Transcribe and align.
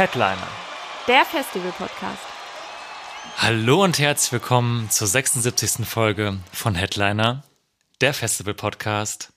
Headliner. 0.00 0.48
Der 1.08 1.26
Festival-Podcast. 1.26 2.22
Hallo 3.36 3.84
und 3.84 3.98
herzlich 3.98 4.32
willkommen 4.32 4.88
zur 4.88 5.06
76. 5.06 5.86
Folge 5.86 6.38
von 6.54 6.74
Headliner, 6.74 7.44
der 8.00 8.14
Festival-Podcast. 8.14 9.30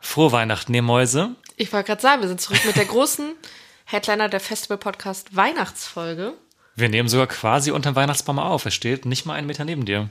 Frohe 0.00 0.32
Weihnachten, 0.32 0.74
ihr 0.74 0.82
Mäuse. 0.82 1.36
Ich 1.54 1.72
wollte 1.72 1.86
gerade 1.86 2.02
sagen, 2.02 2.20
wir 2.20 2.26
sind 2.26 2.40
zurück 2.40 2.64
mit 2.64 2.74
der 2.74 2.86
großen 2.86 3.36
Headliner 3.84 4.28
der 4.28 4.40
Festival-Podcast 4.40 5.36
Weihnachtsfolge. 5.36 6.34
Wir 6.74 6.88
nehmen 6.88 7.08
sogar 7.08 7.28
quasi 7.28 7.70
unterm 7.70 7.94
Weihnachtsbaum 7.94 8.40
auf. 8.40 8.64
Er 8.64 8.72
steht 8.72 9.06
nicht 9.06 9.24
mal 9.24 9.34
einen 9.34 9.46
Meter 9.46 9.64
neben 9.64 9.84
dir. 9.84 10.10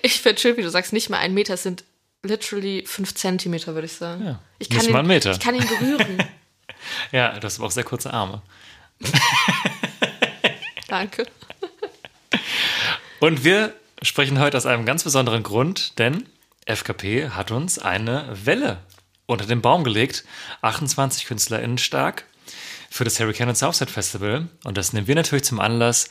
Ich 0.00 0.22
finde 0.22 0.40
schön, 0.40 0.56
wie 0.56 0.62
du 0.62 0.70
sagst, 0.70 0.94
nicht 0.94 1.10
mal 1.10 1.18
ein 1.18 1.34
Meter, 1.34 1.52
es 1.52 1.64
sind 1.64 1.84
literally 2.22 2.84
fünf 2.86 3.14
Zentimeter, 3.14 3.74
würde 3.74 3.84
ich 3.84 3.92
sagen. 3.92 4.24
Ja, 4.24 4.38
ich 4.58 4.70
nicht 4.70 4.86
ihn, 4.86 4.92
mal 4.92 5.00
ein 5.00 5.06
Meter. 5.06 5.32
Ich 5.32 5.40
kann 5.40 5.54
ihn 5.54 5.68
berühren. 5.68 6.24
Ja, 7.12 7.38
du 7.38 7.46
hast 7.46 7.58
aber 7.58 7.68
auch 7.68 7.72
sehr 7.72 7.84
kurze 7.84 8.12
Arme. 8.12 8.42
Danke. 10.88 11.26
Und 13.20 13.44
wir 13.44 13.74
sprechen 14.02 14.38
heute 14.38 14.56
aus 14.56 14.66
einem 14.66 14.84
ganz 14.84 15.04
besonderen 15.04 15.42
Grund, 15.42 15.98
denn 15.98 16.26
FKP 16.66 17.30
hat 17.30 17.50
uns 17.50 17.78
eine 17.78 18.28
Welle 18.44 18.78
unter 19.26 19.46
den 19.46 19.62
Baum 19.62 19.84
gelegt. 19.84 20.24
28 20.62 21.26
KünstlerInnen 21.26 21.78
stark 21.78 22.24
für 22.90 23.04
das 23.04 23.18
Hurricane 23.18 23.48
und 23.48 23.56
Southside 23.56 23.90
Festival. 23.90 24.48
Und 24.64 24.76
das 24.76 24.92
nehmen 24.92 25.06
wir 25.06 25.14
natürlich 25.14 25.44
zum 25.44 25.60
Anlass, 25.60 26.10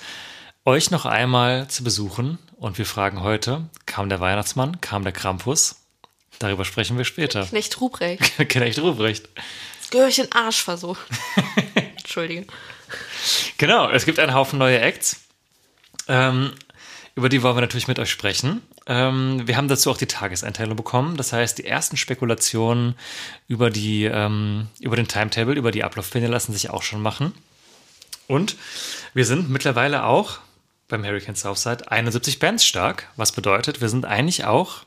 euch 0.66 0.92
noch 0.92 1.06
einmal 1.06 1.68
zu 1.68 1.84
besuchen. 1.84 2.38
Und 2.58 2.78
wir 2.78 2.86
fragen 2.86 3.22
heute, 3.22 3.70
kam 3.86 4.10
der 4.10 4.20
Weihnachtsmann, 4.20 4.82
kam 4.82 5.04
der 5.04 5.14
Krampus? 5.14 5.78
Darüber 6.40 6.66
sprechen 6.66 6.98
wir 6.98 7.06
später. 7.06 7.46
Knecht 7.46 7.80
Ruprecht. 7.82 8.38
Knecht 8.50 8.80
Ruprecht. 8.80 9.30
Das 9.80 9.90
gehöre 9.92 10.08
ich 10.08 10.20
in 10.20 10.26
den 10.26 10.34
Arsch 10.34 10.64
versucht. 10.64 11.02
Entschuldige. 11.98 12.48
Genau, 13.58 13.90
es 13.90 14.06
gibt 14.06 14.20
einen 14.20 14.34
Haufen 14.34 14.60
neue 14.60 14.80
Acts. 14.80 15.22
Ähm, 16.08 16.54
über 17.16 17.30
die 17.30 17.44
wollen 17.44 17.56
wir 17.56 17.62
natürlich 17.62 17.88
mit 17.88 18.00
euch 18.00 18.10
sprechen. 18.10 18.62
Ähm, 18.88 19.46
wir 19.46 19.58
haben 19.58 19.68
dazu 19.68 19.92
auch 19.92 19.98
die 19.98 20.08
Tageseinteilung 20.08 20.76
bekommen. 20.76 21.18
Das 21.18 21.34
heißt, 21.34 21.58
die 21.58 21.66
ersten 21.66 21.98
Spekulationen 21.98 22.96
über, 23.48 23.70
die, 23.70 24.06
ähm, 24.06 24.68
über 24.80 24.96
den 24.96 25.08
Timetable, 25.08 25.56
über 25.56 25.72
die 25.72 25.84
Ablaufpläne 25.84 26.28
lassen 26.28 26.54
sich 26.54 26.70
auch 26.70 26.84
schon 26.84 27.02
machen. 27.02 27.34
Und 28.28 28.56
wir 29.14 29.26
sind 29.26 29.50
mittlerweile 29.50 30.06
auch 30.06 30.40
beim 30.88 31.04
Hurricane 31.04 31.36
Southside 31.36 31.92
71 31.92 32.40
Bands 32.40 32.66
stark, 32.66 33.08
was 33.16 33.32
bedeutet, 33.32 33.82
wir 33.82 33.90
sind 33.90 34.06
eigentlich 34.06 34.46
auch, 34.46 34.82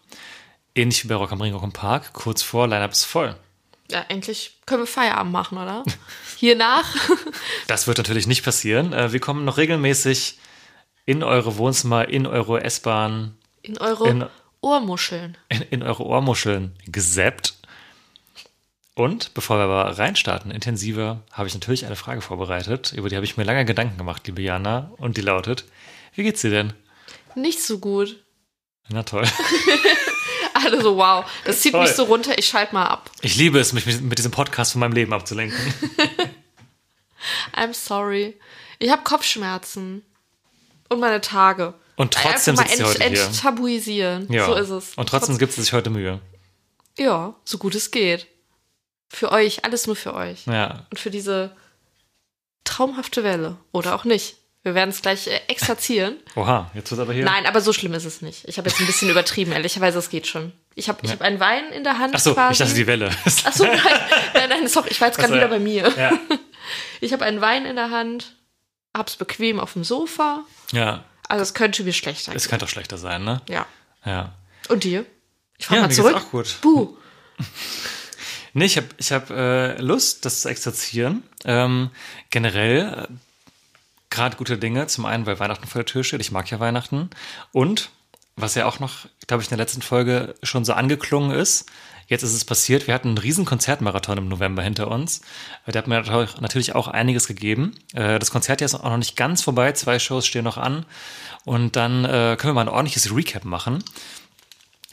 ähnlich 0.74 1.02
wie 1.04 1.08
bei 1.08 1.14
Rock 1.14 1.32
am 1.32 1.40
Ring, 1.40 1.54
Rock 1.54 1.62
im 1.62 1.72
Park, 1.72 2.12
kurz 2.12 2.42
vor 2.42 2.68
Line-Up 2.68 2.92
ist 2.92 3.04
voll. 3.04 3.36
Ja, 3.90 4.04
endlich 4.08 4.58
können 4.66 4.82
wir 4.82 4.86
Feierabend 4.86 5.32
machen, 5.32 5.58
oder? 5.58 5.82
Hier 6.36 6.56
nach. 6.56 6.94
Das 7.66 7.86
wird 7.86 7.98
natürlich 7.98 8.26
nicht 8.26 8.44
passieren. 8.44 8.92
Äh, 8.92 9.12
Wir 9.12 9.20
kommen 9.20 9.44
noch 9.44 9.56
regelmäßig 9.56 10.38
in 11.06 11.22
eure 11.22 11.56
Wohnzimmer, 11.56 12.08
in 12.08 12.26
eure 12.26 12.62
S-Bahn, 12.64 13.36
In 13.62 13.78
eure 13.78 14.08
In- 14.08 14.26
Ohrmuscheln. 14.60 15.36
in, 15.48 15.62
in 15.62 15.82
eure 15.82 16.04
Ohrmuscheln 16.04 16.72
gesappt. 16.86 17.54
Und 18.94 19.34
bevor 19.34 19.58
wir 19.58 19.64
aber 19.64 19.98
reinstarten, 19.98 20.50
intensiver, 20.50 21.22
habe 21.32 21.48
ich 21.48 21.54
natürlich 21.54 21.84
eine 21.84 21.96
Frage 21.96 22.20
vorbereitet, 22.20 22.92
über 22.96 23.08
die 23.08 23.16
habe 23.16 23.24
ich 23.26 23.36
mir 23.36 23.44
lange 23.44 23.64
Gedanken 23.64 23.98
gemacht, 23.98 24.26
liebe 24.26 24.40
Jana. 24.42 24.92
Und 24.98 25.16
die 25.16 25.20
lautet: 25.22 25.64
Wie 26.14 26.22
geht's 26.22 26.42
dir 26.42 26.50
denn? 26.50 26.72
Nicht 27.34 27.60
so 27.62 27.78
gut. 27.78 28.22
Na 28.88 29.02
toll. 29.02 29.24
Alle 30.54 30.80
so, 30.80 30.96
wow. 30.96 31.24
Das 31.44 31.60
zieht 31.60 31.72
Toll. 31.72 31.82
mich 31.82 31.90
so 31.92 32.04
runter, 32.04 32.38
ich 32.38 32.46
schalte 32.46 32.72
mal 32.74 32.86
ab. 32.86 33.10
Ich 33.22 33.36
liebe 33.36 33.58
es, 33.58 33.72
mich 33.72 33.84
mit 34.00 34.18
diesem 34.18 34.30
Podcast 34.30 34.72
von 34.72 34.80
meinem 34.80 34.92
Leben 34.92 35.12
abzulenken. 35.12 35.58
I'm 37.54 37.74
sorry. 37.74 38.38
Ich 38.78 38.90
habe 38.90 39.02
Kopfschmerzen. 39.02 40.04
Und 40.88 41.00
meine 41.00 41.20
Tage. 41.20 41.74
Und 41.96 42.12
trotzdem 42.12 42.58
Einfach 42.58 42.70
sitzt 42.70 42.76
sie 42.76 42.82
mal 42.82 42.90
heute 42.90 43.04
ent, 43.04 43.16
hier. 43.16 43.26
enttabuisieren. 43.26 44.32
Ja. 44.32 44.46
So 44.46 44.54
ist 44.54 44.70
es. 44.70 44.94
Und 44.94 45.08
trotzdem 45.08 45.38
gibt 45.38 45.50
es 45.50 45.56
sich 45.56 45.72
heute 45.72 45.90
Mühe. 45.90 46.20
Ja, 46.98 47.34
so 47.44 47.58
gut 47.58 47.74
es 47.74 47.90
geht. 47.90 48.26
Für 49.08 49.32
euch, 49.32 49.64
alles 49.64 49.86
nur 49.86 49.96
für 49.96 50.14
euch. 50.14 50.46
Ja. 50.46 50.86
Und 50.90 50.98
für 50.98 51.10
diese 51.10 51.56
traumhafte 52.64 53.22
Welle. 53.22 53.56
Oder 53.72 53.94
auch 53.94 54.04
nicht. 54.04 54.36
Wir 54.64 54.74
werden 54.74 54.90
es 54.90 55.02
gleich 55.02 55.26
äh, 55.26 55.40
exerzieren. 55.48 56.16
Oha, 56.36 56.70
jetzt 56.74 56.90
wird 56.90 57.00
aber 57.00 57.12
hier. 57.12 57.24
Nein, 57.24 57.46
aber 57.46 57.60
so 57.60 57.72
schlimm 57.72 57.92
ist 57.92 58.06
es 58.06 58.22
nicht. 58.22 58.48
Ich 58.48 58.56
habe 58.58 58.68
jetzt 58.68 58.80
ein 58.80 58.86
bisschen 58.86 59.10
übertrieben, 59.10 59.52
ehrlicherweise, 59.52 59.98
es 59.98 60.08
geht 60.08 60.26
schon. 60.26 60.52
Ich 60.74 60.88
habe 60.88 60.98
ich 61.02 61.12
hab 61.12 61.20
einen 61.20 61.38
Wein 61.38 61.70
in 61.70 61.84
der 61.84 61.98
Hand 61.98 62.14
Ach 62.16 62.20
so, 62.20 62.34
quasi. 62.34 62.52
ich 62.52 62.58
dachte 62.58 62.74
die 62.74 62.86
Welle. 62.86 63.10
Achso, 63.44 63.64
nein, 63.64 63.78
nein, 64.34 64.48
nein, 64.48 64.68
sorry, 64.68 64.88
ich 64.90 65.00
war 65.00 65.08
jetzt 65.08 65.18
gerade 65.18 65.34
wieder 65.34 65.42
ja. 65.42 65.48
bei 65.48 65.58
mir. 65.58 65.92
Ja. 65.96 66.18
Ich 67.04 67.12
habe 67.12 67.24
einen 67.24 67.40
Wein 67.40 67.66
in 67.66 67.76
der 67.76 67.90
Hand, 67.90 68.34
hab's 68.96 69.16
bequem 69.16 69.60
auf 69.60 69.74
dem 69.74 69.84
Sofa. 69.84 70.44
ja, 70.72 71.04
Also 71.28 71.42
es 71.42 71.54
könnte 71.54 71.84
mir 71.84 71.92
schlechter 71.92 72.32
gehen. 72.32 72.36
es 72.36 72.48
könnte 72.48 72.64
auch 72.64 72.68
schlechter 72.70 72.96
sein, 72.98 73.24
ne? 73.24 73.42
Ja. 73.48 73.66
Ja. 74.04 74.32
Und 74.68 74.84
dir? 74.84 75.04
Ich 75.58 75.66
fahr 75.66 75.76
Ja, 75.76 75.82
mal 75.82 75.88
mir 75.88 75.94
zurück. 75.94 76.14
geht's 76.14 76.24
auch 76.26 76.30
gut. 76.30 76.56
Buh. 76.62 76.96
Nee, 78.56 78.66
ich 78.66 78.76
habe 78.76 78.86
ich 78.98 79.10
hab, 79.10 79.30
äh, 79.30 79.76
Lust, 79.80 80.24
das 80.24 80.42
zu 80.42 80.48
exerzieren. 80.48 81.24
Ähm, 81.44 81.90
generell 82.30 83.08
äh, 83.10 83.12
gerade 84.10 84.36
gute 84.36 84.56
Dinge. 84.58 84.86
Zum 84.86 85.06
einen, 85.06 85.26
weil 85.26 85.40
Weihnachten 85.40 85.66
vor 85.66 85.80
der 85.80 85.86
Tür 85.86 86.04
steht. 86.04 86.20
Ich 86.20 86.30
mag 86.30 86.48
ja 86.52 86.60
Weihnachten. 86.60 87.10
Und 87.50 87.90
was 88.36 88.54
ja 88.54 88.66
auch 88.66 88.78
noch, 88.78 89.06
glaube 89.26 89.42
ich, 89.42 89.48
in 89.50 89.56
der 89.56 89.64
letzten 89.64 89.82
Folge 89.82 90.36
schon 90.44 90.64
so 90.64 90.72
angeklungen 90.72 91.32
ist, 91.36 91.66
jetzt 92.08 92.22
ist 92.22 92.32
es 92.34 92.44
passiert. 92.44 92.86
Wir 92.86 92.94
hatten 92.94 93.08
einen 93.08 93.18
riesen 93.18 93.44
Konzertmarathon 93.44 94.18
im 94.18 94.28
November 94.28 94.62
hinter 94.62 94.90
uns. 94.90 95.20
Der 95.66 95.78
hat 95.78 95.86
mir 95.86 96.00
natürlich- 96.40 96.74
auch 96.74 96.88
einiges 96.88 97.26
gegeben. 97.26 97.74
Äh, 97.94 98.18
Das 98.18 98.30
Konzert 98.30 98.60
ist 98.62 98.74
auch 98.74 98.84
noch 98.84 98.96
nicht 98.96 99.16
ganz 99.16 99.42
vorbei. 99.42 99.72
Zwei 99.72 99.98
Shows 99.98 100.26
stehen 100.26 100.44
noch 100.44 100.56
an. 100.58 100.84
Und 101.44 101.76
dann 101.76 102.04
äh, 102.04 102.36
können 102.38 102.50
wir 102.50 102.54
mal 102.54 102.62
ein 102.62 102.68
ordentliches 102.68 103.14
Recap 103.14 103.44
machen. 103.44 103.82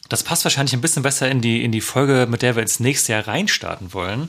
Das 0.09 0.23
passt 0.23 0.43
wahrscheinlich 0.43 0.73
ein 0.73 0.81
bisschen 0.81 1.03
besser 1.03 1.29
in 1.29 1.39
die, 1.41 1.63
in 1.63 1.71
die 1.71 1.79
Folge, 1.81 2.27
mit 2.29 2.41
der 2.41 2.55
wir 2.55 2.61
ins 2.63 2.79
nächste 2.81 3.13
Jahr 3.13 3.27
reinstarten 3.27 3.93
wollen. 3.93 4.27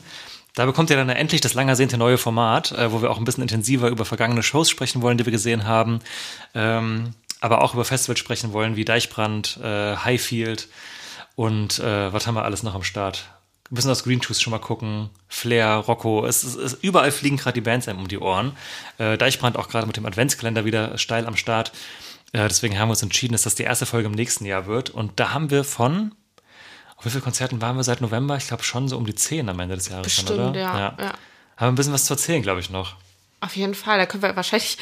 Da 0.55 0.67
bekommt 0.67 0.91
ihr 0.91 0.97
dann 0.97 1.09
endlich 1.09 1.41
das 1.41 1.55
lang 1.55 1.69
ersehnte 1.69 1.97
neue 1.99 2.19
Format, 2.19 2.73
äh, 2.73 2.93
wo 2.93 3.03
wir 3.03 3.11
auch 3.11 3.19
ein 3.19 3.25
bisschen 3.25 3.43
intensiver 3.43 3.89
über 3.89 4.05
vergangene 4.05 4.43
Shows 4.43 4.71
sprechen 4.71 5.03
wollen, 5.03 5.19
die 5.19 5.25
wir 5.27 5.33
gesehen 5.33 5.67
haben. 5.67 6.01
Ähm, 6.55 7.15
aber 7.41 7.63
auch 7.63 7.75
über 7.75 7.85
Festivals 7.85 8.21
sprechen 8.21 8.53
wollen, 8.53 8.77
wie 8.77 8.85
Deichbrand, 8.85 9.59
Highfield 9.61 10.69
und 11.37 11.79
äh, 11.79 12.13
was 12.13 12.27
haben 12.27 12.35
wir 12.35 12.45
alles 12.45 12.63
noch 12.63 12.75
am 12.75 12.83
Start? 12.83 13.31
Ein 13.71 13.77
bisschen 13.77 13.91
aus 13.91 14.05
Green 14.05 14.21
Juice 14.21 14.43
schon 14.43 14.51
mal 14.51 14.59
gucken. 14.59 15.09
Flair, 15.29 15.77
Rocco, 15.77 16.27
es, 16.27 16.43
es, 16.43 16.57
es, 16.57 16.75
überall 16.75 17.11
fliegen 17.11 17.39
gerade 17.39 17.55
die 17.55 17.63
Bands 17.63 17.89
einem 17.89 18.01
um 18.01 18.09
die 18.09 18.19
Ohren. 18.19 18.53
Äh, 18.99 19.17
Deichbrand 19.17 19.57
auch 19.57 19.69
gerade 19.69 19.87
mit 19.87 19.97
dem 19.97 20.05
Adventskalender 20.05 20.65
wieder 20.65 20.99
steil 20.99 21.27
am 21.27 21.37
Start. 21.37 21.73
Äh, 22.33 22.49
deswegen 22.49 22.79
haben 22.79 22.89
wir 22.89 22.93
uns 22.93 23.03
entschieden, 23.03 23.33
dass 23.33 23.43
das 23.43 23.55
die 23.55 23.63
erste 23.63 23.87
Folge 23.87 24.09
im 24.09 24.15
nächsten 24.15 24.45
Jahr 24.45 24.67
wird. 24.67 24.91
Und 24.91 25.19
da 25.21 25.33
haben 25.33 25.51
wir 25.51 25.65
von, 25.65 26.15
auf 26.97 27.07
wie 27.07 27.11
viele 27.11 27.23
Konzerten 27.23 27.63
waren 27.63 27.77
wir 27.77 27.85
seit 27.85 28.01
November? 28.01 28.37
Ich 28.37 28.49
glaube 28.49 28.63
schon 28.63 28.89
so 28.89 28.97
um 28.97 29.07
die 29.07 29.15
zehn 29.15 29.49
am 29.49 29.59
Ende 29.59 29.77
des 29.77 29.89
Jahres. 29.89 30.05
Bestimmt, 30.05 30.31
dann, 30.31 30.51
oder? 30.51 30.61
ja, 30.61 30.79
ja. 30.79 30.95
Haben 30.99 31.15
wir 31.59 31.67
ein 31.69 31.75
bisschen 31.75 31.93
was 31.93 32.05
zu 32.05 32.15
erzählen, 32.15 32.43
glaube 32.43 32.61
ich, 32.61 32.71
noch. 32.71 32.97
Auf 33.41 33.57
jeden 33.57 33.75
Fall. 33.75 33.99
Da 33.99 34.07
können 34.07 34.23
wir 34.23 34.37
wahrscheinlich, 34.37 34.79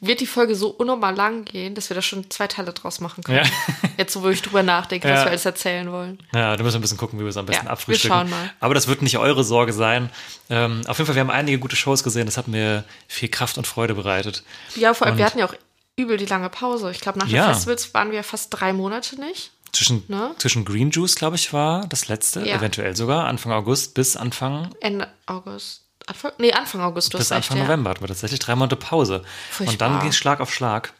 wird 0.00 0.20
die 0.20 0.26
Folge 0.26 0.54
so 0.54 0.68
unnormal 0.68 1.14
lang 1.14 1.44
gehen, 1.44 1.74
dass 1.74 1.88
wir 1.90 1.94
da 1.94 2.02
schon 2.02 2.30
zwei 2.30 2.46
Teile 2.46 2.72
draus 2.72 3.00
machen 3.00 3.24
können. 3.24 3.38
Ja. 3.44 3.88
Jetzt, 3.96 4.20
wo 4.20 4.28
ich 4.28 4.42
drüber 4.42 4.62
nachdenke, 4.62 5.08
Ja. 5.08 5.14
was 5.14 5.24
wir 5.24 5.30
alles 5.30 5.44
erzählen 5.44 5.90
wollen. 5.90 6.18
Ja, 6.34 6.56
da 6.56 6.62
müssen 6.62 6.74
wir 6.74 6.78
ein 6.78 6.82
bisschen 6.82 6.96
gucken, 6.98 7.18
wie 7.18 7.22
wir 7.24 7.28
es 7.30 7.36
am 7.36 7.46
besten 7.46 7.62
Ja, 7.64 7.68
wir 7.68 7.72
abfrühstücken. 7.72 8.16
schauen 8.16 8.30
mal. 8.30 8.50
Aber 8.60 8.74
das 8.74 8.88
wird 8.88 9.02
nicht 9.02 9.18
eure 9.18 9.44
Sorge 9.44 9.72
sein. 9.72 10.10
Ähm, 10.48 10.82
auf 10.86 10.98
jeden 10.98 11.06
Fall, 11.06 11.14
wir 11.16 11.20
haben 11.20 11.30
einige 11.30 11.58
gute 11.58 11.76
Shows 11.76 12.02
gesehen. 12.04 12.26
Das 12.26 12.36
hat 12.36 12.48
mir 12.48 12.84
viel 13.08 13.28
Kraft 13.28 13.58
und 13.58 13.66
Freude 13.66 13.94
bereitet. 13.94 14.42
Ja, 14.76 14.94
vor 14.94 15.06
allem, 15.06 15.14
Und- 15.14 15.18
wir 15.18 15.24
hatten 15.26 15.38
ja 15.38 15.46
auch 15.46 15.54
übel 15.96 16.16
die 16.16 16.26
lange 16.26 16.48
Pause. 16.50 16.90
Ich 16.90 17.00
glaube, 17.00 17.18
nach 17.18 17.28
Ja. 17.28 17.46
den 17.46 17.54
Festivals 17.54 17.92
waren 17.94 18.10
wir 18.12 18.22
fast 18.24 18.48
drei 18.50 18.72
Monate 18.72 19.20
nicht. 19.20 19.50
Zwischen, 19.72 20.02
Ne? 20.08 20.32
zwischen 20.38 20.64
Green 20.64 20.90
Juice, 20.90 21.14
glaube 21.14 21.36
ich, 21.36 21.52
war 21.52 21.86
das 21.86 22.08
letzte, 22.08 22.40
eventuell 22.44 22.96
sogar, 22.96 23.26
Anfang 23.26 23.52
August 23.52 23.94
bis 23.94 24.16
Anfang, 24.16 24.74
Ende 24.80 25.06
August. 25.26 25.82
Anfang, 26.10 26.32
nee, 26.38 26.52
Anfang 26.52 26.80
August. 26.80 27.12
Bis 27.12 27.20
hast 27.20 27.30
recht, 27.30 27.36
Anfang 27.36 27.58
ja. 27.58 27.64
November 27.64 27.90
hatten 27.90 28.00
wir 28.00 28.08
tatsächlich 28.08 28.40
drei 28.40 28.56
Monate 28.56 28.74
Pause. 28.74 29.22
Furchtbar. 29.50 29.72
Und 29.72 29.80
dann 29.80 30.00
ging 30.00 30.08
es 30.08 30.16
Schlag 30.16 30.40
auf 30.40 30.52
Schlag. 30.52 30.92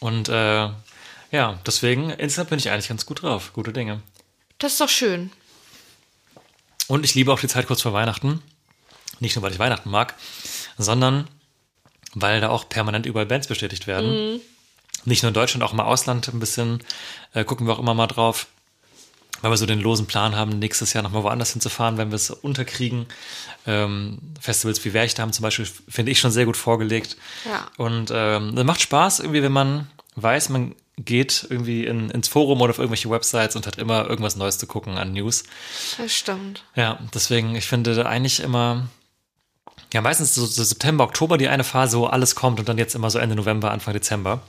Und 0.00 0.28
äh, 0.28 0.68
ja, 1.30 1.58
deswegen, 1.66 2.10
insgesamt 2.10 2.50
bin 2.50 2.58
ich 2.58 2.70
eigentlich 2.70 2.88
ganz 2.88 3.06
gut 3.06 3.22
drauf. 3.22 3.52
Gute 3.54 3.72
Dinge. 3.72 4.02
Das 4.58 4.72
ist 4.72 4.80
doch 4.82 4.88
schön. 4.88 5.32
Und 6.88 7.04
ich 7.04 7.14
liebe 7.14 7.32
auch 7.32 7.40
die 7.40 7.48
Zeit 7.48 7.66
kurz 7.66 7.80
vor 7.80 7.94
Weihnachten, 7.94 8.42
Nicht 9.20 9.34
nur, 9.34 9.42
weil 9.42 9.52
ich 9.52 9.58
Weihnachten 9.58 9.90
mag, 9.90 10.14
sondern 10.76 11.26
weil 12.14 12.40
da 12.40 12.50
auch 12.50 12.68
permanent 12.68 13.06
überall 13.06 13.26
Bands 13.26 13.46
bestätigt 13.46 13.86
werden. 13.86 14.34
Mhm. 14.34 14.40
Nicht 15.04 15.22
nur 15.22 15.28
in 15.28 15.34
Deutschland, 15.34 15.62
auch 15.64 15.72
im 15.72 15.80
Ausland 15.80 16.28
ein 16.28 16.40
bisschen 16.40 16.82
äh, 17.32 17.44
gucken 17.44 17.66
wir 17.66 17.72
auch 17.72 17.78
immer 17.78 17.94
mal 17.94 18.06
drauf. 18.06 18.46
Weil 19.40 19.50
wir 19.50 19.56
so 19.56 19.66
den 19.66 19.80
losen 19.80 20.06
Plan 20.06 20.34
haben, 20.34 20.58
nächstes 20.58 20.92
Jahr 20.92 21.02
nochmal 21.02 21.22
woanders 21.22 21.52
hinzufahren, 21.52 21.96
wenn 21.96 22.10
wir 22.10 22.16
es 22.16 22.30
unterkriegen. 22.30 23.06
Ähm, 23.66 24.18
Festivals 24.40 24.84
wie 24.84 24.92
Werchter 24.92 25.22
haben 25.22 25.32
zum 25.32 25.44
Beispiel, 25.44 25.68
finde 25.88 26.10
ich 26.10 26.18
schon 26.18 26.30
sehr 26.30 26.44
gut 26.44 26.56
vorgelegt. 26.56 27.16
Ja. 27.44 27.66
Und 27.76 28.10
ähm, 28.12 28.56
das 28.56 28.64
macht 28.64 28.80
Spaß 28.80 29.20
irgendwie, 29.20 29.42
wenn 29.42 29.52
man 29.52 29.88
weiß, 30.16 30.48
man 30.48 30.74
geht 30.96 31.46
irgendwie 31.48 31.84
in, 31.84 32.10
ins 32.10 32.28
Forum 32.28 32.60
oder 32.60 32.70
auf 32.70 32.78
irgendwelche 32.78 33.10
Websites 33.10 33.56
und 33.56 33.66
hat 33.66 33.78
immer 33.78 34.08
irgendwas 34.08 34.36
Neues 34.36 34.58
zu 34.58 34.66
gucken 34.66 34.98
an 34.98 35.12
News. 35.12 35.44
Das 35.96 36.12
stimmt. 36.12 36.64
Ja, 36.74 36.98
deswegen, 37.14 37.54
ich 37.54 37.66
finde 37.66 38.04
eigentlich 38.06 38.40
immer, 38.40 38.88
ja, 39.92 40.00
meistens 40.00 40.34
so, 40.34 40.44
so 40.44 40.64
September, 40.64 41.04
Oktober 41.04 41.38
die 41.38 41.48
eine 41.48 41.64
Phase, 41.64 41.98
wo 41.98 42.06
alles 42.06 42.34
kommt 42.34 42.58
und 42.58 42.68
dann 42.68 42.78
jetzt 42.78 42.94
immer 42.94 43.10
so 43.10 43.18
Ende 43.18 43.36
November, 43.36 43.70
Anfang 43.70 43.94
Dezember. 43.94 44.42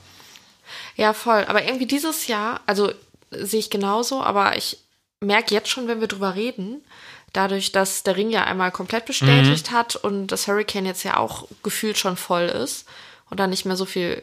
Ja, 0.96 1.12
voll. 1.12 1.44
Aber 1.46 1.64
irgendwie 1.64 1.86
dieses 1.86 2.26
Jahr, 2.26 2.60
also 2.66 2.92
sehe 3.30 3.60
ich 3.60 3.70
genauso, 3.70 4.22
aber 4.22 4.56
ich 4.56 4.78
merke 5.20 5.54
jetzt 5.54 5.68
schon, 5.68 5.88
wenn 5.88 6.00
wir 6.00 6.08
drüber 6.08 6.34
reden, 6.34 6.82
dadurch, 7.32 7.72
dass 7.72 8.02
der 8.02 8.16
Ring 8.16 8.30
ja 8.30 8.44
einmal 8.44 8.72
komplett 8.72 9.06
bestätigt 9.06 9.70
hat 9.70 9.96
und 9.96 10.28
das 10.28 10.48
Hurricane 10.48 10.86
jetzt 10.86 11.04
ja 11.04 11.16
auch 11.16 11.46
gefühlt 11.62 11.98
schon 11.98 12.16
voll 12.16 12.44
ist 12.44 12.86
und 13.28 13.38
da 13.38 13.46
nicht 13.46 13.64
mehr 13.64 13.76
so 13.76 13.84
viel 13.84 14.22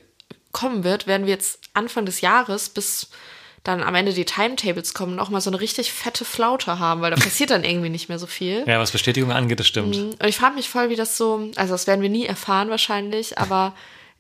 kommen 0.52 0.84
wird, 0.84 1.08
werden 1.08 1.26
wir 1.28 1.34
jetzt 1.34 1.60
Anfang 1.74 2.06
des 2.06 2.22
Jahres 2.22 2.70
bis 2.70 3.10
dann 3.64 3.84
am 3.84 3.96
Ende 3.96 4.14
die 4.14 4.26
Timetables 4.26 4.94
kommen, 4.94 5.16
noch 5.16 5.30
mal 5.30 5.42
so 5.42 5.50
eine 5.50 5.60
richtig 5.60 5.92
fette 5.92 6.26
Flaute 6.26 6.80
haben, 6.80 7.02
weil 7.02 7.12
da 7.12 7.18
passiert 7.22 7.50
dann 7.50 7.64
irgendwie 7.64 7.90
nicht 7.90 8.10
mehr 8.10 8.20
so 8.20 8.28
viel. 8.28 8.64
Ja, 8.66 8.80
was 8.80 8.92
Bestätigung 8.92 9.32
angeht, 9.32 9.60
das 9.60 9.68
stimmt. 9.68 9.96
Und 9.96 10.26
ich 10.26 10.38
frage 10.38 10.56
mich 10.56 10.70
voll, 10.70 10.90
wie 10.90 10.96
das 10.96 11.18
so, 11.18 11.52
also 11.56 11.74
das 11.74 11.88
werden 11.88 12.02
wir 12.02 12.10
nie 12.10 12.26
erfahren 12.26 12.70
wahrscheinlich, 12.70 13.38
aber 13.38 13.74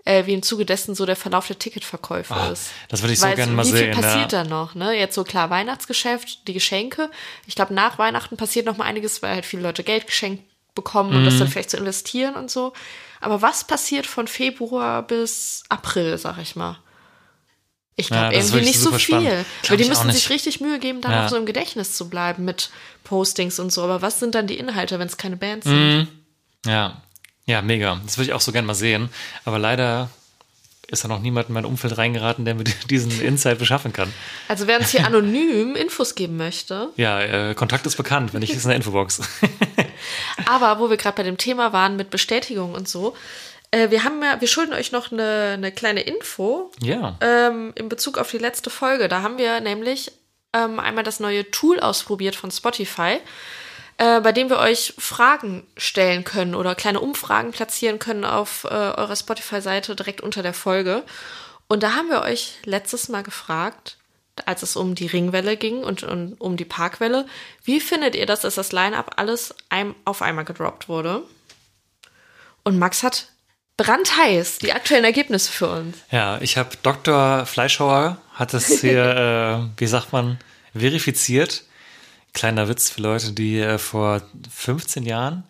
äh, 0.07 0.25
wie 0.25 0.33
im 0.33 0.41
Zuge 0.43 0.65
dessen 0.65 0.95
so 0.95 1.05
der 1.05 1.15
Verlauf 1.15 1.47
der 1.47 1.59
Ticketverkäufe 1.59 2.33
Ah, 2.33 2.49
ist. 2.49 2.69
das 2.89 3.01
würde 3.01 3.13
ich 3.13 3.19
so 3.19 3.25
Weil 3.27 3.35
gerne 3.35 3.51
mal 3.51 3.65
wie 3.65 3.69
sehen, 3.71 3.93
viel 3.93 4.01
passiert 4.01 4.31
ja. 4.31 4.43
da 4.43 4.49
noch? 4.49 4.73
Ne? 4.75 4.97
Jetzt 4.97 5.15
so 5.15 5.23
klar 5.23 5.49
Weihnachtsgeschäft, 5.49 6.47
die 6.47 6.53
Geschenke. 6.53 7.09
Ich 7.45 7.55
glaube, 7.55 7.73
nach 7.73 7.97
Weihnachten 7.99 8.37
passiert 8.37 8.65
noch 8.65 8.77
mal 8.77 8.85
einiges, 8.85 9.21
weil 9.21 9.35
halt 9.35 9.45
viele 9.45 9.63
Leute 9.63 9.83
Geld 9.83 10.07
geschenkt 10.07 10.43
bekommen 10.75 11.09
und 11.15 11.21
Mhm. 11.21 11.25
das 11.25 11.37
dann 11.39 11.47
vielleicht 11.47 11.69
zu 11.71 11.77
investieren 11.77 12.35
und 12.35 12.49
so. 12.51 12.73
Aber 13.19 13.41
was 13.41 13.63
passiert 13.65 14.05
von 14.05 14.27
Februar 14.27 15.01
bis 15.03 15.63
April, 15.69 16.17
sag 16.17 16.37
ich 16.37 16.55
mal? 16.55 16.77
Ich 17.95 18.09
Ja, 18.09 18.29
glaube 18.29 18.35
ist 18.35 18.49
irgendwie 18.49 18.65
nicht 18.67 18.79
so 18.79 18.91
viel. 18.91 19.43
Weil 19.67 19.77
die 19.77 19.85
müssen 19.85 20.11
sich 20.11 20.29
richtig 20.29 20.61
Mühe 20.61 20.77
geben, 20.77 21.01
da 21.01 21.09
Ja. 21.11 21.23
noch 21.23 21.29
so 21.29 21.35
im 21.35 21.47
Gedächtnis 21.47 21.93
zu 21.93 22.09
bleiben 22.09 22.45
mit 22.45 22.69
Postings 23.03 23.59
und 23.59 23.71
so. 23.73 23.83
Aber 23.83 24.03
was 24.03 24.19
sind 24.19 24.35
dann 24.35 24.45
die 24.45 24.57
Inhalte, 24.59 24.99
wenn 24.99 25.07
es 25.07 25.17
keine 25.17 25.35
Bands 25.35 25.65
sind? 25.65 25.75
Mhm. 25.75 26.07
Ja, 26.67 27.01
ja, 27.47 27.61
mega. 27.61 27.99
Das 28.05 28.17
würde 28.17 28.29
ich 28.29 28.33
auch 28.33 28.41
so 28.41 28.51
gerne 28.51 28.67
mal 28.67 28.75
sehen. 28.75 29.09
Aber 29.45 29.57
leider 29.57 30.09
ist 30.89 31.03
da 31.03 31.07
noch 31.07 31.19
niemand 31.19 31.49
in 31.49 31.53
mein 31.53 31.65
Umfeld 31.65 31.97
reingeraten, 31.97 32.45
der 32.45 32.55
mir 32.55 32.63
diesen 32.89 33.19
Insight 33.21 33.59
beschaffen 33.59 33.93
kann. 33.93 34.13
Also 34.47 34.67
wer 34.67 34.79
uns 34.79 34.91
hier 34.91 35.05
anonym 35.05 35.75
Infos 35.75 36.15
geben 36.15 36.37
möchte, 36.37 36.89
Ja, 36.95 37.21
äh, 37.21 37.55
Kontakt 37.55 37.85
ist 37.85 37.95
bekannt, 37.95 38.33
wenn 38.33 38.41
nicht, 38.41 38.53
ist 38.53 38.63
in 38.63 38.69
der 38.69 38.77
Infobox. 38.77 39.21
aber 40.45 40.79
wo 40.79 40.89
wir 40.89 40.97
gerade 40.97 41.15
bei 41.15 41.23
dem 41.23 41.37
Thema 41.37 41.73
waren 41.73 41.95
mit 41.95 42.09
Bestätigung 42.09 42.73
und 42.73 42.87
so, 42.87 43.15
äh, 43.71 43.89
wir 43.89 44.03
haben 44.03 44.21
ja, 44.21 44.39
wir 44.39 44.47
schulden 44.47 44.73
euch 44.73 44.91
noch 44.91 45.11
eine, 45.11 45.51
eine 45.53 45.71
kleine 45.71 46.01
Info 46.01 46.71
ja. 46.81 47.17
ähm, 47.21 47.73
in 47.75 47.89
Bezug 47.89 48.17
auf 48.17 48.31
die 48.31 48.37
letzte 48.37 48.69
Folge. 48.69 49.09
Da 49.09 49.21
haben 49.21 49.37
wir 49.37 49.59
nämlich 49.59 50.11
ähm, 50.53 50.79
einmal 50.79 51.03
das 51.03 51.19
neue 51.19 51.49
Tool 51.51 51.79
ausprobiert 51.79 52.35
von 52.35 52.49
Spotify, 52.51 53.19
äh, 53.97 54.21
bei 54.21 54.31
dem 54.31 54.49
wir 54.49 54.59
euch 54.59 54.93
Fragen 54.97 55.65
stellen 55.75 56.23
können 56.23 56.55
oder 56.55 56.75
kleine 56.75 56.99
Umfragen 56.99 57.51
platzieren 57.51 57.99
können 57.99 58.25
auf 58.25 58.63
äh, 58.65 58.67
eurer 58.67 59.15
Spotify-Seite 59.15 59.95
direkt 59.95 60.21
unter 60.21 60.43
der 60.43 60.53
Folge. 60.53 61.03
Und 61.67 61.83
da 61.83 61.93
haben 61.93 62.09
wir 62.09 62.21
euch 62.21 62.53
letztes 62.63 63.09
Mal 63.09 63.23
gefragt, 63.23 63.97
als 64.45 64.61
es 64.61 64.75
um 64.75 64.95
die 64.95 65.07
Ringwelle 65.07 65.57
ging 65.57 65.83
und, 65.83 66.03
und 66.03 66.39
um 66.39 66.57
die 66.57 66.65
Parkwelle, 66.65 67.25
wie 67.63 67.79
findet 67.79 68.15
ihr 68.15 68.25
das, 68.25 68.41
dass 68.41 68.55
das 68.55 68.71
Line-Up 68.71 69.15
alles 69.17 69.55
ein, 69.69 69.95
auf 70.05 70.21
einmal 70.21 70.45
gedroppt 70.45 70.87
wurde? 70.87 71.23
Und 72.63 72.77
Max 72.77 73.03
hat 73.03 73.29
brandheiß 73.77 74.59
die 74.59 74.73
aktuellen 74.73 75.05
Ergebnisse 75.05 75.51
für 75.51 75.69
uns. 75.69 75.97
Ja, 76.11 76.39
ich 76.41 76.57
habe 76.57 76.69
Dr. 76.83 77.45
Fleischhauer 77.45 78.17
hat 78.33 78.53
es 78.53 78.81
hier, 78.81 79.69
äh, 79.75 79.79
wie 79.79 79.87
sagt 79.87 80.11
man, 80.13 80.39
verifiziert. 80.73 81.63
Kleiner 82.37 82.67
Witz 82.67 82.91
für 82.91 83.01
Leute, 83.01 83.31
die 83.31 83.59
äh, 83.59 83.79
vor 83.79 84.21
15 84.53 85.07
Jahren, 85.07 85.43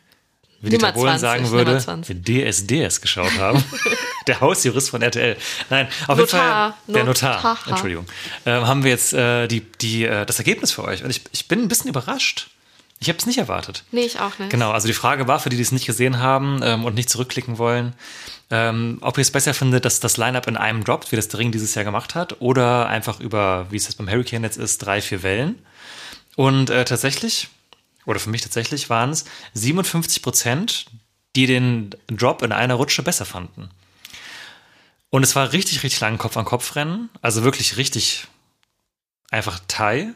wie 0.62 0.70
Nummer 0.70 0.94
Bohlen 0.94 1.20
20, 1.20 1.22
sagen 1.22 1.52
würde, 1.52 1.78
20. 1.80 2.24
DSDS 2.24 3.02
geschaut 3.02 3.38
haben. 3.38 3.62
der 4.28 4.40
Hausjurist 4.40 4.90
von 4.92 5.02
RTL. 5.02 5.36
Nein, 5.70 5.90
auf 6.08 6.18
Notar, 6.18 6.18
jeden 6.18 6.28
Fall 6.28 6.74
der 6.88 7.04
Notar. 7.04 7.36
Notar. 7.36 7.58
Entschuldigung. 7.68 8.06
Ähm, 8.46 8.66
haben 8.66 8.86
wir 8.86 8.92
jetzt 8.92 9.12
äh, 9.12 9.50
die, 9.50 9.70
die, 9.82 10.06
äh, 10.06 10.26
das 10.26 10.38
Ergebnis 10.38 10.72
für 10.72 10.86
euch. 10.86 11.04
Und 11.04 11.10
ich, 11.10 11.24
ich 11.34 11.50
bin 11.50 11.62
ein 11.62 11.68
bisschen 11.68 11.90
überrascht. 11.90 12.52
Ich 13.02 13.10
habe 13.10 13.20
es 13.20 13.26
nicht 13.26 13.38
erwartet. 13.38 13.84
Nee, 13.92 14.06
ich 14.06 14.22
auch 14.22 14.40
nicht. 14.40 14.50
Genau, 14.50 14.72
also 14.72 14.88
die 14.88 14.94
Frage 14.94 15.28
war 15.28 15.42
für 15.42 15.50
die, 15.50 15.58
die 15.58 15.64
es 15.64 15.74
nicht 15.74 15.88
gesehen 15.88 16.20
haben 16.20 16.62
ähm, 16.64 16.86
und 16.86 16.96
nicht 16.96 17.10
zurückklicken 17.10 17.58
wollen, 17.58 17.96
ähm, 18.50 19.00
ob 19.02 19.18
ihr 19.18 19.24
es 19.24 19.32
besser 19.32 19.54
findet, 19.54 19.84
dass 19.84 20.00
das 20.00 20.16
Line-Up 20.16 20.48
in 20.48 20.56
einem 20.56 20.86
droppt, 20.86 21.12
wie 21.12 21.18
das 21.18 21.28
der 21.28 21.42
Ring 21.42 21.52
dieses 21.52 21.76
Jahr 21.76 21.84
gemacht 21.84 22.16
hat, 22.16 22.40
oder 22.40 22.88
einfach 22.88 23.20
über, 23.20 23.68
wie 23.72 23.76
es 23.76 23.88
jetzt 23.88 23.98
beim 23.98 24.10
Hurricane 24.10 24.44
jetzt 24.44 24.58
ist, 24.58 24.78
drei, 24.78 25.02
vier 25.02 25.22
Wellen. 25.22 25.60
Und 26.38 26.70
äh, 26.70 26.86
tatsächlich, 26.86 27.50
oder 28.06 28.20
für 28.20 28.30
mich 28.30 28.44
tatsächlich, 28.44 28.92
waren 28.92 29.10
es 29.10 29.26
57 29.56 30.22
Prozent, 30.22 30.86
die 31.36 31.48
den 31.48 31.90
Drop 32.06 32.44
in 32.44 32.52
einer 32.52 32.76
Rutsche 32.76 33.02
besser 33.02 33.26
fanden. 33.26 33.72
Und 35.10 35.24
es 35.24 35.36
war 35.36 35.52
richtig, 35.52 35.82
richtig 35.82 36.00
lang 36.00 36.20
Kopf-an-Kopf-Rennen, 36.20 37.10
also 37.24 37.44
wirklich 37.44 37.78
richtig 37.78 38.28
einfach 39.32 39.60
Thai. 39.68 40.14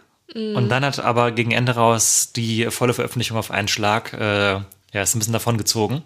Und 0.55 0.69
dann 0.69 0.85
hat 0.85 0.99
aber 0.99 1.31
gegen 1.31 1.51
Ende 1.51 1.73
raus 1.73 2.31
die 2.35 2.69
volle 2.69 2.93
Veröffentlichung 2.93 3.37
auf 3.37 3.49
einen 3.49 3.67
Schlag, 3.67 4.13
äh, 4.13 4.53
ja, 4.93 5.01
ist 5.01 5.15
ein 5.15 5.19
bisschen 5.19 5.33
davon 5.33 5.57
gezogen. 5.57 6.03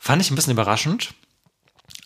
Fand 0.00 0.20
ich 0.22 0.30
ein 0.32 0.34
bisschen 0.34 0.54
überraschend. 0.54 1.14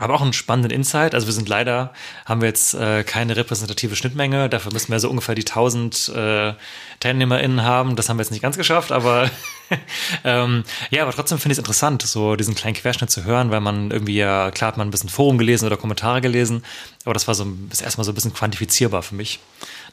Aber 0.00 0.14
auch 0.14 0.22
einen 0.22 0.32
spannenden 0.32 0.72
Insight. 0.72 1.14
Also 1.14 1.26
wir 1.26 1.34
sind 1.34 1.46
leider, 1.46 1.92
haben 2.24 2.40
wir 2.40 2.48
jetzt 2.48 2.72
äh, 2.72 3.04
keine 3.04 3.36
repräsentative 3.36 3.94
Schnittmenge. 3.96 4.48
Dafür 4.48 4.72
müssen 4.72 4.90
wir 4.90 4.98
so 4.98 5.10
ungefähr 5.10 5.34
die 5.34 5.42
1000 5.42 6.08
äh, 6.08 6.54
TeilnehmerInnen 7.00 7.62
haben. 7.62 7.96
Das 7.96 8.08
haben 8.08 8.16
wir 8.16 8.22
jetzt 8.22 8.30
nicht 8.30 8.40
ganz 8.40 8.56
geschafft, 8.56 8.92
aber 8.92 9.30
ähm, 10.24 10.64
ja, 10.88 11.02
aber 11.02 11.12
trotzdem 11.12 11.38
finde 11.38 11.52
ich 11.52 11.56
es 11.56 11.58
interessant, 11.58 12.00
so 12.00 12.34
diesen 12.34 12.54
kleinen 12.54 12.74
Querschnitt 12.74 13.10
zu 13.10 13.24
hören, 13.24 13.50
weil 13.50 13.60
man 13.60 13.90
irgendwie 13.90 14.16
ja, 14.16 14.50
klar 14.50 14.68
hat 14.68 14.78
man 14.78 14.88
ein 14.88 14.90
bisschen 14.90 15.10
Forum 15.10 15.36
gelesen 15.36 15.66
oder 15.66 15.76
Kommentare 15.76 16.22
gelesen, 16.22 16.64
aber 17.04 17.12
das 17.12 17.28
war 17.28 17.34
so 17.34 17.46
das 17.68 17.82
erstmal 17.82 18.06
so 18.06 18.12
ein 18.12 18.14
bisschen 18.14 18.32
quantifizierbar 18.32 19.02
für 19.02 19.14
mich, 19.14 19.38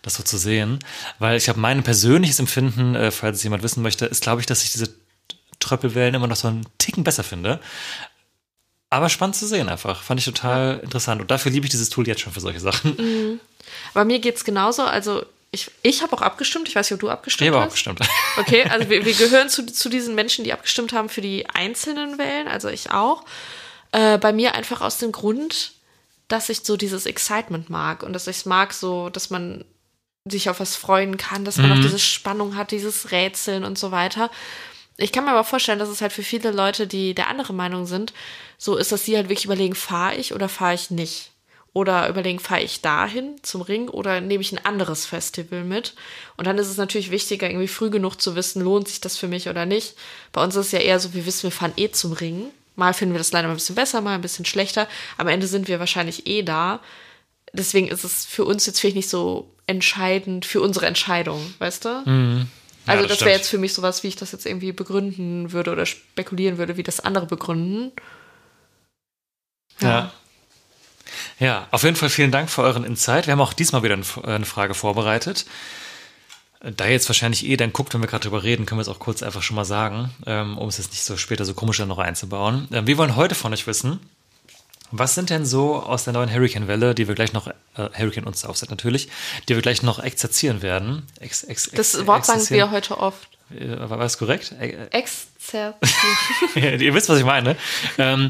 das 0.04 0.16
so 0.16 0.24
zu 0.24 0.38
sehen. 0.38 0.80
Weil 1.20 1.36
ich 1.36 1.50
habe 1.50 1.60
mein 1.60 1.84
persönliches 1.84 2.40
Empfinden, 2.40 2.96
äh, 2.96 3.12
falls 3.12 3.44
jemand 3.44 3.62
wissen 3.62 3.84
möchte, 3.84 4.06
ist, 4.06 4.24
glaube 4.24 4.40
ich, 4.40 4.48
dass 4.48 4.64
ich 4.64 4.72
diese 4.72 4.88
Tröppelwellen 5.60 6.16
immer 6.16 6.28
noch 6.28 6.36
so 6.36 6.48
einen 6.48 6.66
Ticken 6.78 7.04
besser 7.04 7.24
finde. 7.24 7.60
Aber 8.90 9.10
spannend 9.10 9.36
zu 9.36 9.48
sehen 9.48 9.68
einfach. 9.70 10.02
Fand 10.04 10.20
ich 10.20 10.26
total 10.26 10.80
interessant. 10.82 11.22
Und 11.22 11.30
dafür 11.30 11.52
liebe 11.52 11.66
ich 11.66 11.72
dieses 11.72 11.90
Tool 11.90 12.08
jetzt 12.08 12.22
schon 12.22 12.32
für 12.34 12.40
solche 12.40 12.60
Sachen. 12.60 13.40
Aber 13.94 14.06
mir 14.06 14.20
geht's 14.20 14.44
genauso. 14.46 14.84
Also 14.84 15.26
ich, 15.52 15.72
ich 15.82 16.02
habe 16.02 16.14
auch 16.14 16.22
abgestimmt. 16.22 16.68
Ich 16.70 16.76
weiß 16.76 16.90
nicht, 16.90 16.96
ob 16.96 17.02
du 17.02 17.10
abgestimmt 17.10 17.48
Ich 17.48 17.54
habe 17.54 17.62
auch 17.62 17.66
hast. 17.66 17.74
bestimmt. 17.74 18.00
Okay, 18.38 18.64
also 18.70 18.90
wir, 18.90 19.04
wir 19.04 19.14
gehören 19.14 19.50
zu, 19.50 19.66
zu 19.66 19.90
diesen 19.90 20.16
Menschen, 20.16 20.44
die 20.44 20.54
abgestimmt 20.54 20.94
haben 20.94 21.10
für 21.10 21.22
die 21.22 21.50
einzelnen 21.50 22.18
Wellen, 22.18 22.48
also 22.48 22.70
ich 22.70 22.92
auch. 22.92 23.24
Äh, 23.92 24.18
bei 24.20 24.32
mir 24.32 24.54
einfach 24.54 24.82
aus 24.82 25.00
dem 25.00 25.12
Grund, 25.12 25.72
dass 26.28 26.50
ich 26.50 26.60
so 26.60 26.78
dieses 26.78 27.06
Excitement 27.06 27.70
mag 27.70 28.04
und 28.04 28.14
dass 28.14 28.28
ich 28.28 28.38
es 28.38 28.46
mag, 28.46 28.74
so, 28.74 29.10
dass 29.10 29.30
man 29.30 29.66
sich 30.26 30.50
auf 30.50 30.60
was 30.60 30.76
freuen 30.76 31.18
kann, 31.18 31.46
dass 31.46 31.58
man 31.58 31.72
auch 31.72 31.82
diese 31.82 32.00
Spannung 32.00 32.56
hat, 32.58 32.72
dieses 32.72 33.12
Rätseln 33.12 33.64
und 33.64 33.80
so 33.80 33.92
weiter. 33.92 34.30
Ich 34.98 35.12
kann 35.12 35.26
mir 35.26 35.32
aber 35.32 35.44
vorstellen, 35.44 35.80
dass 35.80 35.90
es 35.90 36.02
halt 36.02 36.12
für 36.12 36.24
viele 36.24 36.52
Leute, 36.52 36.88
die 36.88 37.14
der 37.14 37.30
andere 37.30 37.54
Meinung 37.54 37.86
sind, 37.86 38.14
so 38.58 38.76
ist, 38.76 38.92
dass 38.92 39.06
sie 39.06 39.16
halt 39.16 39.30
wirklich 39.30 39.46
überlegen, 39.46 39.76
fahre 39.76 40.16
ich 40.16 40.34
oder 40.34 40.50
fahre 40.50 40.74
ich 40.74 40.90
nicht? 40.90 41.32
Oder 41.74 42.10
überlegen, 42.10 42.40
fahre 42.40 42.64
ich 42.64 42.82
dahin 42.82 43.36
zum 43.44 43.62
Ring 43.62 43.88
oder 43.88 44.20
nehme 44.20 44.42
ich 44.42 44.52
ein 44.52 44.66
anderes 44.66 45.06
Festival 45.06 45.64
mit? 45.64 45.94
Und 46.36 46.48
dann 46.48 46.58
ist 46.58 46.70
es 46.70 46.78
natürlich 46.78 47.12
wichtiger, 47.12 47.48
irgendwie 47.48 47.68
früh 47.68 47.92
genug 47.92 48.20
zu 48.20 48.36
wissen, 48.36 48.64
lohnt 48.64 48.88
sich 48.88 49.00
das 49.00 49.18
für 49.18 49.28
mich 49.28 49.48
oder 49.48 49.68
nicht. 49.68 49.96
Bei 50.32 50.44
uns 50.44 50.56
ist 50.56 50.68
es 50.68 50.72
ja 50.72 50.80
eher 50.80 51.00
so, 51.00 51.14
wir 51.14 51.28
wissen, 51.28 51.44
wir 51.44 51.52
fahren 51.52 51.74
eh 51.78 51.92
zum 51.92 52.14
Ring. 52.14 52.46
Mal 52.76 52.96
finden 52.96 53.14
wir 53.14 53.20
das 53.20 53.32
leider 53.32 53.48
mal 53.48 53.54
ein 53.54 53.58
bisschen 53.58 53.76
besser, 53.76 54.02
mal 54.02 54.16
ein 54.16 54.22
bisschen 54.22 54.46
schlechter. 54.46 54.88
Am 55.18 55.28
Ende 55.28 55.46
sind 55.46 55.68
wir 55.68 55.80
wahrscheinlich 55.80 56.26
eh 56.26 56.42
da. 56.42 56.80
Deswegen 57.54 57.88
ist 57.88 58.04
es 58.04 58.26
für 58.26 58.46
uns 58.46 58.66
jetzt 58.66 58.80
vielleicht 58.80 58.96
nicht 58.96 59.10
so 59.10 59.52
entscheidend 59.68 60.46
für 60.46 60.62
unsere 60.62 60.88
Entscheidung, 60.88 61.54
weißt 61.60 61.86
du? 61.86 62.02
Mhm. 62.06 62.48
Ja, 62.88 62.94
also 62.94 63.06
das 63.06 63.20
das 63.20 63.26
wäre 63.26 63.38
jetzt 63.38 63.50
für 63.50 63.58
mich 63.58 63.74
sowas, 63.74 64.04
wie 64.04 64.08
ich 64.08 64.16
das 64.16 64.32
jetzt 64.32 64.46
irgendwie 64.46 64.72
begründen 64.72 65.52
würde 65.52 65.72
oder 65.72 65.86
spekulieren 65.86 66.58
würde, 66.58 66.78
wie 66.78 66.84
das 66.84 67.00
andere 67.00 67.26
begründen. 67.26 67.92
Ja. 69.82 70.12
Ja, 71.40 71.68
auf 71.72 71.84
jeden 71.84 71.96
Fall 71.96 72.10
vielen 72.10 72.32
Dank 72.32 72.50
für 72.50 72.64
euren 72.64 72.84
Insight. 72.84 73.28
Wir 73.28 73.34
haben 73.34 73.42
auch 73.42 73.54
diesmal 73.54 73.84
wieder 73.84 73.94
eine 73.94 74.42
äh, 74.42 74.46
Frage 74.46 74.74
vorbereitet. 74.74 75.46
Da 76.62 76.86
ihr 76.86 76.92
jetzt 76.92 77.08
wahrscheinlich 77.08 77.46
eh 77.46 77.56
dann 77.56 77.72
guckt, 77.72 77.94
wenn 77.94 78.02
wir 78.02 78.08
gerade 78.08 78.24
drüber 78.24 78.42
reden, 78.44 78.66
können 78.66 78.80
wir 78.80 78.82
es 78.82 78.88
auch 78.88 79.00
kurz 79.00 79.22
einfach 79.22 79.44
schon 79.44 79.56
mal 79.56 79.66
sagen, 79.66 80.12
ähm, 80.26 80.58
um 80.58 80.68
es 80.68 80.78
jetzt 80.78 80.92
nicht 80.92 81.04
so 81.04 81.16
später 81.16 81.46
so 81.46 81.54
komisch 81.54 81.78
dann 81.78 81.88
noch 81.88 82.00
einzubauen. 82.00 82.68
Ähm, 82.72 82.88
wir 82.88 82.98
wollen 82.98 83.16
heute 83.16 83.36
von 83.36 83.54
euch 83.54 83.68
wissen, 83.68 84.00
was 84.92 85.16
sind 85.16 85.30
denn 85.30 85.46
so 85.46 85.76
aus 85.76 86.06
der 86.06 86.14
neuen 86.14 86.32
Hurricane-Welle, 86.32 86.96
die 86.96 87.08
wir 87.08 87.16
gleich 87.16 87.34
noch, 87.34 87.48
äh, 87.48 87.54
Hurricane 87.76 88.26
und 88.26 88.38
Southside 88.38 88.72
natürlich, 88.72 89.10
die 89.48 89.56
wir 89.56 89.62
gleich 89.62 89.84
noch 89.84 90.00
exerzieren 90.00 90.62
werden? 90.62 91.06
Ex, 91.20 91.44
ex, 91.44 91.70
Das 91.72 91.96
ex, 91.96 92.08
Wort 92.08 92.26
sagen 92.26 92.50
wir 92.50 92.72
heute 92.72 92.98
oft. 92.98 93.30
Äh, 93.52 93.78
War 93.90 93.98
das 93.98 94.18
korrekt? 94.18 94.54
Äh, 94.60 94.88
Exzerzieren. 94.92 95.74
Ihr 96.56 96.94
wisst, 96.94 97.10
was 97.10 97.20
ich 97.20 97.26
meine. 97.26 97.56
Ähm, 97.98 98.30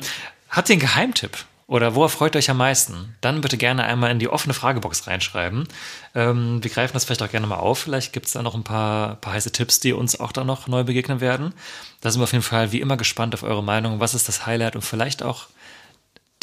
habt 0.50 0.70
ihr 0.70 0.74
einen 0.74 0.82
Geheimtipp? 0.82 1.38
Oder 1.68 1.96
worauf 1.96 2.14
freut 2.14 2.34
ihr 2.34 2.40
euch 2.40 2.50
am 2.50 2.58
meisten? 2.58 3.16
Dann 3.20 3.42
bitte 3.42 3.58
gerne 3.58 3.84
einmal 3.84 4.10
in 4.10 4.20
die 4.20 4.30
offene 4.30 4.54
Fragebox 4.54 5.06
reinschreiben. 5.06 5.68
Ähm, 6.16 6.64
wir 6.64 6.72
greifen 6.72 6.94
das 6.94 7.04
vielleicht 7.04 7.22
auch 7.22 7.30
gerne 7.30 7.46
mal 7.46 7.58
auf. 7.58 7.80
Vielleicht 7.80 8.14
gibt 8.14 8.28
es 8.28 8.32
da 8.32 8.42
noch 8.42 8.56
ein 8.56 8.64
paar, 8.64 9.16
paar 9.16 9.34
heiße 9.34 9.52
Tipps, 9.52 9.82
die 9.82 9.92
uns 9.92 10.18
auch 10.18 10.32
da 10.32 10.46
noch 10.46 10.68
neu 10.68 10.86
begegnen 10.86 11.20
werden. 11.20 11.54
Da 12.00 12.10
sind 12.10 12.22
wir 12.22 12.24
auf 12.24 12.32
jeden 12.32 12.44
Fall 12.44 12.72
wie 12.72 12.80
immer 12.80 12.96
gespannt 12.96 13.34
auf 13.34 13.44
eure 13.44 13.64
Meinung. 13.64 14.00
Was 14.00 14.14
ist 14.14 14.30
das 14.30 14.46
Highlight 14.46 14.78
und 14.78 14.82
vielleicht 14.82 15.24
auch 15.24 15.48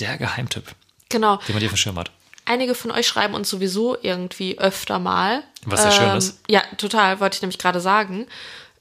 der 0.00 0.18
Geheimtipp, 0.18 0.64
Genau. 1.08 1.36
den 1.48 1.54
man 1.54 1.60
dir 1.60 1.66
auf 1.66 1.72
dem 1.72 1.76
Schirm 1.76 1.98
hat? 1.98 2.10
Einige 2.46 2.74
von 2.74 2.90
euch 2.90 3.06
schreiben 3.06 3.34
uns 3.34 3.48
sowieso 3.48 3.96
irgendwie 4.02 4.58
öfter 4.58 4.98
mal. 4.98 5.42
Was 5.64 5.82
sehr 5.82 5.92
schön 5.92 6.16
ist. 6.16 6.40
Ja, 6.48 6.62
total, 6.76 7.20
wollte 7.20 7.36
ich 7.36 7.42
nämlich 7.42 7.58
gerade 7.58 7.80
sagen. 7.80 8.26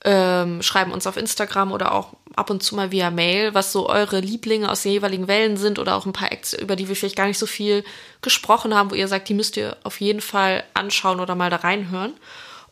Ähm, 0.06 0.62
schreiben 0.62 0.92
uns 0.92 1.08
auf 1.08 1.16
Instagram 1.16 1.72
oder 1.72 1.94
auch 1.94 2.10
ab 2.36 2.50
und 2.50 2.62
zu 2.62 2.76
mal 2.76 2.92
via 2.92 3.10
Mail, 3.10 3.54
was 3.54 3.72
so 3.72 3.88
eure 3.88 4.20
Lieblinge 4.20 4.70
aus 4.70 4.82
den 4.82 4.92
jeweiligen 4.92 5.30
Wellen 5.30 5.56
sind 5.56 5.80
oder 5.80 5.96
auch 5.96 6.06
ein 6.06 6.12
paar 6.12 6.30
Acts, 6.34 6.52
über 6.52 6.76
die 6.76 6.90
wir 6.90 6.96
vielleicht 6.98 7.16
gar 7.16 7.28
nicht 7.28 7.38
so 7.40 7.46
viel 7.46 7.86
gesprochen 8.22 8.74
haben, 8.76 8.92
wo 8.92 8.96
ihr 8.96 9.08
sagt, 9.08 9.30
die 9.30 9.34
müsst 9.34 9.56
ihr 9.56 9.78
auf 9.84 10.02
jeden 10.02 10.20
Fall 10.20 10.66
anschauen 10.74 11.22
oder 11.22 11.36
mal 11.36 11.50
da 11.50 11.56
reinhören. 11.58 12.14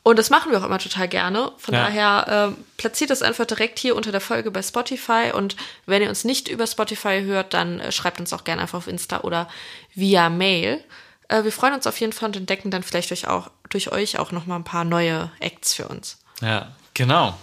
Und 0.04 0.18
das 0.18 0.32
machen 0.32 0.52
wir 0.52 0.60
auch 0.60 0.66
immer 0.66 0.80
total 0.80 1.08
gerne. 1.08 1.52
Von 1.58 1.76
Ja. 1.76 1.84
daher 1.84 2.26
ähm, 2.28 2.58
platziert 2.78 3.12
das 3.12 3.22
einfach 3.22 3.46
direkt 3.46 3.78
hier 3.78 3.96
unter 3.96 4.12
der 4.12 4.22
Folge 4.22 4.50
bei 4.50 4.64
Spotify. 4.64 5.32
Und 5.34 5.56
wenn 5.86 6.02
ihr 6.02 6.10
uns 6.10 6.24
nicht 6.24 6.48
über 6.48 6.66
Spotify 6.66 7.22
hört, 7.24 7.54
dann 7.54 7.80
äh, 7.80 7.92
schreibt 7.92 8.20
uns 8.20 8.34
auch 8.34 8.44
gerne 8.44 8.64
einfach 8.64 8.80
auf 8.80 8.88
Insta 8.88 9.20
oder 9.22 9.48
via 9.94 10.30
Mail. 10.30 10.84
Äh, 11.28 11.44
wir 11.44 11.52
freuen 11.52 11.76
uns 11.76 11.86
auf 11.86 12.00
jeden 12.00 12.14
Fall 12.14 12.30
und 12.30 12.36
entdecken 12.36 12.72
dann 12.72 12.82
vielleicht 12.82 13.12
durch, 13.12 13.28
auch, 13.28 13.52
durch 13.70 13.92
euch 13.92 14.18
auch 14.18 14.32
noch 14.32 14.48
mal 14.48 14.56
ein 14.56 14.64
paar 14.64 14.86
neue 14.86 15.32
Acts 15.40 15.76
für 15.76 15.88
uns. 15.88 16.18
Ja, 16.42 16.72
genau. 16.96 17.38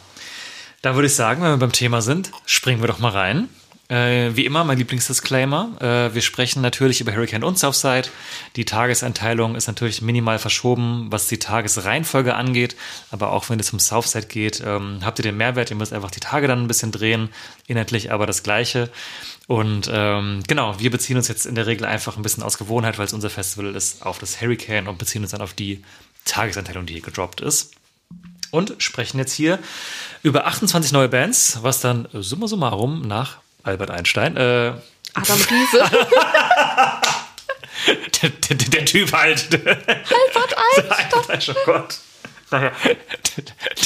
Da 0.83 0.95
würde 0.97 1.07
ich 1.07 1.15
sagen, 1.15 1.43
wenn 1.43 1.51
wir 1.51 1.57
beim 1.59 1.73
Thema 1.73 2.03
sind, 2.03 2.33
springen 2.45 2.81
wir 2.81 2.89
doch 2.89 2.99
mal 2.99 3.13
rein. 3.13 3.49
Äh, 3.89 4.37
wie 4.37 4.45
immer, 4.45 4.65
mein 4.65 4.77
Lieblingsdisclaimer. 4.77 5.71
Äh, 5.81 6.15
wir 6.15 6.21
sprechen 6.21 6.61
natürlich 6.61 7.01
über 7.01 7.15
Hurricane 7.15 7.43
und 7.43 7.59
Southside. 7.59 8.11
Die 8.57 8.67
Tageseinteilung 8.67 9.57
ist 9.57 9.67
natürlich 9.67 10.03
minimal 10.03 10.39
verschoben, 10.39 11.07
was 11.09 11.27
die 11.29 11.39
Tagesreihenfolge 11.39 12.35
angeht. 12.35 12.77
Aber 13.11 13.33
auch 13.33 13.49
wenn 13.49 13.59
es 13.59 13.73
um 13.73 13.79
Southside 13.79 14.27
geht, 14.27 14.63
ähm, 14.65 15.01
habt 15.03 15.19
ihr 15.21 15.23
den 15.23 15.39
Mehrwert. 15.39 15.71
Ihr 15.71 15.77
müsst 15.77 15.95
einfach 15.95 16.11
die 16.11 16.21
Tage 16.21 16.47
dann 16.49 16.63
ein 16.63 16.69
bisschen 16.69 16.93
drehen. 16.93 17.31
Inhaltlich 17.67 18.13
aber 18.13 18.27
das 18.27 18.43
Gleiche. 18.43 18.91
Und 19.47 19.89
ähm, 19.91 20.43
genau, 20.47 20.79
wir 20.79 20.91
beziehen 20.91 21.17
uns 21.17 21.29
jetzt 21.29 21.47
in 21.47 21.55
der 21.55 21.67
Regel 21.67 21.87
einfach 21.87 22.19
ein 22.19 22.23
bisschen 22.23 22.43
aus 22.43 22.59
Gewohnheit, 22.59 22.99
weil 22.99 23.07
es 23.07 23.15
unser 23.15 23.31
Festival 23.31 23.75
ist, 23.75 24.05
auf 24.05 24.19
das 24.19 24.43
Hurricane 24.43 24.87
und 24.87 24.99
beziehen 24.99 25.23
uns 25.23 25.31
dann 25.31 25.41
auf 25.41 25.55
die 25.55 25.83
Tageseinteilung, 26.27 26.85
die 26.85 26.93
hier 26.93 27.03
gedroppt 27.03 27.41
ist 27.41 27.73
und 28.51 28.75
sprechen 28.79 29.19
jetzt 29.19 29.33
hier 29.33 29.59
über 30.23 30.47
28 30.47 30.93
neue 30.93 31.09
Bands, 31.09 31.61
was 31.63 31.81
dann 31.81 32.07
summa 32.13 32.47
summarum 32.47 33.01
nach 33.09 33.39
Albert 33.63 33.91
Einstein, 33.91 34.37
äh, 34.37 34.73
Adam 35.15 35.41
Riese. 35.51 35.91
der, 38.23 38.31
der, 38.31 38.57
der 38.57 38.85
Typ 38.85 39.13
halt. 39.13 39.49
Albert 39.53 39.89
Einstein. 40.77 40.91
Albert 40.91 41.31
Einstein, 41.31 41.57
oh 41.59 41.65
Gott. 41.67 41.99
Naja, 42.51 42.73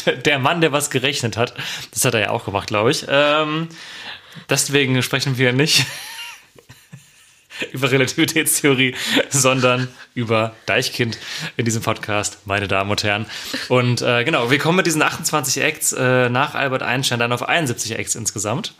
der, 0.07 0.17
der 0.17 0.39
Mann, 0.39 0.61
der 0.61 0.73
was 0.73 0.91
gerechnet 0.91 1.37
hat, 1.37 1.55
das 1.93 2.05
hat 2.05 2.15
er 2.15 2.21
ja 2.21 2.31
auch 2.31 2.45
gemacht, 2.45 2.69
glaube 2.69 2.93
ich. 2.93 3.05
Ähm, 3.09 3.69
deswegen 4.49 5.03
sprechen 5.03 5.37
wir 5.37 5.53
nicht 5.53 5.85
über 7.73 7.91
Relativitätstheorie, 7.91 8.95
sondern 9.31 9.89
über 10.15 10.55
Deichkind 10.67 11.19
in 11.57 11.65
diesem 11.65 11.83
Podcast, 11.83 12.39
meine 12.45 12.69
Damen 12.69 12.91
und 12.91 13.03
Herren. 13.03 13.27
Und 13.69 14.01
äh, 14.01 14.23
genau, 14.25 14.51
wir 14.51 14.59
kommen 14.59 14.77
mit 14.77 14.87
diesen 14.87 15.03
28 15.03 15.63
Acts 15.63 15.93
äh, 15.93 16.29
nach 16.29 16.55
Albert 16.55 16.83
Einstein 16.83 17.19
dann 17.19 17.33
auf 17.33 17.43
71 17.43 17.99
Acts 17.99 18.15
insgesamt. 18.15 18.75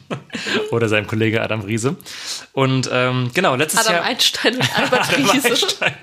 Oder 0.70 0.88
seinem 0.88 1.06
Kollege 1.06 1.42
Adam 1.42 1.60
Riese. 1.60 1.96
Und 2.52 2.88
ähm, 2.92 3.30
genau, 3.34 3.54
letztes 3.54 3.80
Adam 3.80 3.94
Jahr. 3.94 4.04
Einstein 4.04 4.56
und 4.56 4.78
Albert 4.78 5.08
Adam 5.08 5.30
Riese. 5.30 5.48
Einstein. 5.48 5.94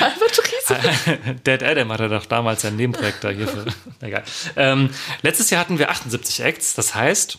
Albert 0.00 0.42
Riese. 0.44 1.34
Dead 1.46 1.62
Adam 1.62 1.92
hatte 1.92 2.08
doch 2.08 2.26
damals 2.26 2.62
sein 2.62 2.76
Nebenprojekt 2.76 3.24
da 3.24 3.30
hier 3.30 3.48
für. 3.48 3.64
Egal. 4.00 4.24
Ähm, 4.56 4.90
letztes 5.22 5.50
Jahr 5.50 5.60
hatten 5.60 5.78
wir 5.78 5.90
78 5.90 6.44
Acts. 6.44 6.74
Das 6.74 6.94
heißt, 6.94 7.38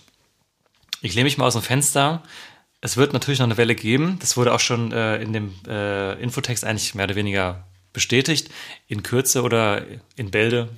ich 1.01 1.13
lehne 1.13 1.25
mich 1.25 1.37
mal 1.37 1.45
aus 1.45 1.53
dem 1.53 1.61
Fenster. 1.61 2.23
Es 2.81 2.97
wird 2.97 3.13
natürlich 3.13 3.39
noch 3.39 3.47
eine 3.47 3.57
Welle 3.57 3.75
geben. 3.75 4.17
Das 4.19 4.35
wurde 4.35 4.53
auch 4.53 4.59
schon 4.59 4.91
äh, 4.91 5.21
in 5.21 5.33
dem 5.33 5.53
äh, 5.67 6.21
Infotext 6.21 6.65
eigentlich 6.65 6.95
mehr 6.95 7.05
oder 7.05 7.15
weniger 7.15 7.65
bestätigt. 7.93 8.49
In 8.87 9.03
Kürze 9.03 9.43
oder 9.43 9.83
in 10.15 10.31
Bälde, 10.31 10.69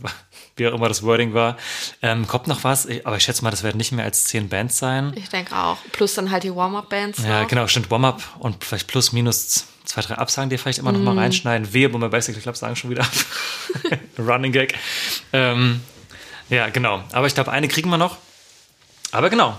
wie 0.58 0.68
auch 0.68 0.74
immer 0.74 0.88
das 0.88 1.04
Wording 1.04 1.34
war. 1.34 1.58
Ähm, 2.02 2.28
kommt 2.28 2.48
noch 2.48 2.64
was, 2.64 2.88
aber 3.04 3.18
ich 3.18 3.24
schätze 3.24 3.44
mal, 3.44 3.52
das 3.52 3.64
werden 3.64 3.78
nicht 3.78 3.92
mehr 3.92 4.06
als 4.06 4.26
zehn 4.26 4.48
Bands 4.50 4.78
sein. 4.78 5.14
Ich 5.16 5.30
denke 5.30 5.56
auch. 5.56 5.78
Plus 5.92 6.14
dann 6.14 6.32
halt 6.32 6.44
die 6.44 6.56
Warm-Up-Bands. 6.56 7.24
Ja, 7.24 7.42
noch. 7.42 7.48
genau, 7.48 7.68
stimmt. 7.68 7.92
Warm-up 7.92 8.22
und 8.40 8.64
vielleicht 8.64 8.88
plus, 8.88 9.12
minus 9.12 9.66
zwei, 9.86 10.02
drei 10.02 10.16
Absagen, 10.16 10.50
die 10.50 10.58
vielleicht 10.58 10.80
immer 10.80 10.92
noch 10.92 11.00
mal 11.00 11.18
reinschneiden. 11.18 11.74
Wehe, 11.74 11.90
bei 11.90 12.08
Bicycle 12.08 12.42
Club 12.42 12.58
sagen 12.58 12.76
schon 12.76 12.90
wieder 12.90 13.04
ab. 13.04 13.12
Running 14.18 14.52
Gag. 14.52 14.76
Ähm, 15.34 15.82
ja, 16.50 16.70
genau. 16.70 17.04
Aber 17.12 17.28
ich 17.28 17.34
glaube, 17.34 17.52
eine 17.52 17.68
kriegen 17.68 17.90
wir 17.90 17.98
noch. 17.98 18.18
Aber 19.12 19.30
genau. 19.30 19.58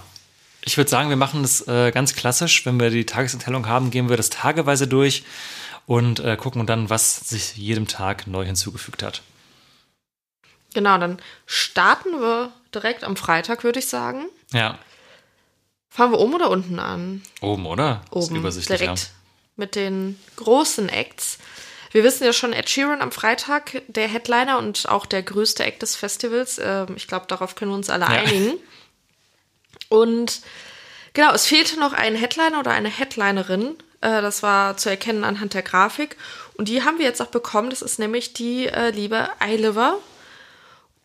Ich 0.64 0.76
würde 0.76 0.90
sagen, 0.90 1.10
wir 1.10 1.16
machen 1.16 1.42
das 1.42 1.66
äh, 1.68 1.92
ganz 1.92 2.14
klassisch. 2.14 2.66
Wenn 2.66 2.80
wir 2.80 2.90
die 2.90 3.06
Tagesenthellung 3.06 3.68
haben, 3.68 3.90
gehen 3.90 4.08
wir 4.08 4.16
das 4.16 4.30
tageweise 4.30 4.88
durch 4.88 5.24
und 5.86 6.20
äh, 6.20 6.36
gucken 6.36 6.66
dann, 6.66 6.90
was 6.90 7.28
sich 7.28 7.56
jedem 7.56 7.86
Tag 7.86 8.26
neu 8.26 8.44
hinzugefügt 8.44 9.02
hat. 9.02 9.22
Genau, 10.76 10.98
dann 10.98 11.18
starten 11.46 12.20
wir 12.20 12.52
direkt 12.74 13.02
am 13.02 13.16
Freitag, 13.16 13.64
würde 13.64 13.78
ich 13.78 13.88
sagen. 13.88 14.26
Ja, 14.52 14.78
Fangen 15.88 16.12
wir 16.12 16.18
oben 16.20 16.34
oder 16.34 16.50
unten 16.50 16.78
an? 16.78 17.22
oben, 17.40 17.64
oder? 17.64 18.02
Oben. 18.10 18.36
übersichtlich, 18.36 18.80
direkt 18.80 19.10
mit 19.56 19.74
den 19.74 20.20
großen 20.36 20.90
Acts. 20.90 21.38
Wir 21.92 22.04
wissen 22.04 22.24
ja 22.24 22.34
schon, 22.34 22.52
Ed 22.52 22.68
Sheeran 22.68 23.00
am 23.00 23.10
Freitag, 23.10 23.80
der 23.88 24.06
Headliner 24.06 24.58
und 24.58 24.86
auch 24.90 25.06
der 25.06 25.22
größte 25.22 25.64
Act 25.64 25.80
des 25.80 25.96
Festivals. 25.96 26.60
Ähm, 26.62 26.88
ich 26.96 27.08
glaube, 27.08 27.24
darauf 27.26 27.54
können 27.54 27.70
wir 27.70 27.76
uns 27.76 27.88
alle 27.88 28.04
Ja. 28.04 28.10
einigen. 28.10 28.58
Und 29.88 30.40
genau, 31.14 31.32
es 31.32 31.46
fehlte 31.46 31.80
noch 31.80 31.94
ein 31.94 32.14
Headliner 32.16 32.58
oder 32.60 32.72
eine 32.72 32.90
Headlinerin. 32.90 33.76
Äh, 34.02 34.20
das 34.20 34.42
war 34.42 34.76
zu 34.76 34.90
erkennen 34.90 35.24
anhand 35.24 35.54
der 35.54 35.62
Grafik. 35.62 36.18
Und 36.58 36.68
die 36.68 36.82
haben 36.82 36.98
wir 36.98 37.06
jetzt 37.06 37.22
auch 37.22 37.26
bekommen. 37.28 37.70
Das 37.70 37.80
ist 37.80 37.98
nämlich 37.98 38.34
die 38.34 38.66
äh, 38.66 38.90
liebe 38.90 39.30
Eiliver. 39.40 39.98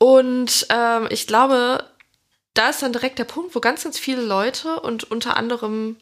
Und 0.01 0.65
ähm, 0.72 1.05
ich 1.12 1.27
glaube, 1.27 1.84
da 2.55 2.70
ist 2.70 2.81
dann 2.81 2.91
direkt 2.91 3.20
der 3.20 3.24
Punkt, 3.24 3.53
wo 3.53 3.60
ganz, 3.60 3.84
ganz 3.84 4.00
viele 4.00 4.24
Leute 4.24 4.79
und 4.79 5.03
unter 5.12 5.38
anderem 5.38 5.96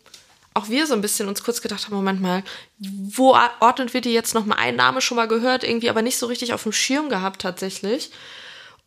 auch 0.54 0.70
wir 0.70 0.88
so 0.88 0.94
ein 0.94 1.02
bisschen 1.02 1.28
uns 1.28 1.44
kurz 1.44 1.62
gedacht 1.62 1.84
haben, 1.86 1.96
Moment 1.96 2.22
mal, 2.22 2.44
wo 2.78 3.36
ordnen 3.60 3.94
wir 3.94 4.00
die 4.00 4.14
jetzt 4.14 4.34
noch 4.34 4.46
mal 4.46 4.56
ein 4.56 4.78
Name 4.78 5.02
schon 5.02 5.18
mal 5.18 5.28
gehört, 5.28 5.66
irgendwie 5.66 5.90
aber 5.90 6.02
nicht 6.02 6.18
so 6.18 6.28
richtig 6.28 6.54
auf 6.54 6.64
dem 6.64 6.72
Schirm 6.72 7.10
gehabt 7.10 7.42
tatsächlich. 7.42 8.12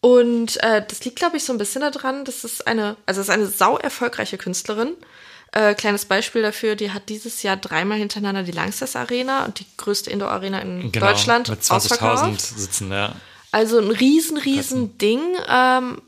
Und 0.00 0.56
äh, 0.62 0.82
das 0.88 1.04
liegt, 1.04 1.16
glaube 1.16 1.36
ich, 1.36 1.44
so 1.44 1.52
ein 1.52 1.58
bisschen 1.58 1.82
daran, 1.82 2.24
dass 2.24 2.42
es 2.42 2.62
eine, 2.62 2.96
also 3.04 3.20
es 3.20 3.28
ist 3.28 3.34
eine 3.34 3.46
sau 3.48 3.76
erfolgreiche 3.76 4.38
Künstlerin. 4.38 4.94
Äh, 5.52 5.74
kleines 5.74 6.06
Beispiel 6.06 6.40
dafür, 6.40 6.74
die 6.74 6.90
hat 6.92 7.10
dieses 7.10 7.42
Jahr 7.42 7.58
dreimal 7.58 7.98
hintereinander 7.98 8.44
die 8.44 8.52
Langsess 8.52 8.96
Arena 8.96 9.44
und 9.44 9.60
die 9.60 9.66
größte 9.76 10.08
Indoor-Arena 10.08 10.60
in 10.60 10.90
Genau, 10.90 11.06
Deutschland 11.08 11.50
mit 11.50 11.60
20.000 11.60 11.74
ausverkauft. 11.74 12.40
sitzen, 12.40 12.90
ja. 12.90 13.14
Also 13.52 13.78
ein 13.78 13.90
riesen, 13.90 14.38
riesen 14.38 14.98
Ding. 14.98 15.20
Ähm, 15.48 16.02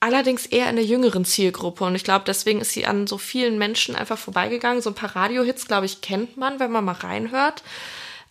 allerdings 0.00 0.46
eher 0.46 0.68
in 0.68 0.76
der 0.76 0.84
jüngeren 0.84 1.24
Zielgruppe. 1.24 1.84
Und 1.84 1.94
ich 1.94 2.04
glaube, 2.04 2.24
deswegen 2.26 2.60
ist 2.60 2.72
sie 2.72 2.86
an 2.86 3.06
so 3.06 3.18
vielen 3.18 3.58
Menschen 3.58 3.96
einfach 3.96 4.18
vorbeigegangen. 4.18 4.82
So 4.82 4.90
ein 4.90 4.94
paar 4.94 5.16
Radiohits, 5.16 5.66
glaube 5.66 5.86
ich, 5.86 6.00
kennt 6.00 6.36
man, 6.36 6.60
wenn 6.60 6.70
man 6.70 6.84
mal 6.84 6.92
reinhört. 6.92 7.62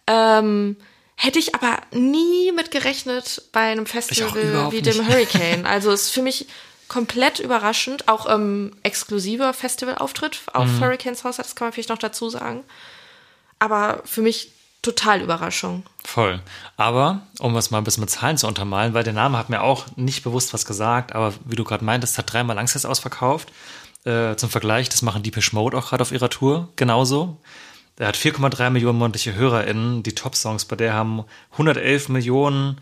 Ähm, 0.05 0.77
hätte 1.15 1.39
ich 1.39 1.55
aber 1.55 1.79
nie 1.91 2.51
mit 2.51 2.71
gerechnet 2.71 3.41
bei 3.51 3.62
einem 3.71 3.86
Festival 3.86 4.71
wie 4.71 4.81
dem 4.81 4.97
nicht. 4.97 5.09
Hurricane. 5.09 5.65
Also 5.65 5.91
ist 5.91 6.09
für 6.09 6.21
mich 6.21 6.47
komplett 6.88 7.39
überraschend. 7.39 8.07
Auch 8.07 8.29
ähm, 8.33 8.75
exklusiver 8.83 9.53
Festivalauftritt 9.53 10.39
auf 10.53 10.67
Mhm. 10.67 10.79
Hurricanes 10.81 11.24
Haus, 11.24 11.38
das 11.38 11.55
kann 11.55 11.67
man 11.67 11.74
vielleicht 11.74 11.89
noch 11.89 11.97
dazu 11.97 12.29
sagen. 12.29 12.63
Aber 13.59 14.03
für 14.05 14.21
mich 14.21 14.51
total 14.88 15.22
Überraschung. 15.22 15.84
Voll. 16.03 16.41
Aber, 16.77 17.22
um 17.39 17.56
es 17.58 17.72
mal 17.72 17.79
ein 17.79 17.84
bisschen 17.84 18.01
mit 18.01 18.10
Zahlen 18.10 18.38
zu 18.38 18.48
untermalen, 18.48 18.94
weil 18.94 19.03
der 19.03 19.13
Name 19.13 19.38
hat 19.38 19.50
mir 19.50 19.62
auch 19.62 19.86
nicht 19.96 20.24
bewusst 20.24 20.53
was 20.53 20.65
gesagt, 20.65 21.13
aber 21.13 21.34
wie 21.46 21.56
du 21.56 21.63
gerade 21.63 21.84
meintest, 21.84 22.17
hat 22.17 22.32
dreimal 22.32 22.56
Langsess 22.56 22.86
ausverkauft. 22.86 23.51
Äh, 24.06 24.36
zum 24.36 24.50
Vergleich, 24.50 24.89
das 24.89 25.01
machen 25.01 25.24
Deepish 25.24 25.53
Mode 25.53 25.77
auch 25.77 25.89
gerade 25.89 26.01
auf 26.01 26.12
ihrer 26.12 26.29
Tour, 26.29 26.70
genauso. 26.75 27.38
Er 27.98 28.08
hat 28.08 28.15
4,3 28.15 28.70
Millionen 28.70 29.00
monatliche 29.00 29.34
HörerInnen. 29.34 30.03
Die 30.03 30.15
Top-Songs 30.15 30.65
bei 30.65 30.75
der 30.75 30.94
haben 30.94 31.25
111 31.53 32.10
Millionen 32.10 32.79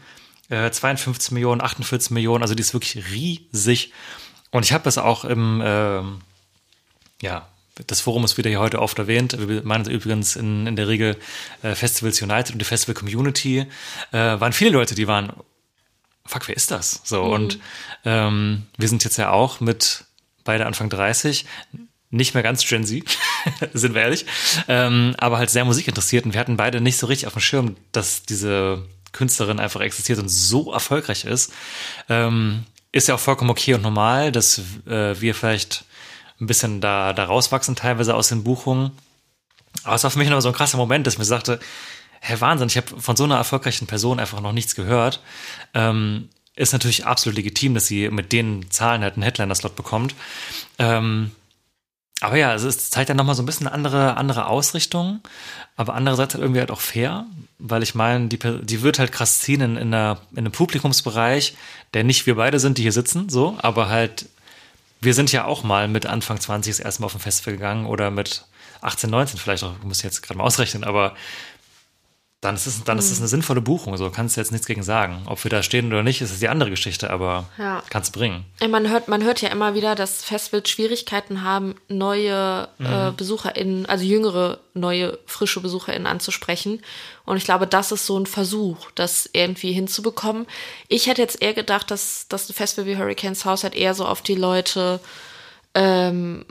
äh, 0.49 0.69
52 0.69 1.31
Millionen, 1.31 1.61
48 1.61 2.11
Millionen, 2.11 2.43
also 2.43 2.53
die 2.53 2.61
ist 2.61 2.73
wirklich 2.73 3.03
riesig. 3.11 3.93
Und 4.51 4.65
ich 4.65 4.73
habe 4.73 4.83
das 4.83 4.97
auch 4.97 5.25
im, 5.25 5.61
ähm, 5.63 6.21
ja, 7.21 7.47
das 7.87 8.01
Forum 8.01 8.23
ist 8.23 8.37
wieder 8.37 8.49
hier 8.49 8.59
heute 8.59 8.81
oft 8.81 8.97
erwähnt. 8.99 9.37
Wir 9.37 9.63
meinen 9.63 9.89
übrigens 9.89 10.35
in, 10.35 10.67
in 10.67 10.75
der 10.75 10.87
Regel 10.87 11.17
äh, 11.61 11.75
Festivals 11.75 12.21
United 12.21 12.53
und 12.53 12.59
die 12.59 12.65
Festival 12.65 12.95
Community. 12.95 13.65
Äh, 14.11 14.17
waren 14.17 14.53
viele 14.53 14.71
Leute, 14.71 14.95
die 14.95 15.07
waren, 15.07 15.33
fuck, 16.25 16.47
wer 16.47 16.55
ist 16.55 16.71
das? 16.71 17.01
So, 17.03 17.23
und 17.23 17.59
ähm, 18.05 18.63
wir 18.77 18.87
sind 18.87 19.03
jetzt 19.03 19.17
ja 19.17 19.31
auch 19.31 19.59
mit 19.59 20.05
beide 20.43 20.65
Anfang 20.65 20.89
30, 20.89 21.45
nicht 22.11 22.33
mehr 22.33 22.43
ganz 22.43 22.65
Gen 22.65 22.85
Z, 22.85 23.03
sind 23.73 23.93
wir 23.93 24.03
ehrlich, 24.03 24.25
ähm, 24.67 25.15
aber 25.17 25.37
halt 25.37 25.49
sehr 25.49 25.65
musikinteressiert 25.65 26.25
und 26.25 26.33
wir 26.33 26.39
hatten 26.39 26.57
beide 26.57 26.79
nicht 26.79 26.97
so 26.97 27.07
richtig 27.07 27.27
auf 27.27 27.33
dem 27.33 27.41
Schirm, 27.41 27.75
dass 27.91 28.23
diese 28.23 28.85
Künstlerin 29.11 29.59
einfach 29.59 29.81
existiert 29.81 30.19
und 30.19 30.29
so 30.29 30.71
erfolgreich 30.71 31.25
ist. 31.25 31.51
Ähm, 32.09 32.63
ist 32.91 33.09
ja 33.09 33.15
auch 33.15 33.19
vollkommen 33.19 33.49
okay 33.49 33.73
und 33.73 33.81
normal, 33.81 34.31
dass 34.31 34.59
äh, 34.87 35.19
wir 35.19 35.35
vielleicht 35.35 35.83
ein 36.39 36.47
bisschen 36.47 36.81
da, 36.81 37.13
da 37.13 37.25
rauswachsen, 37.25 37.75
teilweise 37.75 38.15
aus 38.15 38.29
den 38.29 38.43
Buchungen. 38.43 38.91
Aber 39.83 39.95
es 39.95 40.03
war 40.03 40.11
für 40.11 40.19
mich 40.19 40.29
noch 40.29 40.41
so 40.41 40.49
ein 40.49 40.55
krasser 40.55 40.77
Moment, 40.77 41.05
dass 41.05 41.15
ich 41.15 41.19
mir 41.19 41.25
sagte, 41.25 41.59
Herr 42.19 42.41
Wahnsinn, 42.41 42.67
ich 42.67 42.77
habe 42.77 42.99
von 42.99 43.15
so 43.15 43.23
einer 43.23 43.37
erfolgreichen 43.37 43.87
Person 43.87 44.19
einfach 44.19 44.41
noch 44.41 44.51
nichts 44.51 44.75
gehört. 44.75 45.21
Ähm, 45.73 46.29
ist 46.55 46.73
natürlich 46.73 47.05
absolut 47.05 47.35
legitim, 47.35 47.73
dass 47.73 47.87
sie 47.87 48.09
mit 48.09 48.31
den 48.31 48.71
Zahlen 48.71 49.03
halt 49.03 49.15
einen 49.15 49.23
Headliner-Slot 49.23 49.75
bekommt. 49.75 50.15
Ähm, 50.79 51.31
aber 52.21 52.37
ja, 52.37 52.55
es 52.55 52.89
zeigt 52.89 53.09
ja 53.09 53.15
nochmal 53.15 53.35
so 53.35 53.43
ein 53.43 53.45
bisschen 53.45 53.67
andere, 53.67 54.15
andere 54.15 54.47
Ausrichtung, 54.47 55.19
aber 55.75 55.93
andererseits 55.93 56.33
halt 56.33 56.41
irgendwie 56.41 56.61
halt 56.61 56.71
auch 56.71 56.79
fair, 56.79 57.25
weil 57.59 57.83
ich 57.83 57.93
meine, 57.93 58.29
die, 58.29 58.39
die 58.39 58.81
wird 58.81 58.99
halt 58.99 59.11
krass 59.11 59.41
ziehen 59.41 59.61
in, 59.61 59.75
in, 59.75 59.93
einer, 59.93 60.19
in 60.31 60.39
einem 60.39 60.51
Publikumsbereich, 60.51 61.55
der 61.93 62.05
nicht 62.05 62.25
wir 62.25 62.35
beide 62.35 62.59
sind, 62.59 62.77
die 62.77 62.83
hier 62.83 62.93
sitzen, 62.93 63.27
so, 63.27 63.57
aber 63.61 63.89
halt, 63.89 64.27
wir 65.05 65.13
sind 65.13 65.31
ja 65.31 65.45
auch 65.45 65.63
mal 65.63 65.87
mit 65.87 66.05
Anfang 66.05 66.39
20 66.39 66.75
das 66.75 66.79
erste 66.79 67.01
Mal 67.01 67.05
auf 67.05 67.15
ein 67.15 67.21
Festival 67.21 67.53
gegangen 67.53 67.85
oder 67.85 68.11
mit 68.11 68.45
18, 68.81 69.09
19 69.09 69.39
vielleicht 69.39 69.63
auch, 69.63 69.73
ich 69.79 69.85
muss 69.85 70.01
jetzt 70.01 70.21
gerade 70.21 70.37
mal 70.37 70.43
ausrechnen, 70.43 70.83
aber 70.83 71.15
dann 72.45 72.55
ist 72.55 72.67
es, 72.67 72.83
dann 72.83 72.97
ist 72.97 73.11
es 73.11 73.19
eine 73.19 73.27
sinnvolle 73.27 73.59
Buchung. 73.61 73.97
So 73.97 74.09
kannst 74.09 74.37
du 74.37 74.41
jetzt 74.41 74.51
nichts 74.51 74.67
gegen 74.67 74.83
sagen. 74.83 75.23
Ob 75.25 75.43
wir 75.43 75.49
da 75.51 75.61
stehen 75.63 75.87
oder 75.87 76.03
nicht, 76.03 76.21
ist 76.21 76.31
es 76.31 76.39
die 76.39 76.47
andere 76.47 76.69
Geschichte, 76.69 77.09
aber 77.09 77.45
Ja. 77.57 77.83
kannst 77.89 78.13
bringen. 78.13 78.45
Ey, 78.59 78.67
Man 78.67 78.89
hört, 78.89 79.07
man 79.07 79.23
hört 79.23 79.41
ja 79.41 79.49
immer 79.49 79.73
wieder, 79.73 79.95
dass 79.95 80.23
Festivals 80.23 80.69
Schwierigkeiten 80.69 81.41
haben, 81.43 81.75
neue 81.89 82.67
äh, 82.79 83.11
BesucherInnen, 83.11 83.85
also 83.87 84.05
jüngere, 84.05 84.59
neue, 84.73 85.17
frische 85.25 85.59
BesucherInnen 85.61 86.07
anzusprechen. 86.07 86.81
Und 87.25 87.37
ich 87.37 87.43
glaube, 87.45 87.65
das 87.67 87.91
ist 87.91 88.05
so 88.05 88.17
ein 88.19 88.25
Versuch, 88.27 88.91
das 88.95 89.29
irgendwie 89.33 89.71
hinzubekommen. 89.73 90.45
Ich 90.87 91.07
hätte 91.07 91.21
jetzt 91.21 91.41
eher 91.41 91.53
gedacht, 91.53 91.89
dass, 91.91 92.27
dass 92.29 92.47
ein 92.49 92.53
Festival 92.53 92.85
wie 92.85 92.97
Hurricanes 92.97 93.45
House 93.45 93.63
halt 93.63 93.75
eher 93.75 93.93
so 93.95 94.05
auf 94.05 94.21
die 94.21 94.35
Leute 94.35 94.99
ähm, 95.73 96.45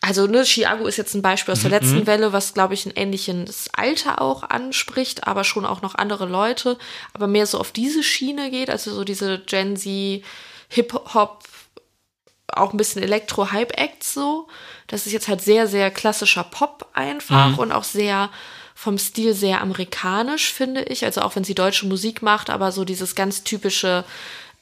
also 0.00 0.26
ne, 0.26 0.44
Chiago 0.44 0.86
ist 0.86 0.96
jetzt 0.96 1.14
ein 1.14 1.22
Beispiel 1.22 1.52
aus 1.52 1.62
der 1.62 1.70
letzten 1.70 2.06
Welle, 2.06 2.32
was 2.32 2.54
glaube 2.54 2.74
ich 2.74 2.86
ein 2.86 2.92
ähnliches 2.94 3.68
Alter 3.76 4.22
auch 4.22 4.44
anspricht, 4.44 5.26
aber 5.26 5.42
schon 5.42 5.66
auch 5.66 5.82
noch 5.82 5.96
andere 5.96 6.26
Leute, 6.26 6.78
aber 7.14 7.26
mehr 7.26 7.46
so 7.46 7.58
auf 7.58 7.72
diese 7.72 8.02
Schiene 8.02 8.50
geht, 8.50 8.70
also 8.70 8.94
so 8.94 9.04
diese 9.04 9.40
Gen 9.40 9.76
Z 9.76 10.22
Hip-Hop, 10.68 11.44
auch 12.48 12.72
ein 12.72 12.76
bisschen 12.76 13.02
Elektro-Hype-Acts 13.02 14.14
so. 14.14 14.48
Das 14.86 15.06
ist 15.06 15.12
jetzt 15.12 15.28
halt 15.28 15.42
sehr, 15.42 15.66
sehr 15.66 15.90
klassischer 15.90 16.44
Pop 16.44 16.88
einfach 16.94 17.58
und 17.58 17.72
auch 17.72 17.84
sehr 17.84 18.30
vom 18.74 18.96
Stil 18.96 19.34
sehr 19.34 19.60
amerikanisch, 19.60 20.52
finde 20.52 20.84
ich. 20.84 21.04
Also 21.04 21.22
auch 21.22 21.34
wenn 21.34 21.44
sie 21.44 21.54
deutsche 21.54 21.86
Musik 21.86 22.22
macht, 22.22 22.48
aber 22.48 22.70
so 22.70 22.84
dieses 22.84 23.14
ganz 23.16 23.42
typische 23.42 24.04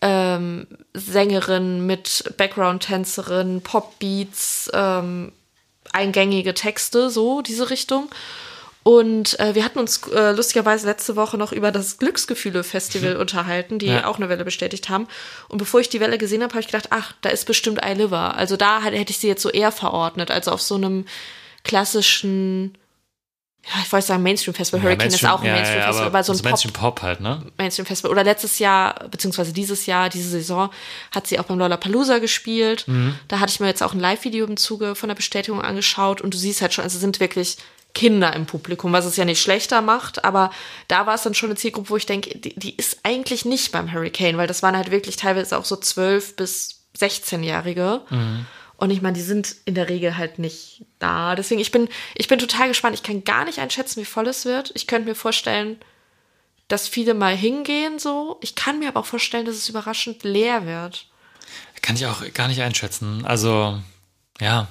ähm, 0.07 0.67
Sängerin 0.95 1.87
mit 1.87 2.33
Background-Tänzerin, 2.37 3.61
Pop-Beats, 3.63 4.71
ähm, 4.73 5.33
eingängige 5.93 6.55
Texte, 6.55 7.11
so 7.11 7.43
diese 7.43 7.71
Richtung. 7.71 8.09
Und 8.83 9.41
äh, 9.41 9.57
wir 9.57 9.65
hatten 9.65 9.81
uns 9.81 10.01
äh, 10.15 10.31
lustigerweise 10.31 10.87
letzte 10.87 11.17
Woche 11.17 11.37
noch 11.37 11.51
über 11.51 11.73
das 11.73 11.99
Glücksgefühle-Festival 11.99 13.17
unterhalten, 13.17 13.81
die 13.81 13.87
Ja. 13.87 14.07
auch 14.07 14.19
eine 14.19 14.29
Welle 14.29 14.45
bestätigt 14.45 14.89
haben. 14.89 15.09
Und 15.49 15.59
bevor 15.59 15.81
ich 15.81 15.89
die 15.89 15.99
Welle 15.99 16.19
gesehen 16.19 16.41
habe, 16.43 16.53
habe 16.53 16.61
ich 16.61 16.69
gedacht, 16.69 16.89
ach, 16.91 17.13
da 17.21 17.31
ist 17.31 17.47
bestimmt 17.47 17.81
iLiver. 17.85 18.37
Also 18.37 18.57
da 18.57 18.81
hätte 18.81 19.11
ich 19.11 19.19
sie 19.19 19.27
jetzt 19.27 19.43
so 19.43 19.51
eher 19.51 19.73
verordnet, 19.73 20.31
also 20.31 20.53
auf 20.53 20.63
so 20.63 20.77
einem 20.77 21.05
klassischen, 21.65 22.79
ich 23.83 23.93
wollte 23.93 24.07
sagen 24.07 24.23
Mainstream-Festival. 24.23 24.83
Hurricane 24.83 25.09
ist 25.09 25.25
auch 25.27 25.43
ein 25.43 25.53
Mainstream-Festival, 25.53 26.07
aber 26.07 26.23
so 26.23 26.33
ein 26.33 26.39
Pop 26.39 26.45
Mainstream 26.45 26.73
Pop 26.73 27.03
halt, 27.03 27.21
ne? 27.21 27.43
Mainstream 27.59 27.87
Festival. 27.87 28.13
Oder 28.13 28.25
letztes 28.25 28.59
Jahr, 28.59 28.95
beziehungsweise 29.11 29.53
dieses 29.53 29.87
Jahr, 29.87 30.09
diese 30.09 30.29
Saison, 30.29 30.71
hat 31.15 31.27
sie 31.27 31.39
auch 31.41 31.45
beim 31.45 31.59
Lollapalooza 31.59 32.19
gespielt. 32.19 32.87
Da 33.29 33.41
hatte 33.41 33.53
ich 33.53 33.61
mir 33.61 33.67
jetzt 33.67 33.83
auch 33.83 33.93
ein 33.93 34.01
Live-Video 34.01 34.47
im 34.47 34.57
Zuge 34.57 34.95
von 34.95 35.09
der 35.09 35.17
Bestätigung 35.17 35.61
angeschaut 35.63 36.21
und 36.21 36.33
du 36.33 36.39
siehst 36.39 36.63
halt 36.63 36.75
schon, 36.75 36.85
also 36.85 36.97
es 36.97 37.01
sind 37.01 37.19
wirklich 37.21 37.57
Kinder 37.95 38.35
im 38.35 38.45
Publikum, 38.45 38.93
was 38.93 39.07
es 39.07 39.17
ja 39.17 39.25
nicht 39.25 39.41
schlechter 39.41 39.81
macht, 39.81 40.23
aber 40.25 40.51
da 40.87 41.07
war 41.07 41.15
es 41.15 41.23
dann 41.23 41.33
schon 41.35 41.49
eine 41.49 41.57
Zielgruppe, 41.57 41.89
wo 41.89 41.97
ich 41.97 42.05
denke, 42.05 42.39
die, 42.39 42.55
die 42.55 42.77
ist 42.77 42.99
eigentlich 43.05 43.47
nicht 43.47 43.73
beim 43.73 43.91
Hurricane, 43.93 44.37
weil 44.37 44.47
das 44.47 44.63
waren 44.63 44.77
halt 44.77 44.91
wirklich 44.91 45.17
teilweise 45.17 45.57
auch 45.57 45.65
so 45.65 45.77
12 45.77 46.37
bis 46.37 46.85
16-Jährige. 46.99 48.03
Und 48.79 48.91
ich 48.91 49.01
meine, 49.01 49.17
die 49.17 49.23
sind 49.23 49.57
in 49.65 49.75
der 49.75 49.89
Regel 49.89 50.19
halt 50.19 50.39
nicht 50.39 50.85
da. 50.99 51.35
Deswegen, 51.35 51.61
ich 51.61 51.71
bin, 51.71 51.89
ich 52.15 52.29
bin 52.29 52.39
total 52.39 52.69
gespannt. 52.69 52.95
Ich 52.95 53.03
kann 53.03 53.25
gar 53.25 53.45
nicht 53.45 53.59
einschätzen, 53.59 54.01
wie 54.01 54.05
voll 54.05 54.27
es 54.29 54.45
wird. 54.45 54.73
Ich 54.75 54.87
könnte 54.87 55.09
mir 55.09 55.15
vorstellen, 55.15 55.79
dass 56.69 56.89
viele 56.89 57.15
mal 57.15 57.35
hingehen 57.35 57.99
so. 57.99 58.39
Ich 58.43 58.55
kann 58.55 58.79
mir 58.79 58.89
aber 58.89 59.01
auch 59.01 59.07
vorstellen, 59.07 59.47
dass 59.47 59.57
es 59.57 59.69
überraschend 59.69 60.25
leer 60.25 60.67
wird. 60.67 61.07
Kann 61.81 61.97
ich 61.97 62.07
auch 62.07 62.23
gar 62.35 62.49
nicht 62.49 62.61
einschätzen. 62.61 63.25
Also, 63.25 63.81
ja. 64.41 64.69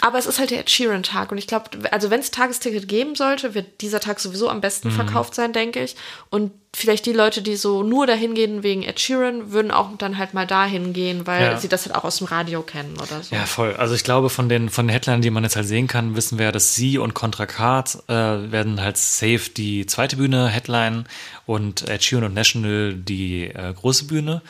Aber 0.00 0.18
es 0.18 0.26
ist 0.26 0.38
halt 0.38 0.50
der 0.50 0.60
Ed 0.60 0.70
Sheeran-Tag 0.70 1.32
und 1.32 1.38
ich 1.38 1.46
glaube, 1.46 1.70
also 1.90 2.10
wenn 2.10 2.20
es 2.20 2.30
Tagesticket 2.30 2.86
geben 2.88 3.14
sollte, 3.14 3.54
wird 3.54 3.80
dieser 3.80 4.00
Tag 4.00 4.20
sowieso 4.20 4.48
am 4.48 4.58
Mhm. 4.58 4.60
besten 4.62 4.90
verkauft 4.90 5.34
sein, 5.34 5.52
denke 5.52 5.82
ich. 5.82 5.96
Und 6.30 6.52
vielleicht 6.74 7.06
die 7.06 7.12
Leute, 7.12 7.40
die 7.42 7.56
so 7.56 7.82
nur 7.82 8.06
dahin 8.06 8.34
gehen 8.34 8.62
wegen 8.62 8.82
Ed 8.82 9.00
Sheeran, 9.00 9.50
würden 9.52 9.70
auch 9.70 9.88
dann 9.98 10.18
halt 10.18 10.34
mal 10.34 10.46
dahin 10.46 10.92
gehen, 10.92 11.26
weil 11.26 11.42
Ja. 11.42 11.58
sie 11.58 11.68
das 11.68 11.86
halt 11.86 11.94
auch 11.96 12.04
aus 12.04 12.18
dem 12.18 12.26
Radio 12.26 12.62
kennen 12.62 12.94
oder 12.96 13.22
so. 13.22 13.34
Ja, 13.34 13.46
voll. 13.46 13.74
Also 13.74 13.94
ich 13.94 14.04
glaube, 14.04 14.28
von 14.30 14.48
den, 14.48 14.68
von 14.68 14.86
den 14.86 14.92
Headlinern, 14.92 15.22
die 15.22 15.30
man 15.30 15.42
jetzt 15.44 15.56
halt 15.56 15.66
sehen 15.66 15.86
kann, 15.88 16.14
wissen 16.14 16.38
wir, 16.38 16.46
ja, 16.46 16.52
dass 16.52 16.74
sie 16.74 16.98
und 16.98 17.14
Contra 17.14 17.46
Card 17.46 17.98
äh, 18.08 18.12
werden 18.12 18.80
halt 18.80 18.96
safe 18.98 19.50
die 19.56 19.86
zweite 19.86 20.16
Bühne 20.16 20.48
Headline 20.48 21.06
und 21.46 21.88
Ed 21.88 22.04
Sheeran 22.04 22.24
und 22.24 22.34
National 22.34 22.94
die 22.94 23.44
äh, 23.46 23.72
große 23.74 24.04
Bühne. 24.04 24.42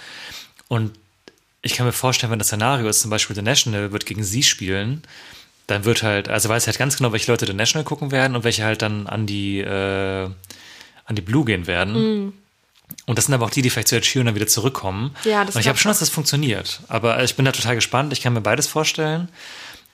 Und 0.67 0.93
ich 1.63 1.75
kann 1.75 1.87
mir 1.87 1.93
vorstellen, 1.93 2.31
wenn 2.31 2.39
das 2.39 2.49
Szenario 2.49 2.89
ist, 2.89 3.01
zum 3.01 3.11
Beispiel 3.11 3.35
The 3.37 3.43
National 3.43 3.93
wird 3.93 4.07
gegen 4.07 4.23
sie 4.23 4.43
spielen, 4.43 5.03
dann 5.67 5.85
wird 5.85 6.03
halt, 6.03 6.29
also 6.29 6.49
weiß 6.49 6.67
halt 6.67 6.79
ganz 6.79 6.97
genau, 6.97 7.13
welche 7.13 7.31
Leute 7.31 7.47
The 7.47 7.53
National 7.53 7.85
gucken 7.85 8.11
werden 8.11 8.37
und 8.37 8.45
welche 8.45 8.65
halt 8.65 8.83
dann 8.83 9.07
an 9.07 9.27
die, 9.27 9.61
äh, 9.61 10.31
an 11.05 11.15
die 11.17 11.23
Blue 11.23 11.45
gehen 11.45 11.67
werden. 11.67 12.33
Und 13.07 13.19
das 13.19 13.27
sind 13.27 13.35
aber 13.35 13.47
auch 13.47 13.51
die, 13.51 13.63
die 13.63 13.71
vielleicht 13.71 13.89
zu 13.89 13.97
Ed 13.97 14.07
Sheeran 14.07 14.27
dann 14.27 14.35
wieder 14.35 14.47
zurückkommen. 14.47 15.15
Ja, 15.25 15.45
das 15.45 15.55
und 15.55 15.61
ich 15.61 15.69
habe 15.69 15.79
schon, 15.79 15.91
dass 15.91 15.99
das 15.99 16.09
funktioniert. 16.09 16.81
Aber 16.89 17.23
ich 17.23 17.35
bin 17.37 17.45
da 17.45 17.53
total 17.53 17.75
gespannt. 17.75 18.13
Ich 18.13 18.23
kann 18.23 18.33
mir 18.33 18.41
beides 18.41 18.67
vorstellen. 18.67 19.29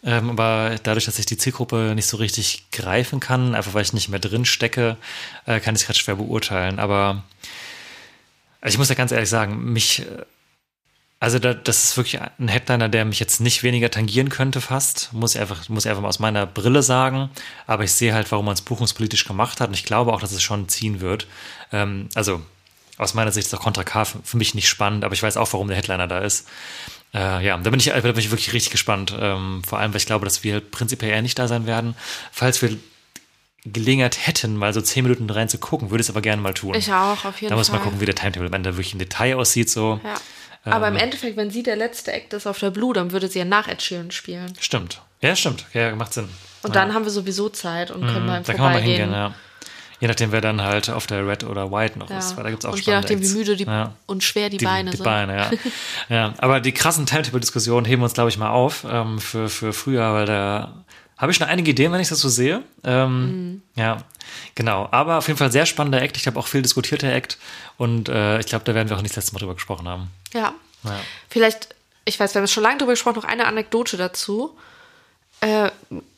Ähm, 0.05 0.31
aber 0.31 0.77
dadurch, 0.83 1.07
dass 1.07 1.19
ich 1.19 1.27
die 1.27 1.39
Zielgruppe 1.39 1.95
nicht 1.95 2.07
so 2.07 2.19
richtig 2.19 2.71
greifen 2.71 3.21
kann, 3.21 3.55
einfach 3.55 3.75
weil 3.75 3.83
ich 3.83 3.95
nicht 3.95 4.11
mehr 4.11 4.21
drin 4.21 4.45
stecke, 4.45 4.97
äh, 5.47 5.61
kann 5.61 5.75
ich 5.75 5.81
es 5.81 5.87
gerade 5.87 5.99
schwer 5.99 6.17
beurteilen. 6.17 6.79
Aber 6.79 7.25
also 8.61 8.75
ich 8.75 8.79
muss 8.79 8.91
ja 8.91 8.95
ganz 8.95 9.13
ehrlich 9.13 9.31
sagen, 9.31 9.73
mich, 9.73 10.01
äh, 10.01 10.25
also 11.25 11.39
da, 11.39 11.55
das 11.55 11.85
ist 11.85 11.97
wirklich 11.97 12.21
ein 12.21 12.49
Headliner, 12.49 12.91
der 12.91 13.07
mich 13.07 13.19
jetzt 13.19 13.41
nicht 13.41 13.63
weniger 13.63 13.91
tangieren 13.91 14.29
könnte 14.29 14.61
fast, 14.61 15.11
muss 15.15 15.35
ich 15.35 15.41
einfach, 15.41 15.71
muss 15.71 15.87
ich 15.87 15.89
einfach 15.89 16.03
mal 16.03 16.09
aus 16.11 16.19
meiner 16.19 16.45
Brille 16.45 16.83
sagen. 16.83 17.31
Aber 17.67 17.83
ich 17.83 17.93
sehe 17.93 18.13
halt, 18.13 18.31
warum 18.31 18.45
man 18.45 18.53
es 18.53 18.61
buchungspolitisch 18.61 19.25
gemacht 19.25 19.59
hat 19.63 19.69
und 19.69 19.75
ich 19.75 19.85
glaube 19.85 20.13
auch, 20.13 20.21
dass 20.21 20.33
es 20.33 20.43
schon 20.43 20.69
ziehen 20.69 21.01
wird. 21.01 21.27
Ähm, 21.73 22.11
also 22.15 22.43
aus 22.99 23.15
meiner 23.15 23.33
Sicht 23.33 23.47
ist 23.47 23.55
auch 23.55 23.61
Contra 23.63 23.85
K 23.85 24.05
für 24.05 24.37
mich 24.37 24.55
nicht 24.55 24.69
spannend, 24.69 25.03
aber 25.03 25.15
ich 25.15 25.23
weiß 25.23 25.39
auch, 25.39 25.51
warum 25.55 25.69
der 25.69 25.79
Headliner 25.79 26.07
da 26.07 26.19
ist. 26.19 26.47
Äh, 27.15 27.43
ja, 27.43 27.57
da 27.57 27.71
bin 27.71 27.81
ich, 27.81 27.87
da 27.87 28.01
bin 28.01 28.19
ich 28.19 28.31
wirklich 28.31 28.53
richtig 28.53 28.73
gespannt. 28.73 29.17
Ähm, 29.19 29.63
vor 29.67 29.79
allem, 29.79 29.95
weil 29.95 30.01
ich 30.01 30.07
glaube, 30.07 30.27
dass 30.27 30.45
wir 30.45 30.61
prinzipiell 30.61 31.11
eher 31.13 31.23
nicht 31.23 31.39
da 31.39 31.49
sein 31.49 31.65
werden. 31.65 31.97
Falls 32.33 32.61
wir 32.61 32.77
Gelegenheit 33.65 34.27
hätten, 34.27 34.57
mal 34.57 34.75
so 34.75 34.83
zehn 34.83 35.05
Minuten 35.05 35.31
rein 35.31 35.49
zu 35.49 35.57
gucken, 35.57 35.91
würde 35.91 36.03
ich 36.03 36.07
es 36.07 36.11
aber 36.11 36.21
gerne 36.21 36.43
mal 36.43 36.53
tun. 36.53 36.75
Ich 36.75 36.93
auch, 36.93 37.25
auf 37.25 37.41
jeden 37.41 37.49
Da 37.49 37.57
muss 37.57 37.69
Fall. 37.69 37.79
man 37.79 37.85
gucken, 37.85 38.01
wie 38.03 38.05
der 38.05 38.15
Timetable 38.15 38.49
am 38.49 38.53
Ende 38.53 38.77
wirklich 38.77 38.93
im 38.93 38.99
Detail 38.99 39.37
aussieht. 39.37 39.71
So. 39.71 40.01
Ja. 40.05 40.17
Aber 40.65 40.89
Ähm. 40.89 40.95
im 40.95 41.01
Endeffekt, 41.01 41.37
wenn 41.37 41.51
sie 41.51 41.63
der 41.63 41.77
letzte 41.77 42.13
Act 42.13 42.33
ist 42.33 42.47
auf 42.47 42.59
der 42.59 42.71
Blue, 42.71 42.95
dann 42.95 43.13
würde 43.13 43.29
sie 43.29 43.39
ja 43.39 43.45
nach 43.45 43.69
Ed 43.69 43.83
Sheeran 43.83 44.11
spielen. 44.11 44.53
Stimmt. 44.61 45.03
Ja, 45.21 45.37
stimmt. 45.37 45.67
Ja, 45.73 45.95
macht 45.95 46.13
Sinn. 46.15 46.29
Und 46.63 46.75
ja. 46.75 46.81
dann 46.81 46.95
haben 46.95 47.05
wir 47.05 47.11
sowieso 47.11 47.49
Zeit 47.51 47.91
und 47.91 48.07
können 48.07 48.27
mal 48.27 48.39
im 48.39 48.45
Da 48.45 48.53
kann 48.55 48.63
man 48.65 48.73
mal 48.75 48.83
hingehen, 48.83 49.13
ja. 49.13 49.35
Je 50.01 50.09
nachdem, 50.09 50.33
wer 50.33 50.41
dann 50.41 50.61
halt 50.61 50.91
auf 50.91 51.07
der 51.07 51.27
Red 51.27 51.45
oder 51.45 51.71
White 51.71 51.99
noch 51.99 52.11
Ja. 52.11 52.19
ist, 52.19 52.37
weil 52.37 52.45
da 52.45 52.51
gibt's 52.51 52.65
auch 52.65 52.73
und 52.73 52.81
je 52.81 52.93
nachdem, 52.93 53.21
wie 53.21 53.25
Acts. 53.25 53.35
müde 53.35 53.57
die 53.57 53.65
ja. 53.65 53.95
und 54.07 54.25
schwer 54.25 54.51
die, 54.51 54.57
die 54.57 54.65
Beine 54.65 54.91
die 54.91 54.97
sind. 54.97 55.05
Beine, 55.05 55.37
ja. 55.37 55.51
ja. 56.09 56.35
Aber 56.39 56.61
die 56.61 56.73
krassen 56.73 57.07
Timetable-Diskussionen 57.07 57.87
heben 57.87 58.03
wir 58.03 58.05
uns, 58.05 58.15
glaube 58.15 58.29
ich, 58.29 58.37
mal 58.37 58.51
auf 58.51 58.85
ähm, 58.91 59.19
für, 59.19 59.49
für 59.49 59.73
früher, 59.73 60.13
weil 60.13 60.27
da 60.27 60.84
habe 61.17 61.31
ich 61.33 61.39
schon 61.39 61.47
einige 61.47 61.71
Ideen, 61.71 61.93
wenn 61.93 62.01
ich 62.01 62.09
das 62.09 62.21
so 62.21 62.29
sehe. 62.29 62.63
Ähm, 62.83 63.53
Mhm. 63.55 63.63
Ja, 63.77 63.99
genau. 64.55 64.89
Aber 64.91 65.19
auf 65.19 65.27
jeden 65.29 65.39
Fall 65.39 65.53
sehr 65.53 65.67
spannender 65.67 66.03
Act. 66.03 66.17
Ich 66.17 66.23
glaube 66.25 66.39
auch 66.39 66.47
viel 66.47 66.63
diskutierter 66.63 67.13
Act. 67.13 67.39
Und 67.77 68.09
äh, 68.09 68.41
ich 68.41 68.47
glaube, 68.47 68.65
da 68.65 68.75
werden 68.75 68.89
wir 68.89 68.97
auch 68.97 69.03
nicht 69.03 69.17
das 69.17 69.25
letzte 69.25 69.35
Mal 69.35 69.41
drüber 69.41 69.55
gesprochen 69.55 69.89
haben. 69.89 70.09
Ja. 70.33 70.55
Ja. 70.85 71.01
Vielleicht, 71.29 71.69
ich 72.05 72.19
weiß, 72.21 72.35
wir 72.35 72.41
haben 72.41 72.49
schon 72.49 72.63
lange 72.63 72.79
drüber 72.79 72.93
gesprochen, 72.93 73.17
noch 73.17 73.25
eine 73.25 73.47
Anekdote 73.47 73.97
dazu. 73.97 74.57
Äh, 75.41 75.71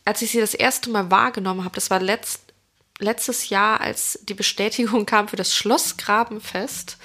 als 0.05 0.23
ich 0.23 0.31
sie 0.31 0.41
das 0.41 0.55
erste 0.55 0.91
Mal 0.91 1.11
wahrgenommen 1.11 1.65
habe, 1.65 1.75
das 1.75 1.91
war 1.91 2.01
letzt, 2.01 2.41
letztes 2.99 3.51
Jahr, 3.51 3.81
als 3.81 4.19
die 4.23 4.33
Bestätigung 4.35 5.05
kam 5.05 5.29
für 5.29 5.37
das 5.37 5.55
Schlossgrabenfest 5.55 6.97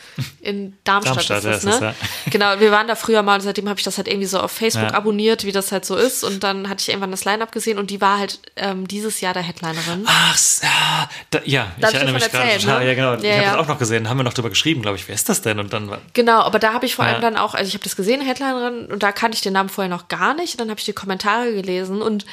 in 0.42 0.78
Darmstadt. 0.84 1.30
Darmstadt, 1.30 1.38
ist 1.40 1.46
das, 1.46 1.64
ja, 1.64 1.72
ist 1.72 1.82
ne? 1.82 1.96
das, 2.26 2.32
Genau, 2.34 2.60
wir 2.60 2.72
waren 2.72 2.88
da 2.88 2.96
früher 2.96 3.22
mal 3.24 3.36
und 3.36 3.42
seitdem 3.42 3.68
habe 3.68 3.80
ich 3.80 3.84
das 3.84 3.98
halt 3.98 4.08
irgendwie 4.08 4.28
so 4.28 4.40
auf 4.40 4.52
Facebook 4.52 4.90
Ja. 4.90 4.94
abonniert, 4.94 5.44
wie 5.44 5.52
das 5.52 5.72
halt 5.72 5.86
so 5.86 5.96
ist. 5.96 6.24
Und 6.24 6.44
dann 6.44 6.70
hatte 6.70 6.82
ich 6.82 6.90
irgendwann 6.90 7.12
das 7.12 7.26
Line-Up 7.26 7.52
gesehen 7.52 7.78
und 7.78 7.90
die 7.90 8.00
war 8.00 8.20
halt 8.20 8.40
ähm, 8.56 8.88
dieses 8.88 9.20
Jahr 9.22 9.34
der 9.34 9.44
Headlinerin. 9.44 10.04
Ach, 10.06 10.38
ja, 10.64 11.10
da, 11.30 11.40
ja 11.46 11.72
Da 11.80 11.90
ich 11.90 11.96
erinnere 11.96 12.14
mich 12.16 12.24
gerade 12.32 12.44
erzählt, 12.46 12.62
total. 12.64 12.80
ne? 12.80 12.88
Ja, 12.88 12.94
genau. 12.96 13.12
Ja, 13.14 13.18
ich 13.18 13.32
habe 13.32 13.44
ja. 13.44 13.52
das 13.52 13.62
auch 13.64 13.68
noch 13.68 13.80
gesehen. 13.80 14.10
Haben 14.10 14.18
wir 14.18 14.24
noch 14.24 14.34
drüber 14.34 14.50
geschrieben, 14.50 14.82
glaube 14.82 14.98
ich. 14.98 15.08
Wer 15.08 15.16
ist 15.16 15.28
das 15.30 15.42
denn? 15.42 15.60
Und 15.60 15.74
dann 15.74 15.98
Genau, 16.14 16.40
aber 16.42 16.60
da 16.60 16.74
habe 16.74 16.86
ich 16.86 16.96
vor 16.96 17.06
allem 17.06 17.16
Ja. 17.16 17.22
dann 17.22 17.38
auch, 17.38 17.54
also 17.54 17.68
ich 17.68 17.74
habe 17.74 17.84
das 17.84 17.96
gesehen, 17.96 18.22
Headlinerin, 18.22 18.86
und 18.86 19.04
da 19.04 19.12
kannte 19.12 19.36
ich 19.36 19.42
den 19.42 19.54
Namen 19.54 19.70
vorher 19.70 19.90
noch 19.90 20.08
gar 20.08 20.34
nicht. 20.34 20.54
Und 20.54 20.62
dann 20.62 20.70
habe 20.70 20.80
ich 20.80 20.86
die 20.86 20.94
Kommentare 20.94 21.52
gelesen 21.54 22.02
und 22.02 22.26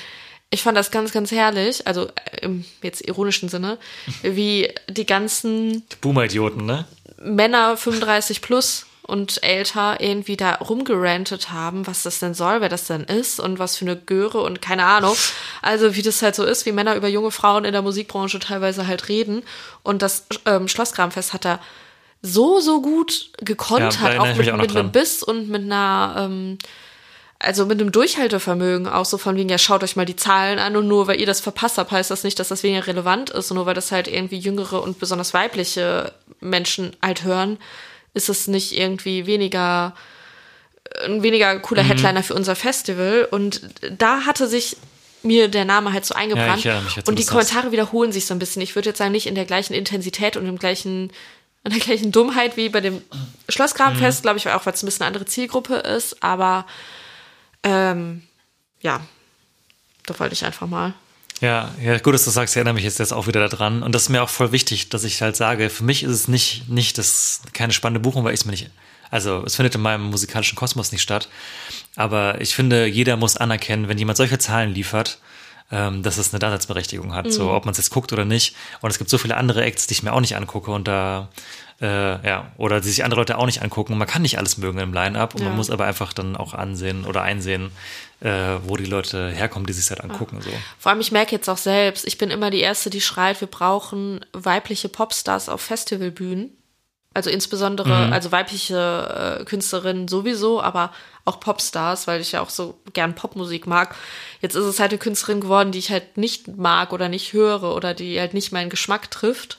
ich 0.50 0.62
fand 0.62 0.76
das 0.76 0.90
ganz, 0.90 1.12
ganz 1.12 1.30
herrlich, 1.30 1.86
also 1.86 2.06
äh, 2.06 2.40
im 2.42 2.64
jetzt 2.82 3.06
ironischen 3.06 3.48
Sinne, 3.48 3.78
wie 4.22 4.72
die 4.88 5.06
ganzen 5.06 5.84
Boomer-Idioten, 6.00 6.64
ne? 6.64 6.86
Männer 7.20 7.76
35 7.76 8.40
plus 8.42 8.86
und 9.02 9.42
älter 9.42 10.00
irgendwie 10.00 10.36
da 10.36 10.56
rumgerantet 10.56 11.50
haben, 11.50 11.86
was 11.86 12.02
das 12.02 12.20
denn 12.20 12.34
soll, 12.34 12.60
wer 12.60 12.68
das 12.68 12.86
denn 12.86 13.04
ist 13.04 13.40
und 13.40 13.58
was 13.58 13.76
für 13.76 13.86
eine 13.86 13.96
Göre 13.96 14.40
und 14.40 14.60
keine 14.60 14.84
Ahnung. 14.84 15.16
Also 15.62 15.96
wie 15.96 16.02
das 16.02 16.20
halt 16.20 16.34
so 16.34 16.44
ist, 16.44 16.66
wie 16.66 16.72
Männer 16.72 16.94
über 16.94 17.08
junge 17.08 17.30
Frauen 17.30 17.64
in 17.64 17.72
der 17.72 17.80
Musikbranche 17.80 18.38
teilweise 18.38 18.86
halt 18.86 19.08
reden. 19.08 19.42
Und 19.82 20.02
das 20.02 20.26
ähm, 20.44 20.68
Schlossgrabenfest 20.68 21.32
hat 21.32 21.46
da 21.46 21.58
so, 22.20 22.60
so 22.60 22.82
gut 22.82 23.30
Ja, 23.38 23.44
gekontert, 23.46 23.98
da 24.02 24.08
erinnere 24.08 24.32
auch 24.32 24.36
mit, 24.36 24.50
auch 24.50 24.56
mit 24.58 24.76
einem. 24.76 24.92
Biss 24.92 25.22
und 25.22 25.48
mit 25.48 25.62
einer, 25.62 26.14
ähm, 26.18 26.58
also 27.40 27.66
mit 27.66 27.80
einem 27.80 27.92
Durchhaltevermögen 27.92 28.88
auch 28.88 29.04
so 29.04 29.16
von 29.16 29.36
wegen, 29.36 29.48
ja, 29.48 29.58
schaut 29.58 29.84
euch 29.84 29.94
mal 29.94 30.04
die 30.04 30.16
Zahlen 30.16 30.58
an 30.58 30.76
und 30.76 30.88
nur 30.88 31.06
weil 31.06 31.20
ihr 31.20 31.26
das 31.26 31.40
verpasst 31.40 31.78
habt, 31.78 31.92
heißt 31.92 32.10
das 32.10 32.24
nicht, 32.24 32.38
dass 32.38 32.48
das 32.48 32.62
weniger 32.62 32.86
relevant 32.86 33.30
ist 33.30 33.50
und 33.50 33.56
nur 33.56 33.66
weil 33.66 33.74
das 33.74 33.92
halt 33.92 34.08
irgendwie 34.08 34.38
jüngere 34.38 34.82
und 34.82 34.98
besonders 34.98 35.34
weibliche 35.34 36.12
Menschen 36.40 36.96
halt 37.00 37.22
hören, 37.24 37.58
ist 38.14 38.28
es 38.28 38.48
nicht 38.48 38.76
irgendwie 38.76 39.26
weniger 39.26 39.94
ein 41.04 41.22
weniger 41.22 41.58
cooler 41.60 41.82
Mhm. 41.82 41.88
Headliner 41.88 42.22
für 42.22 42.34
unser 42.34 42.56
Festival 42.56 43.28
und 43.30 43.60
da 43.96 44.22
hatte 44.22 44.48
sich 44.48 44.76
mir 45.22 45.48
der 45.48 45.64
Name 45.64 45.92
halt 45.92 46.06
so 46.06 46.14
eingebrannt 46.14 46.60
ich 46.60 46.66
erinnere 46.66 46.84
mich 46.84 46.96
jetzt, 46.96 47.08
und 47.08 47.18
die. 47.18 47.24
Kommentare 47.24 47.72
wiederholen 47.72 48.10
sich 48.10 48.26
so 48.26 48.34
ein 48.34 48.38
bisschen. 48.38 48.62
Ich 48.62 48.74
würde 48.74 48.88
jetzt 48.90 48.98
sagen, 48.98 49.12
nicht 49.12 49.26
in 49.26 49.34
der 49.34 49.44
gleichen 49.44 49.74
Intensität 49.74 50.36
und 50.36 50.46
im 50.46 50.58
gleichen 50.58 51.12
an 51.64 51.72
der 51.72 51.80
gleichen 51.80 52.12
Dummheit 52.12 52.56
wie 52.56 52.68
bei 52.68 52.80
dem 52.80 53.02
Schlossgrabenfest, 53.48 54.22
glaube 54.22 54.38
ich, 54.38 54.46
weil 54.46 54.54
auch 54.54 54.64
weil 54.64 54.72
es 54.72 54.82
ein 54.82 54.86
bisschen 54.86 55.02
eine 55.02 55.08
andere 55.08 55.26
Zielgruppe 55.26 55.74
ist, 55.74 56.22
aber 56.22 56.64
ähm, 57.68 58.22
ja, 58.80 59.00
da 60.06 60.18
wollte 60.18 60.34
ich 60.34 60.44
einfach 60.44 60.66
mal. 60.66 60.94
Ja, 61.40 61.70
ja, 61.80 61.98
gut, 61.98 62.14
dass 62.14 62.24
du 62.24 62.30
sagst, 62.30 62.54
ich 62.54 62.56
erinnere 62.56 62.74
mich 62.74 62.84
jetzt, 62.84 62.98
jetzt 62.98 63.12
auch 63.12 63.26
wieder 63.26 63.46
daran. 63.48 63.82
Und 63.82 63.94
das 63.94 64.02
ist 64.02 64.08
mir 64.08 64.22
auch 64.22 64.28
voll 64.28 64.50
wichtig, 64.50 64.88
dass 64.88 65.04
ich 65.04 65.22
halt 65.22 65.36
sage, 65.36 65.70
für 65.70 65.84
mich 65.84 66.02
ist 66.02 66.10
es 66.10 66.28
nicht, 66.28 66.68
nicht 66.68 66.98
das, 66.98 67.42
keine 67.52 67.72
spannende 67.72 68.00
Buchung, 68.00 68.24
weil 68.24 68.34
ich 68.34 68.40
es 68.40 68.46
mir 68.46 68.52
nicht, 68.52 68.70
also 69.10 69.44
es 69.44 69.54
findet 69.54 69.74
in 69.74 69.80
meinem 69.80 70.10
musikalischen 70.10 70.56
Kosmos 70.56 70.90
nicht 70.90 71.02
statt. 71.02 71.28
Aber 71.94 72.40
ich 72.40 72.54
finde, 72.54 72.86
jeder 72.86 73.16
muss 73.16 73.36
anerkennen, 73.36 73.88
wenn 73.88 73.98
jemand 73.98 74.16
solche 74.16 74.38
Zahlen 74.38 74.74
liefert, 74.74 75.18
ähm, 75.70 76.02
dass 76.02 76.18
es 76.18 76.32
eine 76.32 76.40
Daseinsberechtigung 76.40 77.14
hat, 77.14 77.30
so 77.32 77.52
ob 77.52 77.66
man 77.66 77.72
es 77.72 77.78
jetzt 77.78 77.90
guckt 77.90 78.12
oder 78.12 78.24
nicht. 78.24 78.56
Und 78.80 78.90
es 78.90 78.98
gibt 78.98 79.10
so 79.10 79.18
viele 79.18 79.36
andere 79.36 79.62
Acts, 79.62 79.86
die 79.86 79.94
ich 79.94 80.02
mir 80.02 80.12
auch 80.12 80.20
nicht 80.20 80.34
angucke 80.34 80.70
und 80.70 80.88
da, 80.88 81.28
äh, 81.80 82.26
ja, 82.26 82.50
oder 82.56 82.80
die 82.80 82.88
sich 82.88 83.04
andere 83.04 83.20
Leute 83.20 83.38
auch 83.38 83.46
nicht 83.46 83.62
angucken. 83.62 83.96
Man 83.98 84.08
kann 84.08 84.22
nicht 84.22 84.38
alles 84.38 84.58
mögen 84.58 84.78
im 84.80 84.92
Line-Up 84.92 85.34
und 85.34 85.42
Ja. 85.42 85.48
man 85.48 85.56
muss 85.56 85.70
aber 85.70 85.84
einfach 85.84 86.12
dann 86.12 86.36
auch 86.36 86.54
ansehen 86.54 87.04
oder 87.04 87.22
einsehen, 87.22 87.70
äh, 88.20 88.56
wo 88.64 88.76
die 88.76 88.84
Leute 88.86 89.30
herkommen, 89.30 89.66
die 89.66 89.72
sich 89.72 89.88
halt 89.90 90.02
angucken. 90.02 90.40
So. 90.40 90.50
Vor 90.78 90.90
allem, 90.90 91.00
ich 91.00 91.12
merke 91.12 91.32
jetzt 91.36 91.48
auch 91.48 91.56
selbst, 91.58 92.04
ich 92.06 92.18
bin 92.18 92.30
immer 92.30 92.50
die 92.50 92.60
Erste, 92.60 92.90
die 92.90 93.00
schreit, 93.00 93.40
wir 93.40 93.48
brauchen 93.48 94.24
weibliche 94.32 94.88
Popstars 94.88 95.48
auf 95.48 95.60
Festivalbühnen. 95.60 96.50
Also 97.14 97.30
insbesondere, 97.30 98.06
Mhm. 98.06 98.12
also 98.12 98.32
weibliche 98.32 99.38
äh, 99.40 99.44
Künstlerinnen 99.44 100.08
sowieso, 100.08 100.60
aber 100.62 100.92
auch 101.24 101.40
Popstars, 101.40 102.06
weil 102.06 102.20
ich 102.20 102.32
ja 102.32 102.40
auch 102.42 102.50
so 102.50 102.78
gern 102.92 103.14
Popmusik 103.14 103.66
mag. 103.66 103.94
Jetzt 104.40 104.54
ist 104.54 104.64
es 104.64 104.78
halt 104.78 104.90
eine 104.92 104.98
Künstlerin 104.98 105.40
geworden, 105.40 105.72
die 105.72 105.78
ich 105.78 105.90
halt 105.90 106.16
nicht 106.16 106.48
mag 106.56 106.92
oder 106.92 107.08
nicht 107.08 107.32
höre 107.32 107.74
oder 107.74 107.94
die 107.94 108.18
halt 108.20 108.34
nicht 108.34 108.52
meinen 108.52 108.70
Geschmack 108.70 109.10
trifft. 109.10 109.57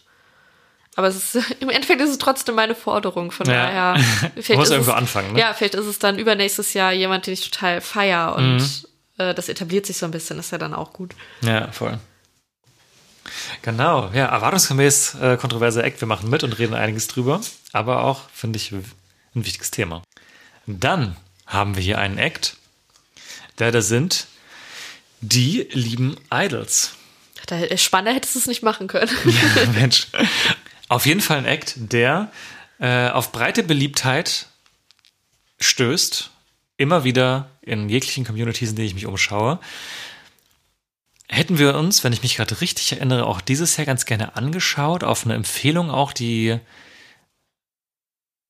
Aber 1.00 1.08
es 1.08 1.34
ist, 1.34 1.52
im 1.62 1.70
Endeffekt 1.70 2.02
ist 2.02 2.10
es 2.10 2.18
trotzdem 2.18 2.56
meine 2.56 2.76
Forderung. 2.76 3.32
Von 3.32 3.48
Ja. 3.48 3.54
daher. 3.54 4.04
Vielleicht 4.36 4.56
muss 4.58 4.68
ist 4.68 4.72
irgendwo 4.74 4.92
es, 4.92 4.98
anfangen, 4.98 5.32
ne? 5.32 5.40
Ja, 5.40 5.54
vielleicht 5.54 5.76
ist 5.76 5.86
es 5.86 5.98
dann 5.98 6.20
übernächstes 6.20 6.74
Jahr 6.74 6.92
jemand, 6.92 7.26
den 7.26 7.34
ich 7.36 7.50
total 7.50 7.80
feier 7.80 8.36
und 8.36 8.58
Mhm. 8.58 8.70
äh, 9.18 9.34
das 9.34 9.48
etabliert 9.48 9.86
sich 9.86 9.96
so 9.98 10.06
ein 10.06 10.12
bisschen, 10.12 10.38
ist 10.40 10.52
ja 10.52 10.58
dann 10.58 10.74
auch 10.74 10.92
gut. 10.92 11.16
Ja, 11.40 11.72
voll. 11.72 11.98
Genau, 13.62 14.10
ja, 14.14 14.26
erwartungsgemäß 14.26 15.16
äh, 15.22 15.38
kontroverser 15.38 15.86
Act. 15.86 16.02
Wir 16.02 16.08
machen 16.10 16.30
mit 16.30 16.44
und 16.44 16.60
reden 16.60 16.74
einiges 16.74 17.08
drüber, 17.08 17.40
aber 17.72 18.04
auch, 18.04 18.24
finde 18.34 18.58
ich, 18.58 18.74
ein 18.74 18.84
wichtiges 19.36 19.72
Thema. 19.72 20.04
Dann 20.66 21.16
haben 21.46 21.76
wir 21.78 21.82
hier 21.82 22.00
einen 22.00 22.18
Act, 22.18 22.58
der 23.58 23.72
da 23.72 23.82
sind 23.82 24.28
die 25.22 25.66
lieben 25.72 26.18
Idols. 26.30 26.92
Da, 27.48 27.78
spannender 27.78 28.14
hättest 28.16 28.36
du 28.36 28.40
es 28.40 28.48
nicht 28.48 28.64
machen 28.64 28.88
können. 28.88 29.10
Mensch. 29.80 30.08
Auf 30.90 31.06
jeden 31.06 31.22
Fall 31.22 31.38
ein 31.38 31.46
Act, 31.46 31.76
der 31.78 32.32
äh, 32.80 33.10
auf 33.10 33.32
breite 33.32 33.64
Beliebtheit 33.64 34.48
stößt. 35.60 36.32
Immer 36.78 37.04
wieder 37.04 37.50
in 37.62 37.90
jeglichen 37.90 38.26
Communities, 38.26 38.70
in 38.72 38.76
denen 38.76 38.88
ich 38.88 38.94
mich 38.96 39.06
umschaue. 39.06 39.60
Hätten 41.28 41.60
wir 41.60 41.76
uns, 41.76 42.04
wenn 42.04 42.14
ich 42.14 42.24
mich 42.24 42.38
gerade 42.38 42.60
richtig 42.62 42.92
erinnere, 42.92 43.26
auch 43.28 43.40
dieses 43.42 43.78
Jahr 43.78 43.86
ganz 43.86 44.06
gerne 44.06 44.36
angeschaut, 44.36 45.04
auf 45.04 45.26
eine 45.26 45.36
Empfehlung 45.36 45.92
auch, 45.92 46.12
die 46.14 46.58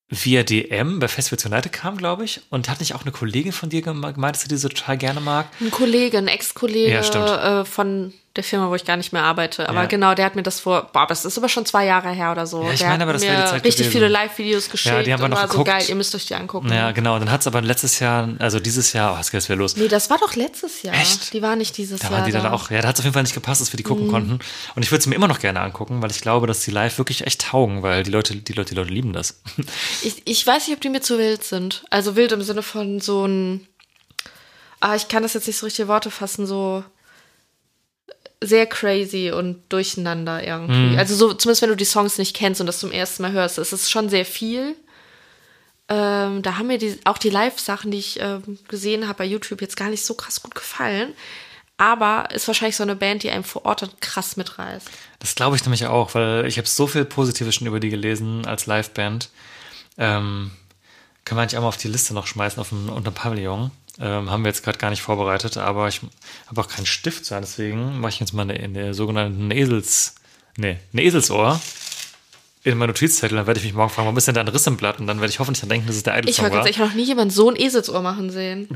via 0.08 0.42
DM 0.42 0.98
bei 0.98 1.06
Festival 1.08 1.52
United 1.52 1.72
kam, 1.72 1.96
glaube 1.96 2.24
ich. 2.24 2.40
Und 2.50 2.68
hat 2.68 2.80
nicht 2.80 2.94
auch 2.94 3.02
eine 3.02 3.12
Kollegin 3.12 3.52
von 3.52 3.68
dir 3.68 3.82
geme- 3.82 4.12
gemeint, 4.12 4.34
dass 4.36 4.42
sie 4.42 4.48
diese 4.48 4.68
total 4.68 4.96
gerne 4.96 5.20
mag? 5.20 5.48
Ein 5.60 5.70
Kollege, 5.70 6.18
ein 6.18 6.26
Ex-Kollege 6.28 6.90
Ja, 6.92 7.60
äh, 7.60 7.64
von 7.64 8.12
der 8.36 8.44
Firma, 8.44 8.68
wo 8.70 8.76
ich 8.76 8.84
gar 8.84 8.96
nicht 8.96 9.12
mehr 9.12 9.24
arbeite. 9.24 9.68
Aber 9.68 9.80
Ja. 9.80 9.86
genau, 9.86 10.14
der 10.14 10.24
hat 10.24 10.36
mir 10.36 10.44
das 10.44 10.60
vor, 10.60 10.88
boah, 10.92 11.04
das 11.08 11.24
ist 11.24 11.36
aber 11.36 11.48
schon 11.48 11.66
zwei 11.66 11.84
Jahre 11.84 12.10
her 12.10 12.30
oder 12.30 12.46
so. 12.46 12.62
Ja, 12.62 12.70
ich 12.72 12.78
der 12.78 12.88
meine 12.88 13.00
hat 13.00 13.02
aber, 13.02 13.12
das 13.14 13.22
mir 13.22 13.28
wäre 13.30 13.42
die 13.42 13.48
Zeit 13.48 13.64
richtig 13.64 13.76
gewesen. 13.78 13.90
viele 13.92 14.06
Live-Videos 14.08 14.70
geschickt 14.70 15.06
die 15.06 15.12
haben 15.12 15.20
wir 15.20 15.28
noch 15.28 15.36
war 15.38 15.46
so 15.48 15.52
geguckt. 15.52 15.68
geil, 15.68 15.84
ihr 15.88 15.94
müsst 15.96 16.14
euch 16.14 16.26
die 16.26 16.36
angucken. 16.36 16.72
Ja, 16.72 16.92
genau. 16.92 17.18
Dann 17.18 17.28
hat 17.30 17.40
es 17.40 17.48
aber 17.48 17.60
letztes 17.60 17.98
Jahr, 17.98 18.28
also 18.38 18.60
dieses 18.60 18.92
Jahr, 18.92 19.14
oh, 19.14 19.16
jetzt 19.16 19.32
geht's 19.32 19.48
wieder 19.48 19.56
los. 19.58 19.76
Nee, 19.76 19.88
das 19.88 20.10
war 20.10 20.18
doch 20.18 20.36
letztes 20.36 20.82
Jahr. 20.82 20.94
Echt? 20.94 21.32
Die 21.32 21.42
war 21.42 21.56
nicht 21.56 21.76
dieses 21.76 21.98
Da 21.98 22.06
Jahr. 22.08 22.18
waren 22.18 22.26
die 22.26 22.30
dann 22.32 22.44
da. 22.44 22.52
auch, 22.52 22.70
ja, 22.70 22.80
da 22.82 22.86
hat 22.88 22.94
es 22.94 23.00
auf 23.00 23.04
jeden 23.04 23.14
Fall 23.14 23.24
nicht 23.24 23.34
gepasst, 23.34 23.60
dass 23.60 23.72
wir 23.72 23.76
die 23.78 23.82
gucken 23.82 24.06
Mhm. 24.06 24.10
konnten. 24.12 24.38
Und 24.76 24.82
ich 24.84 24.92
würde 24.92 25.00
es 25.00 25.06
mir 25.08 25.16
immer 25.16 25.26
noch 25.28 25.40
gerne 25.40 25.60
angucken, 25.60 26.00
weil 26.00 26.12
ich 26.12 26.20
glaube, 26.20 26.46
dass 26.46 26.60
die 26.60 26.70
live 26.70 26.98
wirklich 26.98 27.26
echt 27.26 27.40
taugen, 27.40 27.82
weil 27.82 28.04
die 28.04 28.12
Leute, 28.12 28.36
die 28.36 28.52
Leute, 28.52 28.70
die 28.70 28.76
Leute 28.76 28.92
lieben 28.92 29.12
das. 29.12 29.40
Ich, 30.02 30.22
ich 30.24 30.46
weiß 30.46 30.68
nicht, 30.68 30.76
ob 30.76 30.80
die 30.80 30.88
mir 30.88 31.00
zu 31.00 31.18
wild 31.18 31.42
sind. 31.42 31.84
Also 31.90 32.14
wild 32.14 32.30
im 32.30 32.42
Sinne 32.42 32.62
von 32.62 33.00
so 33.00 33.26
ein. 33.26 33.66
Ah, 34.80 34.94
ich 34.94 35.08
kann 35.08 35.22
das 35.22 35.34
jetzt 35.34 35.46
nicht 35.46 35.58
so 35.58 35.66
richtig 35.66 35.82
in 35.82 35.88
Worte 35.88 36.10
fassen, 36.10 36.46
so 36.46 36.84
sehr 38.42 38.66
crazy 38.66 39.30
und 39.30 39.62
durcheinander 39.68 40.42
irgendwie. 40.42 40.96
Also 40.98 41.14
so, 41.14 41.34
zumindest 41.34 41.62
wenn 41.62 41.68
du 41.68 41.76
die 41.76 41.84
Songs 41.84 42.18
nicht 42.18 42.34
kennst 42.34 42.60
und 42.60 42.66
das 42.66 42.80
zum 42.80 42.90
ersten 42.90 43.22
Mal 43.22 43.32
hörst, 43.32 43.58
ist 43.58 43.72
es 43.72 43.90
schon 43.90 44.08
sehr 44.08 44.24
viel. 44.24 44.76
Ähm, 45.88 46.42
da 46.42 46.56
haben 46.56 46.68
mir 46.68 46.78
die, 46.78 46.98
auch 47.04 47.18
die 47.18 47.30
Live-Sachen, 47.30 47.90
die 47.90 47.98
ich 47.98 48.20
ähm, 48.20 48.58
gesehen 48.68 49.08
habe 49.08 49.18
bei 49.18 49.24
YouTube, 49.24 49.60
jetzt 49.60 49.76
gar 49.76 49.88
nicht 49.88 50.04
so 50.04 50.14
krass 50.14 50.42
gut 50.42 50.54
gefallen. 50.54 51.12
Aber 51.76 52.28
ist 52.32 52.46
wahrscheinlich 52.46 52.76
so 52.76 52.82
eine 52.82 52.94
Band, 52.94 53.22
die 53.22 53.30
einem 53.30 53.44
vor 53.44 53.64
Ort 53.64 53.82
dann 53.82 53.90
krass 54.00 54.36
mitreißt. 54.36 54.88
Das 55.18 55.34
glaube 55.34 55.56
ich 55.56 55.64
nämlich 55.64 55.86
auch, 55.86 56.14
weil 56.14 56.46
ich 56.46 56.58
habe 56.58 56.68
so 56.68 56.86
viel 56.86 57.04
Positives 57.04 57.54
schon 57.54 57.66
über 57.66 57.80
die 57.80 57.88
gelesen 57.88 58.46
als 58.46 58.66
Liveband. 58.66 59.30
Ähm, 59.98 60.50
können 61.24 61.38
wir 61.38 61.42
eigentlich 61.42 61.56
auch 61.56 61.62
mal 61.62 61.68
auf 61.68 61.76
die 61.76 61.88
Liste 61.88 62.14
noch 62.14 62.26
schmeißen, 62.26 62.60
auf 62.60 62.68
dem, 62.68 62.88
unter 62.88 63.10
dem 63.10 63.14
Pavillon. 63.14 63.70
Ähm, 64.00 64.30
haben 64.30 64.42
wir 64.44 64.48
jetzt 64.48 64.62
gerade 64.64 64.78
gar 64.78 64.88
nicht 64.90 65.02
vorbereitet, 65.02 65.58
aber 65.58 65.86
ich 65.88 66.00
habe 66.46 66.60
auch 66.60 66.68
keinen 66.68 66.86
Stift 66.86 67.26
sein, 67.26 67.42
deswegen 67.42 68.00
mache 68.00 68.10
ich 68.10 68.20
jetzt 68.20 68.32
mal 68.32 68.42
eine, 68.42 68.54
eine 68.54 68.94
sogenannte 68.94 69.54
Esels, 69.54 70.14
nee, 70.56 70.78
eine 70.92 71.02
Eselsohr 71.02 71.60
in 72.64 72.78
mein 72.78 72.88
Notizzettel. 72.88 73.36
Dann 73.36 73.46
werde 73.46 73.60
ich 73.60 73.64
mich 73.64 73.74
morgen 73.74 73.90
fragen, 73.90 74.06
warum 74.06 74.16
ist 74.16 74.26
denn 74.26 74.34
da 74.34 74.40
ein 74.40 74.48
Riss 74.48 74.66
im 74.66 74.76
Blatt? 74.76 75.00
Und 75.00 75.06
dann 75.06 75.20
werde 75.20 75.30
ich 75.30 75.38
hoffentlich 75.38 75.60
dann 75.60 75.68
denken, 75.68 75.86
dass 75.86 75.96
es 75.96 76.02
der 76.02 76.18
Idol-Song 76.18 76.50
sagen, 76.50 76.66
ich 76.66 76.78
habe 76.78 76.88
noch 76.88 76.96
nie 76.96 77.04
jemand 77.04 77.32
so 77.32 77.50
ein 77.50 77.56
Eselsohr 77.56 78.02
machen 78.02 78.30
sehen. 78.30 78.68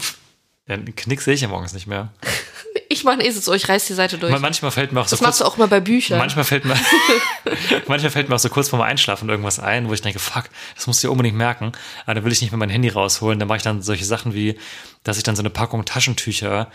Ja, 0.66 0.74
einen 0.74 0.94
Knick 0.94 1.20
sehe 1.20 1.34
ich 1.34 1.40
ja 1.40 1.48
morgens 1.48 1.72
nicht 1.72 1.86
mehr. 1.86 2.12
Ich 2.88 3.04
mache 3.04 3.14
ein 3.14 3.20
Eselsohr, 3.20 3.54
ich 3.54 3.68
reiß 3.68 3.86
die 3.86 3.94
Seite 3.94 4.18
durch. 4.18 4.32
Man- 4.32 4.40
Manchmal 4.42 4.70
fällt 4.70 4.92
mir 4.92 5.00
auch 5.00 5.08
so 5.08 5.16
das 5.16 5.20
machst 5.22 5.40
du 5.40 5.44
auch 5.44 5.56
immer 5.56 5.68
bei 5.68 5.80
Büchern. 5.80 6.18
Manchmal 6.18 6.44
fällt 6.44 6.64
mir, 6.64 6.74
manchmal 7.88 8.10
fällt 8.10 8.28
mir 8.28 8.34
auch 8.34 8.38
so 8.40 8.48
kurz 8.48 8.68
vorm 8.68 8.82
Einschlafen 8.82 9.28
irgendwas 9.28 9.58
ein, 9.58 9.88
wo 9.88 9.92
ich 9.94 10.02
denke, 10.02 10.18
fuck, 10.18 10.44
das 10.74 10.86
musst 10.86 11.02
du 11.02 11.08
ja 11.08 11.10
unbedingt 11.12 11.36
merken. 11.36 11.72
Aber 12.04 12.14
dann 12.14 12.24
will 12.24 12.32
ich 12.32 12.40
nicht 12.42 12.50
mehr 12.50 12.58
mein 12.58 12.70
Handy 12.70 12.88
rausholen. 12.88 13.38
Dann 13.38 13.48
mache 13.48 13.56
ich 13.58 13.62
dann 13.62 13.82
solche 13.82 14.04
Sachen 14.04 14.34
wie, 14.34 14.58
dass 15.02 15.16
ich 15.16 15.22
dann 15.22 15.36
so 15.36 15.42
eine 15.42 15.50
Packung 15.50 15.84
Taschentücher 15.84 16.70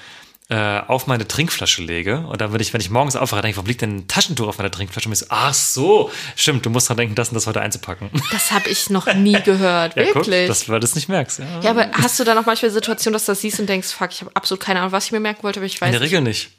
äh, 0.50 0.80
auf 0.80 1.06
meine 1.08 1.28
Trinkflasche 1.28 1.82
lege. 1.84 2.20
Und 2.22 2.42
dann 2.42 2.52
würde 2.52 2.64
ich, 2.64 2.74
wenn 2.74 2.82
ich 2.82 2.90
morgens 2.90 3.16
aufwache, 3.16 3.42
denke 3.42 3.52
ich, 3.52 3.58
warum 3.58 3.68
liegt 3.68 3.82
denn 3.82 3.98
ein 3.98 4.08
Taschentuch 4.08 4.48
auf 4.48 4.58
meiner 4.58 4.72
Trinkflasche? 4.72 5.08
Und 5.08 5.14
ich 5.14 5.20
so, 5.20 5.26
ach 5.30 5.54
so, 5.54 6.12
stimmt, 6.36 6.66
du 6.66 6.70
musst 6.72 6.90
dran 6.90 6.98
denken, 6.98 7.14
das 7.16 7.30
und 7.30 7.36
das 7.36 7.46
heute 7.48 7.62
einzupacken. 7.62 8.10
Das 8.32 8.52
habe 8.52 8.68
ich 8.70 8.90
noch 8.90 9.14
nie 9.14 9.40
gehört, 9.46 9.96
Ja, 9.96 10.04
guck, 10.06 10.16
wirklich. 10.16 10.48
das, 10.48 10.68
weil 10.68 10.80
du 10.80 10.86
es 10.86 10.96
nicht 10.96 11.08
merkst. 11.08 11.40
Ja. 11.40 11.46
ja, 11.62 11.70
aber 11.70 11.92
hast 11.94 12.20
du 12.20 12.24
dann 12.24 12.38
auch 12.38 12.46
manchmal 12.46 12.72
Situationen, 12.72 13.14
dass 13.14 13.26
du 13.26 13.32
das 13.32 13.42
siehst 13.42 13.60
und 13.60 13.68
denkst, 13.70 13.90
fuck, 13.90 14.10
ich 14.12 14.22
habe 14.22 14.32
absolut 14.36 14.60
keine 14.64 14.80
Ahnung, 14.80 14.92
was 14.92 15.06
ich 15.06 15.12
mir 15.12 15.20
merken 15.20 15.44
wollte, 15.44 15.60
aber 15.60 15.68
ich 15.68 15.80
weiß 15.80 15.88
In 15.88 15.94
der. 15.94 16.02
Regel 16.02 16.22
nicht. 16.22 16.50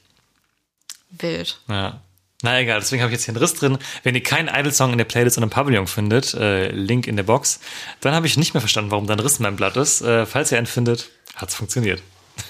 Wild. 1.09 1.59
Ja. 1.67 1.99
Na 2.43 2.59
egal, 2.59 2.79
deswegen 2.79 3.03
habe 3.03 3.11
ich 3.11 3.17
jetzt 3.17 3.25
hier 3.25 3.35
einen 3.35 3.43
Riss 3.43 3.53
drin. 3.53 3.77
Wenn 4.03 4.15
ihr 4.15 4.23
keinen 4.23 4.47
Idol-Song 4.47 4.91
in 4.93 4.97
der 4.97 5.05
Playlist 5.05 5.37
und 5.37 5.43
im 5.43 5.49
Pavillon 5.51 5.85
findet, 5.85 6.33
äh, 6.33 6.69
Link 6.71 7.05
in 7.05 7.15
der 7.15 7.23
Box, 7.23 7.59
dann 7.99 8.15
habe 8.15 8.25
ich 8.25 8.35
nicht 8.37 8.53
mehr 8.55 8.61
verstanden, 8.61 8.89
warum 8.89 9.05
da 9.05 9.13
ein 9.13 9.19
Riss 9.19 9.37
in 9.37 9.43
meinem 9.43 9.57
Blatt 9.57 9.77
ist. 9.77 10.01
Äh, 10.01 10.25
falls 10.25 10.51
ihr 10.51 10.57
einen 10.57 10.65
findet, 10.65 11.09
hat's 11.35 11.53
funktioniert. 11.53 12.01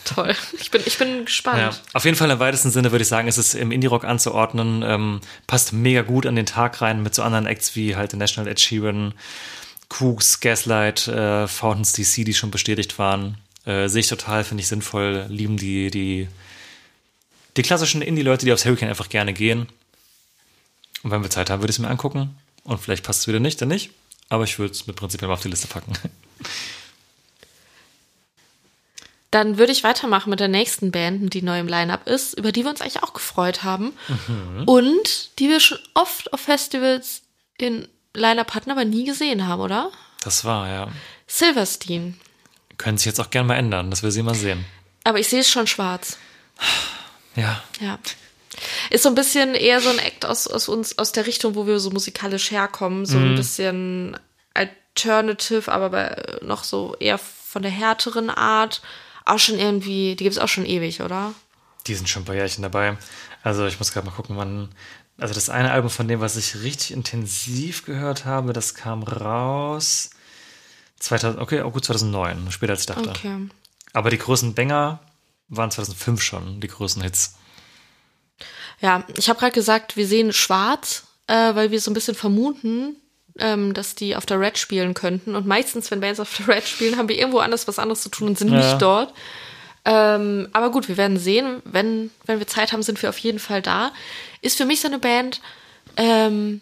Toll. 0.06 0.36
Ich 0.60 0.72
bin, 0.72 0.82
ich 0.86 0.98
bin 0.98 1.26
gespannt. 1.26 1.60
Ja, 1.60 1.72
auf 1.94 2.06
jeden 2.06 2.18
Fall 2.18 2.30
im 2.30 2.40
weitesten 2.40 2.72
Sinne 2.72 2.92
würde 2.92 3.04
ich 3.04 3.08
sagen, 3.08 3.28
ist 3.28 3.38
es 3.38 3.54
im 3.54 3.72
Indie-Rock 3.72 4.04
anzuordnen. 4.04 4.84
Ähm, 4.86 5.22
passt 5.48 5.74
mega 5.74 6.02
gut 6.02 6.26
an 6.26 6.36
den 6.36 6.46
Tag 6.46 6.82
rein 6.82 7.04
mit 7.04 7.16
so 7.16 7.24
anderen 7.24 7.46
Acts 7.46 7.76
wie 7.76 7.96
halt 7.96 8.12
The 8.12 8.18
National 8.18 8.50
Ed 8.50 8.60
Sheeran, 8.60 9.14
Cooks, 9.90 10.40
Gaslight, 10.40 11.08
äh, 11.08 11.48
Fountains 11.48 11.94
DC, 11.94 12.26
die 12.26 12.34
schon 12.34 12.52
bestätigt 12.52 13.00
waren. 13.00 13.38
Äh, 13.66 13.88
Sehe 13.88 14.02
ich 14.02 14.08
total, 14.08 14.44
finde 14.44 14.62
ich 14.62 14.68
sinnvoll. 14.68 15.26
Lieben 15.30 15.58
die, 15.58 15.92
die, 15.92 16.28
die 17.58 17.62
klassischen 17.62 18.02
Indie-Leute, 18.02 18.46
die 18.46 18.54
aufs 18.54 18.66
Hurricane 18.66 18.90
einfach 18.90 19.10
gerne 19.10 19.34
gehen. 19.34 19.68
Und 21.04 21.12
wenn 21.12 21.24
wir 21.24 21.30
Zeit 21.30 21.50
haben, 21.50 21.62
würde 21.62 21.72
ich 21.72 21.78
es 21.78 21.82
mir 21.82 21.90
angucken. 21.90 22.36
Und 22.64 22.80
vielleicht 22.80 23.04
passt 23.04 23.22
es 23.22 23.28
wieder 23.28 23.40
nicht, 23.40 23.62
dann 23.62 23.70
nicht. 23.70 23.92
Aber 24.30 24.44
ich 24.44 24.60
würde 24.60 24.72
es 24.72 24.88
mit 24.88 24.96
Prinzip 24.96 25.22
mal 25.22 25.32
auf 25.32 25.42
die 25.42 25.50
Liste 25.50 25.68
packen. 25.68 25.94
Dann 29.32 29.58
würde 29.58 29.72
ich 29.72 29.84
weitermachen 29.84 30.30
mit 30.30 30.42
der 30.42 30.50
nächsten 30.50 30.92
Band, 30.92 31.34
die 31.34 31.42
neu 31.42 31.60
im 31.60 31.68
Line-Up 31.68 32.08
ist, 32.08 32.38
über 32.38 32.52
die 32.52 32.64
wir 32.64 32.70
uns 32.70 32.82
eigentlich 32.82 33.02
auch 33.02 33.14
gefreut 33.14 33.64
haben. 33.64 33.94
Mhm. 34.28 34.64
Und 34.66 35.40
die 35.40 35.48
wir 35.48 35.62
schon 35.62 35.80
oft 35.94 36.34
auf 36.34 36.42
Festivals 36.42 37.22
in 37.58 37.88
Line-Up 38.14 38.54
hatten, 38.54 38.72
aber 38.72 38.84
nie 38.84 39.06
gesehen 39.06 39.48
haben, 39.48 39.62
oder? 39.62 39.90
Das 40.24 40.44
war, 40.44 40.68
ja. 40.68 40.88
Silverstein. 41.28 42.20
Können 42.78 42.98
sich 42.98 43.06
jetzt 43.06 43.22
auch 43.22 43.30
gerne 43.30 43.48
mal 43.48 43.56
ändern, 43.56 43.90
dass 43.90 44.04
wir 44.04 44.12
sie 44.12 44.22
mal 44.22 44.36
sehen. 44.36 44.66
Aber 45.06 45.20
ich 45.20 45.30
sehe 45.30 45.40
es 45.40 45.50
schon 45.50 45.68
schwarz. 45.68 46.18
Ja. 47.36 47.64
Ja. 47.80 47.98
Ist 48.90 49.04
so 49.04 49.10
ein 49.10 49.16
bisschen 49.16 49.56
eher 49.56 49.80
so 49.80 49.90
ein 49.90 50.00
Act 50.00 50.26
aus, 50.26 50.48
aus 50.48 50.68
uns, 50.68 50.98
aus 50.98 51.14
der 51.14 51.26
Richtung, 51.26 51.56
wo 51.56 51.66
wir 51.66 51.80
so 51.80 51.90
musikalisch 51.90 52.52
herkommen. 52.52 53.06
So 53.06 53.18
ein 53.18 53.36
bisschen 53.36 54.20
alternative, 54.54 55.72
aber 55.72 56.40
noch 56.42 56.66
so 56.66 56.96
eher 57.00 57.18
von 57.18 57.62
der 57.62 57.72
härteren 57.72 58.30
Art. 58.30 58.82
Auch 59.26 59.40
schon 59.40 59.60
irgendwie, 59.60 60.16
die 60.16 60.24
gibt 60.24 60.36
es 60.36 60.42
auch 60.42 60.48
schon 60.48 60.66
ewig, 60.66 61.02
oder? 61.02 61.34
Die 61.88 61.96
sind 61.96 62.10
schon 62.10 62.24
ein 62.24 62.26
paar 62.26 62.36
Jährchen 62.36 62.62
dabei. 62.62 62.98
Also 63.44 63.66
ich 63.66 63.80
muss 63.80 63.92
gerade 63.92 64.08
mal 64.08 64.14
gucken, 64.14 64.38
wann. 64.38 64.70
Also 65.18 65.34
das 65.34 65.50
eine 65.50 65.72
Album 65.72 65.90
von 65.90 66.08
dem, 66.08 66.20
was 66.20 66.36
ich 66.36 66.64
richtig 66.64 66.92
intensiv 66.92 67.86
gehört 67.86 68.26
habe, 68.26 68.54
das 68.54 68.74
kam 68.74 69.04
raus 69.04 70.10
2000, 71.00 71.42
okay, 71.42 71.62
auch 71.62 71.74
gut 71.74 71.86
2009, 71.86 72.52
später 72.52 72.74
als 72.74 72.82
ich 72.82 72.86
dachte. 72.88 73.10
Okay. 73.10 73.50
Aber 73.94 74.10
die 74.10 74.18
großen 74.18 74.54
Banger 74.54 75.00
waren 75.50 75.70
2005 75.70 76.22
schon, 76.22 76.62
die 76.62 76.68
großen 76.68 77.02
Hits. 77.02 77.36
Ja, 78.80 79.04
ich 79.16 79.30
habe 79.30 79.40
gerade 79.40 79.52
gesagt, 79.52 79.98
wir 79.98 80.08
sehen 80.08 80.34
schwarz, 80.34 81.04
äh, 81.28 81.54
weil 81.56 81.72
wir 81.72 81.80
so 81.80 81.92
ein 81.92 81.94
bisschen 81.94 82.16
vermuten, 82.16 82.96
ähm, 83.40 83.74
dass 83.74 83.96
die 83.96 84.16
auf 84.16 84.26
der 84.26 84.40
Red 84.40 84.58
spielen 84.58 84.94
könnten. 84.94 85.36
Und 85.36 85.48
meistens, 85.48 85.90
wenn 85.92 86.02
Bands 86.02 86.20
auf 86.20 86.36
der 86.38 86.48
Red 86.56 86.68
spielen, 86.68 86.98
haben 86.98 87.10
wir 87.10 87.18
irgendwo 87.18 87.40
anders 87.40 87.68
was 87.68 87.80
anderes 87.80 88.02
zu 88.02 88.10
tun 88.10 88.30
und 88.30 88.38
sind 88.38 88.50
Ja. 88.52 88.58
nicht 88.58 88.82
dort. 88.82 89.14
Ähm, 89.86 90.48
aber 90.54 90.70
gut, 90.72 90.88
wir 90.88 90.98
werden 90.98 91.18
sehen. 91.18 91.62
Wenn, 91.66 92.12
wenn 92.26 92.40
wir 92.40 92.48
Zeit 92.48 92.72
haben, 92.72 92.84
sind 92.84 93.02
wir 93.02 93.10
auf 93.10 93.18
jeden 93.18 93.40
Fall 93.40 93.62
da. 93.62 93.92
Ist 94.42 94.58
für 94.58 94.66
mich 94.66 94.82
so 94.82 94.88
eine 94.88 95.00
Band, 95.00 95.42
ähm, 95.98 96.62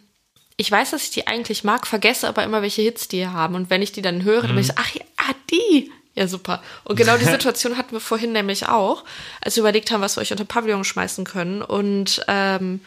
ich 0.55 0.71
weiß, 0.71 0.91
dass 0.91 1.03
ich 1.03 1.11
die 1.11 1.27
eigentlich 1.27 1.63
mag, 1.63 1.87
vergesse 1.87 2.27
aber 2.27 2.43
immer, 2.43 2.61
welche 2.61 2.81
Hits 2.81 3.07
die 3.07 3.27
haben. 3.27 3.55
Und 3.55 3.69
wenn 3.69 3.81
ich 3.81 3.91
die 3.91 4.01
dann 4.01 4.23
höre, 4.23 4.41
dann 4.41 4.51
bin 4.51 4.59
ich 4.59 4.67
so, 4.67 4.73
ach 4.75 4.93
ja, 4.93 5.01
ah, 5.17 5.33
die. 5.49 5.91
Ja, 6.15 6.27
super. 6.27 6.61
Und 6.83 6.97
genau 6.97 7.17
die 7.17 7.25
Situation 7.37 7.77
hatten 7.77 7.93
wir 7.93 8.01
vorhin 8.01 8.31
nämlich 8.33 8.67
auch, 8.67 9.05
als 9.41 9.55
wir 9.55 9.61
überlegt 9.61 9.91
haben, 9.91 10.01
was 10.01 10.17
wir 10.17 10.21
euch 10.21 10.31
unter 10.31 10.43
Pavillon 10.45 10.83
schmeißen 10.83 11.23
können. 11.23 11.61
Und 11.61 12.23
ähm, 12.27 12.81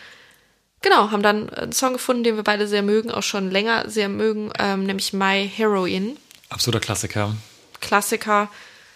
genau, 0.82 1.10
haben 1.10 1.22
dann 1.22 1.48
einen 1.50 1.72
Song 1.72 1.94
gefunden, 1.94 2.24
den 2.24 2.36
wir 2.36 2.42
beide 2.42 2.68
sehr 2.68 2.82
mögen, 2.82 3.10
auch 3.10 3.22
schon 3.22 3.50
länger 3.50 3.88
sehr 3.88 4.08
mögen, 4.08 4.52
ähm, 4.58 4.84
nämlich 4.84 5.12
My 5.12 5.50
Heroine. 5.54 6.16
Absoluter 6.48 6.80
Klassiker. 6.80 7.34
Klassiker. 7.80 8.48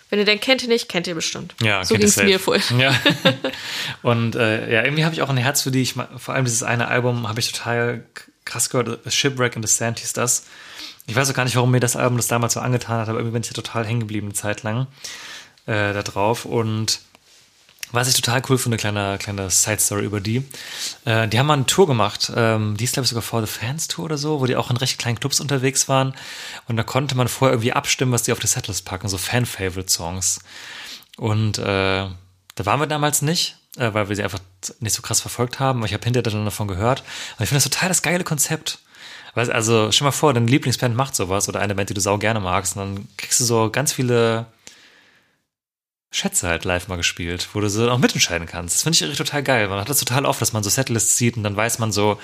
Wenn 0.09 0.20
ihr 0.20 0.25
den 0.25 0.40
kennt 0.40 0.62
ihr 0.62 0.68
nicht, 0.68 0.88
kennt 0.88 1.07
ihr 1.09 1.16
bestimmt. 1.16 1.55
Ja, 1.61 1.85
so 1.85 1.94
ging 1.94 2.05
es 2.05 2.16
mir 2.16 2.38
vorhin. 2.38 2.79
Ja. 2.79 2.94
Und 4.03 4.37
äh, 4.37 4.72
ja, 4.72 4.85
irgendwie 4.85 5.05
habe 5.05 5.14
ich 5.14 5.22
auch 5.22 5.29
ein 5.29 5.37
Herz 5.37 5.62
für 5.62 5.72
die. 5.72 5.83
Ich, 5.83 5.94
vor 5.94 6.35
allem 6.35 6.44
dieses 6.44 6.62
eine 6.62 6.88
Album 6.88 7.29
habe 7.29 7.40
ich 7.40 7.51
total 7.51 8.05
krass 8.44 8.70
gehört. 8.70 9.01
Shipwreck 9.12 9.57
in 9.57 9.62
the 9.62 9.68
Sand 9.68 9.99
hieß 9.99 10.12
das. 10.12 10.46
Ich 11.09 11.16
weiß 11.16 11.31
auch 11.31 11.35
gar 11.35 11.44
nicht, 11.44 11.57
warum 11.57 11.72
mir 11.72 11.81
das 11.81 11.96
Album 11.96 12.16
das 12.16 12.29
damals 12.29 12.55
so 12.55 12.61
angetan 12.61 13.01
hat, 13.01 13.09
aber 13.09 13.18
irgendwie 13.18 13.35
bin 13.35 13.42
ich 13.42 13.49
da 13.49 13.55
total 13.55 13.85
hängen 13.85 14.01
geblieben 14.01 14.29
eine 14.29 14.35
Zeit 14.35 14.62
lang 14.62 14.87
äh, 15.66 15.92
da 15.92 16.03
drauf. 16.03 16.44
Und 16.44 17.01
was 17.92 18.09
ich 18.09 18.14
total 18.14 18.42
cool 18.49 18.59
finde, 18.59 18.77
kleine, 18.77 19.18
kleine 19.18 19.51
Side-Story 19.51 20.05
über 20.05 20.20
die. 20.20 20.44
Äh, 21.05 21.29
die 21.29 21.38
haben 21.38 21.46
mal 21.46 21.55
eine 21.55 21.66
Tour 21.66 21.87
gemacht, 21.87 22.33
ähm, 22.35 22.77
die 22.77 22.85
ist, 22.85 22.94
glaube 22.94 23.05
ich, 23.05 23.11
sogar 23.11 23.22
For 23.22 23.40
the 23.40 23.53
Fans 23.53 23.88
Tour 23.88 24.07
oder 24.07 24.18
so, 24.18 24.40
wo 24.40 24.46
die 24.46 24.57
auch 24.57 24.70
in 24.70 24.77
recht 24.77 24.99
kleinen 24.99 25.20
Clubs 25.20 25.40
unterwegs 25.40 25.88
waren. 25.88 26.14
Und 26.68 26.77
da 26.77 26.83
konnte 26.83 27.16
man 27.16 27.29
vorher 27.29 27.55
irgendwie 27.55 27.72
abstimmen, 27.72 28.12
was 28.12 28.25
die 28.25 28.33
auf 28.33 28.38
die 28.38 28.46
Setlist 28.46 28.85
packen, 28.85 29.09
so 29.09 29.18
Fan-Favorite-Songs. 29.18 30.40
Und 31.16 31.59
äh, 31.59 31.62
da 32.57 32.66
waren 32.66 32.81
wir 32.81 32.87
damals 32.87 33.22
nicht, 33.22 33.57
äh, 33.77 33.92
weil 33.94 34.09
wir 34.09 34.16
sie 34.16 34.25
einfach 34.25 34.40
nicht 34.81 34.94
so 34.94 35.03
krass 35.03 35.20
verfolgt 35.20 35.61
haben. 35.61 35.81
Aber 35.81 35.87
ich 35.87 35.94
habe 35.94 36.05
hinterher 36.05 36.22
dann 36.22 36.44
davon 36.44 36.68
gehört. 36.68 37.01
Und 37.38 37.44
ich 37.44 37.49
finde 37.49 37.62
das 37.62 37.70
total 37.70 37.88
das 37.88 38.03
geile 38.03 38.25
Konzept. 38.25 38.81
Weil, 39.35 39.53
also, 39.53 39.92
stell 39.92 40.07
mal 40.07 40.12
vor, 40.12 40.33
deine 40.33 40.46
Lieblingsband 40.46 40.96
macht 40.96 41.14
sowas 41.14 41.49
oder 41.49 41.61
eine 41.61 41.75
Band, 41.75 41.90
die 41.90 41.94
du 41.94 42.01
sau 42.01 42.18
gerne 42.18 42.40
magst. 42.40 42.77
Und 42.77 42.83
dann 42.83 43.09
kriegst 43.16 43.38
du 43.38 43.44
so 43.44 43.70
ganz 43.70 43.92
viele 43.92 44.46
Schätze 46.16 46.48
halt 46.48 46.64
live 46.64 46.88
mal 46.88 46.96
gespielt, 46.96 47.46
wo 47.52 47.61
du 47.61 47.68
so 47.68 47.90
auch 47.90 47.98
mitentscheiden 47.98 48.46
kannst. 48.46 48.74
Das 48.74 48.85
finde 48.85 48.96
ich 48.96 49.02
irgendwie 49.02 49.18
total 49.18 49.42
geil. 49.42 49.68
Man 49.68 49.79
hat 49.79 49.90
das 49.90 49.98
total 49.98 50.24
oft, 50.24 50.40
dass 50.40 50.55
man 50.55 50.62
so 50.62 50.70
Setlists 50.70 51.18
sieht 51.18 51.37
und 51.37 51.42
dann 51.42 51.57
weiß 51.57 51.79
man 51.79 51.92
so, 51.92 52.18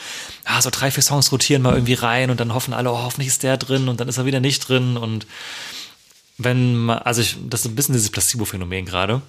ah, 0.44 0.62
so 0.62 0.70
drei, 0.70 0.90
vier 0.90 1.02
Songs 1.02 1.30
rotieren 1.30 1.60
mal 1.60 1.74
irgendwie 1.74 1.92
rein 1.92 2.30
und 2.30 2.40
dann 2.40 2.54
hoffen 2.54 2.72
alle, 2.72 2.90
oh, 2.90 3.02
hoffentlich 3.02 3.28
ist 3.28 3.42
der 3.42 3.58
drin 3.58 3.88
und 3.88 4.00
dann 4.00 4.08
ist 4.08 4.16
er 4.16 4.24
wieder 4.24 4.40
nicht 4.40 4.66
drin 4.66 4.96
und 4.96 5.26
wenn 6.38 6.74
man, 6.74 7.00
also 7.00 7.20
ich, 7.20 7.36
das 7.50 7.60
ist 7.60 7.66
ein 7.66 7.74
bisschen 7.74 7.92
dieses 7.92 8.08
Placebo-Phänomen 8.08 8.86
gerade. 8.86 9.20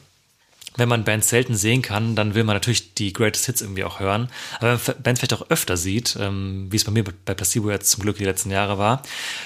Wenn 0.77 0.87
man 0.87 1.03
Bands 1.03 1.27
selten 1.27 1.55
sehen 1.55 1.81
kann, 1.81 2.15
dann 2.15 2.33
will 2.33 2.45
man 2.45 2.55
natürlich 2.55 2.93
die 2.93 3.11
Greatest 3.11 3.45
Hits 3.45 3.61
irgendwie 3.61 3.83
auch 3.83 3.99
hören. 3.99 4.29
Aber 4.59 4.79
wenn 4.79 4.95
man 4.95 5.03
Bands 5.03 5.19
vielleicht 5.19 5.33
auch 5.33 5.49
öfter 5.49 5.75
sieht, 5.75 6.17
ähm, 6.19 6.67
wie 6.69 6.77
es 6.77 6.85
bei 6.85 6.91
mir 6.91 7.03
bei 7.03 7.33
Placebo 7.33 7.69
jetzt 7.69 7.91
zum 7.91 8.01
Glück 8.01 8.17
die 8.17 8.25
letzten 8.25 8.49
Jahre 8.49 8.77
war, 8.77 9.03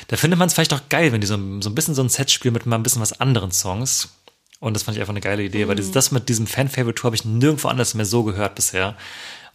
da 0.09 0.15
findet 0.15 0.37
man 0.37 0.47
es 0.47 0.53
vielleicht 0.53 0.73
auch 0.73 0.87
geil, 0.89 1.11
wenn 1.11 1.21
die 1.21 1.27
so, 1.27 1.35
so 1.59 1.69
ein 1.69 1.75
bisschen 1.75 1.95
so 1.95 2.03
ein 2.03 2.09
Set 2.09 2.29
spielen 2.29 2.53
mit 2.53 2.67
mal 2.67 2.77
ein 2.77 2.83
bisschen 2.83 3.01
was 3.01 3.19
anderen 3.19 3.51
Songs. 3.51 4.09
Und 4.59 4.73
das 4.73 4.83
fand 4.83 4.97
ich 4.97 5.01
einfach 5.01 5.13
eine 5.13 5.21
geile 5.21 5.43
Idee, 5.43 5.67
weil 5.67 5.75
das, 5.75 5.91
das 5.91 6.11
mit 6.11 6.29
diesem 6.29 6.47
Fan-Favorite-Tour 6.47 7.09
habe 7.09 7.15
ich 7.15 7.25
nirgendwo 7.25 7.67
anders 7.67 7.93
mehr 7.93 8.05
so 8.05 8.23
gehört 8.23 8.55
bisher. 8.55 8.95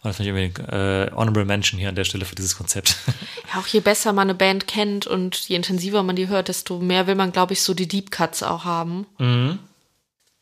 Und 0.01 0.09
das 0.09 0.17
finde 0.17 0.31
ich 0.31 0.37
irgendwie 0.37 0.75
äh, 0.75 1.11
Honorable 1.11 1.45
Mention 1.45 1.79
hier 1.79 1.89
an 1.89 1.95
der 1.95 2.03
Stelle 2.03 2.25
für 2.25 2.35
dieses 2.35 2.57
Konzept. 2.57 2.97
Ja, 3.53 3.59
auch 3.59 3.67
je 3.67 3.81
besser 3.81 4.13
man 4.13 4.29
eine 4.29 4.35
Band 4.35 4.67
kennt 4.67 5.05
und 5.05 5.35
je 5.47 5.55
intensiver 5.55 6.01
man 6.01 6.15
die 6.15 6.27
hört, 6.27 6.47
desto 6.47 6.79
mehr 6.79 7.05
will 7.05 7.13
man, 7.13 7.31
glaube 7.31 7.53
ich, 7.53 7.61
so 7.61 7.75
die 7.75 7.87
Deep 7.87 8.09
Cuts 8.09 8.41
auch 8.41 8.65
haben. 8.65 9.05
Mhm. 9.19 9.59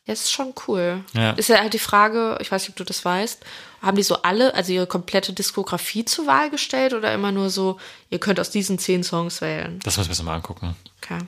Ja, 0.05 0.13
ist 0.13 0.31
schon 0.31 0.53
cool. 0.67 1.03
Ja. 1.13 1.31
Ist 1.31 1.49
ja 1.49 1.59
halt 1.59 1.73
die 1.73 1.79
Frage, 1.79 2.37
ich 2.41 2.51
weiß 2.51 2.61
nicht, 2.61 2.69
ob 2.69 2.75
du 2.77 2.83
das 2.85 3.03
weißt, 3.03 3.43
haben 3.81 3.97
die 3.97 4.03
so 4.03 4.21
alle, 4.21 4.53
also 4.53 4.71
ihre 4.71 4.87
komplette 4.87 5.33
Diskografie 5.33 6.05
zur 6.05 6.25
Wahl 6.25 6.49
gestellt 6.49 6.93
oder 6.93 7.13
immer 7.13 7.31
nur 7.31 7.49
so, 7.49 7.79
ihr 8.09 8.19
könnt 8.19 8.39
aus 8.39 8.49
diesen 8.49 8.79
zehn 8.79 9.03
Songs 9.03 9.41
wählen? 9.41 9.79
Das 9.83 9.97
müssen 9.97 10.09
wir 10.09 10.11
uns 10.11 10.23
mal 10.23 10.35
angucken. 10.35 10.75
Okay. 11.03 11.19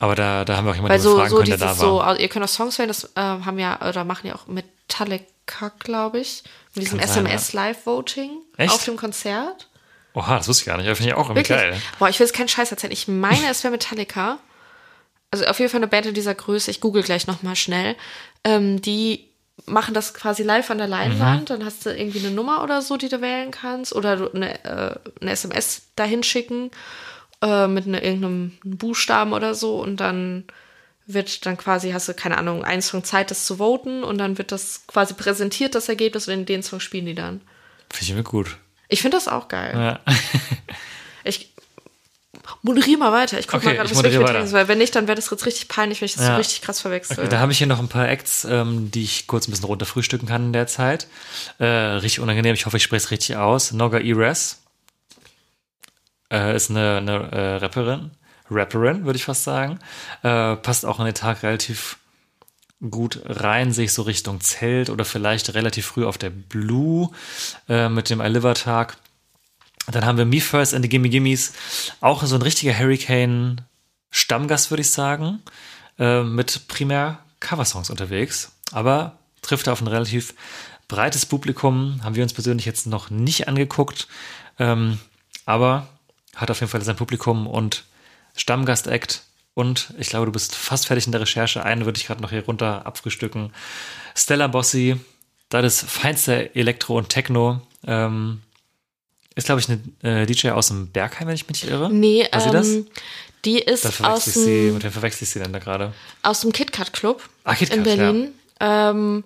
Aber 0.00 0.14
da, 0.14 0.46
da 0.46 0.56
haben 0.56 0.64
wir 0.64 0.72
auch 0.72 0.76
jemanden, 0.76 0.98
so, 0.98 1.16
fragen 1.16 1.30
so 1.30 1.36
können, 1.36 1.48
der 1.50 1.58
da 1.58 1.78
war. 1.78 2.16
so, 2.16 2.20
ihr 2.20 2.28
könnt 2.28 2.44
auch 2.44 2.48
Songs 2.48 2.78
wählen, 2.78 2.88
das 2.88 3.04
äh, 3.14 3.20
haben 3.20 3.58
ja, 3.58 3.86
oder 3.86 4.04
machen 4.04 4.26
ja 4.26 4.34
auch 4.34 4.46
Metallica, 4.46 5.72
glaube 5.78 6.18
ich, 6.20 6.42
mit 6.74 6.86
diesem 6.86 6.98
Kann 6.98 7.06
sein, 7.06 7.26
SMS 7.26 7.52
Live 7.52 7.84
Voting 7.86 8.30
Echt? 8.56 8.72
auf 8.72 8.84
dem 8.84 8.96
Konzert. 8.96 9.68
Oha, 10.14 10.38
das 10.38 10.48
wusste 10.48 10.62
ich 10.62 10.66
gar 10.66 10.78
nicht. 10.78 10.88
Das 10.88 10.96
finde 10.96 11.10
ich 11.10 11.16
auch 11.16 11.28
irgendwie 11.28 11.48
Wirklich? 11.50 11.58
geil. 11.58 11.82
Boah, 11.98 12.08
ich 12.08 12.18
will 12.18 12.26
jetzt 12.26 12.34
keinen 12.34 12.48
Scheiß 12.48 12.70
erzählen. 12.70 12.92
Ich 12.92 13.08
meine, 13.08 13.50
es 13.50 13.62
wäre 13.62 13.70
Metallica. 13.70 14.38
Also 15.30 15.44
auf 15.44 15.58
jeden 15.60 15.70
Fall 15.70 15.78
eine 15.78 15.86
Band 15.86 16.06
in 16.06 16.14
dieser 16.14 16.34
Größe. 16.34 16.70
Ich 16.70 16.80
google 16.80 17.02
gleich 17.02 17.26
nochmal 17.26 17.54
schnell. 17.54 17.94
Ähm, 18.42 18.80
die 18.80 19.28
machen 19.66 19.92
das 19.92 20.14
quasi 20.14 20.42
live 20.42 20.70
an 20.70 20.78
der 20.78 20.88
Leinwand. 20.88 21.50
Dann 21.50 21.64
hast 21.64 21.84
du 21.84 21.90
irgendwie 21.90 22.20
eine 22.20 22.30
Nummer 22.30 22.64
oder 22.64 22.80
so, 22.80 22.96
die 22.96 23.10
du 23.10 23.20
wählen 23.20 23.50
kannst. 23.50 23.94
Oder 23.94 24.16
du 24.16 24.32
eine, 24.32 24.64
äh, 24.64 24.94
eine 25.20 25.30
SMS 25.30 25.82
dahin 25.94 26.22
schicken 26.22 26.70
äh, 27.42 27.66
mit 27.66 27.86
ne, 27.86 28.02
irgendeinem 28.02 28.52
Buchstaben 28.64 29.32
oder 29.32 29.54
so. 29.54 29.80
Und 29.80 29.98
dann 29.98 30.44
wird 31.06 31.44
dann 31.46 31.56
quasi, 31.56 31.90
hast 31.92 32.08
du, 32.08 32.14
keine 32.14 32.38
Ahnung, 32.38 32.64
einen 32.64 32.82
Song 32.82 33.02
Zeit, 33.04 33.30
das 33.30 33.44
zu 33.46 33.56
voten. 33.56 34.04
Und 34.04 34.18
dann 34.18 34.38
wird 34.38 34.52
das 34.52 34.86
quasi 34.86 35.14
präsentiert, 35.14 35.74
das 35.74 35.88
Ergebnis. 35.88 36.28
Und 36.28 36.34
in 36.34 36.46
den 36.46 36.62
Song 36.62 36.80
spielen 36.80 37.06
die 37.06 37.14
dann. 37.14 37.40
Finde 37.90 38.02
ich 38.04 38.10
irgendwie 38.10 38.30
gut. 38.30 38.56
Ich 38.88 39.02
finde 39.02 39.16
das 39.16 39.28
auch 39.28 39.48
geil. 39.48 39.72
Ja. 39.74 40.00
Ich 41.22 41.52
moderier 42.62 42.96
mal 42.98 43.12
weiter. 43.12 43.38
Ich 43.38 43.46
gucke 43.46 43.58
Okay, 43.58 43.66
mal 43.66 43.74
gerade, 43.76 43.90
was 43.90 43.96
moderiere 43.96 44.20
Wikipedia 44.20 44.38
weiter. 44.40 44.46
ist, 44.46 44.52
weil 44.54 44.68
wenn 44.68 44.78
nicht, 44.78 44.94
dann 44.96 45.06
wäre 45.06 45.16
das 45.16 45.30
jetzt 45.30 45.44
richtig 45.44 45.68
peinlich, 45.68 46.00
wenn 46.00 46.06
ich 46.06 46.14
das 46.14 46.24
Ja. 46.24 46.30
so 46.32 46.36
richtig 46.38 46.62
krass 46.62 46.80
verwechsel. 46.80 47.18
Okay, 47.18 47.28
da 47.28 47.38
habe 47.40 47.52
ich 47.52 47.58
hier 47.58 47.66
noch 47.66 47.78
ein 47.78 47.88
paar 47.88 48.08
Acts, 48.08 48.44
ähm, 48.44 48.90
die 48.90 49.02
ich 49.02 49.26
kurz 49.26 49.46
ein 49.46 49.50
bisschen 49.50 49.66
runterfrühstücken 49.66 50.26
kann 50.26 50.46
in 50.46 50.52
der 50.54 50.66
Zeit. 50.66 51.08
Äh, 51.58 51.66
richtig 51.66 52.20
unangenehm, 52.20 52.54
ich 52.54 52.64
hoffe, 52.66 52.78
ich 52.78 52.82
spreche 52.82 53.04
es 53.04 53.10
richtig 53.10 53.36
aus. 53.36 53.72
Noga 53.72 53.98
Ires 53.98 54.62
äh, 56.30 56.54
ist 56.54 56.70
eine, 56.70 56.98
eine 56.98 57.32
äh, 57.32 57.56
Rapperin, 57.56 58.10
Rapperin, 58.50 59.04
würde 59.04 59.16
ich 59.16 59.24
fast 59.24 59.44
sagen. 59.44 59.78
Äh, 60.22 60.56
passt 60.56 60.84
auch 60.84 60.98
an 60.98 61.06
den 61.06 61.14
Tag 61.14 61.42
relativ 61.42 61.98
gut 62.88 63.20
rein, 63.24 63.72
sehe 63.72 63.84
ich 63.84 63.92
so 63.92 64.02
Richtung 64.02 64.40
Zelt 64.40 64.88
oder 64.90 65.04
vielleicht 65.04 65.54
relativ 65.54 65.86
früh 65.86 66.06
auf 66.06 66.18
der 66.18 66.30
Blue 66.30 67.10
äh, 67.68 67.88
mit 67.88 68.08
dem 68.08 68.20
I-Liver-Tag. 68.20 68.96
Dann 69.90 70.06
haben 70.06 70.18
wir 70.18 70.24
Me 70.24 70.40
First 70.40 70.74
and 70.74 70.84
the 70.84 70.88
Gimme 70.88 71.08
Gimmes, 71.08 71.52
auch 72.00 72.22
so 72.22 72.34
ein 72.36 72.42
richtiger 72.42 72.78
Hurricane-Stammgast, 72.78 74.70
würde 74.70 74.82
ich 74.82 74.90
sagen, 74.90 75.42
äh, 75.98 76.22
mit 76.22 76.68
primär 76.68 77.18
Coversongs 77.40 77.90
unterwegs, 77.90 78.52
aber 78.72 79.18
trifft 79.42 79.68
auf 79.68 79.80
ein 79.80 79.88
relativ 79.88 80.34
breites 80.88 81.26
Publikum, 81.26 82.00
haben 82.02 82.14
wir 82.14 82.22
uns 82.22 82.34
persönlich 82.34 82.66
jetzt 82.66 82.86
noch 82.86 83.10
nicht 83.10 83.48
angeguckt, 83.48 84.08
ähm, 84.58 84.98
aber 85.46 85.88
hat 86.36 86.50
auf 86.50 86.60
jeden 86.60 86.70
Fall 86.70 86.82
sein 86.82 86.96
Publikum 86.96 87.46
und 87.46 87.84
Stammgast-Act 88.36 89.22
und 89.54 89.92
ich 89.98 90.08
glaube, 90.08 90.26
du 90.26 90.32
bist 90.32 90.54
fast 90.54 90.86
fertig 90.86 91.06
in 91.06 91.12
der 91.12 91.20
Recherche. 91.20 91.62
Einen 91.64 91.84
würde 91.84 91.98
ich 91.98 92.06
gerade 92.06 92.22
noch 92.22 92.30
hier 92.30 92.44
runter 92.44 92.86
abfrühstücken. 92.86 93.52
Stella 94.14 94.46
Bossi, 94.46 94.96
das 95.48 95.64
ist 95.82 95.90
feinster 95.90 96.54
Elektro 96.56 96.96
und 96.96 97.08
Techno. 97.08 97.60
Ähm, 97.86 98.40
ist, 99.34 99.46
glaube 99.46 99.60
ich, 99.60 99.68
eine 99.68 100.22
äh, 100.22 100.26
DJ 100.26 100.50
aus 100.50 100.68
dem 100.68 100.88
Bergheim, 100.90 101.28
wenn 101.28 101.34
ich 101.34 101.46
mich 101.48 101.62
nicht 101.62 101.70
irre. 101.72 101.90
Nee, 101.92 102.26
Weiß 102.30 102.44
sie 102.44 102.50
das? 102.50 102.68
ähm, 102.68 102.86
die 103.44 103.58
ist 103.58 103.84
Da 103.84 104.12
aus 104.12 104.26
ich 104.26 104.34
sie, 104.34 104.44
dem, 104.66 104.74
mit 104.74 104.84
wem 104.84 104.92
verwechsel 104.92 105.24
ich 105.24 105.30
sie 105.30 105.40
denn 105.40 105.52
da 105.52 105.58
gerade? 105.58 105.92
aus 106.22 106.40
dem 106.42 106.52
KitKat 106.52 106.92
Club 106.92 107.22
Ah, 107.44 107.54
KitKat, 107.54 107.76
in 107.78 107.82
Berlin. 107.84 108.28
Ähm, 108.60 109.24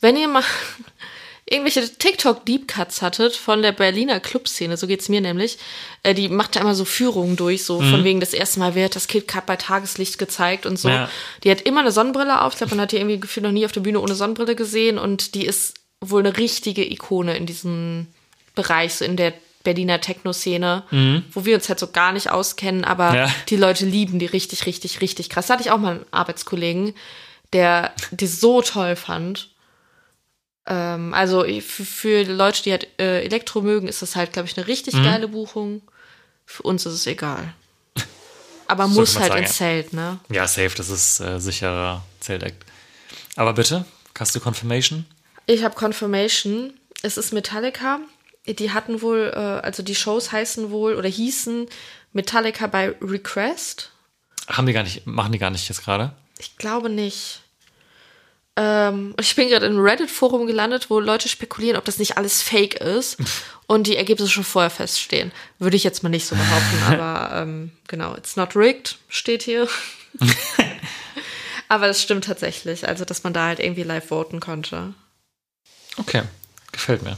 wenn 0.00 0.16
ihr 0.16 0.28
mal 0.28 0.42
irgendwelche 1.46 1.88
TikTok 1.88 2.46
Deep 2.46 2.68
Cuts 2.68 3.02
hattet 3.02 3.36
von 3.36 3.60
der 3.62 3.72
Berliner 3.72 4.18
Clubszene, 4.20 4.76
so 4.76 4.86
geht's 4.86 5.08
mir 5.08 5.20
nämlich, 5.20 5.58
äh, 6.02 6.14
die 6.14 6.28
macht 6.28 6.56
da 6.56 6.60
immer 6.60 6.74
so 6.74 6.84
Führungen 6.84 7.36
durch, 7.36 7.64
so 7.64 7.80
von 7.80 8.02
wegen 8.04 8.20
das 8.20 8.32
erste 8.32 8.60
Mal 8.60 8.74
wird 8.74 8.96
das 8.96 9.08
KitKat 9.08 9.44
bei 9.46 9.56
Tageslicht 9.56 10.18
gezeigt 10.18 10.64
und 10.64 10.78
so. 10.78 10.88
Ja. 10.88 11.10
Die 11.42 11.50
hat 11.50 11.60
immer 11.62 11.80
eine 11.80 11.92
Sonnenbrille 11.92 12.40
auf. 12.40 12.52
Ich 12.54 12.58
glaube, 12.58 12.74
man 12.74 12.82
hat 12.82 12.92
die 12.92 12.96
irgendwie 12.96 13.20
gefühlt 13.20 13.44
noch 13.44 13.52
nie 13.52 13.66
auf 13.66 13.72
der 13.72 13.82
Bühne 13.82 14.00
ohne 14.00 14.14
Sonnenbrille 14.14 14.54
gesehen 14.56 14.98
und 14.98 15.34
die 15.34 15.44
ist 15.44 15.74
wohl 16.00 16.20
eine 16.20 16.36
richtige 16.38 16.84
Ikone 16.90 17.36
in 17.36 17.46
diesem 17.46 18.06
Bereich, 18.54 18.94
so 18.94 19.04
in 19.04 19.16
der 19.16 19.34
Berliner 19.64 19.98
Techno-Szene, 20.00 20.82
wo 21.32 21.44
wir 21.46 21.54
uns 21.56 21.68
halt 21.70 21.78
so 21.78 21.86
gar 21.86 22.12
nicht 22.12 22.30
auskennen, 22.30 22.84
aber 22.84 23.14
Ja. 23.14 23.34
die 23.48 23.56
Leute 23.56 23.86
lieben 23.86 24.18
die 24.18 24.26
richtig, 24.26 24.66
richtig, 24.66 25.00
richtig 25.00 25.30
krass. 25.30 25.46
Da 25.46 25.54
hatte 25.54 25.62
ich 25.62 25.70
auch 25.70 25.78
mal 25.78 25.92
einen 25.96 26.06
Arbeitskollegen, 26.10 26.94
der 27.54 27.92
die 28.10 28.26
so 28.26 28.60
toll 28.60 28.94
fand. 28.96 29.48
Ähm, 30.66 31.12
also 31.12 31.44
für, 31.44 31.84
für 31.84 32.22
Leute, 32.24 32.62
die 32.62 32.72
halt 32.72 32.88
äh, 32.98 33.22
Elektro 33.24 33.60
mögen, 33.60 33.88
ist 33.88 34.02
das 34.02 34.16
halt, 34.16 34.32
glaube 34.32 34.48
ich, 34.48 34.56
eine 34.56 34.66
richtig 34.66 34.94
geile 34.94 35.28
Buchung. 35.28 35.82
Für 36.46 36.62
uns 36.62 36.86
ist 36.86 36.94
es 36.94 37.06
egal. 37.06 37.52
Aber 38.66 38.88
muss 38.88 39.18
halt 39.18 39.32
sagen, 39.32 39.42
ins 39.44 39.56
Zelt, 39.56 39.92
ne? 39.92 40.20
Ja, 40.30 40.46
safe, 40.46 40.74
das 40.76 40.88
ist 40.88 41.20
äh, 41.20 41.38
sicherer 41.38 42.02
Zeltakt. 42.20 42.64
Aber 43.36 43.52
bitte, 43.52 43.84
hast 44.18 44.34
du 44.34 44.40
Confirmation? 44.40 45.06
Ich 45.46 45.64
habe 45.64 45.74
Confirmation. 45.74 46.72
Es 47.02 47.16
ist 47.16 47.32
Metallica. 47.32 48.00
Die 48.46 48.72
hatten 48.72 49.02
wohl, 49.02 49.32
äh, 49.34 49.38
also 49.38 49.82
die 49.82 49.94
Shows 49.94 50.32
heißen 50.32 50.70
wohl 50.70 50.94
oder 50.96 51.08
hießen 51.08 51.66
Metallica 52.12 52.66
bei 52.66 52.94
Request. 53.00 53.90
Haben 54.48 54.66
die 54.66 54.72
gar 54.72 54.82
nicht, 54.82 55.06
machen 55.06 55.32
die 55.32 55.38
gar 55.38 55.50
nicht 55.50 55.68
jetzt 55.68 55.84
gerade? 55.84 56.12
Ich 56.38 56.56
glaube 56.56 56.88
nicht. 56.88 57.40
Ähm, 58.56 59.14
ich 59.18 59.34
bin 59.34 59.48
gerade 59.48 59.66
in 59.66 59.72
einem 59.72 59.84
Reddit-Forum 59.84 60.46
gelandet, 60.46 60.88
wo 60.88 61.00
Leute 61.00 61.28
spekulieren, 61.28 61.76
ob 61.76 61.84
das 61.84 61.98
nicht 61.98 62.16
alles 62.16 62.42
fake 62.42 62.74
ist 62.74 63.16
und 63.66 63.86
die 63.86 63.96
Ergebnisse 63.96 64.30
schon 64.30 64.44
vorher 64.44 64.70
feststehen. 64.70 65.32
Würde 65.58 65.76
ich 65.76 65.84
jetzt 65.84 66.02
mal 66.02 66.08
nicht 66.08 66.26
so 66.26 66.36
behaupten, 66.36 66.82
aber 66.86 67.34
ähm, 67.36 67.72
genau, 67.88 68.14
it's 68.14 68.36
not 68.36 68.54
rigged, 68.54 68.98
steht 69.08 69.42
hier. 69.42 69.68
aber 71.68 71.88
das 71.88 72.00
stimmt 72.00 72.26
tatsächlich, 72.26 72.86
also 72.86 73.04
dass 73.04 73.24
man 73.24 73.32
da 73.32 73.46
halt 73.46 73.58
irgendwie 73.58 73.82
live 73.82 74.06
voten 74.06 74.38
konnte. 74.38 74.94
Okay, 75.96 76.22
gefällt 76.70 77.02
mir. 77.02 77.16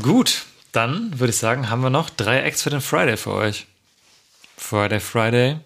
Gut, 0.00 0.44
dann 0.72 1.18
würde 1.18 1.30
ich 1.30 1.36
sagen, 1.36 1.68
haben 1.68 1.82
wir 1.82 1.90
noch 1.90 2.08
drei 2.08 2.40
Acts 2.40 2.62
für 2.62 2.70
den 2.70 2.80
Friday 2.80 3.18
für 3.18 3.34
euch. 3.34 3.66
Friday, 4.56 5.00
Friday, 5.00 5.58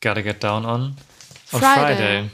gotta 0.00 0.22
get 0.22 0.42
down 0.42 0.64
on, 0.64 0.96
on 1.52 1.60
Friday. 1.60 1.96
Friday. 1.96 2.30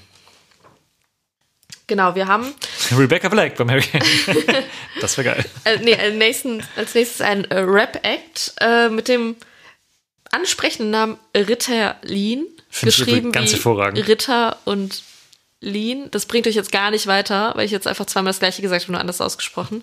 Genau, 1.90 2.14
wir 2.14 2.28
haben 2.28 2.54
Rebecca 2.96 3.28
Black 3.28 3.56
beim 3.56 3.68
Hurricane. 3.68 4.00
das 5.00 5.18
wäre 5.18 5.34
geil. 5.34 5.44
äh, 5.64 5.76
nee, 5.78 5.96
als, 5.96 6.14
nächsten, 6.14 6.62
als 6.76 6.94
nächstes 6.94 7.20
ein 7.20 7.44
äh, 7.46 7.58
Rap-Act 7.58 8.54
äh, 8.60 8.88
mit 8.88 9.08
dem 9.08 9.34
ansprechenden 10.30 10.92
Namen 10.92 11.16
Ritter 11.36 11.96
Lean. 12.02 12.46
Find 12.68 12.96
geschrieben 12.96 13.32
ganz 13.32 13.50
hervorragend. 13.50 14.06
Ritter 14.06 14.56
und 14.66 15.02
Lean. 15.60 16.06
Das 16.12 16.26
bringt 16.26 16.46
euch 16.46 16.54
jetzt 16.54 16.70
gar 16.70 16.92
nicht 16.92 17.08
weiter, 17.08 17.54
weil 17.56 17.64
ich 17.64 17.72
jetzt 17.72 17.88
einfach 17.88 18.06
zweimal 18.06 18.30
das 18.30 18.38
gleiche 18.38 18.62
gesagt 18.62 18.84
habe, 18.84 18.92
nur 18.92 19.00
anders 19.00 19.20
ausgesprochen. 19.20 19.82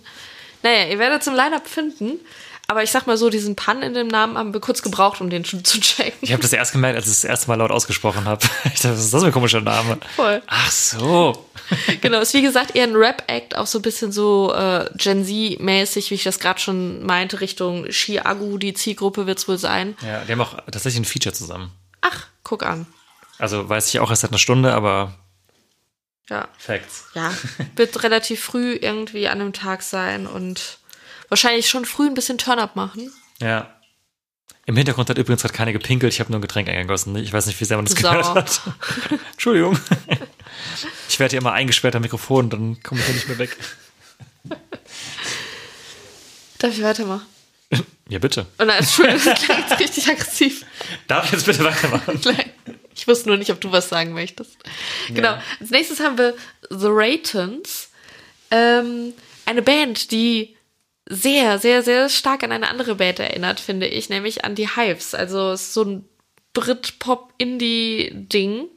Naja, 0.63 0.85
ihr 0.85 0.97
werdet 0.97 1.25
zum 1.25 1.35
Line-Up 1.35 1.67
finden. 1.67 2.21
Aber 2.69 2.83
ich 2.83 2.91
sag 2.91 3.07
mal 3.07 3.15
so, 3.15 3.29
diesen 3.29 3.55
Pun 3.55 3.81
in 3.81 3.93
dem 3.93 4.07
Namen 4.07 4.37
haben 4.37 4.53
wir 4.53 4.59
kurz 4.59 4.81
gebraucht, 4.81 5.21
um 5.21 5.29
den 5.29 5.45
schon 5.45 5.63
zu 5.63 5.79
checken. 5.79 6.19
Ich 6.19 6.33
habe 6.33 6.41
das 6.41 6.51
erst 6.51 6.73
gemerkt, 6.73 6.97
als 6.97 7.05
ich 7.05 7.13
das 7.13 7.23
erste 7.23 7.47
Mal 7.47 7.55
laut 7.55 7.71
ausgesprochen 7.71 8.25
habe. 8.25 8.45
Ich 8.65 8.81
dachte, 8.81 8.97
was 8.97 9.05
ist 9.05 9.13
das 9.13 9.21
für 9.21 9.27
ein 9.27 9.33
komischer 9.33 9.61
Name? 9.61 9.97
Voll. 10.15 10.41
Ach 10.47 10.69
so. 10.69 11.46
genau, 12.01 12.19
ist 12.19 12.34
wie 12.34 12.41
gesagt 12.41 12.75
eher 12.75 12.84
ein 12.86 12.95
Rap-Act, 12.95 13.56
auch 13.56 13.67
so 13.67 13.80
ein 13.80 13.82
bisschen 13.82 14.12
so 14.12 14.53
äh, 14.53 14.89
Gen 14.95 15.25
Z-mäßig, 15.25 16.10
wie 16.12 16.15
ich 16.15 16.23
das 16.23 16.39
gerade 16.39 16.60
schon 16.60 17.06
meinte, 17.06 17.41
Richtung 17.41 17.86
Chiagu, 17.89 18.58
die 18.58 18.73
Zielgruppe 18.73 19.25
wird's 19.27 19.47
wohl 19.47 19.58
sein. 19.58 19.95
Ja, 20.06 20.23
die 20.25 20.32
haben 20.32 20.41
auch 20.41 20.56
tatsächlich 20.71 21.01
ein 21.01 21.06
Feature 21.06 21.34
zusammen. 21.34 21.71
Ach, 22.01 22.27
guck 22.43 22.63
an. 22.63 22.86
Also 23.39 23.67
weiß 23.69 23.88
ich 23.89 23.99
auch 23.99 24.10
erst 24.10 24.21
seit 24.23 24.32
einer 24.32 24.39
Stunde, 24.39 24.73
aber 24.73 25.13
Ja, 26.30 26.47
Facts. 26.58 27.06
ja. 27.13 27.32
Wird 27.75 28.03
relativ 28.03 28.41
früh 28.43 28.73
irgendwie 28.73 29.27
an 29.27 29.41
einem 29.41 29.53
Tag 29.53 29.82
sein 29.84 30.27
und 30.27 30.80
wahrscheinlich 31.30 31.69
schon 31.69 31.86
früh 31.86 32.08
ein 32.08 32.13
bisschen 32.15 32.38
Turn-up 32.38 32.75
machen. 32.75 33.12
Ja. 33.41 33.73
Im 34.65 34.75
Hintergrund 34.75 35.10
hat 35.10 35.17
übrigens 35.17 35.43
gerade 35.43 35.53
keine 35.53 35.71
gepinkelt. 35.71 36.12
Ich 36.12 36.19
habe 36.19 36.30
nur 36.32 36.39
ein 36.39 36.41
Getränk 36.41 36.67
eingegossen. 36.67 37.15
Ich 37.15 37.32
weiß 37.32 37.45
nicht, 37.45 37.58
wie 37.62 37.65
sehr 37.65 37.77
man 37.77 37.86
das 37.86 37.93
Sauer. 37.95 38.12
gehört 38.17 38.36
hat. 38.36 38.62
Entschuldigung. 39.32 39.80
Ich 41.09 41.19
werde 41.19 41.31
hier 41.31 41.39
immer 41.39 41.53
eingesperrt 41.53 41.95
am 41.95 42.01
Mikrofon, 42.01 42.49
dann 42.49 42.81
komme 42.83 42.99
ich 42.99 43.05
hier 43.05 43.15
nicht 43.15 43.27
mehr 43.27 43.39
weg. 43.39 43.57
Darf 46.59 46.73
ich 46.73 46.83
weitermachen? 46.83 47.25
Ja, 48.09 48.19
bitte. 48.19 48.45
Oh 48.57 48.63
nein, 48.63 48.79
Entschuldigung, 48.79 49.21
das 49.25 49.43
klingt 49.43 49.69
jetzt 49.69 49.79
richtig 49.79 50.07
aggressiv. 50.07 50.65
Darf 51.07 51.25
ich 51.25 51.33
jetzt 51.33 51.45
bitte 51.45 51.63
weitermachen? 51.63 52.19
Nein. 52.23 52.51
Ich 52.95 53.07
wusste 53.07 53.29
nur 53.29 53.37
nicht, 53.37 53.51
ob 53.51 53.61
du 53.61 53.71
was 53.71 53.89
sagen 53.89 54.13
möchtest. 54.13 54.57
Genau. 55.09 55.37
Als 55.59 55.69
nächstes 55.69 55.99
haben 55.99 56.17
wir 56.17 56.35
The 56.69 56.87
Raytons. 56.89 57.89
Ähm, 58.49 59.13
eine 59.45 59.61
Band, 59.61 60.09
die 60.11 60.55
sehr, 61.05 61.59
sehr, 61.59 61.83
sehr 61.83 62.09
stark 62.09 62.41
an 62.43 62.51
eine 62.51 62.69
andere 62.69 62.95
Band 62.95 63.19
erinnert, 63.19 63.59
finde 63.59 63.85
ich, 63.87 64.09
nämlich 64.09 64.43
an 64.45 64.55
die 64.55 64.75
Hives. 64.75 65.13
Also 65.13 65.51
es 65.51 65.61
ist 65.63 65.73
so 65.73 65.83
ein 65.83 66.05
Brit-Pop-Indie-Ding. 66.53 68.67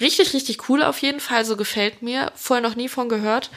Richtig, 0.00 0.34
richtig 0.34 0.68
cool 0.68 0.82
auf 0.82 0.98
jeden 1.00 1.20
Fall. 1.20 1.44
So 1.44 1.56
gefällt 1.56 2.02
mir. 2.02 2.32
Vorher 2.34 2.66
noch 2.66 2.76
nie 2.76 2.88
von 2.88 3.08
gehört. 3.08 3.50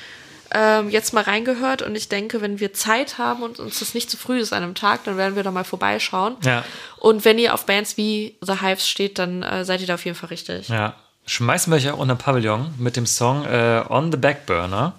Ähm, 0.51 0.89
jetzt 0.89 1.13
mal 1.13 1.23
reingehört 1.23 1.83
und 1.83 1.95
ich 1.95 2.09
denke, 2.09 2.41
wenn 2.41 2.59
wir 2.59 2.73
Zeit 2.73 3.19
haben 3.19 3.43
und 3.43 3.59
uns 3.59 3.79
das 3.79 3.93
nicht 3.93 4.09
zu 4.09 4.17
früh 4.17 4.39
ist 4.39 4.51
an 4.51 4.63
einem 4.63 4.73
Tag, 4.73 5.03
dann 5.03 5.15
werden 5.15 5.35
wir 5.35 5.43
da 5.43 5.51
mal 5.51 5.63
vorbeischauen. 5.63 6.37
Ja. 6.43 6.63
Und 6.97 7.23
wenn 7.23 7.37
ihr 7.37 7.53
auf 7.53 7.67
Bands 7.67 7.97
wie 7.97 8.35
The 8.41 8.59
Hives 8.61 8.87
steht, 8.87 9.19
dann 9.19 9.43
äh, 9.43 9.63
seid 9.63 9.81
ihr 9.81 9.87
da 9.87 9.93
auf 9.93 10.05
jeden 10.05 10.17
Fall 10.17 10.29
richtig. 10.29 10.69
Ja. 10.69 10.95
Schmeißen 11.27 11.71
wir 11.71 11.77
euch 11.77 11.91
auch 11.91 11.99
unter 11.99 12.15
Pavillon 12.15 12.73
mit 12.79 12.95
dem 12.95 13.05
Song 13.05 13.45
äh, 13.45 13.83
On 13.87 14.11
the 14.11 14.17
Backburner. 14.17 14.93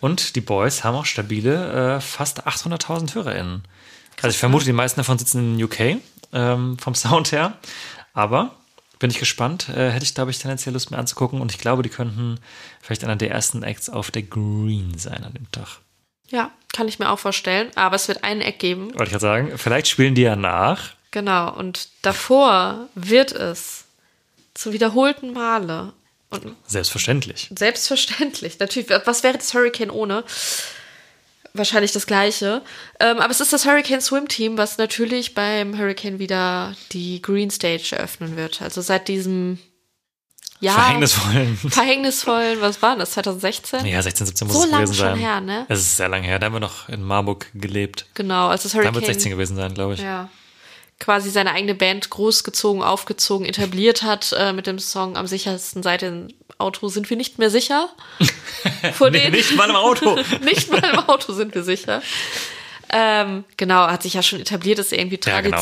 Und 0.00 0.36
die 0.36 0.40
Boys 0.40 0.84
haben 0.84 0.94
auch 0.94 1.06
stabile 1.06 1.96
äh, 1.96 2.00
fast 2.00 2.46
800.000 2.46 3.16
HörerInnen. 3.16 3.64
Also 4.22 4.28
ich 4.28 4.38
vermute, 4.38 4.64
die 4.64 4.72
meisten 4.72 5.00
davon 5.00 5.18
sitzen 5.18 5.58
in 5.58 5.64
UK 5.64 6.00
ähm, 6.32 6.78
vom 6.78 6.94
Sound 6.94 7.32
her. 7.32 7.54
Aber 8.14 8.52
bin 8.98 9.10
ich 9.10 9.18
gespannt. 9.18 9.68
Äh, 9.68 9.90
hätte 9.90 10.04
ich, 10.04 10.14
glaube 10.14 10.30
ich, 10.30 10.38
tendenziell 10.38 10.72
Lust 10.72 10.90
mir 10.90 10.98
anzugucken. 10.98 11.40
Und 11.40 11.52
ich 11.52 11.58
glaube, 11.58 11.82
die 11.82 11.88
könnten 11.88 12.38
vielleicht 12.80 13.04
einer 13.04 13.16
der 13.16 13.30
ersten 13.30 13.62
Acts 13.62 13.88
auf 13.90 14.10
der 14.10 14.22
Green 14.22 14.98
sein 14.98 15.24
an 15.24 15.34
dem 15.34 15.50
Tag. 15.52 15.78
Ja, 16.28 16.50
kann 16.72 16.88
ich 16.88 16.98
mir 16.98 17.10
auch 17.10 17.18
vorstellen. 17.18 17.70
Aber 17.74 17.96
es 17.96 18.08
wird 18.08 18.24
einen 18.24 18.40
Eck 18.40 18.58
geben. 18.58 18.88
Wollte 18.90 19.04
ich 19.04 19.10
gerade 19.10 19.20
sagen. 19.20 19.52
Vielleicht 19.56 19.88
spielen 19.88 20.14
die 20.14 20.22
ja 20.22 20.36
nach. 20.36 20.90
Genau. 21.10 21.52
Und 21.54 21.88
davor 22.02 22.88
wird 22.94 23.32
es 23.32 23.84
zu 24.54 24.72
wiederholten 24.72 25.32
Male 25.32 25.92
und 26.30 26.54
Selbstverständlich. 26.66 27.48
selbstverständlich, 27.56 28.58
natürlich, 28.58 28.90
was 29.06 29.22
wäre 29.22 29.38
das 29.38 29.54
Hurricane 29.54 29.90
ohne? 29.90 30.24
Wahrscheinlich 31.54 31.92
das 31.92 32.06
gleiche. 32.06 32.62
Ähm, 33.00 33.18
aber 33.18 33.30
es 33.30 33.40
ist 33.40 33.52
das 33.52 33.64
Hurricane 33.66 34.00
Swim 34.00 34.28
Team, 34.28 34.58
was 34.58 34.78
natürlich 34.78 35.34
beim 35.34 35.76
Hurricane 35.78 36.18
wieder 36.18 36.74
die 36.92 37.20
Green 37.22 37.50
Stage 37.50 37.90
eröffnen 37.96 38.36
wird. 38.36 38.62
Also 38.62 38.80
seit 38.80 39.08
diesem 39.08 39.58
Jahr. 40.60 40.74
Verhängnisvollen. 40.76 41.56
Verhängnisvollen, 41.56 42.60
was 42.60 42.82
war 42.82 42.96
das? 42.96 43.12
2016? 43.12 43.86
Ja, 43.86 44.02
16, 44.02 44.26
17 44.26 44.46
muss 44.48 44.56
So 44.56 44.64
es 44.64 44.70
gewesen 44.70 44.94
schon 44.94 45.06
sein. 45.06 45.18
her, 45.18 45.40
ne? 45.40 45.66
Es 45.68 45.80
ist 45.80 45.96
sehr 45.96 46.08
lange 46.08 46.26
her. 46.26 46.38
Da 46.38 46.46
haben 46.46 46.54
wir 46.54 46.60
noch 46.60 46.88
in 46.88 47.02
Marburg 47.02 47.46
gelebt. 47.54 48.06
Genau, 48.14 48.48
als 48.48 48.64
das 48.64 48.72
Da 48.72 48.78
Hurricane. 48.78 48.94
wird 48.96 49.06
16 49.06 49.30
gewesen 49.30 49.56
sein, 49.56 49.74
glaube 49.74 49.94
ich. 49.94 50.00
Ja. 50.00 50.28
Quasi 50.98 51.30
seine 51.30 51.52
eigene 51.52 51.74
Band 51.74 52.10
großgezogen, 52.10 52.82
aufgezogen, 52.82 53.46
etabliert 53.46 54.02
hat 54.02 54.34
äh, 54.36 54.52
mit 54.52 54.66
dem 54.66 54.78
Song 54.78 55.16
Am 55.16 55.26
sichersten 55.26 55.82
Seite 55.82 56.06
im 56.06 56.28
Auto 56.58 56.88
sind 56.88 57.08
wir 57.08 57.16
nicht 57.16 57.38
mehr 57.38 57.50
sicher. 57.50 57.88
Vor 58.94 59.10
Nee, 59.10 59.30
nicht 59.30 59.54
mal 59.56 59.70
im 59.70 59.76
Auto. 59.76 60.18
nicht 60.42 60.70
mal 60.70 60.82
im 60.82 60.98
Auto 60.98 61.32
sind 61.32 61.54
wir 61.54 61.62
sicher. 61.62 62.02
Ähm, 62.90 63.44
genau, 63.56 63.86
hat 63.86 64.02
sich 64.02 64.14
ja 64.14 64.22
schon 64.22 64.40
etabliert, 64.40 64.78
ist 64.78 64.92
irgendwie 64.92 65.20
Ja, 65.24 65.40
genau. 65.40 65.56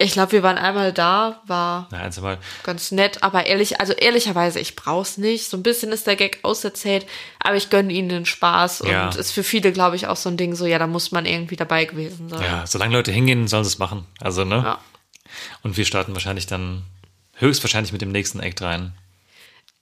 Ich 0.00 0.12
glaube, 0.12 0.30
wir 0.30 0.44
waren 0.44 0.58
einmal 0.58 0.92
da, 0.92 1.42
war 1.46 1.88
Na, 1.90 1.98
eins 2.02 2.20
mal. 2.20 2.38
ganz 2.62 2.92
nett, 2.92 3.24
aber 3.24 3.46
ehrlich, 3.46 3.80
also 3.80 3.92
ehrlicherweise, 3.92 4.60
ich 4.60 4.76
brauch's 4.76 5.18
nicht. 5.18 5.50
So 5.50 5.56
ein 5.56 5.64
bisschen 5.64 5.90
ist 5.90 6.06
der 6.06 6.14
Gag 6.14 6.38
auserzählt, 6.44 7.04
aber 7.40 7.56
ich 7.56 7.68
gönne 7.68 7.92
ihnen 7.92 8.08
den 8.08 8.24
Spaß 8.24 8.84
Ja. 8.86 9.06
und 9.06 9.16
ist 9.16 9.32
für 9.32 9.42
viele, 9.42 9.72
glaube 9.72 9.96
ich, 9.96 10.06
auch 10.06 10.16
so 10.16 10.28
ein 10.28 10.36
Ding, 10.36 10.54
so 10.54 10.66
ja, 10.66 10.78
da 10.78 10.86
muss 10.86 11.10
man 11.10 11.26
irgendwie 11.26 11.56
dabei 11.56 11.84
gewesen 11.84 12.28
sein. 12.28 12.42
Ja, 12.42 12.64
solange 12.64 12.94
Leute 12.94 13.10
hingehen, 13.10 13.48
sollen 13.48 13.64
sie 13.64 13.68
es 13.70 13.78
machen. 13.78 14.06
Also, 14.20 14.44
ne? 14.44 14.62
Ja. 14.64 14.78
Und 15.64 15.76
wir 15.76 15.84
starten 15.84 16.14
wahrscheinlich 16.14 16.46
dann 16.46 16.84
höchstwahrscheinlich 17.34 17.90
mit 17.92 18.00
dem 18.00 18.12
nächsten 18.12 18.38
Act 18.38 18.62
rein. 18.62 18.92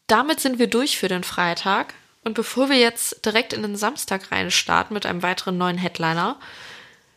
Damit 0.06 0.40
sind 0.40 0.58
wir 0.58 0.66
durch 0.68 0.96
für 0.96 1.08
den 1.08 1.24
Freitag. 1.24 1.92
Und 2.24 2.34
bevor 2.34 2.70
wir 2.70 2.78
jetzt 2.78 3.24
direkt 3.24 3.52
in 3.52 3.62
den 3.62 3.76
Samstag 3.76 4.32
rein 4.32 4.50
starten 4.50 4.94
mit 4.94 5.04
einem 5.04 5.22
weiteren 5.22 5.58
neuen 5.58 5.78
Headliner, 5.78 6.36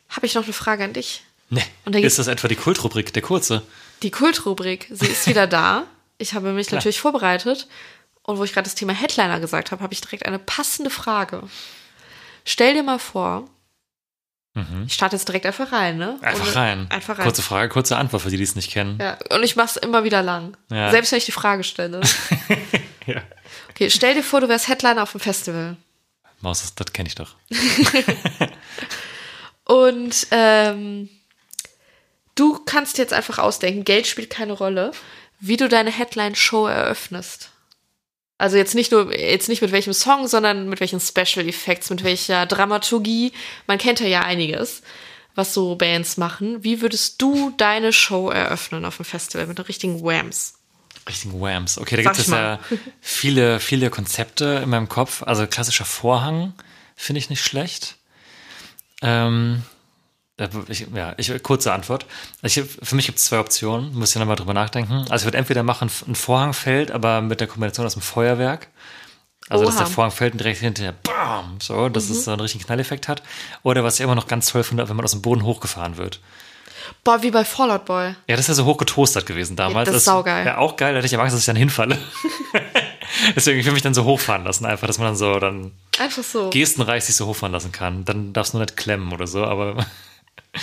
habe 0.09 0.25
ich 0.25 0.35
noch 0.35 0.43
eine 0.43 0.53
Frage 0.53 0.83
an 0.83 0.93
dich. 0.93 1.23
Ne. 1.49 1.61
Gibt's- 1.85 2.01
Ist 2.05 2.19
das 2.19 2.27
etwa 2.27 2.47
die 2.47 2.55
Kultrubrik, 2.55 3.11
der 3.13 3.21
kurze? 3.23 3.63
Die 4.03 4.11
Kultrubrik, 4.11 4.87
sie 4.91 5.07
ist 5.07 5.27
wieder 5.27 5.47
da. 5.47 5.83
Ich 6.17 6.33
habe 6.33 6.51
mich 6.53 6.69
natürlich 6.71 6.99
vorbereitet. 6.99 7.67
Und 8.23 8.37
wo 8.37 8.43
ich 8.43 8.53
gerade 8.53 8.65
das 8.65 8.75
Thema 8.75 8.93
Headliner 8.93 9.39
gesagt 9.39 9.71
habe, 9.71 9.81
habe 9.81 9.93
ich 9.93 10.01
direkt 10.01 10.25
eine 10.25 10.37
passende 10.39 10.89
Frage. 10.91 11.43
Stell 12.45 12.73
dir 12.75 12.83
mal 12.83 12.99
vor, 12.99 13.49
ich 14.85 14.93
starte 14.93 15.15
jetzt 15.15 15.27
direkt 15.27 15.45
einfach 15.45 15.71
rein, 15.71 15.97
ne? 15.97 16.17
Mhm. 16.19 16.25
Einfach 16.27 16.45
Ohne- 16.47 16.55
rein. 16.55 16.87
Einfach 16.91 17.17
rein. 17.17 17.23
Kurze 17.25 17.41
Frage, 17.41 17.69
kurze 17.69 17.95
Antwort 17.97 18.23
für 18.23 18.29
die, 18.29 18.35
die 18.37 18.43
es 18.43 18.55
nicht 18.55 18.71
kennen. 18.71 18.97
Ja, 18.99 19.17
und 19.29 19.41
ich 19.43 19.55
mache 19.55 19.67
es 19.69 19.75
immer 19.77 20.03
wieder 20.03 20.21
lang. 20.21 20.57
Ja. 20.69 20.91
Selbst 20.91 21.11
wenn 21.11 21.17
ich 21.19 21.25
die 21.25 21.31
Frage 21.31 21.63
stelle. 21.63 22.01
Ja. 23.05 23.23
Okay, 23.71 23.89
stell 23.89 24.13
dir 24.13 24.21
vor, 24.21 24.39
du 24.39 24.47
wärst 24.49 24.67
Headliner 24.67 25.01
auf 25.01 25.13
dem 25.13 25.19
Festival. 25.21 25.77
Maus, 26.41 26.61
das, 26.61 26.75
das 26.75 26.93
kenne 26.93 27.07
ich 27.09 27.15
doch. 27.15 27.35
Und 29.63 30.27
ähm, 30.31 31.09
du 32.39 32.59
kannst 32.65 32.97
jetzt 32.97 33.13
einfach 33.13 33.37
ausdenken, 33.37 33.83
Geld 33.83 34.07
spielt 34.07 34.29
keine 34.29 34.53
Rolle, 34.53 34.91
wie 35.39 35.57
du 35.57 35.67
deine 35.67 35.91
Headline-Show 35.91 36.67
eröffnest. 36.67 37.51
Also 38.37 38.55
jetzt 38.55 38.73
nicht 38.73 38.91
nur, 38.91 39.17
jetzt 39.17 39.49
nicht 39.49 39.61
mit 39.61 39.73
welchem 39.73 39.93
Song, 39.93 40.27
sondern 40.27 40.69
mit 40.69 40.79
welchen 40.79 41.01
Special 41.01 41.45
Effects, 41.45 41.89
mit 41.89 42.05
welcher 42.05 42.45
Dramaturgie. 42.45 43.33
Man 43.67 43.77
kennt 43.77 43.99
ja 43.99 44.07
ja 44.07 44.21
einiges, 44.21 44.81
was 45.35 45.53
so 45.53 45.75
Bands 45.75 46.15
machen. 46.15 46.63
Wie 46.63 46.81
würdest 46.81 47.21
du 47.21 47.53
deine 47.57 47.91
Show 47.91 48.29
eröffnen 48.29 48.85
auf 48.85 48.95
dem 48.95 49.05
Festival 49.05 49.45
mit 49.45 49.57
den 49.57 49.65
richtigen 49.65 50.01
Whams? 50.01 50.53
Richtigen 51.07 51.41
Whams. 51.41 51.77
Okay, 51.77 51.97
da 51.97 52.03
Sag 52.03 52.13
gibt 52.13 52.27
es 52.27 52.31
ja 52.31 52.59
viele, 53.01 53.59
viele 53.59 53.89
Konzepte 53.89 54.61
in 54.63 54.69
meinem 54.69 54.87
Kopf. 54.87 55.21
Also 55.23 55.45
klassischer 55.45 55.85
Vorhang 55.85 56.53
finde 56.95 57.19
ich 57.19 57.29
nicht 57.29 57.43
schlecht. 57.43 57.97
Ähm, 59.01 59.63
äh, 59.63 59.78
ich, 60.67 60.87
ja, 60.93 61.13
ich, 61.17 61.43
kurze 61.43 61.73
Antwort. 61.73 62.05
Ich, 62.41 62.61
für 62.81 62.95
mich 62.95 63.05
gibt 63.05 63.17
es 63.17 63.25
zwei 63.25 63.39
Optionen. 63.39 63.93
Muss 63.93 64.11
ich 64.11 64.19
nochmal 64.19 64.35
drüber 64.35 64.53
nachdenken. 64.53 65.05
Also 65.09 65.15
ich 65.15 65.25
würde 65.25 65.37
entweder 65.37 65.63
machen, 65.63 65.89
ein 66.07 66.15
Vorhang 66.15 66.53
fällt, 66.53 66.91
aber 66.91 67.21
mit 67.21 67.39
der 67.39 67.47
Kombination 67.47 67.85
aus 67.85 67.93
dem 67.93 68.01
Feuerwerk. 68.01 68.67
Also, 69.49 69.65
dass 69.65 69.75
Oha. 69.75 69.83
der 69.83 69.91
Vorhang 69.91 70.11
fällt 70.11 70.33
und 70.33 70.39
direkt 70.39 70.59
hinterher 70.59 70.93
BAM! 71.03 71.57
So, 71.59 71.89
dass 71.89 72.09
es 72.09 72.25
so 72.25 72.31
einen 72.31 72.41
richtigen 72.41 72.63
Knalleffekt 72.63 73.07
hat. 73.07 73.23
Oder 73.63 73.83
was 73.83 73.95
ich 73.95 74.01
immer 74.01 74.15
noch 74.15 74.27
ganz 74.27 74.47
toll 74.47 74.63
finde, 74.63 74.87
wenn 74.87 74.95
man 74.95 75.03
aus 75.03 75.11
dem 75.11 75.21
Boden 75.21 75.43
hochgefahren 75.43 75.97
wird. 75.97 76.19
Boah, 77.03 77.21
wie 77.23 77.31
bei 77.31 77.43
Fallout 77.43 77.85
Boy. 77.85 78.15
Ja, 78.27 78.35
das 78.35 78.41
ist 78.41 78.49
ja 78.49 78.53
so 78.53 78.65
hochgetoastert 78.65 79.25
gewesen 79.25 79.55
damals. 79.55 79.87
das 79.87 79.97
ist 79.97 80.05
saugeil. 80.05 80.45
Ja, 80.45 80.57
auch 80.57 80.75
geil. 80.75 80.93
Da 80.93 80.97
hätte 80.97 81.07
ich 81.07 81.13
aber 81.13 81.23
Angst, 81.23 81.33
dass 81.33 81.41
ich 81.41 81.45
dann 81.47 81.55
hinfalle. 81.55 81.97
Deswegen, 83.35 83.59
ich 83.59 83.65
will 83.65 83.73
mich 83.73 83.81
dann 83.81 83.93
so 83.93 84.05
hochfahren 84.05 84.43
lassen, 84.43 84.65
einfach, 84.65 84.87
dass 84.87 84.97
man 84.97 85.07
dann 85.07 85.15
so 85.15 85.39
dann 85.39 85.71
Einfach 85.97 86.23
so. 86.23 86.49
gestenreich 86.51 87.03
sich 87.05 87.15
so 87.15 87.25
hochfahren 87.25 87.53
lassen 87.53 87.71
kann. 87.71 88.05
Dann 88.05 88.33
darfst 88.33 88.53
du 88.53 88.57
nur 88.57 88.65
nicht 88.65 88.77
klemmen 88.77 89.11
oder 89.11 89.27
so, 89.27 89.45
aber 89.45 89.85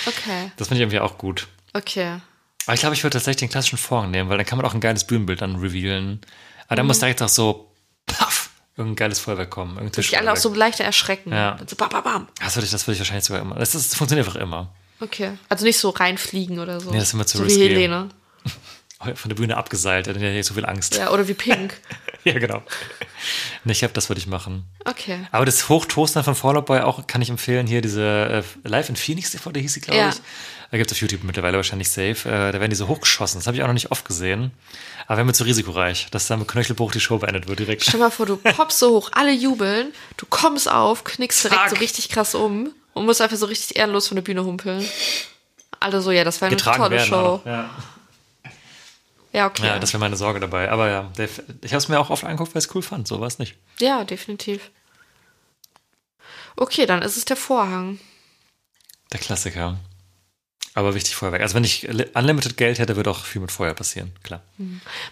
Okay, 0.07 0.51
das 0.57 0.69
finde 0.69 0.77
ich 0.79 0.83
irgendwie 0.83 1.01
auch 1.01 1.19
gut. 1.19 1.47
okay. 1.75 2.21
Aber 2.67 2.75
ich 2.75 2.81
glaube, 2.81 2.97
ich 2.97 3.05
würde 3.05 3.13
tatsächlich 3.15 3.37
den 3.41 3.49
klassischen 3.49 3.79
Vorhang 3.79 4.11
nehmen, 4.11 4.29
weil 4.29 4.39
dann 4.39 4.47
kann 4.47 4.59
man 4.59 4.67
auch 4.67 4.75
ein 4.75 4.81
geiles 4.81 5.07
Bühnenbild 5.07 5.41
dann 5.41 5.55
revealen. 5.55 6.21
Aber 6.67 6.73
Mhm. 6.73 6.77
dann 6.79 6.87
muss 6.89 6.99
direkt 6.99 7.23
auch 7.23 7.29
so, 7.29 7.71
paff, 8.07 8.51
irgendein 8.77 8.97
geiles 8.97 9.21
Feuerwerk 9.21 9.51
kommen. 9.51 9.77
Irgendein 9.77 10.03
Die 10.03 10.17
alle 10.17 10.33
auch 10.33 10.37
so 10.37 10.53
leichter 10.53 10.83
erschrecken. 10.83 11.31
Ja. 11.33 11.59
So 11.65 11.77
bam, 11.77 11.91
bam, 11.91 12.03
bam. 12.03 12.29
Das 12.41 12.57
würde 12.57 12.65
ich, 12.67 12.73
das 12.73 12.85
würde 12.89 12.95
ich 12.95 12.99
wahrscheinlich 12.99 13.25
sogar 13.25 13.41
immer. 13.41 13.55
Das, 13.55 13.71
das 13.71 13.95
funktioniert 13.95 14.27
einfach 14.27 14.41
immer. 14.41 14.75
Okay. 14.99 15.39
Also 15.49 15.65
nicht 15.65 15.79
so 15.79 15.91
reinfliegen 15.91 16.59
oder 16.59 16.81
so. 16.81 16.91
Nee, 16.91 16.99
das 16.99 17.09
ist 17.09 17.15
immer 17.15 17.27
zu 17.27 17.37
so 17.39 17.45
risky. 17.45 17.61
wie 17.61 17.69
Helene. 17.69 18.09
Von 19.15 19.29
der 19.29 19.37
Bühne 19.37 19.57
abgeseilt, 19.57 20.09
dann 20.09 20.17
hätte 20.17 20.27
ich 20.37 20.47
so 20.47 20.55
viel 20.55 20.67
Angst. 20.67 20.97
Ja, 20.97 21.11
oder 21.13 21.29
wie 21.29 21.35
Pink. 21.35 21.75
ja 22.27 22.39
genau. 22.39 22.63
Ich 23.65 23.83
habe, 23.83 23.93
das 23.93 24.09
würde 24.09 24.19
ich 24.21 24.27
machen. 24.27 24.65
Okay. 24.85 25.27
Aber 25.33 25.45
das 25.47 25.69
Hochtoastern 25.69 26.23
von 26.25 26.35
Fallout 26.35 26.67
Boy 26.67 26.81
auch 26.81 27.07
kann 27.07 27.23
ich 27.23 27.31
empfehlen. 27.31 27.67
Hier 27.67 27.81
diese 27.81 28.45
äh, 28.65 28.69
Live 28.69 28.89
in 28.89 28.97
Phoenix 28.97 29.31
DVD 29.33 29.61
hieß 29.61 29.75
sie, 29.75 29.81
glaube 29.81 29.99
Ja. 29.99 30.09
ich. 30.11 30.17
Da 30.71 30.79
gibt 30.79 30.91
es 30.91 30.97
auf 30.97 31.01
YouTube 31.01 31.23
mittlerweile 31.25 31.57
wahrscheinlich 31.57 31.89
safe. 31.91 32.29
Äh, 32.29 32.53
da 32.53 32.61
werden 32.61 32.71
die 32.71 32.77
so 32.77 32.89
hochgeschossen. 32.89 33.39
Das 33.41 33.47
habe 33.47 33.57
ich 33.57 33.63
auch 33.63 33.67
noch 33.69 33.75
nicht 33.75 33.91
oft 33.93 34.05
gesehen. 34.05 34.51
Aber 35.07 35.19
wäre 35.19 35.25
mir 35.27 35.33
zu 35.33 35.45
risikoreich, 35.45 36.09
dass 36.11 36.27
dann 36.27 36.41
mit 36.41 36.49
Knöchelbruch 36.49 36.91
die 36.93 37.01
Show 37.01 37.19
beendet 37.19 37.47
wird 37.49 37.61
direkt. 37.61 37.85
Stell 37.85 38.01
mal 38.01 38.11
vor, 38.11 38.27
du 38.27 38.37
poppst 38.57 38.79
so 38.81 38.91
hoch, 38.91 39.11
alle 39.13 39.33
jubeln, 39.33 39.93
du 40.17 40.27
kommst 40.29 40.71
auf, 40.71 41.05
knickst 41.05 41.45
direkt 41.45 41.61
Zack. 41.63 41.71
so 41.71 41.77
richtig 41.77 42.09
krass 42.09 42.35
um 42.35 42.71
und 42.95 43.07
musst 43.07 43.21
einfach 43.21 43.37
so 43.37 43.47
richtig 43.47 43.77
ehrenlos 43.77 44.09
von 44.09 44.17
der 44.17 44.23
Bühne 44.23 44.45
humpeln. 44.45 44.85
Alle 45.79 46.01
so, 46.01 46.11
ja, 46.11 46.25
das 46.25 46.41
war 46.41 46.47
eine 46.49 46.57
Getragen 46.57 46.79
tolle 46.79 46.97
werden. 46.97 47.07
Show. 47.09 47.17
auch. 47.17 47.47
Ja. 47.47 47.71
Ja, 49.37 49.49
okay. 49.49 49.67
ja, 49.67 49.79
das 49.79 49.93
wäre 49.93 50.01
meine 50.01 50.17
Sorge 50.17 50.41
dabei. 50.41 50.71
Aber 50.71 50.89
ja, 50.89 51.03
der, 51.19 51.29
ich 51.61 51.73
habe 51.73 51.77
es 51.77 51.89
mir 51.89 52.01
auch 52.01 52.09
oft 52.09 52.25
angeguckt, 52.25 52.55
weil 52.55 52.61
ich 52.61 52.69
es 52.69 52.75
cool 52.75 52.81
fand. 52.81 53.07
So 53.07 53.21
war 53.21 53.27
es 53.27 53.39
nicht. 53.39 53.55
ja, 53.81 54.03
definitiv. 54.03 54.71
Okay, 56.57 56.87
dann 56.87 57.03
ist 57.03 57.19
es 57.19 57.27
der 57.27 57.37
Vorhang. 57.37 58.01
Der 59.13 59.21
Klassiker. 59.21 59.79
Aber 60.73 60.95
wichtig 60.95 61.17
Feuerwerk. 61.17 61.43
Also 61.43 61.55
wenn 61.55 61.65
ich 61.65 61.87
unlimited 62.15 62.57
Geld 62.57 62.79
hätte, 62.79 62.97
würde 62.97 63.11
auch 63.11 63.27
viel 63.27 63.43
mit 63.43 63.53
Feuer 63.53 63.75
passieren. 63.75 64.11
Klar. 64.23 64.41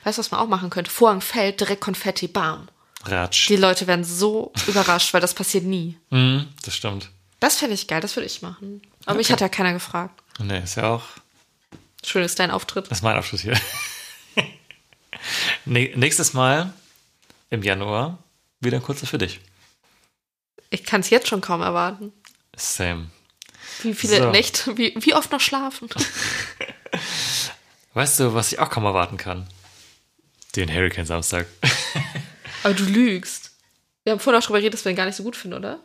Weißt 0.05 0.17
du, 0.17 0.21
was 0.21 0.31
man 0.31 0.41
auch 0.41 0.49
machen 0.49 0.71
könnte? 0.71 0.91
Vorhang 0.91 1.21
fällt, 1.21 1.61
direkt 1.61 1.83
Konfetti, 1.83 2.27
bam. 2.27 2.69
Ratsch. 3.05 3.49
Die 3.49 3.57
Leute 3.57 3.87
werden 3.87 4.07
so 4.07 4.55
überrascht, 4.67 5.13
weil 5.13 5.21
das 5.21 5.35
passiert 5.35 5.65
nie. 5.65 5.99
Mhm, 6.09 6.49
das 6.65 6.75
stimmt. 6.75 7.11
Das 7.41 7.57
fände 7.57 7.75
ich 7.75 7.89
geil, 7.89 8.01
das 8.01 8.17
würde 8.17 8.27
ich 8.27 8.41
machen. 8.41 8.81
Aber 9.05 9.19
mich 9.19 9.31
hat 9.31 9.43
ja 9.43 9.51
keiner 9.51 9.75
gefragt. 9.75 10.23
Nee, 10.39 10.61
ist 10.61 10.77
ja 10.77 10.89
auch 10.89 11.03
Schön 12.07 12.23
ist 12.23 12.39
dein 12.39 12.51
Auftritt. 12.51 12.91
Das 12.91 12.99
ist 12.99 13.03
mein 13.03 13.17
Abschluss 13.17 13.43
hier. 13.43 13.59
Nächstes 15.65 16.33
Mal 16.35 16.73
im 17.51 17.63
Januar 17.63 18.19
wieder 18.61 18.79
ein 18.79 18.83
kurzer 18.83 19.07
für 19.07 19.19
dich. 19.19 19.41
Ich 20.71 20.85
kann 20.85 21.01
es 21.01 21.11
jetzt 21.11 21.29
schon 21.29 21.41
kaum 21.41 21.63
erwarten. 21.63 22.13
Same. 22.57 23.11
Wie 23.83 23.95
viele 23.95 24.19
So. 24.19 24.31
Nächte, 24.31 24.77
wie, 24.77 24.95
wie 24.99 25.15
oft 25.15 25.31
noch 25.33 25.41
schlafen? 25.41 25.89
Weißt 27.95 28.21
du, 28.21 28.35
was 28.35 28.53
ich 28.53 28.59
auch 28.59 28.71
kaum 28.71 28.85
erwarten 28.85 29.17
kann? 29.17 29.47
Den 30.57 30.73
Hurricane 30.73 31.07
Samstag. 31.07 31.47
Aber 32.63 32.75
du 32.75 32.85
lügst. 32.85 33.53
Wir 34.05 34.13
haben 34.13 34.21
vorhin 34.21 34.39
auch 34.41 34.45
darüber 34.45 34.59
geredet, 34.59 34.75
dass 34.75 34.85
wir 34.85 34.91
ihn 34.91 34.97
gar 34.97 35.07
nicht 35.07 35.17
so 35.17 35.23
gut 35.23 35.37
finden, 35.37 35.57
oder? 35.57 35.81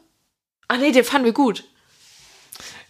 Ah 0.67 0.77
nee, 0.77 0.91
den 0.91 1.03
fanden 1.03 1.25
wir 1.25 1.33
gut. 1.33 1.63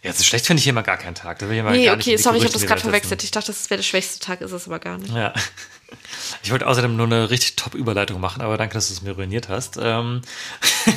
Ja, 0.02 0.12
so 0.12 0.24
schlecht 0.24 0.46
finde 0.46 0.58
ich 0.58 0.64
hier 0.64 0.70
immer 0.70 0.82
gar 0.82 0.96
keinen 0.96 1.14
Tag. 1.14 1.38
Da 1.40 1.46
will 1.46 1.54
ich 1.54 1.60
immer 1.60 1.72
Nee, 1.72 1.84
gar 1.84 1.96
nicht 1.96 2.06
okay, 2.06 2.16
die 2.16 2.22
sorry, 2.22 2.38
ich 2.38 2.44
habe 2.44 2.52
das 2.52 2.66
gerade 2.66 2.80
verwechselt. 2.80 3.22
Ich 3.22 3.30
dachte, 3.30 3.48
das 3.48 3.68
wäre 3.68 3.78
der 3.78 3.84
schwächste 3.84 4.18
Tag, 4.18 4.40
ist 4.40 4.52
es 4.52 4.66
aber 4.66 4.78
gar 4.78 4.98
nicht. 4.98 5.14
Ja. 5.14 5.32
Ich 6.44 6.52
wollte 6.52 6.68
außerdem 6.68 6.94
nur 6.96 7.06
eine 7.06 7.30
richtig 7.30 7.56
top 7.56 7.74
Überleitung 7.74 8.20
machen, 8.20 8.42
aber 8.42 8.56
danke, 8.56 8.74
dass 8.74 8.86
du 8.86 8.94
es 8.94 9.02
mir 9.02 9.10
ruiniert 9.10 9.48
hast. 9.48 9.76
Ähm, 9.76 10.22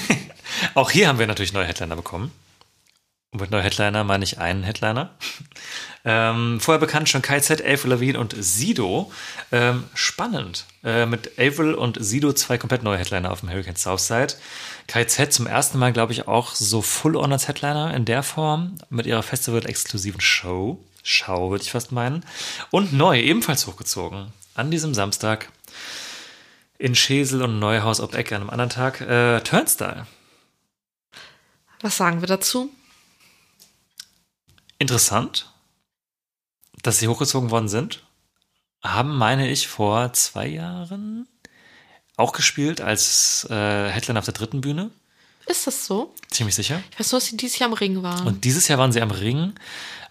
auch 0.76 0.92
hier 0.92 1.08
haben 1.08 1.18
wir 1.18 1.26
natürlich 1.26 1.52
neue 1.52 1.66
Headliner 1.66 1.96
bekommen. 1.96 2.32
Und 3.34 3.42
mit 3.42 3.50
neuer 3.52 3.64
Headliner 3.64 4.04
meine 4.04 4.24
ich 4.24 4.38
einen 4.40 4.64
Headliner. 4.64 5.10
Ähm, 6.06 6.60
vorher 6.60 6.82
bekannt 6.82 7.08
schon 7.08 7.22
KZ, 7.22 7.62
Avril 7.62 7.92
Lavigne 7.92 8.20
und 8.20 8.36
Sido. 8.38 9.10
Ähm, 9.54 9.86
spannend. 9.94 10.66
Äh, 10.84 11.06
mit 11.06 11.40
Avril 11.40 11.76
und 11.76 11.98
Sido 12.04 12.34
zwei 12.34 12.58
komplett 12.58 12.84
neue 12.84 12.98
Headliner 12.98 13.32
auf 13.32 13.40
dem 13.40 13.50
Hurricane 13.50 13.78
Southside. 13.78 14.34
KZ 14.88 15.32
zum 15.32 15.48
ersten 15.48 15.80
Mal, 15.80 15.94
glaube 15.94 16.12
ich, 16.12 16.28
auch 16.28 16.56
so 16.56 16.82
full-on 16.82 17.32
als 17.32 17.48
Headliner 17.48 17.94
in 17.94 18.04
der 18.04 18.22
Form 18.22 18.76
mit 18.90 19.06
ihrer 19.06 19.24
Festival-exklusiven 19.24 20.20
Show. 20.20 20.84
Schau, 21.04 21.52
würde 21.52 21.64
ich 21.64 21.72
fast 21.72 21.94
meinen. 21.94 22.26
Und 22.70 22.92
neu, 22.92 23.22
ebenfalls 23.22 23.66
hochgezogen. 23.66 24.34
An 24.56 24.72
diesem 24.72 24.94
Samstag 24.94 25.48
in 26.78 26.96
Schesel 26.96 27.42
und 27.42 27.60
Neuhaus 27.60 28.02
ob 28.02 28.14
Ecke 28.14 28.36
an 28.36 28.42
einem 28.42 28.50
anderen 28.50 28.72
Tag. 28.72 29.00
Äh, 29.00 29.40
Turnstyle. 29.40 30.06
Was 31.80 31.96
sagen 31.96 32.20
wir 32.20 32.28
dazu? 32.28 32.70
Interessant, 34.78 35.52
dass 36.82 37.00
sie 37.00 37.08
hochgezogen 37.08 37.52
worden 37.52 37.70
sind. 37.70 38.04
Haben, 38.84 39.18
meine 39.18 39.50
ich, 39.50 39.68
vor 39.68 40.12
zwei 40.14 40.48
Jahren 40.48 41.28
auch 42.18 42.34
gespielt 42.34 42.82
als 42.82 43.48
äh, 43.50 43.90
Headline 43.90 44.18
auf 44.18 44.26
der 44.26 44.34
dritten 44.34 44.62
Bühne. 44.62 44.92
Ist 45.46 45.68
das 45.68 45.86
so? 45.86 46.14
Ziemlich 46.30 46.56
sicher. 46.56 46.82
Ich 46.92 47.00
weiß 47.00 47.12
nur, 47.12 47.20
dass 47.20 47.30
sie 47.30 47.38
dieses 47.38 47.60
Jahr 47.60 47.70
am 47.70 47.74
Ring 47.74 48.04
waren. 48.04 48.28
Und 48.28 48.44
dieses 48.46 48.68
Jahr 48.68 48.78
waren 48.80 48.92
sie 48.92 49.02
am 49.02 49.12
Ring, 49.12 49.54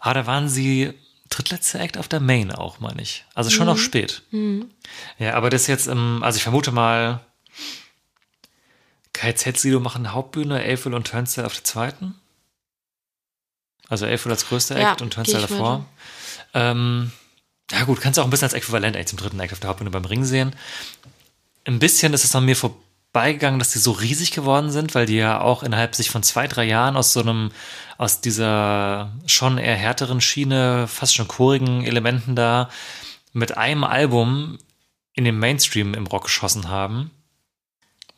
aber 0.00 0.14
da 0.14 0.26
waren 0.26 0.48
sie 0.48 0.94
drittletzte 1.30 1.78
Act 1.78 1.96
auf 1.96 2.08
der 2.08 2.20
Main 2.20 2.50
auch, 2.52 2.80
meine 2.80 3.00
ich. 3.00 3.24
Also 3.34 3.50
schon 3.50 3.66
noch 3.66 3.78
spät. 3.78 4.22
Ja, 5.18 5.34
aber 5.34 5.48
das 5.48 5.66
jetzt, 5.66 5.86
im, 5.86 6.22
also 6.22 6.36
ich 6.36 6.42
vermute 6.42 6.72
mal, 6.72 7.24
KZ 9.14 9.58
Sido 9.58 9.80
machen 9.80 10.12
Hauptbühne, 10.12 10.62
Elfel 10.62 10.94
und 10.94 11.06
Turnstile 11.06 11.46
auf 11.46 11.54
der 11.54 11.64
zweiten. 11.64 12.14
Also 13.92 14.06
Elfel 14.06 14.32
als 14.32 14.48
größter 14.48 14.80
Ja, 14.80 14.92
Act 14.92 15.02
und 15.02 15.10
geh 15.10 15.16
Turnstile 15.16 15.42
davor. 15.42 15.84
Ähm, 16.54 17.12
ja 17.70 17.84
gut, 17.84 18.00
kannst 18.00 18.16
du 18.16 18.22
auch 18.22 18.26
ein 18.26 18.30
bisschen 18.30 18.46
als 18.46 18.54
Äquivalent 18.54 18.96
eigentlich 18.96 19.08
zum 19.08 19.18
dritten 19.18 19.38
Act 19.38 19.52
auf 19.52 19.60
der 19.60 19.68
Hauptbühne 19.68 19.90
beim 19.90 20.06
Ring 20.06 20.24
sehen. 20.24 20.56
Ein 21.66 21.78
bisschen 21.78 22.14
ist 22.14 22.24
es 22.24 22.34
an 22.34 22.46
mir 22.46 22.56
vorbeigegangen, 22.56 23.58
dass 23.58 23.72
die 23.72 23.78
so 23.78 23.90
riesig 23.90 24.30
geworden 24.30 24.70
sind, 24.70 24.94
weil 24.94 25.04
die 25.04 25.16
ja 25.16 25.42
auch 25.42 25.62
innerhalb 25.62 25.94
sich 25.94 26.08
von 26.08 26.22
zwei, 26.22 26.48
drei 26.48 26.64
Jahren 26.64 26.96
aus 26.96 27.12
so 27.12 27.20
einem, 27.20 27.52
aus 27.98 28.22
dieser 28.22 29.12
schon 29.26 29.58
eher 29.58 29.76
härteren 29.76 30.22
Schiene, 30.22 30.88
fast 30.88 31.14
schon 31.14 31.28
chorigen 31.28 31.84
Elementen 31.84 32.34
da, 32.34 32.70
mit 33.34 33.58
einem 33.58 33.84
Album 33.84 34.56
in 35.12 35.24
den 35.24 35.38
Mainstream 35.38 35.92
im 35.92 36.06
Rock 36.06 36.24
geschossen 36.24 36.70
haben. 36.70 37.10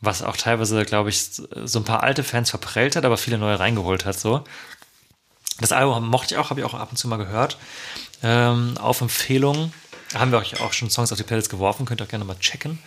Was 0.01 0.22
auch 0.22 0.37
teilweise, 0.37 0.85
glaube 0.85 1.11
ich, 1.11 1.20
so 1.25 1.81
ein 1.81 1.85
paar 1.85 2.05
alte 2.05 2.22
Fans 2.22 2.51
verprellt 2.51 2.95
hat, 2.95 3.05
aber 3.05 3.16
viele 3.16 3.39
neue 3.39 3.59
reingeholt 3.59 4.05
hat, 4.05 4.20
so. 4.20 4.45
Das 5.61 5.73
Album 5.73 6.09
mochte 6.09 6.35
ich 6.35 6.39
auch, 6.39 6.51
habe 6.51 6.61
ich 6.61 6.67
auch 6.67 6.75
ab 6.75 6.91
und 6.91 6.97
zu 6.97 7.09
mal 7.09 7.17
gehört. 7.17 7.59
Ähm, 8.23 8.77
auf 8.79 9.01
Empfehlung 9.01 9.73
haben 10.15 10.31
wir 10.31 10.39
euch 10.39 10.61
auch 10.61 10.73
schon 10.73 10.91
Songs 10.91 11.11
auf 11.11 11.19
die 11.19 11.25
Playlist 11.25 11.51
geworfen, 11.51 11.87
könnt 11.87 12.01
ihr 12.01 12.05
auch 12.05 12.09
gerne 12.09 12.25
mal 12.25 12.39
checken. 12.39 12.79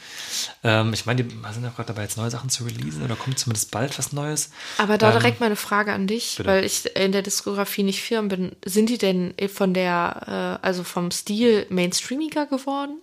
Ähm, 0.63 0.93
ich 0.93 1.05
meine, 1.05 1.23
die 1.23 1.29
sind 1.53 1.63
ja 1.63 1.69
gerade 1.69 1.87
dabei, 1.87 2.03
jetzt 2.03 2.17
neue 2.17 2.29
Sachen 2.29 2.49
zu 2.49 2.63
releasen 2.63 3.03
oder 3.03 3.15
kommt 3.15 3.37
zumindest 3.37 3.71
bald 3.71 3.97
was 3.97 4.13
Neues. 4.13 4.51
Aber 4.77 4.97
da 4.97 5.07
Ähm, 5.13 5.19
direkt 5.19 5.39
meine 5.41 5.55
Frage 5.57 5.91
an 5.93 6.07
dich, 6.07 6.35
bitte. 6.37 6.49
weil 6.49 6.63
ich 6.63 6.85
in 6.95 7.11
der 7.11 7.21
Diskografie 7.23 7.83
nicht 7.83 8.01
firm 8.01 8.29
bin. 8.29 8.55
Sind 8.65 8.89
die 8.89 8.97
denn 8.97 9.33
von 9.53 9.73
der, 9.73 10.59
äh, 10.61 10.65
also 10.65 10.83
vom 10.83 11.11
Stil 11.11 11.65
mainstreamiger 11.69 12.45
geworden? 12.45 13.01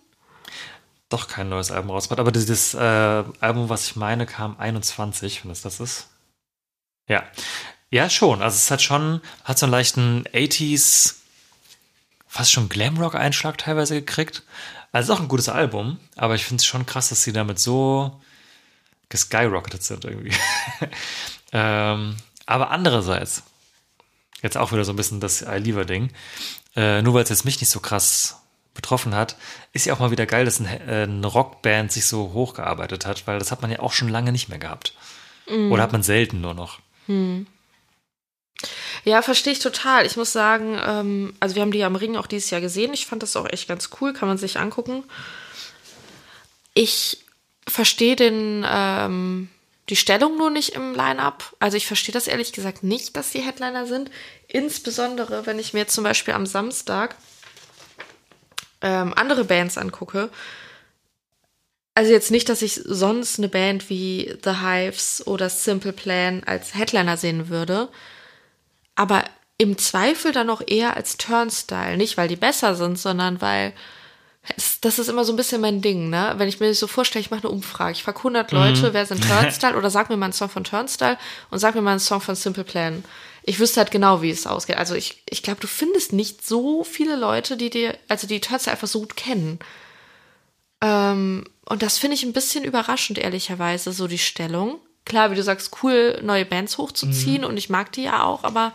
Doch 1.11 1.29
kein 1.29 1.49
neues 1.51 1.71
Album 1.71 1.91
rausgebracht, 1.91 2.21
aber 2.21 2.33
dieses 2.33 2.73
äh, 2.75 2.79
Album, 2.79 3.69
was 3.69 3.87
ich 3.87 3.97
meine, 3.97 4.25
kam 4.27 4.59
21, 4.59 5.45
wenn 5.45 5.51
das 5.51 5.61
das 5.61 5.81
ist. 5.81 6.09
Ja. 7.09 7.25
Ja, 7.91 8.11
schon. 8.11 8.43
Also 8.43 8.57
es 8.57 8.70
hat 8.70 8.82
schon, 8.82 9.20
hat 9.45 9.59
so 9.59 9.66
einen 9.66 9.72
leichten 9.72 10.24
80s, 10.32 11.16
fast 12.26 12.53
schon 12.53 12.68
Glamrock-Einschlag 12.68 13.59
teilweise 13.59 13.95
gekriegt. 13.95 14.43
Also 14.91 15.07
es 15.07 15.09
ist 15.11 15.16
auch 15.16 15.22
ein 15.22 15.28
gutes 15.28 15.49
Album, 15.49 15.99
aber 16.16 16.35
ich 16.35 16.45
finde 16.45 16.61
es 16.61 16.66
schon 16.66 16.87
krass, 16.87 17.09
dass 17.09 17.22
sie 17.22 17.32
damit 17.32 17.59
so 17.59 18.20
geskyrocketet 19.09 19.82
sind 19.82 20.05
irgendwie. 20.05 20.32
ähm, 21.53 22.16
aber 22.47 22.70
andererseits, 22.70 23.43
jetzt 24.43 24.57
auch 24.57 24.72
wieder 24.72 24.85
so 24.85 24.93
ein 24.93 24.97
bisschen 24.97 25.20
das 25.20 25.43
I-Lieber-Ding, 25.43 26.11
äh, 26.76 27.03
nur 27.03 27.14
weil 27.14 27.22
es 27.22 27.28
jetzt 27.28 27.45
mich 27.45 27.61
nicht 27.61 27.70
so 27.70 27.80
krass 27.80 28.41
betroffen 28.74 29.14
hat, 29.14 29.37
ist 29.72 29.87
ja 29.87 29.95
auch 29.95 30.01
mal 30.01 30.11
wieder 30.11 30.26
geil, 30.26 30.45
dass 30.45 30.59
ein, 30.59 30.66
äh, 30.66 31.05
eine 31.05 31.26
Rockband 31.26 31.93
sich 31.93 32.07
so 32.07 32.32
hochgearbeitet 32.32 33.07
hat, 33.07 33.26
weil 33.26 33.39
das 33.39 33.53
hat 33.53 33.62
man 33.62 33.70
ja 33.70 33.78
auch 33.78 33.93
schon 33.93 34.09
lange 34.09 34.32
nicht 34.32 34.49
mehr 34.49 34.59
gehabt. 34.59 34.95
Oder 35.70 35.82
hat 35.82 35.93
man 35.93 36.03
selten 36.03 36.41
nur 36.41 36.55
noch. 36.55 36.80
Ja, 39.05 39.21
verstehe 39.23 39.53
ich 39.53 39.59
total. 39.59 40.07
Ich 40.07 40.17
muss 40.17 40.33
sagen, 40.33 40.81
ähm, 40.85 41.35
also 41.41 41.55
wir 41.55 41.63
haben 41.63 41.73
die 41.73 41.85
am 41.85 41.97
Ring 41.97 42.17
auch 42.17 42.27
dieses 42.27 42.51
Jahr 42.51 42.61
gesehen. 42.61 42.95
Ich 42.95 43.07
fand 43.07 43.23
das 43.23 43.37
auch 43.37 43.49
echt 43.51 43.69
ganz 43.69 43.91
cool, 44.01 44.13
kann 44.13 44.29
man 44.29 44.39
sich 44.39 44.59
angucken. 44.59 45.05
Ich 46.73 47.19
verstehe 47.69 48.17
den, 48.17 48.65
ähm, 48.69 49.49
die 49.89 49.97
Stellung 49.97 50.39
nur 50.39 50.51
nicht 50.51 50.71
im 50.71 50.95
Line-Up. 50.95 51.55
Also 51.59 51.77
ich 51.77 51.87
verstehe 51.87 52.13
das 52.13 52.27
ehrlich 52.27 52.53
gesagt 52.53 52.83
nicht, 52.83 53.17
dass 53.17 53.31
die 53.31 53.41
Headliner 53.41 53.87
sind. 53.87 54.11
Insbesondere, 54.49 55.47
wenn 55.47 55.59
ich 55.59 55.75
mir 55.75 55.87
zum 55.87 56.05
Beispiel 56.05 56.35
am 56.35 56.47
Samstag 56.47 57.17
ähm, 58.81 59.13
andere 59.15 59.45
Bands 59.45 59.79
angucke. 59.79 60.31
Also 61.95 62.13
jetzt 62.13 62.31
nicht, 62.31 62.49
dass 62.49 62.63
ich 62.63 62.75
sonst 62.85 63.39
eine 63.39 63.49
Band 63.49 63.89
wie 63.89 64.37
The 64.43 64.57
Hives 64.63 65.27
oder 65.27 65.49
Simple 65.49 65.93
Plan 65.93 66.43
als 66.45 66.75
Headliner 66.75 67.17
sehen 67.17 67.49
würde. 67.49 67.89
Aber 68.97 69.24
im 69.59 69.78
Zweifel 69.78 70.32
dann 70.32 70.51
auch 70.51 70.62
eher 70.66 70.97
als 70.97 71.16
Turnstyle. 71.16 71.97
Nicht, 71.97 72.16
weil 72.16 72.28
die 72.28 72.36
besser 72.36 72.74
sind, 72.74 72.99
sondern 72.99 73.40
weil 73.40 73.72
es, 74.57 74.80
das 74.80 74.99
ist 74.99 75.09
immer 75.09 75.24
so 75.24 75.32
ein 75.32 75.36
bisschen 75.36 75.61
mein 75.61 75.80
Ding, 75.80 76.11
ne? 76.11 76.34
Wenn 76.36 76.49
ich 76.49 76.61
mir 76.61 76.68
das 76.68 76.78
so 76.78 76.86
vorstelle, 76.86 77.22
ich 77.22 77.30
mache 77.30 77.45
eine 77.45 77.51
Umfrage, 77.51 77.92
ich 77.92 78.03
frage 78.03 78.18
100 78.18 78.53
Leute, 78.53 78.92
wer 78.92 79.07
sind 79.07 79.24
Turnstyle 79.28 79.76
oder 79.76 79.90
sag 79.90 80.11
mir 80.11 80.16
mal 80.16 80.26
einen 80.26 80.32
Song 80.32 80.51
von 80.51 80.64
Turnstyle 80.64 81.18
und 81.51 81.59
sag 81.59 81.74
mir 81.74 81.80
mal 81.82 81.92
einen 81.92 82.01
Song 82.01 82.20
von 82.20 82.34
Simple 82.34 82.64
Plan. 82.64 83.05
Ich 83.42 83.59
wüsste 83.59 83.80
halt 83.80 83.90
genau, 83.90 84.22
wie 84.22 84.30
es 84.30 84.47
ausgeht. 84.47 84.76
Also 84.76 84.95
ich, 84.95 85.22
ich 85.30 85.42
glaube, 85.42 85.61
du 85.61 85.66
findest 85.66 86.12
nicht 86.12 86.47
so 86.47 86.84
viele 86.84 87.16
Leute, 87.16 87.57
die 87.57 87.70
dir, 87.70 87.97
also 88.09 88.26
die 88.26 88.40
Turnstyle 88.40 88.72
einfach 88.72 88.88
so 88.88 89.01
gut 89.01 89.16
kennen. 89.16 89.59
Ähm, 90.82 91.45
und 91.66 91.82
das 91.82 91.99
finde 91.99 92.14
ich 92.14 92.24
ein 92.24 92.32
bisschen 92.34 92.64
überraschend, 92.64 93.18
ehrlicherweise, 93.18 93.92
so 93.92 94.09
die 94.09 94.18
Stellung. 94.18 94.78
Klar, 95.05 95.31
wie 95.31 95.35
du 95.35 95.43
sagst, 95.43 95.71
cool, 95.83 96.21
neue 96.23 96.47
Bands 96.47 96.79
hochzuziehen 96.79 97.45
und 97.45 97.57
ich 97.57 97.69
mag 97.69 97.93
die 97.93 98.05
ja 98.05 98.23
auch, 98.23 98.43
aber 98.43 98.73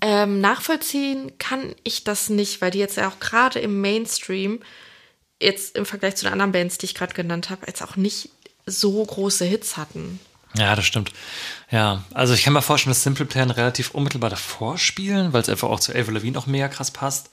ähm, 0.00 0.40
nachvollziehen 0.40 1.38
kann 1.38 1.74
ich 1.84 2.04
das 2.04 2.28
nicht, 2.28 2.60
weil 2.60 2.70
die 2.70 2.78
jetzt 2.78 2.96
ja 2.96 3.08
auch 3.08 3.20
gerade 3.20 3.58
im 3.58 3.80
Mainstream, 3.80 4.60
jetzt 5.40 5.76
im 5.76 5.86
Vergleich 5.86 6.16
zu 6.16 6.24
den 6.24 6.32
anderen 6.32 6.52
Bands, 6.52 6.78
die 6.78 6.86
ich 6.86 6.94
gerade 6.94 7.14
genannt 7.14 7.50
habe, 7.50 7.66
jetzt 7.66 7.82
auch 7.82 7.96
nicht 7.96 8.30
so 8.66 9.04
große 9.04 9.44
Hits 9.44 9.76
hatten. 9.76 10.20
Ja, 10.54 10.74
das 10.74 10.86
stimmt. 10.86 11.12
Ja, 11.70 12.04
also 12.14 12.34
ich 12.34 12.42
kann 12.42 12.52
mir 12.52 12.62
vorstellen, 12.62 12.92
dass 12.92 13.02
Simple 13.02 13.26
Plan 13.26 13.50
relativ 13.50 13.90
unmittelbar 13.90 14.30
davor 14.30 14.78
spielen, 14.78 15.32
weil 15.32 15.42
es 15.42 15.48
einfach 15.48 15.68
auch 15.68 15.80
zu 15.80 15.92
Avril 15.92 16.14
Lavigne 16.14 16.38
auch 16.38 16.46
mega 16.46 16.68
krass 16.68 16.90
passt. 16.90 17.30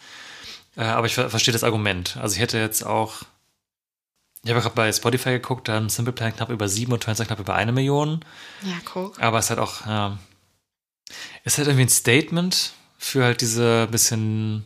Äh, 0.75 0.83
aber 0.83 1.07
ich 1.07 1.15
ver 1.15 1.29
verstehe 1.29 1.53
das 1.53 1.63
Argument. 1.63 2.17
Also 2.21 2.35
ich 2.35 2.41
hätte 2.41 2.57
jetzt 2.57 2.85
auch, 2.85 3.23
ich 4.45 4.51
habe 4.51 4.61
gerade 4.61 4.75
bei 4.75 4.91
Spotify 4.93 5.31
geguckt, 5.31 5.67
da 5.67 5.73
haben 5.73 5.89
Simple 5.89 6.13
Plan 6.13 6.35
knapp 6.35 6.49
über 6.49 6.69
sieben 6.69 6.93
und 6.93 7.01
Turnstile 7.01 7.25
knapp 7.25 7.39
über 7.39 7.55
eine 7.55 7.71
Million. 7.71 8.23
Ja, 8.61 8.75
guck. 8.85 9.19
Aber 9.19 9.39
es 9.39 9.49
hat 9.49 9.57
auch, 9.57 9.85
ja, 9.87 10.19
ist 11.43 11.57
halt 11.57 11.67
irgendwie 11.67 11.85
ein 11.85 11.89
Statement 11.89 12.73
für 12.99 13.23
halt 13.23 13.41
diese 13.41 13.87
bisschen 13.87 14.65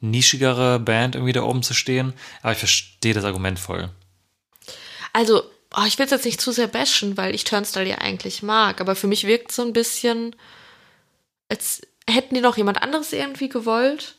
nischigere 0.00 0.80
Band 0.80 1.14
irgendwie 1.14 1.32
da 1.32 1.44
oben 1.44 1.62
zu 1.62 1.72
stehen. 1.72 2.12
Aber 2.42 2.52
ich 2.52 2.58
verstehe 2.58 3.14
das 3.14 3.24
Argument 3.24 3.60
voll. 3.60 3.90
Also, 5.12 5.44
oh, 5.76 5.84
ich 5.86 5.98
will 5.98 6.06
es 6.06 6.10
jetzt 6.10 6.24
nicht 6.24 6.40
zu 6.40 6.50
sehr 6.50 6.66
bashen, 6.66 7.16
weil 7.16 7.32
ich 7.32 7.44
Turnstile 7.44 7.88
ja 7.88 7.98
eigentlich 7.98 8.42
mag, 8.42 8.80
aber 8.80 8.96
für 8.96 9.06
mich 9.06 9.26
wirkt 9.26 9.52
so 9.52 9.62
ein 9.62 9.72
bisschen, 9.72 10.34
als 11.48 11.82
hätten 12.10 12.34
die 12.34 12.40
noch 12.40 12.56
jemand 12.56 12.82
anderes 12.82 13.12
irgendwie 13.12 13.48
gewollt. 13.48 14.16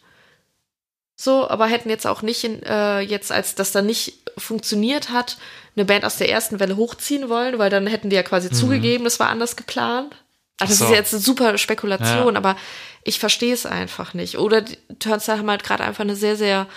So, 1.24 1.50
aber 1.50 1.68
hätten 1.68 1.90
jetzt 1.90 2.06
auch 2.06 2.22
nicht, 2.22 2.44
in, 2.44 2.62
äh, 2.64 3.00
jetzt 3.00 3.32
als 3.32 3.56
das 3.56 3.72
dann 3.72 3.86
nicht 3.86 4.16
funktioniert 4.38 5.10
hat, 5.10 5.38
eine 5.76 5.86
Band 5.86 6.04
aus 6.04 6.18
der 6.18 6.30
ersten 6.30 6.60
Welle 6.60 6.76
hochziehen 6.76 7.30
wollen, 7.30 7.60
weil 7.60 7.70
dann 7.70 7.88
hätten 7.88 8.10
die 8.10 8.16
ja 8.18 8.24
quasi 8.24 8.52
zugegeben, 8.52 9.06
das 9.06 9.20
war 9.22 9.30
anders 9.30 9.56
geplant. 9.56 10.14
Also 10.60 10.74
das 10.74 10.82
Ach 10.82 10.86
ist 10.86 10.90
so. 10.90 10.94
jetzt 10.94 11.14
eine 11.14 11.22
super 11.24 11.58
Spekulation, 11.58 12.34
Ja. 12.34 12.38
aber 12.38 12.58
ich 13.06 13.20
verstehe 13.20 13.54
es 13.54 13.66
einfach 13.66 14.14
nicht. 14.14 14.38
Oder 14.38 14.62
die 14.62 14.78
Turnstile 15.00 15.38
haben 15.40 15.50
halt 15.50 15.64
gerade 15.64 15.84
einfach 15.84 16.04
eine 16.04 16.16
sehr, 16.18 16.36
sehr 16.36 16.68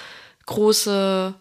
große 0.47 1.34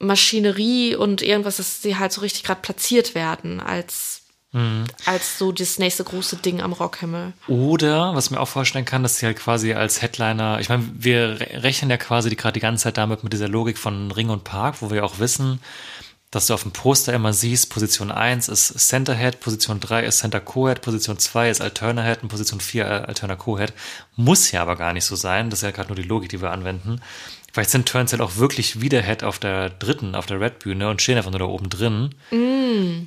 Maschinerie 0.00 0.96
und 0.96 1.22
irgendwas, 1.22 1.56
dass 1.58 1.80
sie 1.80 1.96
halt 1.96 2.12
so 2.12 2.20
richtig 2.22 2.42
gerade 2.44 2.60
platziert 2.60 3.14
werden 3.14 3.60
als, 3.60 4.11
Mhm. 4.52 4.84
als 5.06 5.38
so 5.38 5.50
das 5.50 5.78
nächste 5.78 6.04
große 6.04 6.36
Ding 6.36 6.60
am 6.60 6.72
Rockhimmel. 6.72 7.32
Oder, 7.48 8.14
was 8.14 8.26
ich 8.26 8.30
mir 8.32 8.40
auch 8.40 8.48
vorstellen 8.48 8.84
kann, 8.84 9.02
dass 9.02 9.18
sie 9.18 9.26
halt 9.26 9.38
quasi 9.38 9.72
als 9.72 10.02
Headliner, 10.02 10.60
ich 10.60 10.68
meine, 10.68 10.88
wir 10.94 11.40
re- 11.40 11.62
rechnen 11.62 11.90
ja 11.90 11.96
quasi 11.96 12.28
die, 12.28 12.36
gerade 12.36 12.52
die 12.54 12.60
ganze 12.60 12.84
Zeit 12.84 12.98
damit 12.98 13.24
mit 13.24 13.32
dieser 13.32 13.48
Logik 13.48 13.78
von 13.78 14.10
Ring 14.12 14.28
und 14.28 14.44
Park, 14.44 14.76
wo 14.82 14.90
wir 14.90 15.04
auch 15.04 15.18
wissen, 15.18 15.60
dass 16.30 16.46
du 16.46 16.54
auf 16.54 16.62
dem 16.62 16.72
Poster 16.72 17.12
immer 17.12 17.34
siehst, 17.34 17.68
Position 17.68 18.10
1 18.10 18.48
ist 18.48 18.68
Centerhead, 18.88 19.40
Position 19.40 19.80
3 19.80 20.04
ist 20.04 20.18
Center 20.18 20.40
Co-Head, 20.40 20.80
Position 20.80 21.18
2 21.18 21.50
ist 21.50 21.60
Alterna 21.60 22.02
Head 22.02 22.22
und 22.22 22.28
Position 22.30 22.58
4 22.60 22.84
äh, 22.84 22.88
Alterna 22.88 23.36
Co-Head. 23.36 23.74
Muss 24.16 24.50
ja 24.50 24.62
aber 24.62 24.76
gar 24.76 24.94
nicht 24.94 25.04
so 25.04 25.14
sein. 25.14 25.50
Das 25.50 25.58
ist 25.58 25.64
ja 25.64 25.72
gerade 25.72 25.88
nur 25.88 25.96
die 25.96 26.02
Logik, 26.08 26.30
die 26.30 26.40
wir 26.40 26.50
anwenden. 26.50 27.02
Vielleicht 27.52 27.70
sind 27.70 27.86
Turnstile 27.86 28.24
auch 28.24 28.36
wirklich 28.36 28.80
wieder 28.80 29.02
Head 29.02 29.24
auf 29.24 29.38
der 29.38 29.68
dritten, 29.68 30.14
auf 30.14 30.24
der 30.24 30.40
Red-Bühne 30.40 30.88
und 30.88 31.02
stehen 31.02 31.18
einfach 31.18 31.30
nur 31.30 31.40
da 31.40 31.44
oben 31.44 31.68
drin. 31.68 32.14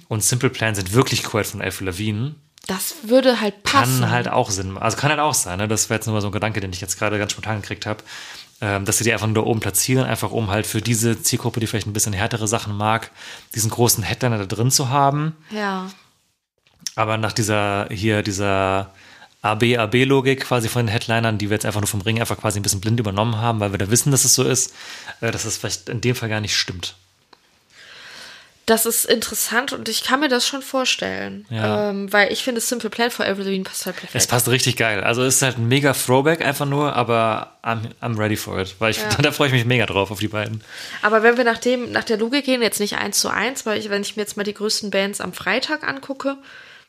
Und 0.07 0.23
Simple 0.23 0.51
Plan 0.51 0.75
sind 0.75 0.93
wirklich 0.93 1.23
Co-Head 1.23 1.47
von 1.47 1.61
Avril 1.63 1.87
Lavigne 1.87 2.35
Das 2.67 2.93
würde 3.03 3.41
halt 3.41 3.63
passen. 3.63 4.01
kann 4.01 4.11
halt 4.11 4.27
auch 4.27 4.51
Sinn 4.51 4.71
machen. 4.71 4.83
Also 4.83 4.97
kann 4.97 5.09
halt 5.09 5.19
auch 5.19 5.33
sein, 5.33 5.57
ne? 5.57 5.67
Das 5.67 5.89
wäre 5.89 5.97
jetzt 5.97 6.05
nur 6.05 6.13
mal 6.13 6.21
so 6.21 6.27
ein 6.27 6.31
Gedanke, 6.31 6.61
den 6.61 6.71
ich 6.71 6.81
jetzt 6.81 6.99
gerade 6.99 7.17
ganz 7.17 7.31
spontan 7.31 7.61
gekriegt 7.61 7.87
habe. 7.87 8.03
Ähm, 8.61 8.85
dass 8.85 8.99
sie 8.99 9.03
die 9.03 9.11
einfach 9.11 9.27
nur 9.27 9.35
da 9.35 9.41
oben 9.41 9.59
platzieren, 9.59 10.05
einfach 10.05 10.31
um 10.31 10.49
halt 10.49 10.65
für 10.65 10.81
diese 10.81 11.21
Zielgruppe, 11.21 11.59
die 11.59 11.67
vielleicht 11.67 11.87
ein 11.87 11.93
bisschen 11.93 12.13
härtere 12.13 12.47
Sachen 12.47 12.77
mag, 12.77 13.11
diesen 13.53 13.69
großen 13.69 14.01
Headliner 14.03 14.37
da 14.37 14.45
drin 14.45 14.71
zu 14.71 14.89
haben. 14.89 15.35
ja. 15.49 15.89
Aber 16.97 17.17
nach 17.17 17.33
dieser, 17.33 17.89
hier, 17.91 18.21
dieser 18.23 18.93
AB-AB-Logik 19.45 20.41
quasi 20.41 20.69
von 20.69 20.85
den 20.85 20.91
Headlinern, 20.91 21.37
die 21.37 21.49
wir 21.49 21.55
jetzt 21.55 21.65
einfach 21.65 21.81
nur 21.81 21.87
vom 21.87 22.01
Ring 22.01 22.19
einfach 22.19 22.37
quasi 22.37 22.59
ein 22.59 22.63
bisschen 22.63 22.81
blind 22.81 22.99
übernommen 22.99 23.37
haben, 23.37 23.59
weil 23.59 23.71
wir 23.71 23.77
da 23.77 23.89
wissen, 23.91 24.11
dass 24.11 24.25
es 24.25 24.35
so 24.35 24.43
ist, 24.43 24.73
äh, 25.21 25.31
dass 25.31 25.45
es 25.45 25.57
vielleicht 25.57 25.89
in 25.89 26.01
dem 26.01 26.15
Fall 26.15 26.29
gar 26.29 26.41
nicht 26.41 26.55
stimmt. 26.55 26.95
Das 28.65 28.87
ist 28.87 29.05
interessant 29.05 29.73
und 29.73 29.89
ich 29.89 30.03
kann 30.03 30.21
mir 30.21 30.27
das 30.27 30.47
schon 30.47 30.63
vorstellen. 30.63 31.45
Ja. 31.51 31.91
Ähm, 31.91 32.11
weil 32.11 32.33
ich 32.33 32.43
finde, 32.43 32.59
Simple 32.59 32.89
Plan 32.89 33.11
for 33.11 33.23
Evergreen 33.23 33.63
passt 33.63 33.85
halt 33.85 33.95
perfekt. 33.95 34.15
Es 34.15 34.25
passt 34.25 34.49
richtig 34.49 34.75
geil. 34.75 35.03
Also 35.03 35.21
es 35.21 35.35
ist 35.35 35.41
halt 35.43 35.59
ein 35.59 35.67
mega 35.67 35.93
Throwback 35.93 36.43
einfach 36.43 36.65
nur, 36.65 36.95
aber 36.95 37.57
I'm, 37.63 37.81
I'm 38.01 38.17
ready 38.17 38.35
for 38.35 38.59
it. 38.59 38.75
Weil 38.79 38.89
ich, 38.89 38.99
da 39.21 39.31
freue 39.31 39.49
ich 39.49 39.53
mich 39.53 39.65
mega 39.65 39.85
drauf 39.85 40.09
auf 40.09 40.19
die 40.19 40.29
beiden. 40.29 40.63
Aber 41.03 41.21
wenn 41.21 41.37
wir 41.37 41.43
nach, 41.43 41.59
dem, 41.59 41.91
nach 41.91 42.05
der 42.05 42.17
Logik 42.17 42.45
gehen, 42.45 42.63
jetzt 42.63 42.79
nicht 42.79 42.97
eins 42.97 43.19
zu 43.19 43.29
eins, 43.29 43.67
weil 43.67 43.77
ich, 43.77 43.91
wenn 43.91 44.01
ich 44.01 44.15
mir 44.15 44.23
jetzt 44.23 44.35
mal 44.35 44.43
die 44.43 44.55
größten 44.55 44.89
Bands 44.89 45.21
am 45.21 45.33
Freitag 45.33 45.87
angucke, 45.87 46.35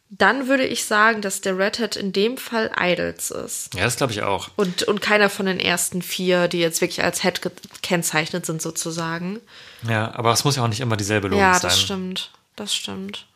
dann 0.09 0.47
würde 0.49 0.65
ich 0.65 0.85
sagen, 0.85 1.21
dass 1.21 1.41
der 1.41 1.59
Red 1.59 1.79
Hat 1.81 1.97
in 1.97 2.13
dem 2.13 2.37
Fall 2.37 2.71
Idols 2.81 3.31
ist. 3.31 3.75
Ja, 3.75 3.85
das 3.85 3.97
glaube 3.97 4.13
ich 4.13 4.23
auch. 4.23 4.49
Und, 4.57 4.85
und 4.85 5.01
keiner 5.01 5.29
von 5.29 5.47
den 5.47 5.59
ersten 5.59 6.01
vier, 6.03 6.47
die 6.49 6.59
jetzt 6.61 6.81
wirklich 6.81 7.03
als 7.03 7.23
Head 7.23 7.43
gekennzeichnet 7.43 8.47
sind, 8.47 8.63
sozusagen. 8.63 9.41
Ja, 9.89 10.15
aber 10.15 10.33
es 10.33 10.45
muss 10.45 10.57
ja 10.57 10.63
auch 10.65 10.69
nicht 10.69 10.81
immer 10.81 10.97
dieselbe 10.97 11.29
Logik 11.29 11.41
ja, 11.43 11.55
sein. 11.55 11.63
das 11.63 11.81
stimmt. 11.81 12.31
Das 12.55 12.75
stimmt. 12.75 13.27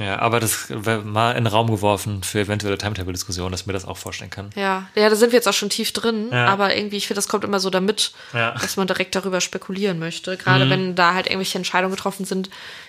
Ja, 0.00 0.18
aber 0.20 0.40
das 0.40 0.66
wäre 0.70 1.02
mal 1.02 1.32
in 1.32 1.44
den 1.44 1.46
Raum 1.52 1.70
geworfen 1.70 2.22
für 2.22 2.40
eventuelle 2.40 2.78
Timetable-Diskussionen, 2.78 3.52
dass 3.52 3.60
ich 3.60 3.66
mir 3.66 3.74
das 3.74 3.84
auch 3.84 3.98
vorstellen 3.98 4.30
kann. 4.30 4.48
Ja, 4.56 4.88
ja, 4.94 5.10
da 5.10 5.14
sind 5.14 5.32
wir 5.32 5.36
jetzt 5.36 5.46
auch 5.46 5.52
schon 5.52 5.68
tief 5.68 5.92
drin, 5.92 6.30
Ja. 6.32 6.46
aber 6.46 6.74
irgendwie, 6.74 6.96
ich 6.96 7.06
finde, 7.06 7.18
das 7.18 7.28
kommt 7.28 7.44
immer 7.44 7.60
so 7.60 7.68
damit, 7.68 8.12
Ja. 8.32 8.52
dass 8.52 8.76
man 8.78 8.86
direkt 8.86 9.14
darüber 9.14 9.42
spekulieren 9.42 9.98
möchte. 9.98 10.38
Gerade 10.38 10.64
Mhm. 10.64 10.70
wenn 10.70 10.94
da 10.94 11.12
halt 11.12 11.26
irgendwelche 11.26 11.58
Entscheidungen 11.58 11.94
getroffen 11.94 12.24
sind, 12.24 12.48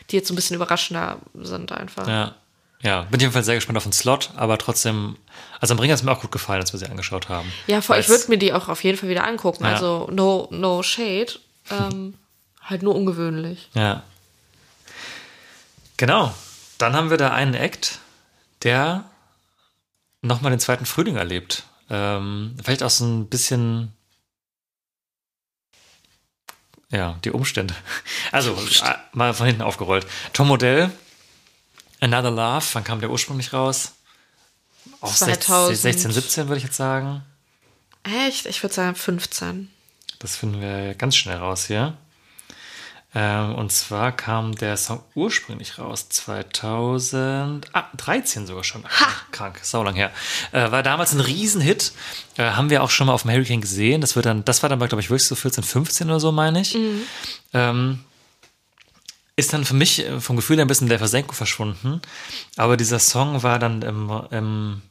die 0.10 0.16
jetzt 0.16 0.30
so 0.30 0.34
ein 0.34 0.38
bisschen 0.38 0.56
überraschender 0.56 1.18
sind 1.36 1.74
einfach. 1.74 2.08
Ja. 2.08 2.36
Ja, 2.84 3.04
bin 3.04 3.20
jedenfalls 3.22 3.46
sehr 3.46 3.56
gespannt 3.56 3.78
auf 3.78 3.84
den 3.84 3.94
Slot, 3.94 4.32
aber 4.36 4.58
trotzdem, 4.58 5.16
also 5.62 5.74
am 5.74 5.80
Ring 5.80 5.90
hat 5.90 6.00
es 6.00 6.04
mir 6.04 6.12
auch 6.12 6.20
gut 6.20 6.34
gefallen, 6.34 6.60
als 6.62 6.74
wir 6.74 6.80
sie 6.80 6.86
angeschaut 6.86 7.30
haben. 7.30 7.52
Ja, 7.66 7.80
vor, 7.80 7.98
ich 7.98 8.10
würde 8.10 8.26
mir 8.28 8.38
die 8.38 8.52
auch 8.52 8.68
auf 8.68 8.84
jeden 8.84 8.98
Fall 8.98 9.08
wieder 9.10 9.26
angucken. 9.26 9.64
Ja. 9.64 9.72
Also 9.72 10.10
no, 10.12 10.50
no 10.52 10.84
shade. 10.84 11.40
Ähm, 11.72 12.16
halt 12.62 12.84
nur 12.84 12.94
ungewöhnlich. 12.96 13.70
Ja. 13.74 14.04
Genau. 15.96 16.34
Dann 16.78 16.94
haben 16.94 17.10
wir 17.10 17.18
da 17.18 17.32
einen 17.32 17.54
Act, 17.54 18.00
der 18.64 19.06
nochmal 20.22 20.52
den 20.52 20.60
zweiten 20.60 20.86
Frühling 20.86 21.16
erlebt. 21.16 21.64
Ähm, 21.90 22.58
vielleicht 22.62 22.84
auch 22.84 22.90
so 22.90 23.06
ein 23.06 23.30
bisschen. 23.30 23.94
Ja, 26.90 27.18
die 27.24 27.32
Umstände. 27.32 27.76
Also, 28.32 28.54
äh, 28.54 28.96
mal 29.14 29.34
von 29.34 29.46
hinten 29.46 29.62
aufgerollt. 29.62 30.08
Tom 30.34 30.48
Modell, 30.48 30.90
Another 32.04 32.32
Love, 32.32 32.66
wann 32.74 32.84
kam 32.84 33.00
der 33.00 33.10
ursprünglich 33.10 33.54
raus? 33.54 33.94
Auch 35.00 35.14
2000. 35.14 35.78
16, 35.78 36.12
17 36.12 36.50
würde 36.50 36.58
ich 36.58 36.66
jetzt 36.66 36.76
sagen. 36.76 37.24
Echt? 38.04 38.46
Ich 38.46 38.62
würde 38.62 38.76
sagen 38.76 38.96
15. 38.96 39.70
Das 40.20 40.36
finden 40.36 40.60
wir 40.60 40.96
ganz 40.96 41.16
schnell 41.16 41.38
raus 41.38 41.68
hier. 41.68 41.96
Ähm, 43.16 43.56
und 43.56 43.72
zwar 43.72 44.12
kam 44.12 44.54
der 44.54 44.76
Song 44.76 45.02
ursprünglich 45.16 45.80
raus, 45.80 46.10
2013 46.10 48.48
sogar 48.48 48.66
schon. 48.66 48.84
Ach, 48.90 49.32
krank, 49.32 49.60
saulang 49.62 49.96
her. 49.96 50.12
Äh, 50.52 50.72
war 50.72 50.84
damals 50.84 51.14
ein 51.14 51.22
Riesenhit. 51.22 51.94
Äh, 52.36 52.52
haben 52.52 52.70
wir 52.70 52.84
auch 52.84 52.90
schon 52.90 53.08
mal 53.08 53.14
auf 53.14 53.22
dem 53.22 53.32
Hurricane 53.32 53.62
gesehen. 53.62 54.02
Das, 54.02 54.18
wird 54.18 54.26
dann, 54.26 54.44
das 54.44 54.62
war 54.62 54.70
dann, 54.70 54.80
glaube 54.80 55.00
ich, 55.00 55.10
wirklich 55.10 55.26
so 55.26 55.36
14, 55.36 55.64
15 55.64 56.10
oder 56.10 56.20
so, 56.20 56.34
meine 56.34 56.60
ich. 56.60 56.78
Ähm, 57.54 58.04
ist 59.36 59.54
dann 59.54 59.66
für 59.66 59.74
mich 59.74 60.06
äh, 60.06 60.20
vom 60.20 60.36
Gefühl 60.36 60.60
ein 60.60 60.68
bisschen 60.68 60.90
der 60.90 61.00
Versenkung 61.00 61.34
verschwunden. 61.34 62.02
Aber 62.56 62.78
dieser 62.78 63.00
Song 63.00 63.44
war 63.44 63.60
dann 63.60 63.82
im, 63.82 64.12
im 64.32 64.82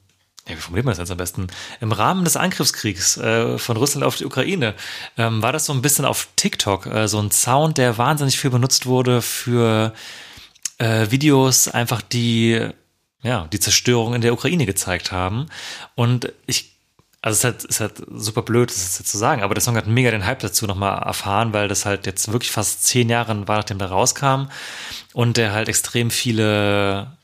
ja, 0.49 0.57
wie 0.57 0.61
formuliert 0.61 0.87
man 0.87 0.93
das 0.93 0.99
jetzt 0.99 1.11
am 1.13 1.19
besten? 1.19 1.47
Im 1.81 1.93
Rahmen 1.93 2.25
des 2.25 2.37
Angriffskriegs 2.37 3.17
äh, 3.17 3.59
von 3.59 3.77
Russland 3.77 4.05
auf 4.05 4.17
die 4.17 4.25
Ukraine 4.25 4.75
ähm, 5.17 5.41
war 5.41 5.53
das 5.53 5.67
so 5.67 5.73
ein 5.73 5.83
bisschen 5.83 6.05
auf 6.05 6.29
TikTok 6.35 6.87
äh, 6.87 7.07
so 7.07 7.21
ein 7.21 7.31
Sound, 7.31 7.79
der 7.79 7.97
wahnsinnig 7.97 8.39
viel 8.39 8.51
benutzt 8.51 8.87
wurde 8.87 9.23
für 9.23 9.95
äh, 10.79 11.11
Videos, 11.11 11.69
einfach 11.69 12.03
die 12.03 12.69
ja 13.23 13.47
die 13.53 13.61
Zerstörung 13.61 14.15
in 14.15 14.21
der 14.21 14.33
Ukraine 14.33 14.67
gezeigt 14.67 15.13
haben. 15.13 15.47
Und 15.95 16.33
ich 16.47 16.72
also 17.23 17.35
es 17.35 17.39
ist 17.39 17.45
halt, 17.45 17.65
ist 17.65 17.81
halt 17.81 18.21
super 18.21 18.43
blöd, 18.43 18.69
das 18.69 18.99
jetzt 18.99 19.11
zu 19.11 19.17
sagen, 19.17 19.43
aber 19.43 19.55
der 19.55 19.63
Song 19.63 19.77
hat 19.77 19.87
mega 19.87 20.11
den 20.11 20.27
Hype 20.27 20.41
dazu 20.41 20.67
nochmal 20.67 21.01
erfahren, 21.03 21.53
weil 21.53 21.69
das 21.69 21.87
halt 21.87 22.05
jetzt 22.05 22.33
wirklich 22.33 22.51
fast 22.51 22.85
zehn 22.85 23.09
Jahre 23.09 23.47
war, 23.47 23.59
nachdem 23.59 23.79
der 23.79 23.89
rauskam 23.89 24.49
und 25.13 25.37
der 25.37 25.53
halt 25.53 25.69
extrem 25.69 26.11
viele 26.11 27.17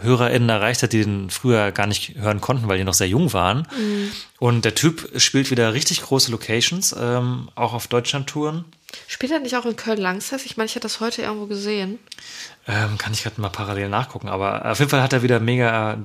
HörerInnen 0.00 0.48
erreicht 0.48 0.82
hat, 0.82 0.92
die 0.92 1.04
den 1.04 1.30
früher 1.30 1.72
gar 1.72 1.86
nicht 1.86 2.16
hören 2.16 2.40
konnten, 2.40 2.68
weil 2.68 2.78
die 2.78 2.84
noch 2.84 2.94
sehr 2.94 3.08
jung 3.08 3.32
waren. 3.32 3.68
Und 4.38 4.64
der 4.64 4.74
Typ 4.74 5.10
spielt 5.20 5.50
wieder 5.50 5.74
richtig 5.74 6.02
große 6.02 6.30
Locations, 6.30 6.94
ähm, 6.98 7.50
auch 7.54 7.74
auf 7.74 7.86
Deutschland-Touren. 7.86 8.64
Spielt 9.06 9.30
er 9.30 9.40
nicht 9.40 9.56
auch 9.56 9.66
in 9.66 9.76
Köln-Langsess? 9.76 10.44
Ich 10.46 10.56
meine, 10.56 10.66
ich 10.66 10.74
hatte 10.74 10.80
das 10.80 11.00
heute 11.00 11.22
irgendwo 11.22 11.46
gesehen. 11.46 11.98
Ähm, 12.66 12.98
kann 12.98 13.12
ich 13.12 13.22
gerade 13.22 13.40
mal 13.40 13.50
parallel 13.50 13.88
nachgucken, 13.88 14.28
aber 14.28 14.70
auf 14.70 14.78
jeden 14.78 14.90
Fall 14.90 15.02
hat 15.02 15.12
er 15.12 15.22
wieder 15.22 15.38
mega, 15.38 15.98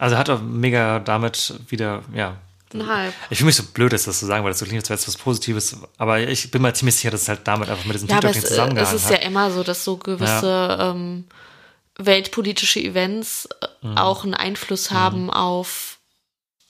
also 0.00 0.16
hat 0.18 0.28
er 0.28 0.38
mega 0.38 0.98
damit 0.98 1.54
wieder, 1.68 2.02
ja. 2.14 2.36
Ein 2.72 2.86
Hype. 2.86 3.12
Ich 3.30 3.38
fühle 3.38 3.46
mich 3.46 3.56
so 3.56 3.64
blöd, 3.64 3.92
das 3.92 4.04
zu 4.04 4.12
sagen, 4.12 4.44
weil 4.44 4.52
das 4.52 4.60
so 4.60 4.64
klingt, 4.64 4.80
als 4.82 4.88
wäre 4.90 4.98
es 4.98 5.08
was 5.08 5.16
Positives, 5.16 5.76
aber 5.98 6.20
ich 6.20 6.50
bin 6.52 6.62
mir 6.62 6.72
ziemlich 6.72 6.94
sicher, 6.94 7.10
dass 7.10 7.22
es 7.22 7.28
halt 7.28 7.40
damit 7.44 7.68
einfach 7.68 7.84
mit 7.84 7.94
diesem 7.94 8.08
Ja, 8.08 8.18
aber 8.18 8.30
TikTok 8.30 8.50
es, 8.50 8.56
nicht 8.68 8.76
äh, 8.76 8.80
es 8.80 8.92
ist 8.92 9.04
hat. 9.06 9.12
ja 9.12 9.18
immer 9.18 9.50
so, 9.50 9.64
dass 9.64 9.82
so 9.84 9.96
gewisse 9.96 10.78
ähm, 10.80 11.24
weltpolitische 11.98 12.80
Events 12.80 13.46
äh, 13.60 13.66
Mhm. 13.82 13.96
auch 13.98 14.24
einen 14.24 14.34
Einfluss 14.34 14.90
haben 14.90 15.30
auf, 15.30 15.89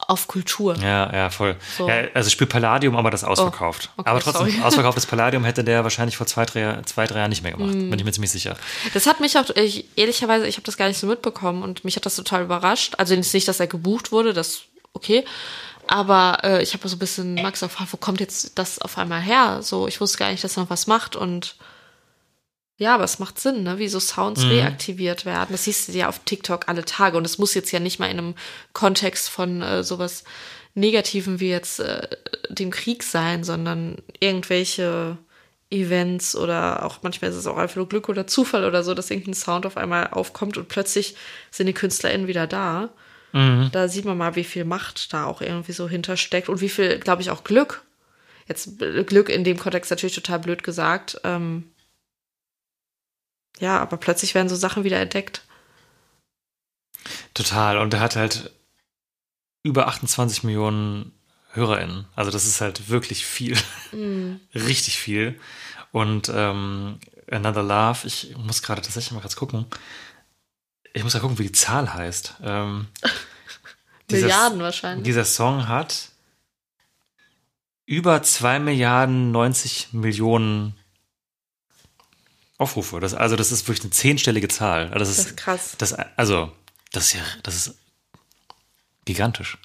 auf 0.09 0.27
Kultur. 0.27 0.77
Ja, 0.77 1.13
ja, 1.13 1.31
voll. 1.31 1.57
So. 1.77 1.89
Ja, 1.89 2.05
also 2.15 2.31
spielt 2.31 2.51
Palladium, 2.51 2.97
aber 2.97 3.11
das 3.11 3.23
ist 3.23 3.29
ausverkauft. 3.29 3.91
Oh, 3.91 4.01
okay, 4.01 4.11
aber 4.11 4.21
trotzdem, 4.21 4.51
sorry. 4.51 4.63
ausverkauftes 4.63 5.07
Palladium 5.07 5.45
hätte 5.45 5.65
der 5.65 5.83
wahrscheinlich 5.85 6.17
vor 6.17 6.27
zwei, 6.27 6.45
drei, 6.45 6.81
zwei, 6.85 7.07
drei 7.07 7.19
Jahren 7.19 7.31
nicht 7.31 7.43
mehr 7.43 7.53
gemacht. 7.53 7.75
Mhm. 7.75 7.91
Bin 7.91 7.99
ich 7.99 8.05
mir 8.05 8.13
ziemlich 8.13 8.31
sicher. 8.31 8.57
Das 8.95 9.07
hat 9.07 9.21
mich 9.21 9.39
auch, 9.39 9.49
ich, 9.51 9.87
ehrlicherweise, 9.97 10.47
ich 10.47 10.57
habe 10.57 10.65
das 10.65 10.77
gar 10.77 10.89
nicht 10.89 10.99
so 10.99 11.07
mitbekommen 11.07 11.63
und 11.63 11.85
mich 11.85 11.97
hat 11.97 12.07
das 12.07 12.17
total 12.17 12.43
überrascht. 12.43 12.95
Also 12.99 13.15
nicht, 13.15 13.49
dass 13.49 13.61
er 13.61 13.67
gebucht 13.67 14.13
wurde, 14.13 14.33
das 14.33 14.63
okay. 14.93 15.25
Aber 15.87 16.39
äh, 16.45 16.63
ich 16.63 16.73
habe 16.75 16.89
so 16.89 16.97
ein 16.97 17.01
bisschen 17.01 17.35
Max 17.35 17.61
gefragt, 17.61 17.93
wo 17.93 17.97
kommt 17.97 18.21
jetzt 18.21 18.59
das 18.59 18.79
auf 18.79 18.97
einmal 18.97 19.21
her? 19.21 19.59
So, 19.63 19.89
ich 19.89 20.01
wusste 20.01 20.19
gar 20.19 20.31
nicht, 20.31 20.45
dass 20.45 20.57
er 20.57 20.63
noch 20.63 20.71
was 20.71 20.87
macht 20.87 21.17
und 21.17 21.57
ja, 22.81 22.95
aber 22.95 23.05
es 23.05 23.19
macht 23.19 23.39
Sinn, 23.39 23.63
ne? 23.63 23.79
wie 23.79 23.89
so 23.89 24.01
Sounds 24.01 24.43
reaktiviert 24.43 25.27
werden. 25.27 25.49
Das 25.51 25.65
siehst 25.65 25.89
du 25.89 25.93
ja 25.93 26.09
auf 26.09 26.21
TikTok 26.21 26.67
alle 26.67 26.87
Tage 26.87 27.19
und 27.19 27.27
es 27.27 27.37
muss 27.37 27.53
jetzt 27.53 27.71
ja 27.73 27.79
nicht 27.79 27.99
mal 27.99 28.11
in 28.11 28.19
einem 28.19 28.35
Kontext 28.73 29.29
von 29.29 29.61
äh, 29.61 29.85
sowas 29.85 30.25
Negativen 30.75 31.41
wie 31.41 31.51
jetzt 31.51 31.81
äh, 31.81 32.09
dem 32.49 32.71
Krieg 32.71 33.03
sein, 33.03 33.45
sondern 33.45 33.99
irgendwelche 34.19 35.19
Events 35.69 36.35
oder 36.35 36.87
auch 36.87 37.03
manchmal 37.03 37.31
ist 37.31 37.37
es 37.37 37.47
auch 37.47 37.59
einfach 37.59 37.77
nur 37.77 37.89
Glück 37.89 38.09
oder 38.09 38.27
Zufall 38.27 38.65
oder 38.65 38.83
so, 38.83 38.95
dass 38.95 39.11
irgendein 39.11 39.35
Sound 39.35 39.67
auf 39.67 39.77
einmal 39.77 40.09
aufkommt 40.09 40.57
und 40.57 40.69
plötzlich 40.69 41.17
sind 41.51 41.67
die 41.67 41.75
KünstlerInnen 41.75 42.29
wieder 42.29 42.47
da. 42.47 42.89
Da 43.71 43.89
sieht 43.89 44.07
man 44.07 44.17
mal, 44.17 44.37
wie 44.37 44.45
viel 44.45 44.65
Macht 44.65 45.13
da 45.13 45.27
auch 45.27 45.43
irgendwie 45.43 45.73
so 45.73 45.87
hintersteckt 45.87 46.49
und 46.49 46.63
wie 46.63 46.71
viel, 46.71 46.99
glaube 46.99 47.21
ich, 47.21 47.31
auch 47.31 47.45
Glück. 47.45 47.83
Jetzt 48.49 48.79
Glück 48.79 49.29
in 49.29 49.45
dem 49.45 49.59
Kontext 49.59 49.91
natürlich 49.91 50.15
total 50.15 50.39
blöd 50.39 50.65
gesagt. 50.65 51.21
Ähm, 51.25 51.65
ja, 53.61 53.79
aber 53.79 53.97
plötzlich 53.97 54.35
werden 54.35 54.49
so 54.49 54.57
Sachen 54.57 54.83
wieder 54.85 54.99
entdeckt. 55.01 55.43
Total. 57.35 57.79
Und 57.79 57.95
er 57.95 58.01
hat 58.01 58.17
halt 58.17 58.51
über 59.63 59.87
28 59.89 60.43
Millionen 60.45 61.13
HörerInnen. 61.53 62.07
Also 62.17 62.31
das 62.31 62.47
ist 62.47 62.61
halt 62.61 62.89
wirklich 62.89 63.25
viel. 63.27 63.57
Richtig 64.55 64.99
viel. 64.99 65.39
Und 65.93 66.31
ähm, 66.35 66.99
Another 67.31 67.63
Love, 67.63 68.07
ich 68.07 68.35
muss 68.37 68.63
gerade 68.63 68.83
tatsächlich 68.83 69.13
mal 69.13 69.21
kurz 69.21 69.37
gucken. 69.37 69.67
Ich 70.93 71.05
muss 71.05 71.15
ja 71.15 71.21
gucken, 71.21 71.39
wie 71.39 71.45
die 71.45 71.53
Zahl 71.53 71.93
heißt. 71.93 72.35
Ähm, 72.43 72.89
dieser- 74.11 74.23
Milliarden 74.27 74.61
wahrscheinlich. 74.61 75.05
Dieser 75.05 75.25
Song 75.25 75.69
hat 75.69 76.09
über 77.87 78.23
2 78.23 78.61
Milliarden 78.61 79.31
90 79.33 79.93
Millionen 79.93 80.75
Aufrufe. 82.61 83.01
Das, 83.01 83.15
also 83.15 83.37
das 83.37 83.51
ist 83.53 83.67
wirklich 83.67 83.83
eine 83.85 83.91
zehnstellige 83.91 84.49
Zahl. 84.49 84.85
Also 84.93 84.99
Das 84.99 85.09
ist, 85.11 85.19
Das 85.19 85.27
ist 85.27 85.37
krass. 85.37 85.75
Das, 85.79 85.93
also, 85.95 86.53
das 86.93 87.05
ist 87.07 87.13
ja, 87.15 87.21
das 87.43 87.55
ist 87.55 87.75
gigantisch. 89.05 89.59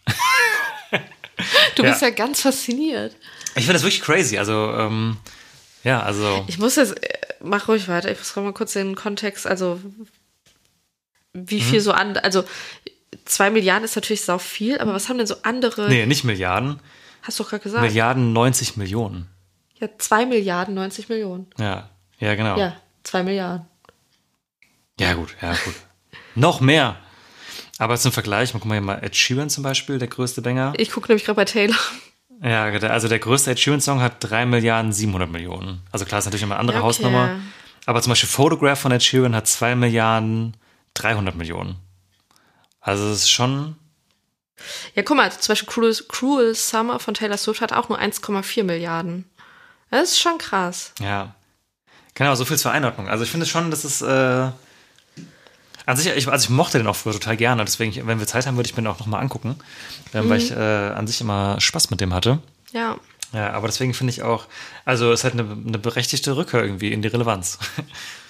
Du 1.76 1.84
Ja. 1.84 1.90
bist 1.90 2.02
ja 2.02 2.10
ganz 2.12 2.42
fasziniert. 2.42 3.14
Ich 3.56 3.64
finde 3.66 3.74
das 3.74 3.84
wirklich 3.84 4.02
crazy. 4.02 4.38
Also, 4.38 4.72
ähm, 4.74 5.18
ja, 5.84 6.02
also. 6.02 6.46
Ich 6.48 6.58
muss 6.58 6.78
jetzt, 6.78 7.04
äh, 7.04 7.18
mach 7.42 7.68
ruhig 7.68 7.88
weiter. 7.90 8.10
Ich 8.12 8.18
muss 8.18 8.36
mal 8.38 8.54
kurz 8.54 8.74
den 8.74 8.96
Kontext, 8.96 9.46
also 9.46 9.82
wie 11.34 11.58
Mhm. 11.60 11.62
viel 11.62 11.82
so 11.82 11.92
an, 11.92 12.16
also 12.18 12.46
zwei 13.26 13.50
Milliarden 13.50 13.84
ist 13.84 13.96
natürlich 13.96 14.22
sau 14.22 14.38
viel, 14.38 14.78
aber 14.80 14.94
was 14.94 15.10
haben 15.10 15.18
denn 15.18 15.28
so 15.28 15.36
andere, 15.44 15.90
Nee, 15.90 16.06
nicht 16.06 16.24
Milliarden. 16.24 16.80
hast 17.24 17.40
du 17.40 17.44
doch 17.44 17.50
gerade 17.50 17.64
gesagt, 17.64 17.84
Milliarden 17.84 18.32
90 18.32 18.78
Millionen. 18.78 19.28
ja, 19.82 19.90
zwei 19.98 20.26
Milliarden 20.26 20.74
90 20.76 21.10
Millionen. 21.10 21.48
Ja, 21.58 21.90
ja, 22.20 22.36
genau. 22.36 22.58
Ja, 22.58 22.78
zwei 23.06 23.24
Milliarden. 23.24 23.66
Ja, 25.00 25.14
gut, 25.14 25.36
ja, 25.42 25.52
gut. 25.54 25.76
Noch 26.36 26.60
mehr. 26.60 26.98
Aber 27.78 27.98
zum 27.98 28.12
Vergleich, 28.12 28.54
mal 28.54 28.60
gucken 28.60 28.72
wir 28.72 28.76
hier 28.76 28.86
mal 28.86 29.04
Ed 29.04 29.16
Sheeran 29.16 29.50
zum 29.50 29.64
Beispiel, 29.64 29.98
der 30.00 30.08
größte 30.08 30.42
Banger. 30.42 30.74
Ich 30.78 30.92
gucke 30.92 31.08
nämlich 31.10 31.26
gerade 31.26 31.36
bei 31.36 31.46
Taylor. 31.46 31.76
Ja, 32.42 32.66
also 32.66 33.08
der 33.08 33.20
größte 33.20 33.52
Ed 33.52 33.60
Sheeran-Song 33.60 34.02
hat 34.02 34.18
3 34.20 34.46
Milliarden 34.46 34.92
700 34.92 35.30
Millionen. 35.30 35.82
Also 35.92 36.06
klar, 36.06 36.20
ist 36.20 36.26
natürlich 36.26 36.44
immer 36.44 36.56
eine 36.56 36.60
andere 36.60 36.78
okay. 36.78 36.86
Hausnummer. 36.86 37.40
Aber 37.86 38.02
zum 38.02 38.12
Beispiel 38.12 38.30
Photograph 38.30 38.80
von 38.80 38.92
Ed 38.92 39.04
Sheeran 39.04 39.36
hat 39.36 39.48
2 39.48 39.76
Milliarden 39.76 40.56
300 40.96 41.36
Millionen. 41.36 41.78
Also 42.82 43.06
es 43.06 43.24
ist 43.24 43.32
schon, 43.32 43.76
Ja, 44.96 45.04
guck 45.04 45.18
mal, 45.18 45.32
zum 45.32 45.52
Beispiel 45.54 45.68
Cruel, 45.68 45.96
Cruel 46.08 46.56
Summer 46.56 47.00
von 47.00 47.14
Taylor 47.14 47.38
Swift 47.38 47.62
hat 47.62 47.74
auch 47.74 47.90
nur 47.90 48.00
1,4 48.00 48.64
Milliarden. 48.64 49.26
Das 49.90 50.12
ist 50.12 50.20
schon 50.20 50.38
krass. 50.38 50.94
ja. 51.00 51.36
Genau, 52.16 52.34
so 52.36 52.46
viel 52.46 52.58
zur 52.58 52.72
Einordnung. 52.72 53.10
Also 53.10 53.24
ich 53.24 53.30
finde 53.30 53.46
schon, 53.46 53.70
dass 53.70 53.84
es, 53.84 54.02
äh, 54.02 54.50
an 55.86 55.98
sich, 55.98 56.08
ich, 56.08 56.28
also 56.28 56.46
ich 56.46 56.50
mochte 56.50 56.78
den 56.78 56.88
auch 56.88 56.96
früher 56.96 57.14
total 57.14 57.38
gerne. 57.38 57.64
Deswegen, 57.64 58.08
wenn 58.08 58.20
wir 58.20 58.28
Zeit 58.28 58.48
haben, 58.48 58.56
würde 58.56 58.68
ich 58.68 58.76
mir 58.76 58.84
den 58.84 58.88
auch 58.88 59.00
nochmal 59.00 59.22
angucken. 59.22 59.56
Ähm, 60.14 60.30
Weil 60.30 60.40
ich 60.40 60.52
äh, 60.52 60.56
an 60.56 61.06
sich 61.08 61.22
immer 61.22 61.60
Spaß 61.60 61.92
mit 61.92 62.02
dem 62.02 62.14
hatte. 62.14 62.40
Ja. 62.72 62.98
Ja, 63.34 63.52
aber 63.52 63.68
deswegen 63.68 63.94
finde 63.94 64.12
ich 64.12 64.24
auch, 64.24 64.48
also 64.86 65.12
es 65.12 65.20
ist 65.20 65.24
halt 65.26 65.34
eine, 65.34 65.52
eine 65.52 65.78
berechtigte 65.78 66.36
Rückkehr 66.38 66.64
irgendwie 66.64 66.94
in 66.94 67.02
die 67.02 67.10
Relevanz. 67.10 67.60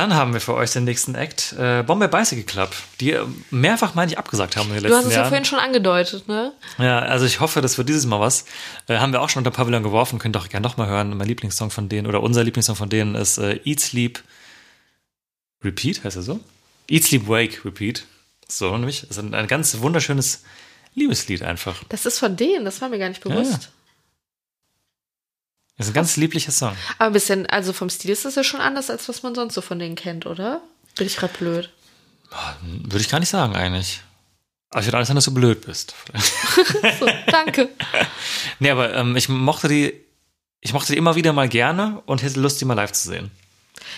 Dann 0.00 0.14
haben 0.14 0.32
wir 0.32 0.40
für 0.40 0.54
euch 0.54 0.70
den 0.72 0.84
nächsten 0.84 1.14
Act, 1.14 1.52
äh, 1.58 1.82
Bombay 1.82 2.08
Bicycle 2.08 2.44
Club, 2.44 2.74
die 3.00 3.10
äh, 3.12 3.22
mehrfach, 3.50 3.94
meine 3.94 4.10
ich, 4.10 4.16
abgesagt 4.16 4.56
haben 4.56 4.68
in 4.70 4.76
den 4.76 4.84
Du 4.84 4.88
hast 4.88 4.94
letzten 4.94 5.08
es 5.08 5.12
ja 5.14 5.20
Jahren. 5.20 5.28
vorhin 5.28 5.44
schon 5.44 5.58
angedeutet, 5.58 6.26
ne? 6.26 6.54
Ja, 6.78 7.00
also 7.00 7.26
ich 7.26 7.40
hoffe, 7.40 7.60
das 7.60 7.76
wird 7.76 7.90
dieses 7.90 8.06
Mal 8.06 8.18
was. 8.18 8.46
Äh, 8.88 8.96
haben 8.96 9.12
wir 9.12 9.20
auch 9.20 9.28
schon 9.28 9.40
unter 9.40 9.50
Pavillon 9.50 9.82
geworfen, 9.82 10.18
könnt 10.18 10.34
ihr 10.36 10.40
auch 10.40 10.48
gerne 10.48 10.66
nochmal 10.66 10.88
hören. 10.88 11.14
Mein 11.18 11.28
Lieblingssong 11.28 11.70
von 11.70 11.90
denen, 11.90 12.06
oder 12.06 12.22
unser 12.22 12.42
Lieblingssong 12.44 12.76
von 12.76 12.88
denen 12.88 13.14
ist 13.14 13.36
äh, 13.36 13.60
Eat, 13.64 13.80
Sleep, 13.80 14.22
Repeat, 15.62 16.02
heißt 16.02 16.16
er 16.16 16.22
so? 16.22 16.40
Eat, 16.88 17.04
Sleep, 17.04 17.28
Wake, 17.28 17.62
Repeat. 17.66 18.06
So, 18.48 18.74
nämlich. 18.74 19.00
Das 19.02 19.10
ist 19.10 19.18
ein, 19.18 19.34
ein 19.34 19.48
ganz 19.48 19.78
wunderschönes 19.80 20.44
Liebeslied 20.94 21.42
einfach. 21.42 21.84
Das 21.90 22.06
ist 22.06 22.18
von 22.18 22.36
denen, 22.38 22.64
das 22.64 22.80
war 22.80 22.88
mir 22.88 22.98
gar 22.98 23.10
nicht 23.10 23.22
bewusst. 23.22 23.70
Das 25.80 25.86
ist 25.86 25.92
ein 25.92 25.94
ganz 25.94 26.18
lieblicher 26.18 26.52
Song. 26.52 26.76
Aber 26.98 27.06
ein 27.06 27.14
bisschen, 27.14 27.46
also 27.46 27.72
vom 27.72 27.88
Stil 27.88 28.10
ist 28.10 28.26
das 28.26 28.34
ja 28.34 28.44
schon 28.44 28.60
anders, 28.60 28.90
als 28.90 29.08
was 29.08 29.22
man 29.22 29.34
sonst 29.34 29.54
so 29.54 29.62
von 29.62 29.78
denen 29.78 29.94
kennt, 29.94 30.26
oder? 30.26 30.60
Bin 30.94 31.06
ich 31.06 31.16
gerade 31.16 31.32
blöd. 31.38 31.70
Würde 32.62 33.00
ich 33.00 33.08
gar 33.08 33.18
nicht 33.18 33.30
sagen, 33.30 33.56
eigentlich. 33.56 34.02
Aber 34.68 34.80
ich 34.80 34.86
würde 34.88 34.98
alles 34.98 35.08
sagen, 35.08 35.16
dass 35.16 35.24
du 35.24 35.32
blöd 35.32 35.62
bist. 35.62 35.94
So, 36.98 37.08
danke. 37.28 37.70
nee, 38.58 38.68
aber 38.68 38.94
ähm, 38.94 39.16
ich 39.16 39.30
mochte 39.30 39.68
die, 39.68 39.94
ich 40.60 40.74
mochte 40.74 40.92
die 40.92 40.98
immer 40.98 41.14
wieder 41.14 41.32
mal 41.32 41.48
gerne 41.48 42.02
und 42.04 42.22
hätte 42.22 42.40
Lust, 42.40 42.60
die 42.60 42.66
mal 42.66 42.74
live 42.74 42.92
zu 42.92 43.08
sehen. 43.08 43.30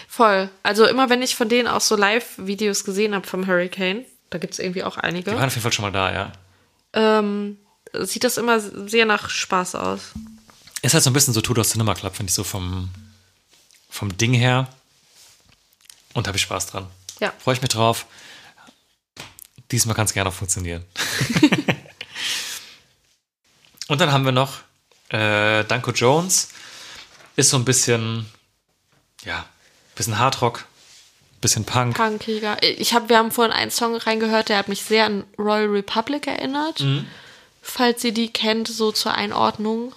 Voll. 0.07 0.51
Also 0.63 0.87
immer 0.87 1.11
wenn 1.11 1.21
ich 1.21 1.35
von 1.35 1.49
denen 1.49 1.67
auch 1.67 1.81
so 1.81 1.97
Live-Videos 1.97 2.85
gesehen 2.85 3.13
habe 3.13 3.27
vom 3.27 3.49
Hurricane, 3.49 4.05
da 4.31 4.39
gibt 4.39 4.53
es 4.53 4.61
irgendwie 4.61 4.85
auch 4.85 4.99
Die 4.99 5.03
einige, 5.03 5.33
waren 5.33 5.47
auf 5.47 5.55
jeden 5.55 5.63
Fall 5.63 5.73
schon 5.73 5.85
mal 5.85 5.91
da, 5.91 6.13
ja. 6.13 6.33
ähm, 6.93 7.59
sieht 7.93 8.23
das 8.23 8.37
immer 8.37 8.61
sehr 8.61 9.05
nach 9.05 9.31
Spaß 9.31 9.75
aus. 9.75 10.13
Ist 10.83 10.95
halt 10.95 11.05
so 11.05 11.11
ein 11.11 11.13
bisschen 11.13 11.33
so 11.33 11.41
Tudor 11.41 11.65
Cinema 11.65 11.95
Club, 11.95 12.17
finde 12.17 12.31
ich 12.31 12.35
so 12.35 12.45
vom, 12.45 12.91
vom 13.89 14.17
Ding 14.19 14.35
her. 14.35 14.69
Und 16.13 16.27
habe 16.27 16.37
ich 16.37 16.43
Spaß 16.43 16.67
dran. 16.67 16.89
Ja. 17.21 17.33
Freue 17.39 17.55
ich 17.55 17.63
mich 17.63 17.71
drauf. 17.71 18.07
Diesmal 19.71 19.95
kann 19.95 20.07
es 20.07 20.13
gerne 20.13 20.29
auch 20.29 20.35
funktionieren. 20.35 20.85
Und 23.89 24.01
dann 24.01 24.13
haben 24.13 24.25
wir 24.25 24.33
noch 24.33 24.59
äh, 25.09 25.65
Danko 25.65 25.93
Jones. 25.93 26.49
Ist 27.37 27.51
so 27.51 27.57
ein 27.57 27.65
bisschen, 27.65 28.27
ja, 29.25 29.47
bisschen 29.95 30.19
Hardrock, 30.19 30.67
bisschen 31.41 31.65
Punk. 31.65 31.97
Punkiger. 31.97 32.63
Ich 32.63 32.93
hab, 32.93 33.09
wir 33.09 33.19
haben 33.19 33.31
vorhin 33.31 33.53
einen 33.53 33.71
Song 33.71 33.97
reingehört, 33.97 34.49
der 34.49 34.59
hat 34.59 34.69
mich 34.69 34.83
sehr 34.83 35.07
an 35.07 35.25
Royal 35.39 35.69
Republic 35.69 36.27
erinnert. 36.27 36.81
Mhm. 36.81 37.07
Falls 37.63 38.03
ihr 38.05 38.13
die 38.13 38.33
kennt, 38.33 38.69
so 38.69 38.93
zur 38.93 39.15
Einordnung. 39.15 39.95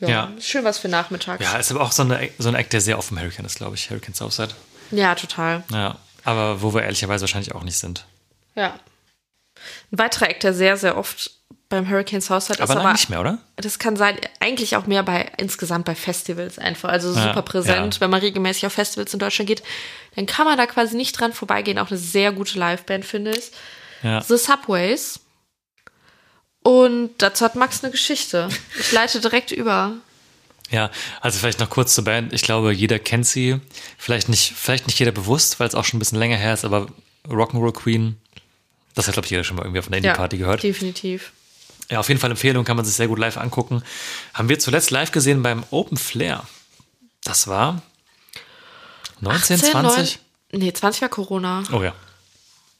Ja, 0.00 0.08
Ja. 0.08 0.32
Schön 0.40 0.64
was 0.64 0.78
für 0.78 0.88
nachmittags. 0.88 1.44
Ja, 1.44 1.56
ist 1.58 1.70
aber 1.70 1.80
auch 1.82 1.92
so, 1.92 2.02
eine, 2.02 2.30
so 2.38 2.48
ein 2.48 2.54
Act, 2.54 2.72
der 2.72 2.80
sehr 2.80 2.98
dem 3.08 3.18
Hurricane 3.18 3.46
ist, 3.46 3.56
glaube 3.56 3.76
ich. 3.76 3.90
Hurricane 3.90 4.14
Southside. 4.14 4.54
ja 4.90 5.14
total. 5.14 5.62
Ja, 5.70 5.96
aber 6.24 6.62
wo 6.62 6.72
wir 6.74 6.82
ehrlicherweise 6.82 7.22
wahrscheinlich 7.22 7.54
auch 7.54 7.62
nicht 7.62 7.78
sind. 7.78 8.04
Ja. 8.54 8.78
Ein 9.92 9.98
weiterer 9.98 10.30
Act, 10.30 10.42
der 10.42 10.54
sehr, 10.54 10.76
sehr 10.76 10.96
oft 10.96 11.30
beim 11.68 11.88
Hurricane 11.88 12.20
Southside 12.20 12.54
ist, 12.54 12.62
Aber 12.62 12.72
aber 12.72 12.82
lange 12.82 12.94
nicht 12.94 13.10
mehr, 13.10 13.20
oder? 13.20 13.38
das 13.56 13.78
kann 13.78 13.94
sein, 13.96 14.16
eigentlich 14.40 14.74
auch 14.76 14.86
mehr 14.86 15.04
bei 15.04 15.30
insgesamt 15.36 15.84
bei 15.84 15.94
Festivals 15.94 16.58
einfach. 16.58 16.88
Also 16.88 17.14
Ja, 17.14 17.28
super 17.28 17.42
präsent. 17.42 17.94
ja. 17.94 18.00
Wenn 18.00 18.10
man 18.10 18.20
regelmäßig 18.20 18.66
auf 18.66 18.72
Festivals 18.72 19.12
in 19.12 19.20
Deutschland 19.20 19.46
geht, 19.48 19.62
dann 20.16 20.26
kann 20.26 20.46
man 20.46 20.58
da 20.58 20.66
quasi 20.66 20.96
nicht 20.96 21.12
dran 21.20 21.32
vorbeigehen. 21.32 21.78
Auch 21.78 21.88
eine 21.90 21.98
sehr 21.98 22.32
gute 22.32 22.58
Liveband, 22.58 23.04
finde 23.04 23.30
ich. 23.32 23.52
Ja. 24.02 24.20
The 24.20 24.36
Subways. 24.36 25.20
Und 26.62 27.10
dazu 27.18 27.44
hat 27.44 27.54
Max 27.54 27.82
eine 27.82 27.90
Geschichte. 27.90 28.48
Ich 28.78 28.92
leite 28.92 29.20
direkt 29.20 29.50
über. 29.50 29.94
Ja, 30.70 30.90
also 31.20 31.38
vielleicht 31.38 31.58
noch 31.58 31.70
kurz 31.70 31.94
zur 31.94 32.04
Band. 32.04 32.32
Ich 32.32 32.42
glaube, 32.42 32.72
jeder 32.72 32.98
kennt 32.98 33.26
sie. 33.26 33.60
Vielleicht 33.98 34.28
nicht, 34.28 34.52
vielleicht 34.56 34.86
nicht 34.86 34.98
jeder 34.98 35.12
bewusst, 35.12 35.58
weil 35.58 35.68
es 35.68 35.74
auch 35.74 35.84
schon 35.84 35.96
ein 35.96 36.00
bisschen 36.00 36.18
länger 36.18 36.36
her 36.36 36.54
ist, 36.54 36.64
aber 36.64 36.86
Rock'n'Roll 37.26 37.72
Queen, 37.72 38.16
das 38.94 39.06
hat, 39.06 39.14
glaube 39.14 39.26
ich, 39.26 39.30
jeder 39.30 39.44
schon 39.44 39.56
mal 39.56 39.64
irgendwie 39.64 39.80
auf 39.80 39.88
einer 39.88 39.96
Indie-Party 39.96 40.38
gehört. 40.38 40.62
Definitiv. 40.62 41.32
Ja, 41.90 41.98
auf 41.98 42.08
jeden 42.08 42.20
Fall 42.20 42.30
Empfehlung, 42.30 42.64
kann 42.64 42.76
man 42.76 42.84
sich 42.84 42.94
sehr 42.94 43.08
gut 43.08 43.18
live 43.18 43.36
angucken. 43.36 43.82
Haben 44.32 44.48
wir 44.48 44.58
zuletzt 44.60 44.90
live 44.90 45.10
gesehen 45.10 45.42
beim 45.42 45.64
Open 45.70 45.96
Flair. 45.96 46.44
Das 47.24 47.48
war 47.48 47.82
19, 49.20 49.56
18, 49.56 49.70
20? 49.72 50.18
9, 50.52 50.62
nee, 50.62 50.72
20 50.72 51.02
war 51.02 51.08
Corona. 51.08 51.64
Oh 51.72 51.82
ja. 51.82 51.94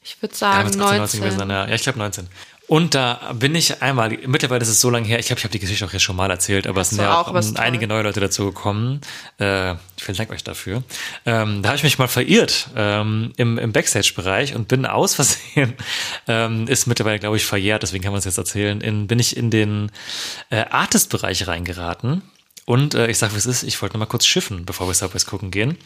Ich 0.03 0.19
würde 0.21 0.33
Ja, 0.33 0.39
sagen 0.39 0.67
muss 0.69 0.77
18, 0.77 0.79
19 0.79 0.97
19. 0.97 1.19
gewesen 1.19 1.39
sein. 1.39 1.49
Ja, 1.49 1.67
ja 1.67 1.75
ich 1.75 1.83
glaube 1.83 1.99
19. 1.99 2.27
Und 2.71 2.95
da 2.95 3.33
bin 3.33 3.53
ich 3.53 3.81
einmal, 3.81 4.17
mittlerweile 4.27 4.61
ist 4.61 4.69
es 4.69 4.79
so 4.79 4.89
lange 4.89 5.05
her, 5.05 5.19
ich 5.19 5.25
glaube, 5.25 5.39
ich 5.39 5.43
habe 5.43 5.51
die 5.51 5.59
Geschichte 5.59 5.85
auch 5.85 5.91
jetzt 5.91 6.03
schon 6.03 6.15
mal 6.15 6.31
erzählt, 6.31 6.67
aber 6.67 6.79
es 6.79 6.91
sind 6.91 7.01
ja 7.01 7.19
auch, 7.19 7.29
toll. 7.29 7.43
einige 7.57 7.85
neue 7.85 8.03
Leute 8.03 8.21
dazu 8.21 8.45
gekommen. 8.45 9.01
Äh, 9.39 9.75
vielen 9.97 10.17
Dank 10.17 10.31
euch 10.31 10.45
dafür. 10.45 10.81
Ähm, 11.25 11.63
da 11.63 11.67
habe 11.67 11.75
ich 11.75 11.83
mich 11.83 11.99
mal 11.99 12.07
verirrt 12.07 12.69
ähm, 12.77 13.33
im, 13.35 13.57
im 13.57 13.73
Backstage-Bereich 13.73 14.55
und 14.55 14.69
bin 14.69 14.85
aus 14.85 15.15
Versehen, 15.15 15.73
ähm, 16.29 16.65
ist 16.69 16.87
mittlerweile, 16.87 17.19
glaube 17.19 17.35
ich, 17.35 17.43
verjährt, 17.43 17.83
deswegen 17.83 18.05
kann 18.05 18.13
man 18.13 18.19
es 18.19 18.25
jetzt 18.25 18.37
erzählen, 18.37 18.79
in, 18.79 19.05
bin 19.05 19.19
ich 19.19 19.35
in 19.35 19.49
den 19.49 19.91
äh, 20.49 20.63
Artist-Bereich 20.69 21.47
reingeraten. 21.47 22.21
Und 22.71 22.93
äh, 22.93 23.07
ich 23.07 23.17
sag, 23.17 23.33
wie 23.33 23.37
es 23.37 23.45
ist, 23.45 23.63
ich 23.63 23.81
wollte 23.81 23.97
noch 23.97 23.99
mal 23.99 24.05
kurz 24.05 24.25
schiffen, 24.25 24.63
bevor 24.63 24.87
wir 24.87 24.93
Subways 24.93 25.25
gucken 25.25 25.51
gehen. 25.51 25.77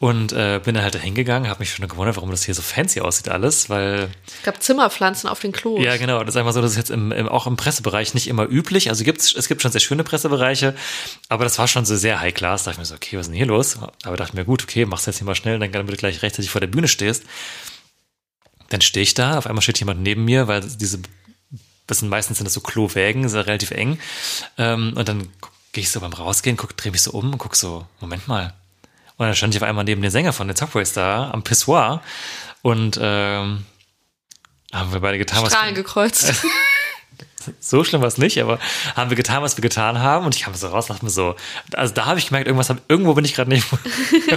Und 0.00 0.32
äh, 0.32 0.60
bin 0.64 0.74
dann 0.74 0.82
halt 0.82 0.96
da 0.96 0.98
hingegangen, 0.98 1.48
habe 1.48 1.60
mich 1.60 1.72
schon 1.72 1.86
gewundert, 1.86 2.16
warum 2.16 2.32
das 2.32 2.42
hier 2.42 2.54
so 2.54 2.60
fancy 2.60 3.00
aussieht 3.00 3.28
alles, 3.28 3.70
weil 3.70 4.08
Es 4.26 4.42
gab 4.42 4.60
Zimmerpflanzen 4.60 5.30
auf 5.30 5.38
den 5.38 5.52
Klos. 5.52 5.80
ja, 5.80 5.96
genau. 5.96 6.24
Das 6.24 6.34
ist 6.34 6.36
einfach 6.36 6.52
so, 6.52 6.60
das 6.60 6.72
ist 6.72 6.76
jetzt 6.76 6.90
im, 6.90 7.12
im, 7.12 7.28
auch 7.28 7.46
im 7.46 7.56
Pressebereich 7.56 8.14
nicht 8.14 8.26
immer 8.26 8.48
üblich. 8.48 8.88
Also 8.88 9.04
gibt's, 9.04 9.32
es 9.32 9.46
gibt 9.46 9.62
schon 9.62 9.70
sehr 9.70 9.80
schöne 9.80 10.02
Pressebereiche, 10.02 10.74
aber 11.28 11.44
das 11.44 11.56
war 11.60 11.68
schon 11.68 11.84
so 11.84 11.94
sehr 11.94 12.18
high 12.18 12.34
class. 12.34 12.64
Da 12.64 12.72
dachte 12.72 12.82
ich 12.82 12.84
mir 12.84 12.86
so, 12.86 12.96
okay, 12.96 13.16
was 13.16 13.26
ist 13.26 13.30
denn 13.30 13.36
hier 13.36 13.46
los? 13.46 13.78
Aber 14.02 14.16
dachte 14.16 14.34
mir, 14.34 14.44
gut, 14.44 14.64
okay, 14.64 14.86
mach's 14.86 15.06
jetzt 15.06 15.18
hier 15.18 15.26
mal 15.26 15.36
schnell, 15.36 15.60
dann 15.60 15.70
damit 15.70 15.92
du 15.92 15.96
gleich 15.98 16.20
rechtzeitig 16.22 16.50
vor 16.50 16.60
der 16.60 16.66
Bühne 16.66 16.88
stehst. 16.88 17.22
Dann 18.70 18.80
stehe 18.80 19.04
ich 19.04 19.14
da, 19.14 19.38
auf 19.38 19.46
einmal 19.46 19.62
steht 19.62 19.78
jemand 19.78 20.00
neben 20.00 20.24
mir, 20.24 20.48
weil 20.48 20.62
diese, 20.62 20.98
das 21.86 22.00
sind 22.00 22.08
meistens 22.08 22.38
sind 22.38 22.46
das 22.46 22.54
so 22.54 22.60
Klowägen, 22.60 23.22
ist 23.22 23.36
ja 23.36 23.42
relativ 23.42 23.70
eng. 23.70 24.00
Ähm, 24.58 24.94
und 24.96 25.08
dann 25.08 25.28
gehe 25.74 25.82
ich 25.82 25.90
so 25.90 26.00
beim 26.00 26.12
Rausgehen, 26.12 26.56
guck, 26.56 26.76
drehe 26.76 26.92
mich 26.92 27.02
so 27.02 27.10
um 27.10 27.32
und 27.32 27.38
guck 27.38 27.56
so, 27.56 27.86
Moment 28.00 28.26
mal. 28.26 28.54
Und 29.16 29.26
dann 29.26 29.34
stand 29.34 29.54
ich 29.54 29.60
auf 29.60 29.68
einmal 29.68 29.84
neben 29.84 30.00
den 30.00 30.10
Sänger 30.10 30.32
von 30.32 30.48
den 30.48 30.56
Subways 30.56 30.92
da 30.92 31.30
am 31.30 31.44
Pissoir 31.44 32.02
und 32.62 32.98
ähm, 33.00 33.66
haben 34.72 34.92
wir 34.92 35.00
beide 35.00 35.18
getan, 35.18 35.42
was 35.42 35.52
Strahlen 35.52 35.74
gekreuzt. 35.74 36.34
so 37.60 37.84
schlimm 37.84 38.00
war 38.00 38.08
es 38.08 38.18
nicht, 38.18 38.40
aber 38.42 38.58
haben 38.96 39.10
wir 39.10 39.16
getan, 39.16 39.42
was 39.42 39.56
wir 39.56 39.62
getan 39.62 39.98
haben 40.00 40.26
und 40.26 40.34
ich 40.34 40.42
kam 40.42 40.54
so 40.54 40.68
raus, 40.68 40.86
dachte 40.86 41.04
mir 41.04 41.10
so, 41.10 41.34
also 41.74 41.92
da 41.94 42.06
habe 42.06 42.18
ich 42.18 42.26
gemerkt, 42.26 42.46
irgendwas 42.46 42.74
irgendwo 42.88 43.14
bin 43.14 43.24
ich 43.24 43.34
gerade 43.34 43.50
nicht, 43.50 43.66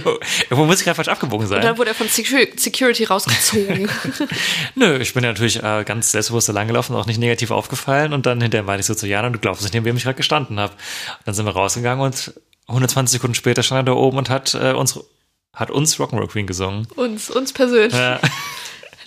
irgendwo 0.50 0.66
muss 0.66 0.80
ich 0.80 0.86
gerade 0.86 0.96
falsch 0.96 1.08
abgebogen 1.08 1.48
sein. 1.48 1.60
Und 1.60 1.66
dann 1.66 1.78
wurde 1.78 1.92
er 1.92 1.96
von 1.96 2.08
Secu- 2.08 2.60
Security 2.60 3.04
rausgezogen. 3.06 3.90
Nö, 4.76 4.98
ich 4.98 5.14
bin 5.14 5.24
ja 5.24 5.30
natürlich 5.32 5.62
äh, 5.64 5.84
ganz 5.86 6.12
selbstbewusst 6.12 6.50
da 6.50 6.54
langgelaufen, 6.54 6.96
auch 6.96 7.06
nicht 7.06 7.20
negativ 7.20 7.52
aufgefallen 7.52 8.14
und 8.14 8.26
dann 8.26 8.42
hinterher 8.42 8.64
meinte 8.64 8.82
ich 8.82 8.86
so 8.88 8.96
zu 8.96 9.08
Jana, 9.08 9.30
du 9.30 9.40
glaubst 9.40 9.62
nicht, 9.64 9.74
neben 9.74 9.86
wem 9.86 9.98
ich 9.98 10.04
gerade 10.04 10.18
gestanden 10.18 10.60
habe. 10.60 10.74
Dann 11.26 11.34
sind 11.34 11.46
wir 11.46 11.54
rausgegangen 11.54 12.04
und 12.04 12.34
120 12.68 13.14
Sekunden 13.14 13.36
später 13.36 13.64
stand 13.64 13.80
er 13.88 13.94
da 13.94 13.98
oben 13.98 14.18
und 14.18 14.30
hat 14.30 14.54
äh, 14.54 14.74
uns 14.74 15.00
hat 15.54 15.72
uns 15.72 15.96
Rock'n'Roll 15.98 16.28
Queen 16.28 16.46
gesungen. 16.46 16.88
uns, 16.96 17.32
uns 17.32 17.52
persönlich. 17.52 17.94
Ja. 17.94 18.20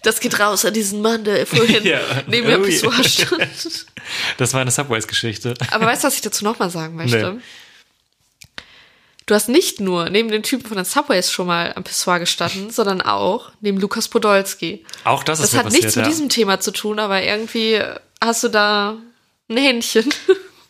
Das 0.03 0.21
geht 0.21 0.39
raus 0.41 0.65
an 0.65 0.73
diesen 0.75 1.03
Mann, 1.03 1.25
der 1.25 1.47
vorhin 1.47 1.85
Ja. 1.85 2.01
neben 2.27 2.47
mir 2.47 2.59
Oh 2.59 2.63
Pissoir 2.63 3.05
stand. 3.05 3.41
Das 4.39 4.55
war 4.55 4.61
eine 4.63 4.71
Subways-Geschichte. 4.71 5.55
Aber 5.71 5.87
weißt 5.87 6.03
du, 6.03 6.09
was 6.09 6.15
ich 6.15 6.21
dazu 6.23 6.43
nochmal 6.45 6.71
sagen 6.71 6.97
möchte? 6.97 7.35
Nee. 7.35 7.41
Du 9.27 9.35
hast 9.35 9.49
nicht 9.49 9.79
nur 9.79 10.11
neben 10.11 10.29
den 10.31 10.43
Typen 10.43 10.67
von 10.67 10.77
den 10.77 10.85
Subways 10.87 11.31
schon 11.31 11.47
mal 11.47 11.73
am 11.77 11.85
Pissoir 11.85 12.19
gestanden, 12.19 12.71
sondern 12.71 13.01
auch 13.01 13.53
neben 13.61 13.79
Lukas 13.79 14.09
Podolski. 14.09 14.85
Auch 15.05 15.23
das 15.23 15.39
ist 15.39 15.53
Das 15.53 15.59
hat 15.59 15.65
passiert, 15.67 15.83
nichts 15.85 15.95
ja. 15.95 16.03
mit 16.03 16.11
diesem 16.11 16.29
Thema 16.29 16.59
zu 16.59 16.73
tun, 16.73 16.99
aber 16.99 17.23
irgendwie 17.23 17.81
hast 18.21 18.43
du 18.43 18.49
da 18.49 18.97
ein 19.49 19.57
Händchen. 19.57 20.13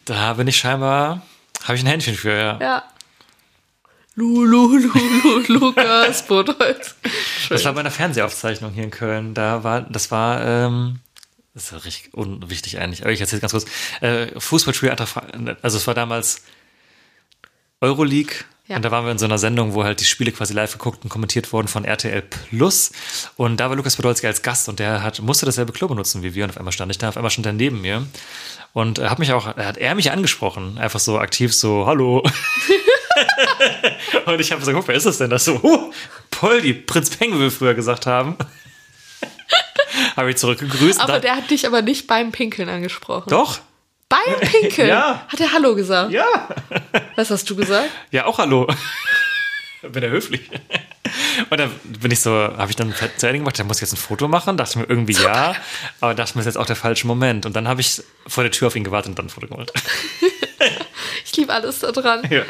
Da 0.05 0.35
bin 0.35 0.47
ich 0.49 0.57
scheinbar, 0.59 1.24
habe 1.64 1.76
ich 1.76 1.83
ein 1.83 1.87
Händchen 1.87 2.16
für, 2.16 2.33
ja. 2.37 2.59
ja. 2.61 2.89
Lu, 4.21 4.45
lu, 4.45 4.77
lu, 4.77 4.91
lu, 5.25 5.43
Lukas 5.49 6.23
Podolski. 6.27 7.09
Das 7.49 7.64
war 7.64 7.73
bei 7.73 7.81
einer 7.81 7.91
Fernsehaufzeichnung 7.91 8.71
hier 8.71 8.85
in 8.85 8.91
Köln. 8.91 9.33
Da 9.33 9.64
war, 9.64 9.81
das 9.81 10.11
war, 10.11 10.45
ähm, 10.45 10.99
das 11.55 11.64
ist 11.64 11.73
ja 11.73 11.79
richtig 11.79 12.12
unwichtig 12.12 12.79
eigentlich, 12.79 13.01
aber 13.01 13.12
ich 13.12 13.21
erzähle 13.23 13.41
ganz 13.41 13.53
kurz. 13.53 13.64
Äh, 14.03 14.39
Fußballspiel, 14.39 14.91
also 14.91 15.79
es 15.79 15.87
war 15.87 15.95
damals 15.95 16.43
Euroleague. 17.81 18.35
Ja. 18.68 18.77
Und 18.77 18.85
da 18.85 18.91
waren 18.91 19.07
wir 19.07 19.11
in 19.11 19.18
so 19.18 19.25
einer 19.25 19.39
Sendung, 19.39 19.73
wo 19.73 19.85
halt 19.85 20.01
die 20.01 20.05
Spiele 20.05 20.33
quasi 20.33 20.53
live 20.53 20.73
geguckt 20.73 21.03
und 21.03 21.09
kommentiert 21.09 21.51
wurden 21.55 21.66
von 21.66 21.87
RTL 21.87 22.21
Plus. 22.21 22.93
Und 23.37 23.57
da 23.57 23.71
war 23.71 23.77
Lukas 23.77 23.97
Podolski 23.97 24.27
als 24.27 24.43
Gast 24.43 24.68
und 24.68 24.81
der 24.81 25.03
hat, 25.03 25.23
musste 25.23 25.47
dasselbe 25.47 25.73
Klo 25.73 25.89
benutzen 25.89 26.23
wie 26.23 26.35
wir. 26.35 26.45
Und 26.45 26.51
auf 26.51 26.59
einmal 26.59 26.73
stand 26.73 26.93
ich 26.93 26.99
da, 26.99 27.09
auf 27.09 27.16
einmal 27.16 27.31
stand 27.31 27.47
er 27.47 27.55
neben 27.55 27.81
mir. 27.81 28.07
Und 28.75 28.99
er 28.99 29.11
hat 29.11 29.18
mich 29.18 29.33
auch, 29.33 29.47
hat 29.47 29.79
er 29.79 29.95
mich 29.95 30.12
angesprochen. 30.12 30.77
Einfach 30.77 31.01
so 31.01 31.18
aktiv 31.18 31.55
so, 31.55 31.87
hallo. 31.87 32.23
und 34.27 34.41
ich 34.41 34.53
habe 34.53 34.62
so 34.62 34.71
geguckt, 34.71 34.89
wer 34.89 34.95
ist 34.95 35.07
das 35.07 35.18
denn? 35.18 35.31
Das 35.31 35.45
so, 35.45 35.62
huh, 35.62 35.93
Poldi, 36.31 36.75
Prinz 36.75 37.11
Peng, 37.11 37.39
wir 37.39 37.51
früher 37.51 37.75
gesagt 37.75 38.07
haben. 38.07 38.37
habe 40.16 40.31
ich 40.31 40.37
zurückgegrüßt. 40.37 41.01
Aber 41.01 41.21
der 41.21 41.37
hat 41.37 41.51
dich 41.51 41.66
aber 41.66 41.83
nicht 41.83 42.07
beim 42.07 42.33
Pinkeln 42.33 42.68
angesprochen. 42.68 43.31
doch? 43.31 43.61
Beim 44.09 44.41
Pinkeln? 44.41 44.89
Ja. 44.89 45.25
Hat 45.29 45.41
er 45.41 45.53
Hallo 45.53 45.75
gesagt? 45.75 46.12
Ja. 46.12 46.49
Was 47.16 47.31
hast 47.31 47.49
du 47.49 47.57
gesagt? 47.57 47.89
Ja, 48.11 48.27
auch 48.27 48.39
hallo. 48.39 48.66
bin 49.83 50.03
er 50.03 50.11
höflich. 50.11 50.51
Und 51.49 51.59
dann 51.59 51.71
bin 51.85 52.11
ich 52.11 52.21
so, 52.21 52.31
habe 52.33 52.71
ich 52.71 52.77
dann 52.77 52.95
zu 53.16 53.27
Ende 53.27 53.39
gemacht, 53.39 53.59
da 53.59 53.64
muss 53.64 53.79
ich 53.79 53.83
jetzt 53.83 53.93
ein 53.93 53.97
Foto 53.97 54.29
machen. 54.29 54.57
Dachte 54.57 54.79
mir 54.79 54.87
irgendwie 54.89 55.14
ja, 55.14 55.55
aber 56.01 56.14
dachte 56.14 56.37
mir, 56.37 56.41
das 56.41 56.49
ist 56.49 56.55
jetzt 56.55 56.59
auch 56.59 56.66
der 56.66 56.77
falsche 56.77 57.07
Moment. 57.07 57.47
Und 57.47 57.55
dann 57.55 57.68
habe 57.68 57.81
ich 57.81 58.03
vor 58.27 58.43
der 58.43 58.51
Tür 58.51 58.68
auf 58.68 58.77
ihn 58.77 58.85
gewartet 58.85 59.11
und 59.11 59.18
dann 59.18 59.27
ein 59.27 59.31
Foto 59.31 59.47
gemacht. 59.47 59.73
Ich 61.25 61.37
liebe 61.37 61.53
alles 61.53 61.79
daran. 61.79 62.29
Ja. 62.31 62.43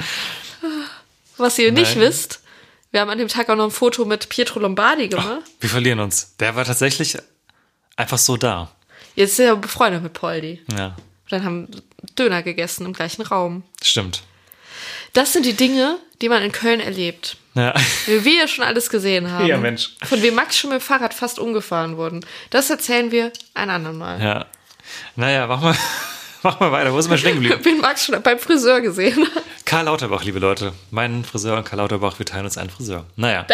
Was 1.36 1.58
ihr 1.58 1.72
nicht 1.72 1.96
Nein. 1.96 2.08
wisst, 2.08 2.42
wir 2.90 3.00
haben 3.00 3.10
an 3.10 3.18
dem 3.18 3.28
Tag 3.28 3.48
auch 3.48 3.56
noch 3.56 3.64
ein 3.64 3.70
Foto 3.70 4.04
mit 4.04 4.28
Pietro 4.28 4.60
Lombardi 4.60 5.08
gemacht. 5.08 5.42
Wir 5.60 5.70
verlieren 5.70 6.00
uns. 6.00 6.36
Der 6.38 6.56
war 6.56 6.64
tatsächlich 6.64 7.16
einfach 7.96 8.18
so 8.18 8.36
da. 8.36 8.70
Jetzt 9.14 9.32
ist 9.32 9.38
er 9.40 9.56
befreundet 9.56 10.02
mit 10.02 10.12
Poldi. 10.12 10.60
Ja, 10.76 10.86
Und 10.88 10.96
dann 11.32 11.44
haben 11.44 11.68
Döner 12.18 12.42
gegessen 12.42 12.84
im 12.86 12.92
gleichen 12.92 13.22
Raum. 13.22 13.62
stimmt. 13.82 14.22
Das 15.12 15.32
sind 15.32 15.44
die 15.44 15.54
Dinge, 15.54 15.98
die 16.22 16.28
man 16.28 16.42
in 16.42 16.52
Köln 16.52 16.78
erlebt. 16.78 17.36
Ja. 17.54 17.74
Wie 18.06 18.24
wir 18.24 18.46
schon 18.46 18.64
alles 18.64 18.90
gesehen 18.90 19.30
haben. 19.32 19.46
Ja, 19.46 19.56
Mensch. 19.58 19.96
Von 20.04 20.22
wem 20.22 20.34
Max 20.36 20.56
schon 20.56 20.70
mit 20.70 20.80
dem 20.80 20.84
Fahrrad 20.84 21.12
fast 21.14 21.40
umgefahren 21.40 21.96
wurden. 21.96 22.24
Das 22.50 22.70
erzählen 22.70 23.10
wir 23.10 23.32
ein 23.54 23.70
andermal. 23.70 24.22
ja. 24.22 24.46
Naja, 25.16 25.46
mach 25.48 25.60
mal, 25.60 25.76
mach 26.42 26.60
mal 26.60 26.72
weiter. 26.72 26.92
Wo 26.92 27.00
sind 27.00 27.10
wir 27.10 27.18
stehen 27.18 27.34
geblieben? 27.34 27.58
Wen 27.64 27.78
Max 27.80 28.04
schon 28.06 28.20
beim 28.22 28.38
Friseur 28.38 28.80
gesehen. 28.80 29.26
Karl 29.64 29.84
Lauterbach, 29.86 30.24
liebe 30.24 30.38
Leute. 30.38 30.72
Mein 30.90 31.24
Friseur 31.24 31.56
und 31.56 31.64
Karl 31.64 31.78
Lauterbach, 31.78 32.18
wir 32.18 32.26
teilen 32.26 32.44
uns 32.44 32.58
einen 32.58 32.70
Friseur. 32.70 33.06
Naja. 33.16 33.46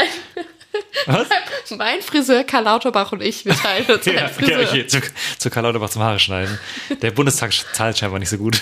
Was? 1.06 1.28
Mein 1.76 2.02
Friseur 2.02 2.44
Karl 2.44 2.64
Lauterbach 2.64 3.12
und 3.12 3.22
ich, 3.22 3.44
wir 3.44 3.54
teilen 3.54 3.86
uns 3.86 4.04
Ja, 4.06 4.12
einen 4.12 4.28
Friseur. 4.34 4.60
ja, 4.62 4.68
okay, 4.68 4.86
zu, 4.86 5.00
zu 5.38 5.50
Karl 5.50 5.64
Lauterbach 5.64 5.90
zum 5.90 6.02
Haare 6.02 6.18
schneiden. 6.18 6.58
Der 7.02 7.10
Bundestag 7.10 7.52
zahlt 7.72 7.98
scheinbar 7.98 8.18
nicht 8.18 8.28
so 8.30 8.38
gut. 8.38 8.60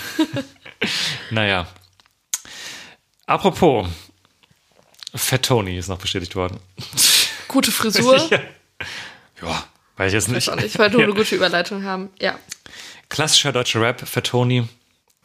naja. 1.30 1.66
Apropos, 3.26 3.88
Fat 5.14 5.42
Tony 5.44 5.78
ist 5.78 5.88
noch 5.88 5.98
bestätigt 5.98 6.34
worden. 6.36 6.58
Gute 7.48 7.70
Frisur. 7.72 8.16
ja. 8.30 8.38
ja, 9.42 9.64
weiß 9.96 10.08
ich 10.08 10.14
jetzt 10.14 10.28
nicht. 10.28 10.38
Ich 10.38 10.46
weiß 10.48 10.54
auch 10.58 10.60
nicht, 10.62 10.78
weil 10.78 10.90
du 10.90 11.00
eine 11.00 11.14
gute 11.14 11.34
Überleitung 11.36 11.84
haben. 11.84 12.10
Ja. 12.20 12.38
Klassischer 13.14 13.52
deutscher 13.52 13.80
Rap, 13.80 14.00
Fat 14.08 14.26
Tony. 14.26 14.66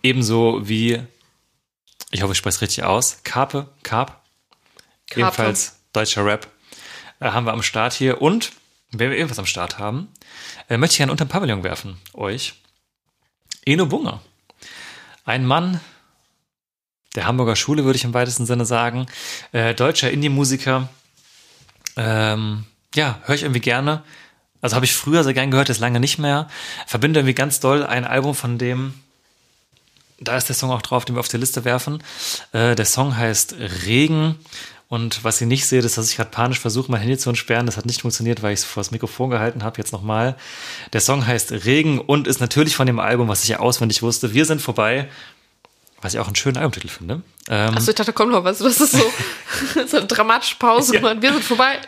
Ebenso 0.04 0.70
wie, 0.70 1.02
ich 2.12 2.22
hoffe, 2.22 2.34
ich 2.34 2.38
spreche 2.38 2.58
es 2.58 2.62
richtig 2.62 2.84
aus, 2.84 3.24
Carpe, 3.24 3.68
Carp. 3.82 4.22
Carpe. 5.08 5.22
Ebenfalls 5.22 5.80
deutscher 5.92 6.24
Rap. 6.24 6.46
Äh, 7.20 7.32
haben 7.32 7.48
wir 7.48 7.54
am 7.54 7.64
Start 7.64 7.94
hier. 7.94 8.22
Und, 8.22 8.52
wenn 8.92 9.10
wir 9.10 9.18
ebenfalls 9.18 9.40
am 9.40 9.48
Start 9.48 9.80
haben, 9.80 10.08
äh, 10.70 10.78
möchte 10.78 10.94
ich 10.94 10.98
gerne 11.00 11.12
unter 11.12 11.26
den 11.26 11.32
Pavillon 11.32 11.64
werfen, 11.64 11.98
euch. 12.14 12.54
Eno 13.66 13.88
Bunga. 13.88 14.22
Ein 15.26 15.48
Mann 15.48 15.82
der 17.16 17.26
Hamburger 17.26 17.56
Schule, 17.56 17.86
würde 17.86 17.98
ich 17.98 18.04
im 18.04 18.14
weitesten 18.14 18.46
Sinne 18.46 18.66
sagen. 18.66 19.08
Äh, 19.52 19.74
deutscher 19.74 20.12
Indie-Musiker. 20.12 20.90
Ähm, 21.98 22.66
ja, 22.94 23.20
höre 23.24 23.34
ich 23.34 23.42
irgendwie 23.42 23.62
gerne. 23.62 24.04
Also 24.62 24.76
habe 24.76 24.86
ich 24.86 24.94
früher 24.94 25.24
sehr 25.24 25.34
gern 25.34 25.52
gehört, 25.52 25.70
jetzt 25.70 25.80
lange 25.80 26.00
nicht 26.00 26.20
mehr. 26.20 26.48
Verbinde 26.86 27.20
irgendwie 27.20 27.36
ganz 27.36 27.60
doll 27.60 27.86
ein 27.86 28.06
Album 28.06 28.36
von 28.36 28.58
dem, 28.58 28.94
da 30.20 30.38
ist 30.38 30.50
der 30.50 30.56
Song 30.56 30.72
auch 30.72 30.82
drauf, 30.82 31.06
den 31.06 31.16
wir 31.16 31.22
auf 31.22 31.28
die 31.28 31.38
Liste 31.38 31.66
werfen. 31.66 32.04
Äh, 32.52 32.76
der 32.76 32.86
Song 32.86 33.16
heißt 33.16 33.56
Regen. 33.86 34.36
Und 34.90 35.24
was 35.24 35.40
ihr 35.40 35.48
nicht 35.48 35.68
seht, 35.68 35.86
ist, 35.86 35.98
dass 35.98 36.10
ich 36.10 36.18
gerade 36.18 36.32
panisch 36.32 36.60
versuche, 36.60 36.92
mein 36.92 37.00
Handy 37.02 37.18
zu 37.18 37.30
entsperren. 37.30 37.68
Das 37.68 37.78
hat 37.78 37.86
nicht 37.86 38.02
funktioniert, 38.02 38.42
weil 38.42 38.54
ich 38.54 38.62
es 38.62 38.66
vor 38.66 38.82
das 38.82 38.92
Mikrofon 38.92 39.30
gehalten 39.30 39.64
habe. 39.64 39.78
Jetzt 39.78 39.94
nochmal. 39.94 40.36
Der 40.94 41.00
Song 41.00 41.26
heißt 41.26 41.52
Regen 41.52 42.00
und 42.00 42.28
ist 42.28 42.40
natürlich 42.40 42.76
von 42.76 42.88
dem 42.88 43.00
Album, 43.00 43.28
was 43.28 43.44
ich 43.44 43.50
ja 43.50 43.60
auswendig 43.60 44.02
wusste. 44.02 44.34
Wir 44.34 44.46
sind 44.46 44.62
vorbei. 44.62 45.08
Was 46.02 46.14
ich 46.14 46.20
auch 46.20 46.28
einen 46.28 46.36
schönen 46.36 46.58
Albumtitel 46.58 46.88
finde. 46.88 47.22
Ähm, 47.50 47.76
Achso, 47.76 47.90
ich 47.92 47.96
dachte, 47.96 48.14
komm 48.14 48.32
noch 48.32 48.44
was. 48.46 48.60
Das 48.60 48.80
ist 48.80 48.94
so, 48.94 49.14
so 49.88 49.98
eine 49.98 50.08
dramatische 50.08 50.56
Pause. 50.56 50.96
Ja. 50.96 51.22
Wir 51.22 51.34
sind 51.34 51.44
vorbei. 51.44 51.80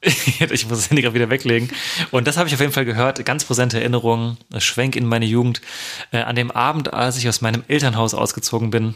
ich 0.02 0.68
muss 0.68 0.78
das 0.78 0.90
Handy 0.90 1.02
gerade 1.02 1.14
wieder 1.14 1.30
weglegen. 1.30 1.70
Und 2.10 2.26
das 2.26 2.36
habe 2.36 2.48
ich 2.48 2.54
auf 2.54 2.60
jeden 2.60 2.72
Fall 2.72 2.84
gehört. 2.84 3.24
Ganz 3.24 3.44
präsente 3.44 3.78
Erinnerungen. 3.78 4.38
Schwenk 4.58 4.96
in 4.96 5.06
meine 5.06 5.26
Jugend. 5.26 5.60
Äh, 6.12 6.18
an 6.18 6.36
dem 6.36 6.50
Abend, 6.50 6.92
als 6.92 7.16
ich 7.16 7.28
aus 7.28 7.40
meinem 7.40 7.64
Elternhaus 7.68 8.14
ausgezogen 8.14 8.70
bin, 8.70 8.94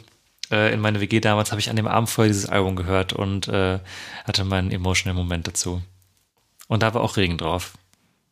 äh, 0.50 0.72
in 0.72 0.80
meine 0.80 1.00
WG 1.00 1.20
damals, 1.20 1.50
habe 1.50 1.61
ich 1.61 1.70
an 1.70 1.76
dem 1.76 1.86
Abend 1.86 2.09
vorher 2.09 2.32
dieses 2.32 2.48
Album 2.48 2.76
gehört 2.76 3.12
und 3.12 3.48
äh, 3.48 3.80
hatte 4.24 4.44
meinen 4.44 4.70
emotional 4.70 5.16
Moment 5.16 5.46
dazu. 5.46 5.82
Und 6.68 6.82
da 6.82 6.94
war 6.94 7.03
auch 7.03 7.16
Regen 7.16 7.38
drauf. 7.38 7.72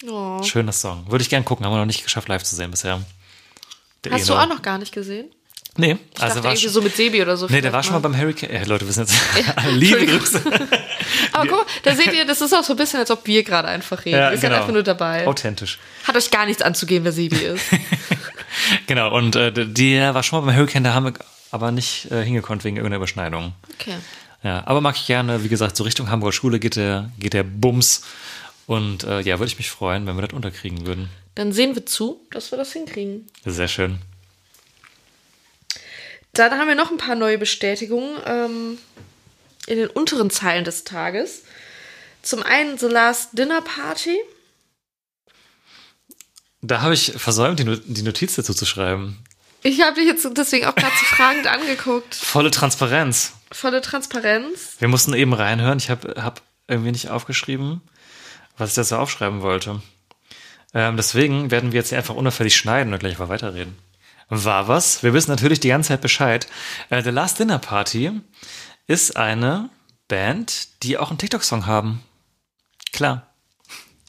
Oh. 0.08 0.42
Schöner 0.42 0.72
Song. 0.72 1.10
Würde 1.10 1.22
ich 1.22 1.28
gern 1.30 1.44
gucken, 1.44 1.66
haben 1.66 1.72
wir 1.72 1.78
noch 1.78 1.86
nicht 1.86 2.04
geschafft, 2.04 2.28
live 2.28 2.42
zu 2.42 2.56
sehen 2.56 2.70
bisher. 2.70 3.02
Der 4.04 4.12
Hast 4.12 4.28
du 4.28 4.32
Eno. 4.32 4.42
auch 4.42 4.48
noch 4.48 4.62
gar 4.62 4.78
nicht 4.78 4.92
gesehen? 4.92 5.30
Nee, 5.80 5.96
Ich 6.14 6.22
also 6.22 6.44
war 6.44 6.54
schon, 6.56 6.70
so 6.70 6.82
mit 6.82 6.94
Sebi 6.94 7.22
oder 7.22 7.36
so. 7.36 7.46
Nee, 7.48 7.60
der 7.60 7.72
war 7.72 7.82
schon 7.82 7.94
mal 7.94 8.00
beim 8.00 8.16
Hurricane. 8.16 8.50
Äh, 8.50 8.64
Leute, 8.64 8.86
wir 8.86 8.92
sind 8.92 9.08
jetzt. 9.08 9.20
Liebe 9.72 10.00
Entschuldigung. 10.00 10.18
Grüße. 10.18 10.42
Aber 11.32 11.46
guck 11.46 11.58
mal, 11.58 11.66
da 11.82 11.94
seht 11.94 12.12
ihr, 12.12 12.26
das 12.26 12.40
ist 12.40 12.52
auch 12.52 12.62
so 12.62 12.74
ein 12.74 12.76
bisschen, 12.76 13.00
als 13.00 13.10
ob 13.10 13.26
wir 13.26 13.42
gerade 13.42 13.68
einfach 13.68 14.04
reden. 14.04 14.18
Ja, 14.18 14.30
wir 14.30 14.38
sind 14.38 14.50
genau. 14.50 14.60
einfach 14.60 14.72
nur 14.72 14.82
dabei. 14.82 15.26
Authentisch. 15.26 15.78
Hat 16.04 16.16
euch 16.16 16.30
gar 16.30 16.46
nichts 16.46 16.62
anzugehen, 16.62 17.04
wer 17.04 17.12
Sebi 17.12 17.36
ist. 17.36 17.64
Genau, 18.86 19.14
und 19.16 19.36
äh, 19.36 19.52
der 19.52 20.14
war 20.14 20.22
schon 20.22 20.40
mal 20.40 20.46
beim 20.46 20.56
Hurricane, 20.56 20.84
da 20.84 20.94
haben 20.94 21.06
wir 21.06 21.12
aber 21.50 21.72
nicht 21.72 22.10
äh, 22.10 22.24
hingekonnt 22.24 22.64
wegen 22.64 22.76
irgendeiner 22.76 22.96
Überschneidung. 22.96 23.52
Okay. 23.74 23.94
Ja, 24.42 24.62
aber 24.66 24.80
mag 24.80 24.96
ich 24.96 25.06
gerne, 25.06 25.44
wie 25.44 25.48
gesagt, 25.48 25.76
so 25.76 25.84
Richtung 25.84 26.10
Hamburger 26.10 26.32
Schule 26.32 26.58
geht 26.58 26.76
der, 26.76 27.10
geht 27.18 27.34
der 27.34 27.42
Bums. 27.42 28.02
Und 28.66 29.04
äh, 29.04 29.20
ja, 29.20 29.38
würde 29.38 29.50
ich 29.50 29.58
mich 29.58 29.70
freuen, 29.70 30.06
wenn 30.06 30.16
wir 30.16 30.22
das 30.22 30.32
unterkriegen 30.32 30.86
würden. 30.86 31.08
Dann 31.34 31.52
sehen 31.52 31.74
wir 31.74 31.86
zu, 31.86 32.20
dass 32.30 32.52
wir 32.52 32.58
das 32.58 32.72
hinkriegen. 32.72 33.26
Sehr 33.44 33.68
schön. 33.68 33.98
Dann 36.32 36.52
haben 36.52 36.68
wir 36.68 36.74
noch 36.74 36.90
ein 36.90 36.96
paar 36.96 37.16
neue 37.16 37.38
Bestätigungen 37.38 38.18
ähm, 38.24 38.78
in 39.66 39.78
den 39.78 39.88
unteren 39.88 40.30
Zeilen 40.30 40.64
des 40.64 40.84
Tages. 40.84 41.42
Zum 42.22 42.42
einen 42.42 42.78
The 42.78 42.86
Last 42.86 43.30
Dinner 43.36 43.62
Party. 43.62 44.18
Da 46.62 46.82
habe 46.82 46.94
ich 46.94 47.12
versäumt, 47.16 47.58
die, 47.58 47.64
No- 47.64 47.76
die 47.76 48.02
Notiz 48.02 48.34
dazu 48.36 48.52
zu 48.54 48.66
schreiben. 48.66 49.18
Ich 49.62 49.80
habe 49.82 49.94
dich 49.96 50.06
jetzt 50.06 50.26
deswegen 50.36 50.66
auch 50.66 50.74
gerade 50.74 50.94
so 50.98 51.04
fragend 51.04 51.46
angeguckt. 51.48 52.14
Volle 52.14 52.50
Transparenz. 52.50 53.32
Volle 53.52 53.80
Transparenz. 53.80 54.76
Wir 54.78 54.88
mussten 54.88 55.12
eben 55.14 55.32
reinhören. 55.32 55.78
Ich 55.78 55.90
habe 55.90 56.22
hab 56.22 56.42
irgendwie 56.68 56.92
nicht 56.92 57.08
aufgeschrieben, 57.10 57.80
was 58.56 58.70
ich 58.70 58.74
dazu 58.76 58.96
aufschreiben 58.96 59.42
wollte. 59.42 59.82
Ähm, 60.72 60.96
deswegen 60.96 61.50
werden 61.50 61.72
wir 61.72 61.80
jetzt 61.80 61.88
hier 61.88 61.98
einfach 61.98 62.14
unauffällig 62.14 62.56
schneiden 62.56 62.92
und 62.92 63.00
gleich 63.00 63.18
mal 63.18 63.28
weiterreden. 63.28 63.76
War 64.30 64.68
was? 64.68 65.02
Wir 65.02 65.12
wissen 65.12 65.30
natürlich 65.30 65.60
die 65.60 65.68
ganze 65.68 65.88
Zeit 65.88 66.00
Bescheid. 66.00 66.46
Äh, 66.88 67.02
The 67.02 67.10
Last 67.10 67.38
Dinner 67.38 67.58
Party 67.58 68.12
ist 68.86 69.16
eine 69.16 69.70
Band, 70.08 70.82
die 70.82 70.98
auch 70.98 71.10
einen 71.10 71.18
TikTok-Song 71.18 71.66
haben. 71.66 72.02
Klar. 72.92 73.26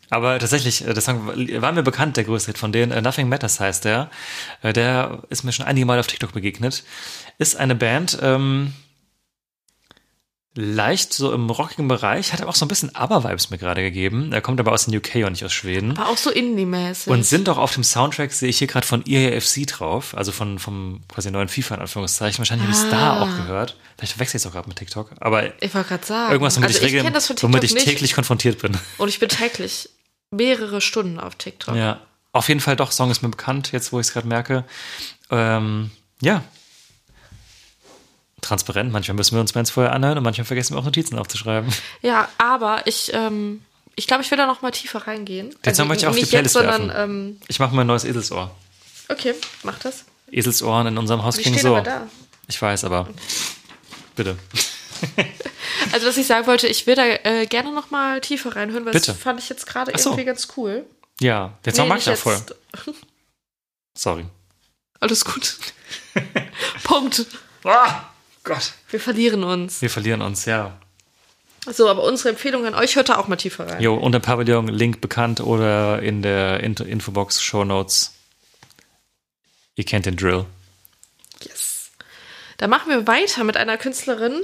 Aber 0.10 0.38
tatsächlich, 0.40 0.86
äh, 0.86 0.94
der 0.94 1.02
Song 1.02 1.28
war 1.28 1.72
mir 1.72 1.84
bekannt, 1.84 2.18
der 2.18 2.26
größte 2.26 2.52
Hit 2.52 2.58
von 2.58 2.72
denen. 2.72 2.92
Äh, 2.92 3.02
Nothing 3.02 3.30
Matters 3.30 3.60
heißt 3.60 3.86
der. 3.86 4.10
Äh, 4.62 4.74
Der 4.74 5.24
ist 5.30 5.44
mir 5.44 5.54
schon 5.54 5.66
einige 5.66 5.86
Mal 5.86 6.00
auf 6.00 6.08
TikTok 6.08 6.34
begegnet. 6.34 6.84
Ist 7.38 7.56
eine 7.56 7.76
Band, 7.76 8.20
ähm, 8.22 8.74
leicht 10.54 11.14
so 11.14 11.32
im 11.32 11.50
rockigen 11.50 11.88
Bereich, 11.88 12.34
hat 12.34 12.42
aber 12.42 12.50
auch 12.50 12.56
so 12.56 12.66
ein 12.66 12.68
bisschen 12.68 12.94
ABBA-Vibes 12.94 13.50
mir 13.52 13.58
gerade 13.58 13.82
gegeben. 13.82 14.34
Er 14.34 14.42
kommt 14.42 14.60
aber 14.60 14.74
aus 14.74 14.86
den 14.86 14.96
UK 14.98 15.24
und 15.26 15.32
nicht 15.32 15.46
aus 15.46 15.54
Schweden. 15.54 15.98
Aber 15.98 16.10
auch 16.10 16.18
so 16.18 16.30
Indie-mäßig. 16.30 17.08
Und 17.08 17.26
sind 17.26 17.48
auch 17.48 17.58
auf 17.58 17.74
dem 17.74 17.86
Soundtrack, 17.86 18.34
sehe 18.34 18.50
ich 18.50 18.58
hier 18.58 18.68
gerade 18.68 18.86
von 18.86 19.02
EAFC 19.08 19.66
drauf, 19.66 20.16
also 20.18 20.34
von, 20.34 20.60
vom 20.60 21.02
quasi 21.08 21.32
neuen 21.32 21.48
FIFA 21.48 21.76
in 21.76 21.82
Anführungszeichen. 21.82 22.40
Wahrscheinlich 22.40 22.68
habe 22.68 22.78
ich 22.78 22.84
es 22.84 22.90
da 22.90 23.14
Ah. 23.14 23.24
auch 23.24 23.38
gehört. 23.38 23.78
Vielleicht 23.98 24.14
verwechsel 24.14 24.38
ich 24.38 24.44
es 24.44 24.48
auch 24.48 24.52
gerade 24.52 24.68
mit 24.68 24.78
TikTok. 24.78 25.12
Aber 25.22 25.46
Ich 25.64 25.74
wollte 25.74 25.88
gerade 25.88 26.06
sagen. 26.06 26.32
irgendwas, 26.34 26.58
womit 26.58 26.68
also 26.70 26.80
ich, 26.80 26.86
regel- 26.94 27.14
womit 27.44 27.64
ich 27.64 27.74
nicht. 27.74 27.86
täglich 27.86 28.14
konfrontiert 28.14 28.60
bin. 28.62 28.78
Und 28.98 29.08
ich 29.08 29.20
bin 29.20 29.30
täglich 29.30 29.90
mehrere 30.32 30.82
Stunden 30.82 31.20
auf 31.20 31.36
TikTok. 31.36 31.76
Ja. 31.76 32.02
Auf 32.34 32.50
jeden 32.50 32.60
Fall 32.60 32.76
doch, 32.76 32.92
Song 32.92 33.10
ist 33.10 33.22
mir 33.22 33.30
bekannt, 33.30 33.72
jetzt 33.72 33.94
wo 33.94 34.00
ich 34.02 34.08
es 34.08 34.14
gerade 34.14 34.28
merke. 34.28 34.66
Ähm, 35.30 35.92
ja. 36.22 36.44
Transparent. 38.52 38.92
Manchmal 38.92 39.16
müssen 39.16 39.36
wir 39.36 39.42
uns 39.42 39.54
Bands 39.54 39.72
vorher 39.72 39.94
anhören 39.94 40.18
und 40.18 40.24
manchmal 40.24 40.46
vergessen 40.46 40.76
wir 40.76 40.80
auch 40.80 40.86
Notizen 40.86 41.18
aufzuschreiben. 41.18 41.72
Ja, 42.02 42.28
aber 42.38 42.86
ich, 42.86 43.12
ähm, 43.14 43.62
ich 43.96 44.08
glaube, 44.08 44.24
ich 44.24 44.32
will 44.32 44.38
da 44.38 44.46
noch 44.46 44.62
mal 44.62 44.72
tiefer 44.72 45.08
reingehen. 45.08 45.56
Den 45.66 45.74
Song 45.76 45.88
möchte 45.88 46.04
ich 46.06 46.10
auf 46.10 46.16
die 46.16 46.26
Playlist 46.26 46.56
jetzt, 46.56 46.66
sondern, 46.68 46.92
ähm, 46.96 47.42
Ich 47.48 47.60
mache 47.60 47.74
mal 47.74 47.82
ein 47.82 47.88
neues 47.88 48.04
Eselsohr. 48.04 48.54
okay, 49.10 49.34
mach 49.64 49.80
das. 49.80 50.06
Eselsohren 50.32 50.88
in 50.88 50.98
unserem 50.98 51.24
Haus 51.24 51.38
klingen 51.38 51.60
so. 51.60 51.82
Ich 52.48 52.62
weiß, 52.62 52.84
aber 52.84 53.08
bitte. 54.16 54.38
Also, 55.94 56.08
was 56.08 56.18
ich 56.18 56.28
sagen 56.28 56.46
wollte, 56.48 56.68
ich 56.68 56.86
will 56.86 56.96
da 56.96 57.04
äh, 57.06 57.48
gerne 57.48 57.72
noch 57.74 57.90
mal 57.90 58.22
tiefer 58.22 58.56
reinhören, 58.56 58.86
weil 58.86 58.94
Bitte. 58.94 59.08
das 59.14 59.18
fand 59.18 59.40
ich 59.40 59.50
jetzt 59.50 59.66
gerade 59.66 59.92
so. 59.98 60.10
irgendwie 60.12 60.26
ganz 60.26 60.48
cool. 60.56 60.86
Ja, 61.20 61.58
den 61.66 61.74
Song 61.74 61.86
Nee, 61.86 61.90
mag 61.90 62.00
ich 62.00 62.10
auch 62.10 62.16
voll. 62.16 62.40
Sorry. 63.98 64.26
Alles 65.00 65.26
gut. 65.26 65.58
Punkt. 66.84 67.26
Ah, 67.64 68.04
Gott. 68.44 68.74
Wir 68.90 69.00
verlieren 69.00 69.44
uns. 69.44 69.82
Wir 69.82 69.90
verlieren 69.90 70.22
uns, 70.22 70.46
ja. 70.46 70.78
So, 71.72 71.88
aber 71.88 72.04
unsere 72.04 72.30
Empfehlung 72.30 72.66
an 72.66 72.74
euch, 72.74 72.96
hört 72.96 73.10
da 73.10 73.18
auch 73.18 73.28
mal 73.28 73.36
tiefer 73.36 73.68
rein. 73.68 73.82
Jo, 73.82 73.94
unter 73.96 74.20
Pavillon, 74.20 74.68
Link 74.68 75.00
bekannt 75.00 75.42
oder 75.42 76.02
in 76.02 76.24
der 76.24 76.62
Info- 76.62 76.84
Infobox, 76.84 77.42
Show 77.44 77.64
Notes. 77.64 78.14
Ihr 79.76 79.84
kennt 79.86 80.08
den 80.08 80.16
Drill. 80.18 80.46
Yes. 81.44 81.92
Dann 82.58 82.72
machen 82.72 82.90
wir 82.90 83.06
weiter 83.06 83.44
mit 83.44 83.58
einer 83.58 83.78
Künstlerin, 83.78 84.42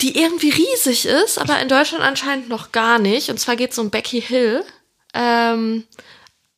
die 0.00 0.18
irgendwie 0.18 0.50
riesig 0.50 1.04
ist, 1.04 1.38
aber 1.38 1.60
in 1.60 1.68
Deutschland 1.68 2.02
anscheinend 2.02 2.48
noch 2.48 2.72
gar 2.72 2.98
nicht. 2.98 3.28
Und 3.28 3.38
zwar 3.38 3.56
geht 3.56 3.72
es 3.72 3.78
um 3.78 3.90
Becky 3.90 4.22
Hill. 4.22 4.64
Ähm, 5.12 5.84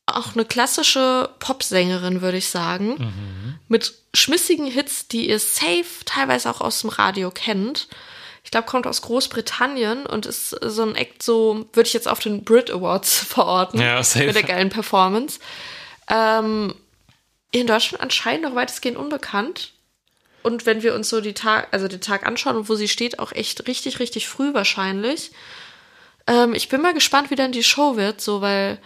auch 0.06 0.34
eine 0.34 0.44
klassische 0.44 1.30
Popsängerin, 1.40 2.20
würde 2.22 2.36
ich 2.38 2.48
sagen. 2.48 3.49
Mit 3.70 3.94
schmissigen 4.14 4.66
Hits, 4.66 5.06
die 5.06 5.28
ihr 5.28 5.38
safe 5.38 6.04
teilweise 6.04 6.50
auch 6.50 6.60
aus 6.60 6.80
dem 6.80 6.90
Radio 6.90 7.30
kennt. 7.30 7.86
Ich 8.42 8.50
glaube, 8.50 8.66
kommt 8.66 8.84
aus 8.88 9.00
Großbritannien 9.02 10.06
und 10.06 10.26
ist 10.26 10.50
so 10.50 10.82
ein 10.82 10.96
Act, 10.96 11.22
so 11.22 11.68
würde 11.72 11.86
ich 11.86 11.92
jetzt 11.92 12.08
auf 12.08 12.18
den 12.18 12.42
Brit 12.42 12.68
Awards 12.68 13.18
verorten. 13.28 13.80
Ja, 13.80 14.02
safe. 14.02 14.26
Mit 14.26 14.34
der 14.34 14.42
geilen 14.42 14.70
Performance. 14.70 15.38
Ähm, 16.08 16.74
in 17.52 17.68
Deutschland 17.68 18.02
anscheinend 18.02 18.42
noch 18.42 18.56
weitestgehend 18.56 18.98
unbekannt. 18.98 19.72
Und 20.42 20.66
wenn 20.66 20.82
wir 20.82 20.96
uns 20.96 21.08
so 21.08 21.20
die 21.20 21.34
Tag, 21.34 21.68
also 21.70 21.86
den 21.86 22.00
Tag 22.00 22.26
anschauen 22.26 22.56
und 22.56 22.68
wo 22.68 22.74
sie 22.74 22.88
steht, 22.88 23.20
auch 23.20 23.30
echt 23.30 23.68
richtig, 23.68 24.00
richtig 24.00 24.26
früh 24.26 24.52
wahrscheinlich. 24.52 25.30
Ähm, 26.26 26.54
ich 26.54 26.68
bin 26.68 26.82
mal 26.82 26.92
gespannt, 26.92 27.30
wie 27.30 27.36
dann 27.36 27.52
die 27.52 27.62
Show 27.62 27.94
wird, 27.94 28.20
so, 28.20 28.40
weil 28.40 28.80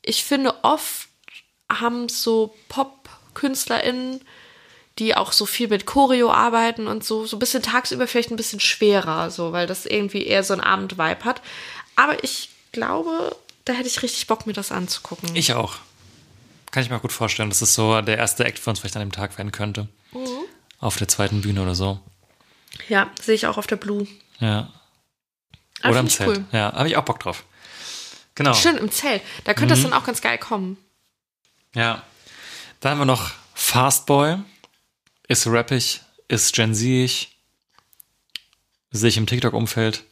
ich 0.00 0.24
finde, 0.24 0.54
oft 0.62 1.08
haben 1.70 2.08
so 2.08 2.54
Pop-KünstlerInnen, 3.32 4.20
die 4.98 5.16
auch 5.16 5.32
so 5.32 5.46
viel 5.46 5.68
mit 5.68 5.86
Choreo 5.86 6.30
arbeiten 6.30 6.86
und 6.86 7.02
so, 7.04 7.26
so 7.26 7.36
ein 7.36 7.40
bisschen 7.40 7.62
tagsüber 7.62 8.06
vielleicht 8.06 8.30
ein 8.30 8.36
bisschen 8.36 8.60
schwerer, 8.60 9.30
so, 9.30 9.52
weil 9.52 9.66
das 9.66 9.86
irgendwie 9.86 10.24
eher 10.26 10.44
so 10.44 10.54
ein 10.54 10.60
Abend-Vibe 10.60 11.24
hat. 11.24 11.40
Aber 11.96 12.22
ich 12.24 12.50
glaube, 12.72 13.34
da 13.64 13.72
hätte 13.72 13.88
ich 13.88 14.02
richtig 14.02 14.26
Bock, 14.26 14.46
mir 14.46 14.52
das 14.52 14.72
anzugucken. 14.72 15.34
Ich 15.34 15.54
auch. 15.54 15.76
Kann 16.70 16.82
ich 16.82 16.90
mir 16.90 16.98
gut 17.00 17.12
vorstellen, 17.12 17.50
dass 17.50 17.62
es 17.62 17.74
so 17.74 18.00
der 18.00 18.18
erste 18.18 18.44
Act 18.44 18.58
für 18.58 18.70
uns 18.70 18.80
vielleicht 18.80 18.96
an 18.96 19.00
dem 19.02 19.12
Tag 19.12 19.36
werden 19.38 19.52
könnte. 19.52 19.88
Mhm. 20.12 20.26
Auf 20.78 20.96
der 20.96 21.08
zweiten 21.08 21.40
Bühne 21.42 21.62
oder 21.62 21.74
so. 21.74 22.00
ja, 22.88 23.10
sehe 23.20 23.34
ich 23.34 23.46
auch 23.46 23.58
auf 23.58 23.66
der 23.66 23.76
Blue. 23.76 24.06
Ja. 24.40 24.72
Ah, 25.82 25.90
Oder 25.90 26.00
im 26.00 26.08
Zelt. 26.08 26.28
cool. 26.28 26.44
Ja, 26.52 26.72
habe 26.72 26.88
ich 26.88 26.96
auch 26.96 27.04
Bock 27.04 27.20
drauf. 27.20 27.44
Genau. 28.34 28.54
Stimmt, 28.54 28.80
im 28.80 28.90
Zelt. 28.90 29.22
Da 29.44 29.52
könnte 29.54 29.74
das 29.74 29.82
dann 29.82 29.92
auch 29.92 30.04
ganz 30.04 30.20
geil 30.22 30.38
kommen. 30.38 30.76
Ja. 31.74 32.02
Dann 32.82 32.92
haben 32.92 32.98
wir 32.98 33.04
noch 33.06 33.30
Fastboy. 33.54 34.38
Ist 35.28 35.46
rappig, 35.46 36.00
ist 36.26 36.52
Gen 36.52 36.74
Z-ig. 36.74 37.28
Sehe 38.90 39.08
ich 39.08 39.16
im 39.16 39.26
TikTok-Umfeld. 39.26 40.02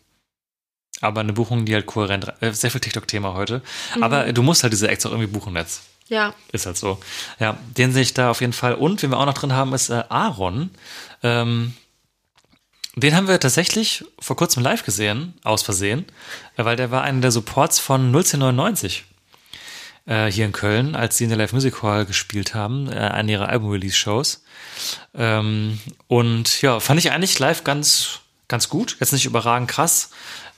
Aber 1.01 1.21
eine 1.21 1.33
Buchung, 1.33 1.65
die 1.65 1.75
halt 1.75 1.87
kohärent, 1.87 2.33
äh, 2.41 2.53
sehr 2.53 2.71
viel 2.71 2.81
TikTok-Thema 2.81 3.35
heute. 3.35 3.61
Aber 4.01 4.33
du 4.33 4.43
musst 4.43 4.63
halt 4.63 4.73
diese 4.73 4.89
Acts 4.89 5.05
auch 5.05 5.11
irgendwie 5.11 5.27
buchen 5.27 5.57
jetzt. 5.57 5.83
Ja. 6.09 6.33
Ist 6.53 6.67
halt 6.67 6.77
so. 6.77 7.01
Ja, 7.41 7.59
den 7.77 7.93
sehe 7.93 8.03
ich 8.03 8.15
da 8.15 8.31
auf 8.31 8.41
jeden 8.41 8.53
Fall. 8.53 8.75
Und 8.75 9.03
wen 9.03 9.11
wir 9.11 9.19
auch 9.19 9.27
noch 9.27 9.35
drin 9.35 9.53
haben, 9.53 9.75
ist 9.75 9.91
äh, 9.91 10.05
Aaron. 10.09 10.71
Ähm, 11.25 11.75
den 12.95 13.17
haben 13.17 13.27
wir 13.27 13.41
tatsächlich 13.41 14.05
vor 14.21 14.37
kurzem 14.37 14.63
live 14.63 14.85
gesehen, 14.85 15.35
aus 15.43 15.63
Versehen, 15.63 16.05
weil 16.57 16.77
der 16.77 16.93
war 16.93 17.03
einer 17.03 17.21
der 17.21 17.33
Supports 17.33 17.81
von 17.81 18.13
01099 18.15 19.05
äh, 20.11 20.31
hier 20.31 20.45
in 20.45 20.53
Köln, 20.53 20.97
als 20.97 21.17
sie 21.17 21.25
in 21.25 21.31
der 21.31 21.39
Live 21.39 21.53
Music 21.53 21.83
Hall 21.83 22.05
gespielt 22.05 22.53
haben, 22.53 22.91
äh, 22.91 22.97
eine 22.97 23.31
ihrer 23.31 23.49
Album-Release-Shows. 23.49 24.43
Ähm, 25.15 25.79
und 26.09 26.61
ja, 26.63 26.81
fand 26.81 26.99
ich 26.99 27.13
eigentlich 27.13 27.39
live 27.39 27.63
ganz, 27.63 28.19
ganz 28.49 28.69
gut. 28.69 28.97
Jetzt 28.99 29.13
nicht 29.13 29.25
überragend 29.25 29.71
krass. 29.71 30.11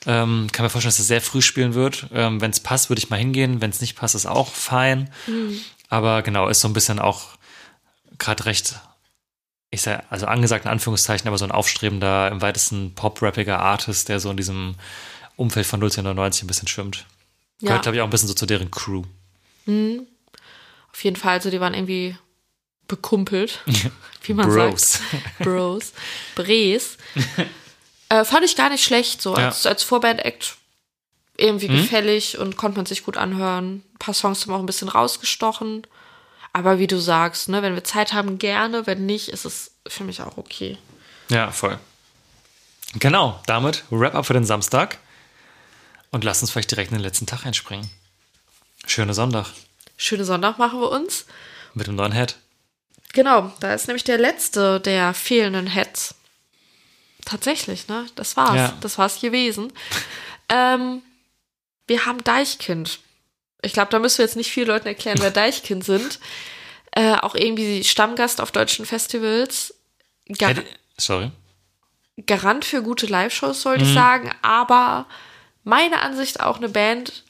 Ähm, 0.07 0.47
kann 0.51 0.65
mir 0.65 0.69
vorstellen, 0.71 0.89
dass 0.89 0.99
er 0.99 1.05
sehr 1.05 1.21
früh 1.21 1.41
spielen 1.41 1.75
wird. 1.75 2.07
Ähm, 2.13 2.41
Wenn 2.41 2.49
es 2.49 2.59
passt, 2.59 2.89
würde 2.89 2.99
ich 2.99 3.11
mal 3.11 3.17
hingehen. 3.17 3.61
Wenn 3.61 3.69
es 3.69 3.79
nicht 3.79 3.95
passt, 3.95 4.15
ist 4.15 4.25
auch 4.25 4.51
fein. 4.51 5.11
Aber 5.87 6.23
genau, 6.23 6.47
ist 6.47 6.61
so 6.61 6.67
ein 6.67 6.73
bisschen 6.73 6.97
auch 6.97 7.27
gerade 8.17 8.45
recht, 8.45 8.79
ich 9.69 9.83
sag, 9.83 10.03
also 10.09 10.25
angesagt 10.25 10.65
in 10.65 10.71
Anführungszeichen, 10.71 11.27
aber 11.27 11.37
so 11.37 11.45
ein 11.45 11.51
aufstrebender, 11.51 12.29
im 12.31 12.41
weitesten 12.41 12.95
pop-rappiger 12.95 13.59
Artist, 13.59 14.09
der 14.09 14.19
so 14.19 14.31
in 14.31 14.37
diesem 14.37 14.75
Umfeld 15.35 15.67
von 15.67 15.79
01099 15.79 16.43
ein 16.43 16.47
bisschen 16.47 16.67
schwimmt. 16.67 17.05
Ja. 17.61 17.67
Gehört, 17.67 17.83
glaube 17.83 17.95
ich, 17.97 18.01
auch 18.01 18.07
ein 18.07 18.09
bisschen 18.09 18.27
so 18.27 18.33
zu 18.33 18.47
deren 18.47 18.71
Crew. 18.71 19.03
Auf 19.65 21.03
jeden 21.03 21.15
Fall, 21.15 21.33
also 21.33 21.49
die 21.49 21.59
waren 21.59 21.73
irgendwie 21.73 22.17
bekumpelt, 22.87 23.61
wie 24.23 24.33
man 24.33 24.49
Bros. 24.49 24.93
sagt. 24.93 25.39
Bros. 25.39 25.93
Bres. 26.35 26.97
äh, 28.09 28.25
fand 28.25 28.45
ich 28.45 28.55
gar 28.55 28.69
nicht 28.69 28.83
schlecht, 28.83 29.21
so 29.21 29.37
Ja. 29.37 29.47
als, 29.47 29.65
als 29.65 29.83
Vorband-Act 29.83 30.57
irgendwie 31.37 31.67
gefällig 31.67 32.37
und 32.37 32.57
konnte 32.57 32.77
man 32.77 32.85
sich 32.85 33.03
gut 33.03 33.17
anhören. 33.17 33.83
Ein 33.95 33.97
paar 33.99 34.13
Songs 34.13 34.43
haben 34.45 34.53
auch 34.53 34.59
ein 34.59 34.65
bisschen 34.67 34.89
rausgestochen. 34.89 35.87
Aber 36.55 36.77
wie 36.77 36.85
du 36.85 36.99
sagst, 36.99 37.49
ne, 37.49 37.63
wenn 37.63 37.73
wir 37.73 37.83
Zeit 37.83 38.13
haben, 38.13 38.37
gerne. 38.37 38.85
Wenn 38.85 39.07
nicht, 39.07 39.29
ist 39.29 39.45
es 39.45 39.71
für 39.87 40.03
mich 40.03 40.21
auch 40.21 40.37
okay. 40.37 40.77
Ja, 41.29 41.49
voll. 41.51 41.79
Genau, 42.99 43.41
damit 43.47 43.83
Wrap-up 43.89 44.27
für 44.27 44.33
den 44.33 44.45
Samstag. 44.45 44.99
Und 46.11 46.23
lass 46.23 46.41
uns 46.43 46.51
vielleicht 46.51 46.69
direkt 46.69 46.91
in 46.91 46.97
den 46.99 47.03
letzten 47.03 47.25
Tag 47.25 47.43
einspringen. 47.47 47.89
Schöne 48.85 49.13
Sonntag 49.13 49.47
Schöne 49.97 50.25
Sonntag 50.25 50.57
machen 50.57 50.79
wir 50.81 50.89
uns. 50.91 51.25
mit 51.73 51.87
dem 51.87 51.95
neuen 51.95 52.11
Head. 52.11 52.35
Genau, 53.13 53.51
da 53.59 53.73
ist 53.73 53.87
nämlich 53.87 54.03
der 54.03 54.17
letzte 54.17 54.79
der 54.79 55.13
fehlenden 55.13 55.67
Heads. 55.67 56.15
Tatsächlich, 57.25 57.87
ne? 57.87 58.05
Das 58.15 58.35
war's. 58.35 58.55
Ja. 58.55 58.77
Das 58.81 58.97
war's 58.97 59.21
gewesen. 59.21 59.71
ähm, 60.49 61.01
wir 61.87 62.05
haben 62.05 62.23
Deichkind. 62.23 62.99
Ich 63.61 63.73
glaube, 63.73 63.91
da 63.91 63.99
müssen 63.99 64.17
wir 64.17 64.25
jetzt 64.25 64.35
nicht 64.35 64.51
vielen 64.51 64.67
Leuten 64.67 64.87
erklären, 64.87 65.19
wer 65.21 65.31
Deichkind 65.43 65.83
sind. 65.85 66.19
Äh, 66.91 67.13
auch 67.15 67.35
irgendwie 67.35 67.83
Stammgast 67.83 68.41
auf 68.41 68.51
deutschen 68.51 68.85
Festivals. 68.85 69.73
Gar 70.37 70.49
Hätte- 70.49 70.65
Sorry. 70.97 71.31
Garant 72.27 72.65
für 72.65 72.83
gute 72.83 73.05
Live-Shows, 73.07 73.61
sollte 73.61 73.83
Mhm. 73.83 73.89
ich 73.89 73.95
sagen, 73.95 74.35
aber 74.41 75.07
meiner 75.63 76.01
Ansicht 76.01 76.39
auch 76.41 76.57
eine 76.57 76.69
Band, 76.69 77.23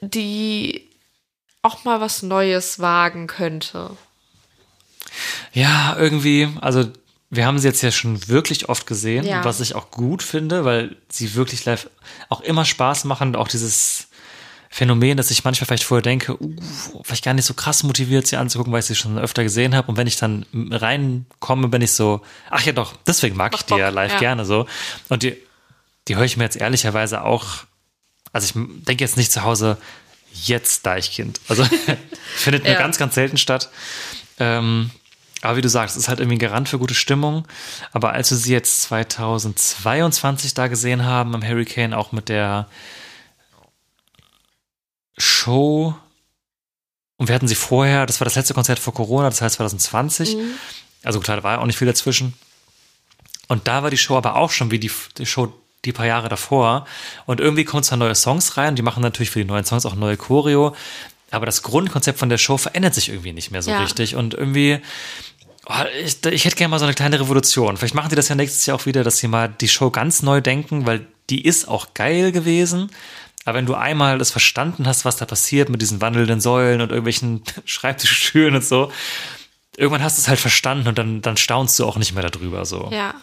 die 0.00 0.88
auch 1.62 1.84
mal 1.84 2.00
was 2.00 2.22
Neues 2.22 2.78
wagen 2.78 3.26
könnte. 3.26 3.96
Ja, 5.52 5.96
irgendwie, 5.98 6.48
also 6.60 6.90
wir 7.28 7.46
haben 7.46 7.58
sie 7.58 7.68
jetzt 7.68 7.82
ja 7.82 7.90
schon 7.90 8.28
wirklich 8.28 8.68
oft 8.68 8.86
gesehen, 8.86 9.24
Ja. 9.24 9.44
was 9.44 9.60
ich 9.60 9.74
auch 9.74 9.90
gut 9.90 10.22
finde, 10.22 10.64
weil 10.64 10.96
sie 11.08 11.34
wirklich 11.34 11.64
live 11.64 11.88
auch 12.28 12.40
immer 12.40 12.64
Spaß 12.64 13.04
machen 13.04 13.28
und 13.28 13.36
auch 13.36 13.48
dieses 13.48 14.08
Phänomen, 14.72 15.16
dass 15.16 15.32
ich 15.32 15.42
manchmal 15.42 15.66
vielleicht 15.66 15.82
vorher 15.82 16.02
denke, 16.02 16.40
uh, 16.40 16.56
vielleicht 17.02 17.24
gar 17.24 17.34
nicht 17.34 17.44
so 17.44 17.54
krass 17.54 17.82
motiviert, 17.82 18.28
sie 18.28 18.36
anzugucken, 18.36 18.72
weil 18.72 18.78
ich 18.80 18.86
sie 18.86 18.94
schon 18.94 19.18
öfter 19.18 19.42
gesehen 19.42 19.74
habe. 19.74 19.88
Und 19.88 19.96
wenn 19.96 20.06
ich 20.06 20.16
dann 20.16 20.46
reinkomme, 20.52 21.66
bin 21.68 21.82
ich 21.82 21.92
so, 21.92 22.20
ach 22.50 22.64
ja 22.64 22.72
doch, 22.72 22.94
deswegen 23.04 23.36
mag 23.36 23.52
ich 23.54 23.62
die 23.62 23.74
ja 23.74 23.88
live 23.88 24.12
ja. 24.12 24.18
gerne 24.20 24.44
so. 24.44 24.66
Und 25.08 25.24
die, 25.24 25.36
die 26.06 26.14
höre 26.16 26.24
ich 26.24 26.36
mir 26.36 26.44
jetzt 26.44 26.56
ehrlicherweise 26.56 27.24
auch, 27.24 27.64
also 28.32 28.46
ich 28.46 28.52
denke 28.84 29.04
jetzt 29.04 29.16
nicht 29.16 29.32
zu 29.32 29.42
Hause, 29.42 29.76
jetzt 30.44 30.86
Deichkind. 30.86 31.40
Also 31.48 31.64
findet 32.36 32.64
nur 32.64 32.72
Ja. 32.72 32.78
ganz, 32.78 32.98
ganz 32.98 33.14
selten 33.14 33.36
statt. 33.36 33.70
Ähm, 34.38 34.90
aber 35.42 35.56
wie 35.56 35.62
du 35.62 35.68
sagst, 35.68 35.96
es 35.96 36.02
ist 36.04 36.08
halt 36.08 36.20
irgendwie 36.20 36.36
ein 36.36 36.40
Garant 36.40 36.68
für 36.68 36.78
gute 36.78 36.94
Stimmung. 36.94 37.48
Aber 37.92 38.12
als 38.12 38.30
wir 38.30 38.36
sie 38.38 38.52
jetzt 38.52 38.82
2022 38.82 40.54
da 40.54 40.68
gesehen 40.68 41.04
haben 41.04 41.34
im 41.34 41.42
Hurricane, 41.42 41.94
auch 41.94 42.12
mit 42.12 42.28
der 42.28 42.68
Show, 45.18 45.94
und 47.16 47.28
wir 47.28 47.34
hatten 47.34 47.48
sie 47.48 47.54
vorher, 47.54 48.06
das 48.06 48.20
war 48.20 48.24
das 48.24 48.34
letzte 48.36 48.54
Konzert 48.54 48.78
vor 48.78 48.94
Corona, 48.94 49.28
das 49.28 49.42
heißt 49.42 49.56
2020. 49.56 50.36
Also 51.02 51.20
klar, 51.20 51.36
da 51.38 51.42
war 51.42 51.58
auch 51.60 51.66
nicht 51.66 51.76
viel 51.78 51.86
dazwischen. 51.86 52.34
Und 53.48 53.66
da 53.68 53.82
war 53.82 53.90
die 53.90 53.98
Show 53.98 54.16
aber 54.16 54.36
auch 54.36 54.50
schon 54.50 54.70
wie 54.70 54.78
die, 54.78 54.90
die 55.18 55.26
Show 55.26 55.52
die 55.84 55.92
paar 55.92 56.06
Jahre 56.06 56.28
davor. 56.28 56.86
Und 57.26 57.40
irgendwie 57.40 57.64
kommen 57.64 57.82
zwar 57.82 57.98
neue 57.98 58.14
Songs 58.14 58.56
rein, 58.56 58.76
die 58.76 58.82
machen 58.82 59.02
natürlich 59.02 59.30
für 59.30 59.38
die 59.40 59.44
neuen 59.48 59.64
Songs 59.64 59.86
auch 59.86 59.94
neue 59.94 60.16
Choreo. 60.16 60.74
Aber 61.30 61.46
das 61.46 61.62
Grundkonzept 61.62 62.18
von 62.18 62.28
der 62.28 62.38
Show 62.38 62.56
verändert 62.56 62.94
sich 62.94 63.08
irgendwie 63.08 63.32
nicht 63.32 63.50
mehr 63.50 63.62
so 63.62 63.70
Ja. 63.70 63.82
richtig. 63.82 64.16
Und 64.16 64.34
irgendwie 64.34 64.80
Oh, 65.66 65.84
ich, 66.04 66.24
ich 66.26 66.44
hätte 66.46 66.56
gerne 66.56 66.70
mal 66.70 66.78
so 66.78 66.84
eine 66.86 66.94
kleine 66.94 67.20
Revolution. 67.20 67.76
Vielleicht 67.76 67.94
machen 67.94 68.08
die 68.08 68.16
das 68.16 68.28
ja 68.28 68.34
nächstes 68.34 68.66
Jahr 68.66 68.76
auch 68.76 68.86
wieder, 68.86 69.04
dass 69.04 69.18
sie 69.18 69.28
mal 69.28 69.48
die 69.48 69.68
Show 69.68 69.90
ganz 69.90 70.22
neu 70.22 70.40
denken, 70.40 70.84
weil 70.86 71.06
die 71.28 71.44
ist 71.44 71.68
auch 71.68 71.94
geil 71.94 72.32
gewesen. 72.32 72.90
Aber 73.44 73.58
wenn 73.58 73.66
du 73.66 73.74
einmal 73.74 74.18
das 74.18 74.32
verstanden 74.32 74.86
hast, 74.88 75.04
was 75.04 75.16
da 75.18 75.26
passiert 75.26 75.68
mit 75.68 75.80
diesen 75.80 76.00
wandelnden 76.00 76.40
Säulen 76.40 76.80
und 76.80 76.88
irgendwelchen 76.90 77.42
Schreibtischstühlen 77.66 78.56
und 78.56 78.64
so, 78.64 78.90
irgendwann 79.76 80.02
hast 80.02 80.18
du 80.18 80.22
es 80.22 80.28
halt 80.28 80.40
verstanden 80.40 80.88
und 80.88 80.98
dann, 80.98 81.22
dann 81.22 81.36
staunst 81.36 81.78
du 81.78 81.84
auch 81.86 81.98
nicht 81.98 82.14
mehr 82.14 82.28
darüber. 82.28 82.64
So. 82.64 82.88
Ja. 82.90 83.14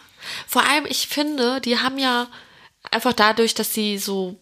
Vor 0.48 0.64
allem, 0.64 0.86
ich 0.88 1.08
finde, 1.08 1.60
die 1.60 1.80
haben 1.80 1.98
ja 1.98 2.28
einfach 2.92 3.14
dadurch, 3.14 3.54
dass 3.54 3.74
sie 3.74 3.98
so, 3.98 4.36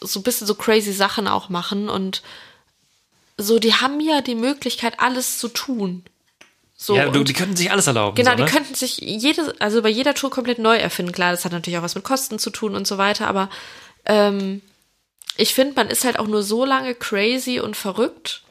so 0.00 0.20
ein 0.20 0.22
bisschen 0.22 0.46
so 0.46 0.54
crazy 0.54 0.92
Sachen 0.92 1.28
auch 1.28 1.48
machen 1.48 1.88
und 1.88 2.22
so, 3.38 3.58
die 3.58 3.74
haben 3.74 4.00
ja 4.00 4.20
die 4.20 4.34
Möglichkeit, 4.34 4.98
alles 4.98 5.38
zu 5.38 5.48
tun. 5.48 6.04
So, 6.78 6.94
ja, 6.94 7.08
du, 7.08 7.24
die 7.24 7.32
könnten 7.32 7.56
sich 7.56 7.70
alles 7.70 7.86
erlauben. 7.86 8.14
Genau, 8.16 8.32
so, 8.32 8.36
ne? 8.36 8.44
die 8.44 8.52
könnten 8.52 8.74
sich 8.74 8.98
jede, 8.98 9.54
also 9.60 9.82
bei 9.82 9.88
jeder 9.88 10.14
Tour 10.14 10.30
komplett 10.30 10.58
neu 10.58 10.76
erfinden. 10.76 11.12
Klar, 11.12 11.30
das 11.30 11.44
hat 11.44 11.52
natürlich 11.52 11.78
auch 11.78 11.82
was 11.82 11.94
mit 11.94 12.04
Kosten 12.04 12.38
zu 12.38 12.50
tun 12.50 12.74
und 12.74 12.86
so 12.86 12.98
weiter, 12.98 13.26
aber 13.28 13.48
ähm, 14.04 14.60
ich 15.36 15.54
finde, 15.54 15.74
man 15.74 15.88
ist 15.88 16.04
halt 16.04 16.18
auch 16.18 16.26
nur 16.26 16.42
so 16.42 16.64
lange 16.64 16.94
crazy 16.94 17.60
und 17.60 17.76
verrückt, 17.76 18.42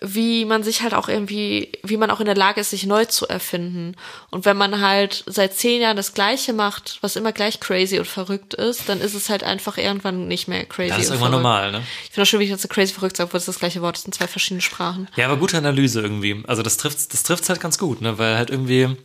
wie 0.00 0.44
man 0.44 0.62
sich 0.62 0.82
halt 0.82 0.94
auch 0.94 1.08
irgendwie, 1.08 1.72
wie 1.82 1.96
man 1.96 2.10
auch 2.10 2.20
in 2.20 2.26
der 2.26 2.36
Lage 2.36 2.60
ist, 2.60 2.70
sich 2.70 2.86
neu 2.86 3.04
zu 3.06 3.26
erfinden. 3.28 3.96
Und 4.30 4.44
wenn 4.44 4.56
man 4.56 4.80
halt 4.80 5.24
seit 5.26 5.54
zehn 5.54 5.80
Jahren 5.80 5.96
das 5.96 6.14
Gleiche 6.14 6.52
macht, 6.52 6.98
was 7.00 7.16
immer 7.16 7.32
gleich 7.32 7.58
crazy 7.60 7.98
und 7.98 8.06
verrückt 8.06 8.54
ist, 8.54 8.88
dann 8.88 9.00
ist 9.00 9.14
es 9.14 9.28
halt 9.28 9.42
einfach 9.42 9.76
irgendwann 9.78 10.28
nicht 10.28 10.46
mehr 10.48 10.64
crazy. 10.66 10.90
Das 10.90 10.98
ist 10.98 11.04
irgendwann 11.10 11.30
verrückt. 11.30 11.42
normal, 11.42 11.72
ne? 11.72 11.82
Ich 12.04 12.10
finde 12.10 12.22
auch 12.22 12.26
schön, 12.26 12.40
wie 12.40 12.44
ich 12.44 12.50
jetzt 12.50 12.62
so 12.62 12.68
crazy 12.68 12.92
verrückt 12.94 13.16
sage, 13.16 13.28
obwohl 13.28 13.38
es 13.38 13.46
das 13.46 13.58
gleiche 13.58 13.82
Wort 13.82 13.96
ist 13.98 14.06
in 14.06 14.12
zwei 14.12 14.26
verschiedenen 14.28 14.60
Sprachen. 14.60 15.08
Ja, 15.16 15.26
aber 15.26 15.36
gute 15.36 15.58
Analyse 15.58 16.00
irgendwie. 16.00 16.42
Also 16.46 16.62
das 16.62 16.76
trifft 16.76 17.12
das 17.12 17.22
trifft's 17.24 17.48
halt 17.48 17.60
ganz 17.60 17.78
gut, 17.78 18.00
ne? 18.00 18.18
Weil 18.18 18.36
halt 18.36 18.50
irgendwie. 18.50 18.96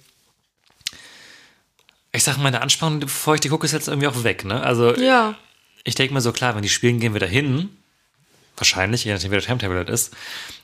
Ich 2.11 2.23
sag, 2.23 2.37
meine 2.37 2.61
Anspannung, 2.61 2.99
bevor 2.99 3.35
ich 3.35 3.41
die 3.41 3.49
gucke, 3.49 3.65
ist 3.65 3.71
jetzt 3.71 3.87
irgendwie 3.87 4.07
auch 4.07 4.23
weg, 4.23 4.45
ne? 4.45 4.61
Also 4.61 4.95
Ja. 4.95 5.35
ich 5.83 5.95
denke 5.95 6.13
mir 6.13 6.21
so, 6.21 6.31
klar, 6.31 6.53
wenn 6.55 6.61
die 6.61 6.69
spielen, 6.69 6.99
gehen 6.99 7.13
wir 7.13 7.19
da 7.19 7.25
hin. 7.25 7.69
Wahrscheinlich, 8.57 9.03
je 9.03 9.13
nachdem, 9.13 9.31
wie 9.31 9.35
der 9.35 9.43
Timetable 9.43 9.77
halt 9.77 9.89
ist. 9.89 10.13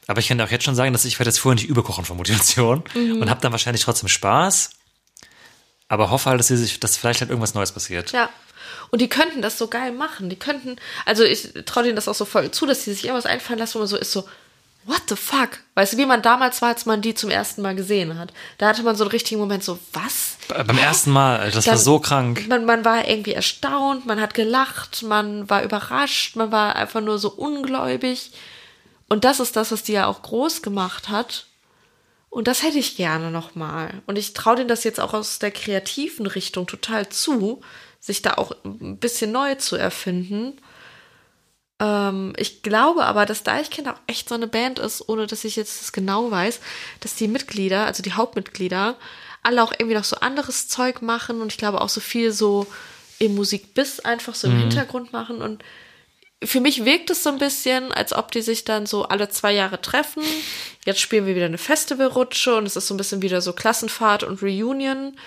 Aber 0.08 0.20
ich 0.20 0.28
kann 0.28 0.38
dir 0.38 0.44
auch 0.44 0.52
jetzt 0.52 0.64
schon 0.66 0.76
sagen, 0.76 0.94
dass 0.94 1.06
ich 1.06 1.20
werde 1.20 1.30
jetzt 1.30 1.40
vorher 1.40 1.56
nicht 1.56 1.70
überkochen 1.70 2.06
von 2.06 2.18
Motivation 2.18 2.84
Mhm. 2.94 3.22
und 3.22 3.30
habe 3.30 3.42
dann 3.42 3.52
wahrscheinlich 3.52 3.84
trotzdem 3.84 4.10
Spaß. 4.10 4.72
Aber 5.88 6.12
hoffe 6.12 6.30
halt, 6.30 6.40
dass 6.40 6.48
sie 6.48 6.58
sich, 6.58 6.80
dass 6.80 6.98
vielleicht 6.98 7.22
halt 7.22 7.32
irgendwas 7.32 7.56
Neues 7.56 7.72
passiert. 7.72 8.12
Ja. 8.12 8.30
Und 8.92 9.02
die 9.02 9.10
könnten 9.10 9.42
das 9.42 9.58
so 9.58 9.68
geil 9.68 9.92
machen. 9.92 10.30
Die 10.30 10.36
könnten, 10.36 10.78
also 11.06 11.24
ich 11.24 11.54
traue 11.66 11.84
denen 11.84 11.96
das 11.96 12.08
auch 12.08 12.16
so 12.16 12.26
voll 12.26 12.52
zu, 12.52 12.66
dass 12.66 12.84
die 12.84 12.92
sich 12.94 13.06
irgendwas 13.06 13.26
einfallen 13.26 13.60
lassen, 13.60 13.76
wo 13.76 13.80
man 13.80 13.88
so 13.88 13.98
ist, 13.98 14.12
so, 14.12 14.28
what 14.90 15.04
the 15.08 15.16
fuck? 15.16 15.60
Weißt 15.76 15.94
du, 15.94 15.98
wie 15.98 16.06
man 16.06 16.22
damals 16.22 16.62
war, 16.62 16.70
als 16.70 16.86
man 16.86 17.02
die 17.02 17.14
zum 17.14 17.30
ersten 17.30 17.62
Mal 17.62 17.76
gesehen 17.76 18.18
hat. 18.20 18.34
Da 18.58 18.68
hatte 18.68 18.84
man 18.84 18.96
so 18.96 19.04
einen 19.04 19.12
richtigen 19.12 19.40
Moment, 19.40 19.64
so, 19.64 19.80
was? 19.94 20.38
Be- 20.48 20.64
Beim 20.66 20.78
ersten 20.78 21.12
Mal, 21.12 21.52
das 21.52 21.66
war 21.68 21.74
Dann- 21.76 21.84
so 21.84 22.00
krank. 22.00 22.48
Man, 22.48 22.66
man 22.66 22.84
war 22.84 23.08
irgendwie 23.08 23.34
erstaunt, 23.34 24.06
man 24.06 24.20
hat 24.20 24.34
gelacht, 24.34 25.04
man 25.04 25.50
war 25.50 25.64
überrascht, 25.64 26.36
man 26.36 26.52
war 26.52 26.76
einfach 26.76 27.02
nur 27.02 27.20
so 27.20 27.30
ungläubig. 27.32 28.32
Und 29.08 29.24
das 29.24 29.40
ist 29.40 29.56
das, 29.56 29.72
was 29.72 29.84
die 29.84 29.94
ja 29.94 30.08
auch 30.08 30.22
groß 30.22 30.62
gemacht 30.62 31.10
hat. 31.10 31.46
Und 32.30 32.48
das 32.48 32.62
hätte 32.62 32.78
ich 32.78 32.96
gerne 32.96 33.32
nochmal. 33.32 34.02
Und 34.06 34.18
ich 34.18 34.34
traue 34.36 34.56
denen 34.58 34.68
das 34.68 34.84
jetzt 34.84 35.00
auch 35.00 35.14
aus 35.16 35.40
der 35.40 35.50
kreativen 35.52 36.28
Richtung 36.28 36.68
total 36.68 37.10
zu, 37.10 37.62
sich 38.00 38.22
da 38.22 38.36
auch 38.36 38.52
ein 38.64 38.98
bisschen 38.98 39.32
neu 39.32 39.56
zu 39.56 39.76
erfinden. 39.76 40.62
Ähm, 41.80 42.34
ich 42.38 42.62
glaube 42.62 43.06
aber, 43.06 43.26
dass 43.26 43.44
Deichkind 43.44 43.88
auch 43.88 44.00
echt 44.08 44.30
so 44.30 44.36
eine 44.36 44.48
Band 44.48 44.80
ist, 44.80 45.08
ohne 45.08 45.28
dass 45.28 45.44
ich 45.44 45.56
jetzt 45.56 45.82
das 45.82 45.92
genau 45.92 46.32
weiß, 46.32 46.60
dass 47.00 47.16
die 47.16 47.28
Mitglieder, 47.28 47.86
also 47.86 48.04
die 48.04 48.14
Hauptmitglieder, 48.14 48.96
alle 49.42 49.64
auch 49.64 49.72
irgendwie 49.72 49.96
noch 49.96 50.04
so 50.04 50.18
anderes 50.18 50.68
Zeug 50.68 51.02
machen 51.02 51.42
und 51.42 51.52
ich 51.52 51.58
glaube 51.58 51.82
auch 51.82 51.90
so 51.90 52.02
viel 52.02 52.32
so 52.32 52.68
im 53.20 53.36
Musikbiss 53.36 54.00
einfach 54.00 54.36
so 54.36 54.48
im 54.48 54.58
Hintergrund 54.58 55.14
machen. 55.14 55.42
Und 55.42 55.64
für 56.44 56.62
mich 56.62 56.86
wirkt 56.86 57.10
es 57.10 57.24
so 57.24 57.30
ein 57.30 57.38
bisschen, 57.38 57.92
als 57.92 58.14
ob 58.14 58.32
die 58.32 58.42
sich 58.42 58.64
dann 58.64 58.86
so 58.86 59.04
alle 59.04 59.30
zwei 59.30 59.52
Jahre 59.52 59.82
treffen. 59.82 60.24
Jetzt 60.86 61.02
spielen 61.02 61.26
wir 61.26 61.36
wieder 61.36 61.46
eine 61.46 61.58
Festivalrutsche 61.58 62.56
und 62.56 62.66
es 62.66 62.78
ist 62.78 62.88
so 62.88 62.94
ein 62.94 62.98
bisschen 62.98 63.22
wieder 63.22 63.42
so 63.42 63.54
Klassenfahrt 63.54 64.24
und 64.24 64.42
Reunion, 64.42 65.18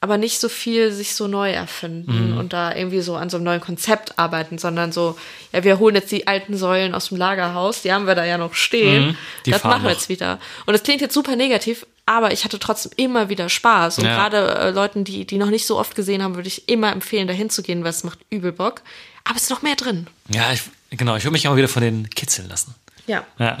aber 0.00 0.18
nicht 0.18 0.40
so 0.40 0.48
viel 0.48 0.92
sich 0.92 1.14
so 1.14 1.26
neu 1.26 1.50
erfinden 1.52 2.36
und 2.38 2.52
da 2.52 2.74
irgendwie 2.74 3.00
so 3.00 3.16
an 3.16 3.30
so 3.30 3.38
einem 3.38 3.44
neuen 3.44 3.60
Konzept 3.60 4.18
arbeiten, 4.18 4.58
sondern 4.58 4.92
so, 4.92 5.18
ja, 5.52 5.64
wir 5.64 5.78
holen 5.78 5.94
jetzt 5.94 6.12
die 6.12 6.26
alten 6.26 6.56
Säulen 6.56 6.94
aus 6.94 7.08
dem 7.08 7.16
Lagerhaus, 7.16 7.82
die 7.82 7.92
haben 7.92 8.06
wir 8.06 8.14
da 8.14 8.24
ja 8.24 8.38
noch 8.38 8.54
stehen. 8.54 9.08
Mhm, 9.44 9.50
das 9.50 9.64
machen 9.64 9.82
wir 9.82 9.88
noch. 9.90 9.96
jetzt 9.96 10.08
wieder. 10.08 10.38
Und 10.66 10.74
das 10.74 10.82
klingt 10.82 11.00
jetzt 11.00 11.14
super 11.14 11.34
negativ, 11.34 11.86
aber 12.04 12.30
ich 12.32 12.44
hatte 12.44 12.58
trotzdem 12.58 12.92
immer 12.96 13.28
wieder 13.30 13.48
Spaß. 13.48 13.98
Und 13.98 14.04
Ja. 14.04 14.14
gerade 14.28 14.54
äh, 14.58 14.70
Leuten, 14.70 15.02
die 15.04 15.24
die 15.24 15.38
noch 15.38 15.50
nicht 15.50 15.66
so 15.66 15.78
oft 15.78 15.94
gesehen 15.96 16.22
haben, 16.22 16.36
würde 16.36 16.48
ich 16.48 16.68
immer 16.68 16.92
empfehlen, 16.92 17.26
da 17.26 17.32
hinzugehen, 17.34 17.82
weil 17.82 17.90
es 17.90 18.04
macht 18.04 18.18
übel 18.30 18.52
Bock. 18.52 18.82
Aber 19.24 19.36
es 19.36 19.44
ist 19.44 19.50
noch 19.50 19.62
mehr 19.62 19.74
drin. 19.76 20.06
Ja, 20.28 20.52
ich, 20.52 20.60
genau, 20.90 21.16
ich 21.16 21.24
will 21.24 21.32
mich 21.32 21.48
auch 21.48 21.52
mal 21.52 21.56
wieder 21.56 21.68
von 21.68 21.82
denen 21.82 22.08
kitzeln 22.10 22.48
lassen. 22.48 22.74
Ja. 23.08 23.24
Ja. 23.38 23.58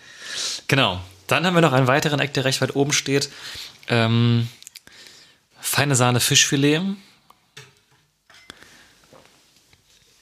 genau. 0.68 1.00
Dann 1.26 1.46
haben 1.46 1.54
wir 1.54 1.60
noch 1.60 1.72
einen 1.72 1.86
weiteren 1.86 2.18
Eck, 2.20 2.34
der 2.34 2.44
recht 2.44 2.60
weit 2.60 2.74
oben 2.76 2.92
steht. 2.92 3.30
Ähm, 3.88 4.48
feine 5.70 5.94
Sahne 5.94 6.18
Fischfilet. 6.20 6.82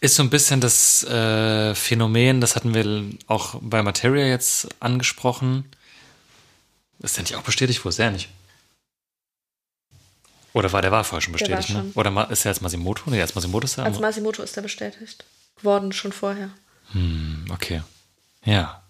Ist 0.01 0.15
so 0.15 0.23
ein 0.23 0.31
bisschen 0.31 0.61
das 0.61 1.03
äh, 1.05 1.75
Phänomen, 1.75 2.41
das 2.41 2.55
hatten 2.55 2.73
wir 2.75 3.11
auch 3.27 3.59
bei 3.61 3.83
Materia 3.83 4.27
jetzt 4.27 4.69
angesprochen. 4.81 5.65
Ist 7.01 7.17
der 7.17 7.25
nicht 7.25 7.35
auch 7.35 7.43
bestätigt? 7.43 7.85
Wo 7.85 7.89
ist 7.89 7.99
der 7.99 8.11
nicht? 8.11 8.29
Oder 10.53 10.73
war 10.73 10.83
der 10.83 10.93
war 10.93 11.03
vorher 11.05 11.23
schon 11.23 11.33
bestätigt? 11.33 11.71
Ne? 11.71 11.77
schon. 11.77 11.93
Oder 11.95 12.11
ma- 12.11 12.25
ist 12.25 12.45
er 12.45 12.53
jetzt 12.53 12.61
Masimoto? 12.61 13.11
Nee, 13.11 13.19
jetzt 13.19 13.35
Masimoto 13.35 13.65
ist 13.65 13.79
er. 13.79 13.85
Als 13.87 13.99
Masimoto 13.99 14.43
ist 14.43 14.57
er 14.57 14.63
bestätigt. 14.63 15.25
Geworden 15.57 15.93
schon 15.93 16.13
vorher. 16.13 16.51
Okay. 17.51 17.83
Ja. 18.45 18.83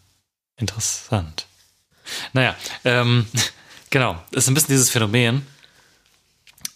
Interessant. 0.56 1.46
Naja, 2.32 2.54
ähm, 2.84 3.26
genau. 3.90 4.20
Es 4.32 4.44
ist 4.44 4.48
ein 4.48 4.54
bisschen 4.54 4.70
dieses 4.70 4.90
Phänomen, 4.90 5.46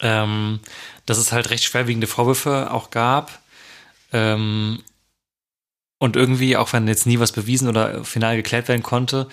ähm, 0.02 0.60
dass 1.06 1.18
es 1.18 1.32
halt 1.32 1.50
recht 1.50 1.64
schwerwiegende 1.64 2.06
Vorwürfe 2.06 2.70
auch 2.70 2.90
gab. 2.90 3.40
Ähm, 4.12 4.82
und 5.98 6.16
irgendwie, 6.16 6.56
auch 6.56 6.72
wenn 6.72 6.88
jetzt 6.88 7.06
nie 7.06 7.20
was 7.20 7.32
bewiesen 7.32 7.68
oder 7.68 8.04
final 8.04 8.36
geklärt 8.36 8.68
werden 8.68 8.82
konnte, 8.82 9.28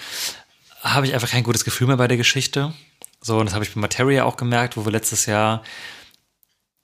habe 0.82 1.08
ich 1.08 1.14
einfach 1.14 1.30
kein 1.30 1.44
gutes 1.44 1.66
Gefühl 1.66 1.88
mehr 1.88 1.98
bei 1.98 2.08
der 2.08 2.18
Geschichte. 2.18 2.74
So, 3.22 3.40
und 3.40 3.48
das 3.48 3.56
habe 3.56 3.66
ich 3.66 3.74
bei 3.74 3.82
Materia 3.82 4.24
auch 4.24 4.38
gemerkt, 4.38 4.78
wo 4.78 4.86
wir 4.86 4.92
letztes 4.92 5.26
Jahr 5.26 5.64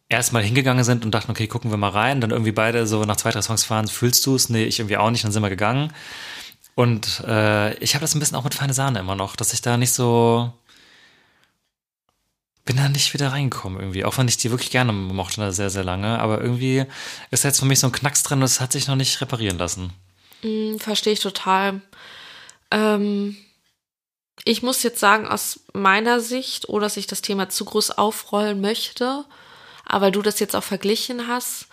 erstmal 0.10 0.44
hingegangen 0.44 0.84
sind 0.84 1.06
und 1.06 1.12
dachten, 1.12 1.32
okay, 1.32 1.48
gucken 1.48 1.72
wir 1.72 1.78
mal 1.78 1.90
rein. 1.90 2.20
Dann 2.20 2.32
irgendwie 2.32 2.52
beide 2.52 2.88
so 2.88 3.06
nach 3.06 3.16
zwei, 3.16 3.32
drei 3.32 3.42
Songs 3.42 3.64
fahren, 3.64 3.88
fühlst 3.88 4.26
du 4.26 4.36
es? 4.36 4.50
Nee, 4.50 4.66
ich 4.66 4.80
irgendwie 4.80 4.98
auch 4.98 5.12
nicht. 5.12 5.24
Dann 5.24 5.32
sind 5.32 5.44
wir 5.44 5.50
gegangen. 5.50 5.94
Und 6.74 7.24
äh, 7.26 7.74
ich 7.76 7.96
habe 7.96 8.02
das 8.02 8.16
ein 8.16 8.20
bisschen 8.20 8.36
auch 8.36 8.44
mit 8.44 8.54
feine 8.54 8.74
Sahne 8.74 9.00
immer 9.00 9.16
noch, 9.16 9.36
dass 9.36 9.54
ich 9.54 9.62
da 9.62 9.78
nicht 9.78 9.94
so 9.94 10.52
bin 12.66 12.78
da 12.78 12.90
nicht 12.90 13.14
wieder 13.14 13.32
reingekommen 13.32 13.80
irgendwie, 13.80 14.06
auch 14.06 14.18
wenn 14.18 14.28
ich 14.28 14.38
die 14.38 14.50
wirklich 14.50 14.72
gerne 14.72 14.92
mochte, 14.92 15.40
da 15.40 15.52
sehr, 15.52 15.70
sehr 15.70 15.84
lange. 15.84 16.20
Aber 16.20 16.42
irgendwie 16.42 16.86
ist 17.32 17.44
jetzt 17.44 17.60
für 17.60 17.66
mich 17.66 17.80
so 17.80 17.88
ein 17.88 17.94
Knacks 17.94 18.24
drin, 18.24 18.42
das 18.42 18.60
hat 18.60 18.72
sich 18.72 18.88
noch 18.88 18.96
nicht 18.96 19.22
reparieren 19.22 19.58
lassen. 19.60 19.94
Hm, 20.42 20.80
Verstehe 20.80 21.14
ich 21.14 21.20
total. 21.20 21.82
Ähm, 22.72 23.38
ich 24.44 24.64
muss 24.64 24.84
jetzt 24.84 25.00
sagen, 25.00 25.28
aus 25.28 25.60
meiner 25.74 26.20
Sicht, 26.20 26.68
ohne 26.68 26.82
dass 26.86 26.98
ich 26.98 27.08
das 27.08 27.22
Thema 27.22 27.50
zu 27.50 27.66
groß 27.66 27.92
aufrollen 27.92 28.60
möchte, 28.62 29.26
aber 29.86 30.08
weil 30.08 30.12
du 30.12 30.24
das 30.24 30.40
jetzt 30.40 30.56
auch 30.56 30.64
verglichen 30.64 31.28
hast, 31.28 31.68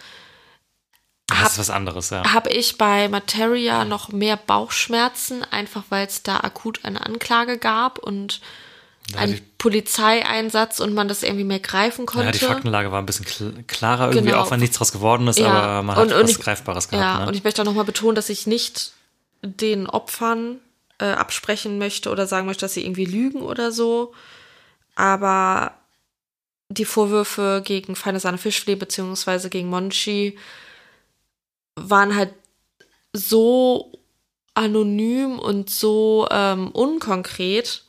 Das 1.28 1.52
ist 1.52 1.58
was 1.58 1.70
anderes, 1.70 2.10
ja. 2.10 2.32
habe 2.34 2.50
ich 2.50 2.76
bei 2.76 3.08
Materia 3.08 3.86
noch 3.86 4.10
mehr 4.10 4.36
Bauchschmerzen, 4.36 5.42
einfach 5.44 5.84
weil 5.88 6.06
es 6.06 6.22
da 6.22 6.40
akut 6.40 6.84
eine 6.84 7.04
Anklage 7.04 7.56
gab 7.56 7.98
und 7.98 8.40
Die- 9.12 9.43
Polizeieinsatz 9.59 10.80
und 10.80 10.93
man 10.93 11.06
das 11.06 11.22
irgendwie 11.22 11.44
mehr 11.44 11.60
greifen 11.60 12.05
konnte. 12.06 12.26
Ja, 12.26 12.32
die 12.32 12.39
Faktenlage 12.40 12.90
war 12.90 13.01
ein 13.01 13.06
bisschen 13.06 13.24
kl 13.24 13.62
klarer 13.68 14.09
irgendwie, 14.10 14.30
Genau. 14.32 14.43
auch 14.43 14.51
wenn 14.51 14.59
nichts 14.60 14.76
draus 14.76 14.90
geworden 14.90 15.28
ist, 15.28 15.39
Ja, 15.39 15.52
aber 15.52 15.82
man 15.84 15.94
hat 15.97 16.06
und- 16.06 16.12
und 16.12 16.22
was 16.24 16.30
ich- 16.32 16.40
Greifbares 16.40 16.89
gehabt. 16.89 17.01
Ja, 17.05 17.20
ne? 17.20 17.26
und 17.28 17.34
ich 17.36 17.44
möchte 17.44 17.62
auch 17.62 17.66
nochmal 17.66 17.84
betonen, 17.84 18.16
dass 18.16 18.28
ich 18.28 18.47
nicht 18.48 18.93
den 19.43 19.86
Opfern 19.89 20.59
äh, 20.98 21.06
absprechen 21.12 21.78
möchte 21.78 22.10
oder 22.10 22.26
sagen 22.28 22.47
möchte, 22.47 22.60
dass 22.64 22.74
sie 22.74 22.84
irgendwie 22.84 23.05
lügen 23.06 23.40
oder 23.43 23.72
so. 23.72 24.12
Aber 24.94 25.74
die 26.68 26.84
Vorwürfe 26.84 27.62
gegen 27.64 27.97
Feine 27.97 28.20
Sahne 28.20 28.39
Fischfilet 28.39 28.76
beziehungsweise 28.78 29.48
gegen 29.51 29.68
Monchi 29.68 30.39
waren 31.76 32.14
halt 32.14 32.34
so 33.12 33.93
anonym 34.55 35.39
und 35.39 35.70
so 35.70 36.28
ähm, 36.30 36.68
unkonkret. 36.70 37.84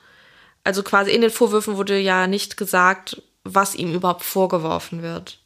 Also 0.64 0.84
quasi 0.84 1.12
in 1.12 1.22
den 1.22 1.32
Vorwürfen 1.32 1.78
wurde 1.78 1.98
ja 2.00 2.28
nicht 2.28 2.58
gesagt, 2.58 3.22
was 3.44 3.76
ihm 3.76 3.94
überhaupt 3.94 4.24
vorgeworfen 4.24 5.02
wird. 5.02 5.40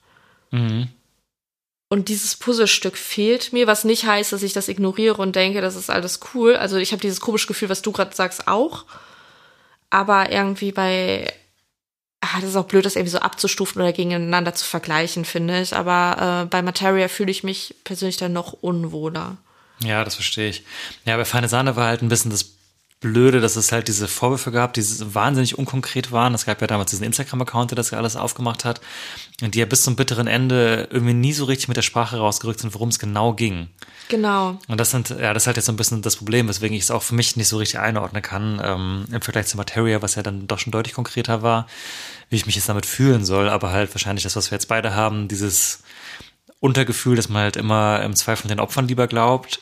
Mhm. 0.51 0.89
Und 1.89 2.09
dieses 2.09 2.35
Puzzlestück 2.35 2.97
fehlt 2.97 3.53
mir, 3.53 3.65
was 3.65 3.85
nicht 3.85 4.05
heißt, 4.05 4.33
dass 4.33 4.43
ich 4.43 4.53
das 4.53 4.67
ignoriere 4.67 5.21
und 5.21 5.35
denke, 5.35 5.61
das 5.61 5.75
ist 5.75 5.89
alles 5.89 6.19
cool. 6.33 6.55
Also 6.55 6.77
ich 6.77 6.91
habe 6.91 7.01
dieses 7.01 7.21
komische 7.21 7.47
Gefühl, 7.47 7.69
was 7.69 7.81
du 7.81 7.91
gerade 7.91 8.13
sagst, 8.13 8.47
auch. 8.47 8.85
Aber 9.89 10.29
irgendwie 10.29 10.73
bei, 10.73 11.33
ah, 12.19 12.41
das 12.41 12.49
ist 12.49 12.55
auch 12.57 12.65
blöd, 12.65 12.85
das 12.85 12.97
irgendwie 12.97 13.11
so 13.11 13.19
abzustufen 13.19 13.81
oder 13.81 13.93
gegeneinander 13.93 14.53
zu 14.53 14.65
vergleichen, 14.65 15.23
finde 15.23 15.61
ich. 15.61 15.73
Aber 15.73 16.43
äh, 16.43 16.49
bei 16.49 16.61
Materia 16.61 17.07
fühle 17.07 17.31
ich 17.31 17.43
mich 17.43 17.73
persönlich 17.85 18.17
dann 18.17 18.33
noch 18.33 18.51
unwohler. 18.51 19.37
Ja, 19.81 20.03
das 20.03 20.15
verstehe 20.15 20.49
ich. 20.49 20.63
Ja, 21.05 21.15
bei 21.15 21.25
Feine 21.25 21.47
Sahne 21.47 21.77
war 21.77 21.87
halt 21.87 22.01
ein 22.01 22.09
bisschen 22.09 22.31
das 22.31 22.56
Blöde, 22.99 23.41
dass 23.41 23.55
es 23.55 23.71
halt 23.71 23.87
diese 23.87 24.07
Vorwürfe 24.07 24.51
gab, 24.51 24.73
die 24.73 24.83
wahnsinnig 25.13 25.57
unkonkret 25.57 26.11
waren. 26.11 26.33
Es 26.33 26.47
gab 26.47 26.61
ja 26.61 26.67
damals 26.67 26.89
diesen 26.89 27.05
Instagram-Account, 27.05 27.69
der 27.69 27.75
das 27.75 27.93
alles 27.93 28.15
aufgemacht 28.15 28.65
hat, 28.65 28.81
und 29.43 29.53
die 29.53 29.59
ja 29.59 29.65
bis 29.65 29.83
zum 29.83 29.95
bitteren 29.95 30.25
Ende 30.25 30.87
irgendwie 30.91 31.13
nie 31.13 31.33
so 31.33 31.45
richtig 31.45 31.67
mit 31.67 31.77
der 31.77 31.83
Sprache 31.83 32.17
rausgerückt 32.17 32.59
sind, 32.59 32.73
worum 32.73 32.89
es 32.89 32.97
genau 32.97 33.33
ging. 33.33 33.67
Genau. 34.09 34.59
Und 34.67 34.79
das 34.79 34.89
sind, 34.89 35.09
ja, 35.09 35.33
das 35.33 35.43
ist 35.43 35.47
halt 35.47 35.57
jetzt 35.57 35.67
so 35.67 35.71
ein 35.71 35.77
bisschen 35.77 36.01
das 36.01 36.15
Problem, 36.15 36.47
weswegen 36.47 36.75
ich 36.75 36.83
es 36.83 36.91
auch 36.91 37.03
für 37.03 37.13
mich 37.13 37.35
nicht 37.35 37.47
so 37.47 37.57
richtig 37.57 37.79
einordnen 37.79 38.23
kann, 38.23 38.59
ähm, 38.63 39.05
im 39.11 39.21
Vergleich 39.21 39.45
zu 39.45 39.57
Materia, 39.57 40.01
was 40.01 40.15
ja 40.15 40.23
dann 40.23 40.47
doch 40.47 40.57
schon 40.57 40.71
deutlich 40.71 40.95
konkreter 40.95 41.43
war, 41.43 41.67
wie 42.31 42.37
ich 42.37 42.47
mich 42.47 42.55
jetzt 42.55 42.69
damit 42.69 42.87
fühlen 42.87 43.25
soll, 43.25 43.47
aber 43.47 43.71
halt 43.71 43.93
wahrscheinlich 43.93 44.23
das, 44.23 44.35
was 44.35 44.49
wir 44.49 44.55
jetzt 44.55 44.69
beide 44.69 44.95
haben, 44.95 45.27
dieses 45.27 45.83
Untergefühl, 46.59 47.15
dass 47.15 47.29
man 47.29 47.43
halt 47.43 47.57
immer 47.57 48.01
im 48.01 48.15
Zweifel 48.15 48.47
den 48.47 48.59
Opfern 48.59 48.87
lieber 48.87 49.05
glaubt. 49.05 49.59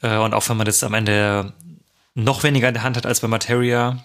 Äh, 0.00 0.16
und 0.16 0.32
auch 0.32 0.48
wenn 0.48 0.56
man 0.56 0.64
das 0.64 0.82
am 0.82 0.94
Ende 0.94 1.52
noch 2.14 2.42
weniger 2.42 2.68
in 2.68 2.74
der 2.74 2.82
Hand 2.82 2.96
hat 2.96 3.06
als 3.06 3.20
bei 3.20 3.28
Materia, 3.28 4.04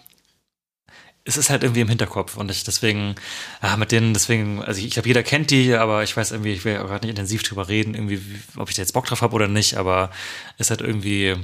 es 1.27 1.35
ist 1.35 1.49
halt 1.49 1.63
irgendwie 1.63 1.81
im 1.81 1.89
Hinterkopf 1.89 2.37
und 2.37 2.49
ich 2.49 2.63
deswegen, 2.63 3.15
ah, 3.59 3.75
mit 3.75 3.91
denen, 3.91 4.13
deswegen, 4.13 4.63
also 4.63 4.79
ich, 4.79 4.85
ich 4.85 4.93
glaube, 4.93 5.09
jeder 5.09 5.23
kennt 5.23 5.51
die, 5.51 5.73
aber 5.73 6.03
ich 6.03 6.15
weiß 6.15 6.31
irgendwie, 6.31 6.53
ich 6.53 6.63
will 6.63 6.75
gerade 6.75 7.05
nicht 7.05 7.17
intensiv 7.17 7.43
drüber 7.43 7.67
reden, 7.67 7.95
irgendwie, 7.95 8.21
ob 8.55 8.69
ich 8.69 8.75
da 8.75 8.81
jetzt 8.81 8.93
Bock 8.93 9.05
drauf 9.05 9.21
habe 9.21 9.35
oder 9.35 9.49
nicht, 9.49 9.75
aber 9.75 10.09
es 10.57 10.71
hat 10.71 10.79
irgendwie, 10.79 11.35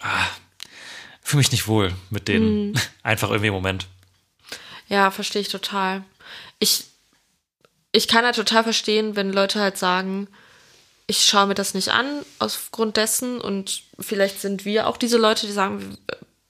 ah, 0.00 0.26
fühle 1.22 1.38
mich 1.38 1.52
nicht 1.52 1.68
wohl 1.68 1.92
mit 2.10 2.26
denen. 2.26 2.70
Mhm. 2.70 2.74
Einfach 3.04 3.30
irgendwie 3.30 3.48
im 3.48 3.54
Moment. 3.54 3.86
Ja, 4.88 5.12
verstehe 5.12 5.42
ich 5.42 5.48
total. 5.48 6.02
Ich, 6.58 6.86
ich 7.92 8.08
kann 8.08 8.24
halt 8.24 8.34
total 8.34 8.64
verstehen, 8.64 9.14
wenn 9.14 9.32
Leute 9.32 9.60
halt 9.60 9.78
sagen, 9.78 10.26
ich 11.06 11.24
schaue 11.24 11.46
mir 11.46 11.54
das 11.54 11.74
nicht 11.74 11.90
an 11.90 12.06
aufgrund 12.38 12.96
dessen 12.96 13.40
und 13.40 13.82
vielleicht 13.98 14.40
sind 14.40 14.64
wir 14.64 14.86
auch 14.86 14.96
diese 14.96 15.18
Leute, 15.18 15.46
die 15.46 15.52
sagen, 15.52 15.98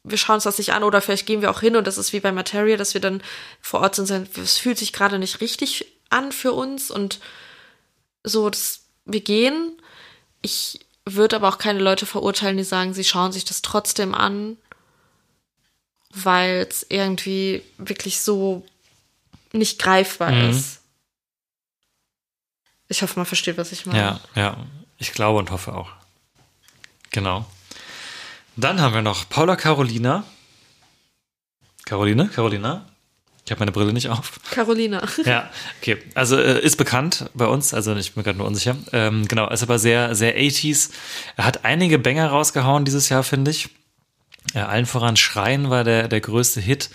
wir 0.04 0.18
schauen 0.18 0.36
uns 0.36 0.44
das 0.44 0.58
nicht 0.58 0.72
an 0.72 0.84
oder 0.84 1.00
vielleicht 1.00 1.26
gehen 1.26 1.40
wir 1.40 1.50
auch 1.50 1.60
hin 1.60 1.76
und 1.76 1.86
das 1.86 1.98
ist 1.98 2.12
wie 2.12 2.20
bei 2.20 2.30
Materia, 2.30 2.76
dass 2.76 2.94
wir 2.94 3.00
dann 3.00 3.22
vor 3.60 3.80
Ort 3.80 3.96
sind, 3.96 4.10
es 4.38 4.58
fühlt 4.58 4.78
sich 4.78 4.92
gerade 4.92 5.18
nicht 5.18 5.40
richtig 5.40 5.86
an 6.10 6.30
für 6.30 6.52
uns 6.52 6.90
und 6.90 7.20
so, 8.22 8.48
das, 8.48 8.82
wir 9.04 9.20
gehen. 9.20 9.72
Ich 10.40 10.80
würde 11.04 11.36
aber 11.36 11.48
auch 11.48 11.58
keine 11.58 11.80
Leute 11.80 12.06
verurteilen, 12.06 12.56
die 12.56 12.64
sagen, 12.64 12.94
sie 12.94 13.04
schauen 13.04 13.32
sich 13.32 13.44
das 13.44 13.62
trotzdem 13.62 14.14
an, 14.14 14.56
weil 16.10 16.66
es 16.68 16.86
irgendwie 16.88 17.62
wirklich 17.76 18.20
so 18.20 18.64
nicht 19.52 19.78
greifbar 19.78 20.30
mhm. 20.30 20.50
ist. 20.50 20.80
Ich 22.94 23.02
hoffe, 23.02 23.18
man 23.18 23.26
versteht, 23.26 23.58
was 23.58 23.72
ich 23.72 23.86
meine. 23.86 23.98
Ja, 23.98 24.20
ja. 24.36 24.56
Ich 24.98 25.10
glaube 25.12 25.40
und 25.40 25.50
hoffe 25.50 25.74
auch. 25.74 25.90
Genau. 27.10 27.44
Dann 28.54 28.80
haben 28.80 28.94
wir 28.94 29.02
noch 29.02 29.28
Paula 29.28 29.56
Carolina. 29.56 30.22
Caroline? 31.86 32.28
Carolina? 32.28 32.86
Ich 33.44 33.50
habe 33.50 33.58
meine 33.58 33.72
Brille 33.72 33.92
nicht 33.92 34.10
auf. 34.10 34.38
Carolina. 34.52 35.02
Ja, 35.24 35.50
okay. 35.80 35.98
Also 36.14 36.38
äh, 36.38 36.60
ist 36.60 36.76
bekannt 36.76 37.28
bei 37.34 37.46
uns, 37.46 37.74
also 37.74 37.96
ich 37.96 38.14
bin 38.14 38.22
gerade 38.22 38.38
nur 38.38 38.46
unsicher. 38.46 38.76
Ähm, 38.92 39.26
genau, 39.26 39.50
ist 39.50 39.64
aber 39.64 39.80
sehr, 39.80 40.14
sehr 40.14 40.38
80s. 40.38 40.90
Er 41.36 41.46
hat 41.46 41.64
einige 41.64 41.98
Banger 41.98 42.28
rausgehauen 42.28 42.84
dieses 42.84 43.08
Jahr, 43.08 43.24
finde 43.24 43.50
ich. 43.50 43.70
Ja, 44.52 44.66
allen 44.66 44.86
voran 44.86 45.16
Schreien 45.16 45.70
war 45.70 45.84
der, 45.84 46.08
der 46.08 46.20
größte 46.20 46.60
Hit. 46.60 46.90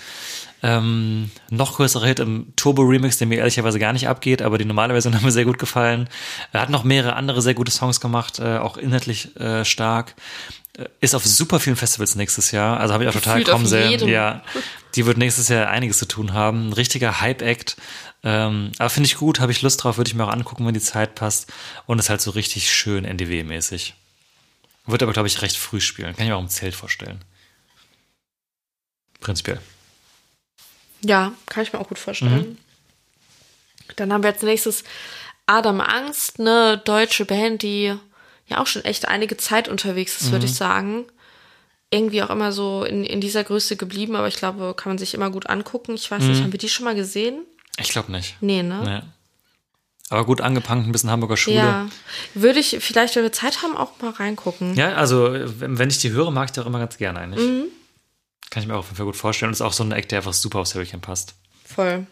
Ähm, 0.61 1.31
noch 1.49 1.77
größerer 1.77 2.05
Hit 2.05 2.19
im 2.19 2.53
Turbo-Remix, 2.57 3.17
der 3.17 3.27
mir 3.27 3.39
ehrlicherweise 3.39 3.79
gar 3.79 3.93
nicht 3.93 4.09
abgeht, 4.09 4.41
aber 4.41 4.57
die 4.57 4.65
normale 4.65 4.93
Version 4.93 5.15
hat 5.15 5.21
mir 5.21 5.31
sehr 5.31 5.45
gut 5.45 5.57
gefallen. 5.57 6.09
Er 6.51 6.61
hat 6.61 6.69
noch 6.69 6.83
mehrere 6.83 7.15
andere 7.15 7.41
sehr 7.41 7.53
gute 7.53 7.71
Songs 7.71 8.01
gemacht, 8.01 8.39
äh, 8.39 8.57
auch 8.57 8.77
inhaltlich 8.77 9.35
äh, 9.37 9.63
stark. 9.63 10.15
Äh, 10.77 10.85
ist 10.99 11.15
auf 11.15 11.25
super 11.25 11.59
vielen 11.59 11.77
Festivals 11.77 12.15
nächstes 12.15 12.51
Jahr, 12.51 12.79
also 12.79 12.93
habe 12.93 13.03
ich 13.03 13.09
auch 13.09 13.13
total 13.13 13.43
kaum 13.43 13.65
sehen. 13.65 14.07
Ja, 14.07 14.43
die 14.95 15.05
wird 15.05 15.17
nächstes 15.17 15.47
Jahr 15.47 15.69
einiges 15.69 15.97
zu 15.97 16.07
tun 16.07 16.33
haben. 16.33 16.69
Ein 16.69 16.73
richtiger 16.73 17.21
Hype-Act. 17.21 17.77
Ähm, 18.23 18.71
aber 18.79 18.89
finde 18.89 19.07
ich 19.07 19.15
gut, 19.15 19.39
habe 19.39 19.53
ich 19.53 19.61
Lust 19.61 19.83
drauf, 19.83 19.97
würde 19.97 20.09
ich 20.09 20.15
mir 20.15 20.25
auch 20.25 20.31
angucken, 20.31 20.65
wenn 20.65 20.73
die 20.73 20.81
Zeit 20.81 21.15
passt. 21.15 21.51
Und 21.85 21.99
ist 21.99 22.09
halt 22.09 22.21
so 22.21 22.31
richtig 22.31 22.69
schön 22.71 23.05
NDW-mäßig. 23.05 23.93
Wird 24.87 25.03
aber, 25.03 25.13
glaube 25.13 25.27
ich, 25.27 25.41
recht 25.41 25.55
früh 25.55 25.79
spielen. 25.79 26.15
Kann 26.15 26.25
ich 26.25 26.29
mir 26.29 26.35
auch 26.35 26.41
im 26.41 26.49
Zelt 26.49 26.75
vorstellen. 26.75 27.23
Prinzipiell. 29.19 29.59
Ja, 31.01 31.33
kann 31.45 31.63
ich 31.63 31.73
mir 31.73 31.79
auch 31.79 31.87
gut 31.87 31.99
vorstellen. 31.99 32.33
Mhm. 32.33 32.57
Dann 33.95 34.13
haben 34.13 34.23
wir 34.23 34.31
als 34.31 34.41
nächstes 34.41 34.83
Adam 35.45 35.81
Angst, 35.81 36.39
eine 36.39 36.77
deutsche 36.77 37.25
Band, 37.25 37.63
die 37.63 37.95
ja 38.47 38.61
auch 38.61 38.67
schon 38.67 38.85
echt 38.85 39.07
einige 39.07 39.37
Zeit 39.37 39.67
unterwegs 39.67 40.21
ist, 40.21 40.27
mhm. 40.27 40.31
würde 40.33 40.45
ich 40.45 40.53
sagen. 40.53 41.05
Irgendwie 41.91 42.21
auch 42.21 42.29
immer 42.29 42.51
so 42.51 42.83
in, 42.83 43.03
in 43.03 43.19
dieser 43.19 43.43
Größe 43.43 43.75
geblieben, 43.75 44.15
aber 44.15 44.27
ich 44.27 44.35
glaube, 44.35 44.75
kann 44.75 44.91
man 44.91 44.97
sich 44.99 45.15
immer 45.15 45.31
gut 45.31 45.49
angucken. 45.49 45.95
Ich 45.95 46.09
weiß 46.11 46.21
mhm. 46.21 46.29
nicht, 46.29 46.43
haben 46.43 46.51
wir 46.51 46.59
die 46.59 46.69
schon 46.69 46.85
mal 46.85 46.95
gesehen? 46.95 47.45
Ich 47.77 47.89
glaube 47.89 48.11
nicht. 48.11 48.35
Nee, 48.41 48.61
ne? 48.61 48.81
Nee. 48.83 49.09
Aber 50.11 50.25
gut 50.25 50.41
angepankt, 50.41 50.87
ein 50.87 50.91
bisschen 50.91 51.11
Hamburger 51.11 51.37
Schule. 51.37 51.57
Ja. 51.57 51.87
Würde 52.33 52.59
ich 52.59 52.77
vielleicht, 52.79 53.15
wenn 53.15 53.23
wir 53.23 53.31
Zeit 53.31 53.61
haben, 53.61 53.77
auch 53.77 53.99
mal 54.01 54.11
reingucken. 54.11 54.75
Ja, 54.75 54.93
also 54.95 55.29
wenn 55.31 55.89
ich 55.89 55.99
die 55.99 56.11
höre, 56.11 56.31
mag 56.31 56.45
ich 56.45 56.51
die 56.51 56.59
auch 56.59 56.65
immer 56.65 56.79
ganz 56.79 56.97
gerne 56.97 57.19
eigentlich. 57.19 57.47
Mhm. 57.47 57.65
Kann 58.49 58.63
ich 58.63 58.67
mir 58.67 58.75
auch 58.75 58.79
auf 58.79 58.85
jeden 58.85 58.97
Fall 58.97 59.05
gut 59.05 59.15
vorstellen. 59.15 59.49
Und 59.49 59.53
ist 59.53 59.61
auch 59.61 59.73
so 59.73 59.83
ein 59.83 59.91
Act, 59.91 60.11
der 60.11 60.19
einfach 60.19 60.33
super 60.33 60.59
aufs 60.59 60.75
Hurricane 60.75 61.01
passt. 61.01 61.35
Voll. 61.65 62.07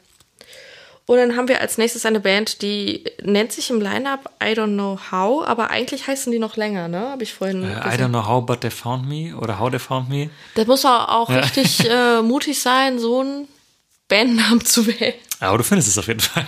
Und 1.08 1.16
dann 1.18 1.38
haben 1.38 1.48
wir 1.48 1.62
als 1.62 1.78
nächstes 1.78 2.06
eine 2.06 2.20
Band, 2.20 2.62
die 2.62 3.06
nennt 3.24 3.54
sich 3.54 3.70
im 3.70 3.80
Line-Up 3.80 4.30
I 4.44 4.48
Don't 4.48 4.74
Know 4.74 5.00
How, 5.10 5.48
aber 5.48 5.70
eigentlich 5.70 6.06
heißen 6.06 6.34
die 6.34 6.38
noch 6.38 6.58
länger, 6.58 6.90
ne? 6.90 7.00
Habe 7.12 7.24
ich 7.24 7.34
vorhin. 7.34 7.64
Äh, 7.64 7.78
I 7.78 7.98
Don't 7.98 8.10
Know 8.10 8.28
How, 8.28 8.46
but 8.46 8.60
they 8.60 8.70
found 8.70 9.08
me 9.08 9.34
oder 9.34 9.58
How 9.58 9.72
they 9.72 9.80
found 9.80 10.10
me. 10.10 10.30
Das 10.56 10.68
muss 10.68 10.84
auch, 10.84 11.08
auch 11.08 11.30
ja. 11.30 11.40
richtig 11.40 11.90
äh, 11.90 12.22
mutig 12.22 12.60
sein, 12.62 13.00
so 13.00 13.22
einen 13.22 13.48
Bandnamen 14.10 14.66
zu 14.66 14.86
wählen. 14.86 15.14
Aber 15.40 15.58
du 15.58 15.64
findest 15.64 15.88
es 15.88 15.98
auf 15.98 16.08
jeden 16.08 16.20
Fall. 16.20 16.46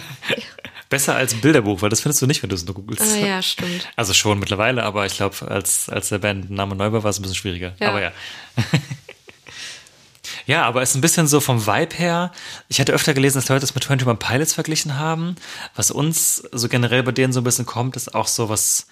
Besser 0.90 1.16
als 1.16 1.34
ein 1.34 1.40
Bilderbuch, 1.40 1.82
weil 1.82 1.90
das 1.90 2.02
findest 2.02 2.22
du 2.22 2.28
nicht, 2.28 2.44
wenn 2.44 2.50
du 2.50 2.56
es 2.56 2.66
nur 2.66 2.76
googelst. 2.76 3.16
Ah, 3.16 3.18
ja, 3.18 3.42
stimmt. 3.42 3.88
Also 3.96 4.14
schon 4.14 4.40
mittlerweile, 4.40 4.84
aber 4.84 5.06
ich 5.06 5.16
glaube, 5.16 5.36
als, 5.48 5.88
als 5.88 6.10
der 6.10 6.18
Bandname 6.18 6.76
neu 6.76 6.92
war, 6.92 7.04
war 7.04 7.12
es 7.12 7.20
ein 7.20 7.22
bisschen 7.22 7.36
schwieriger. 7.36 7.76
Ja. 7.80 7.90
Aber 7.90 8.02
ja. 8.02 8.12
Ja, 10.50 10.64
aber 10.64 10.82
es 10.82 10.90
ist 10.90 10.96
ein 10.96 11.02
bisschen 11.02 11.28
so 11.28 11.42
vom 11.42 11.68
Vibe 11.68 11.96
her. 11.96 12.32
Ich 12.70 12.80
hatte 12.80 12.92
öfter 12.92 13.14
gelesen, 13.14 13.38
dass 13.38 13.50
Leute 13.50 13.64
es 13.64 13.76
mit 13.76 13.88
21 13.88 14.18
Pilots 14.18 14.56
verglichen 14.56 14.98
haben. 14.98 15.36
Was 15.76 15.92
uns 15.92 16.38
so 16.52 16.68
generell 16.68 17.04
bei 17.04 17.12
denen 17.12 17.32
so 17.32 17.42
ein 17.42 17.44
bisschen 17.44 17.68
kommt, 17.68 17.96
ist 17.96 18.16
auch 18.16 18.26
so 18.26 18.50
was 18.50 18.88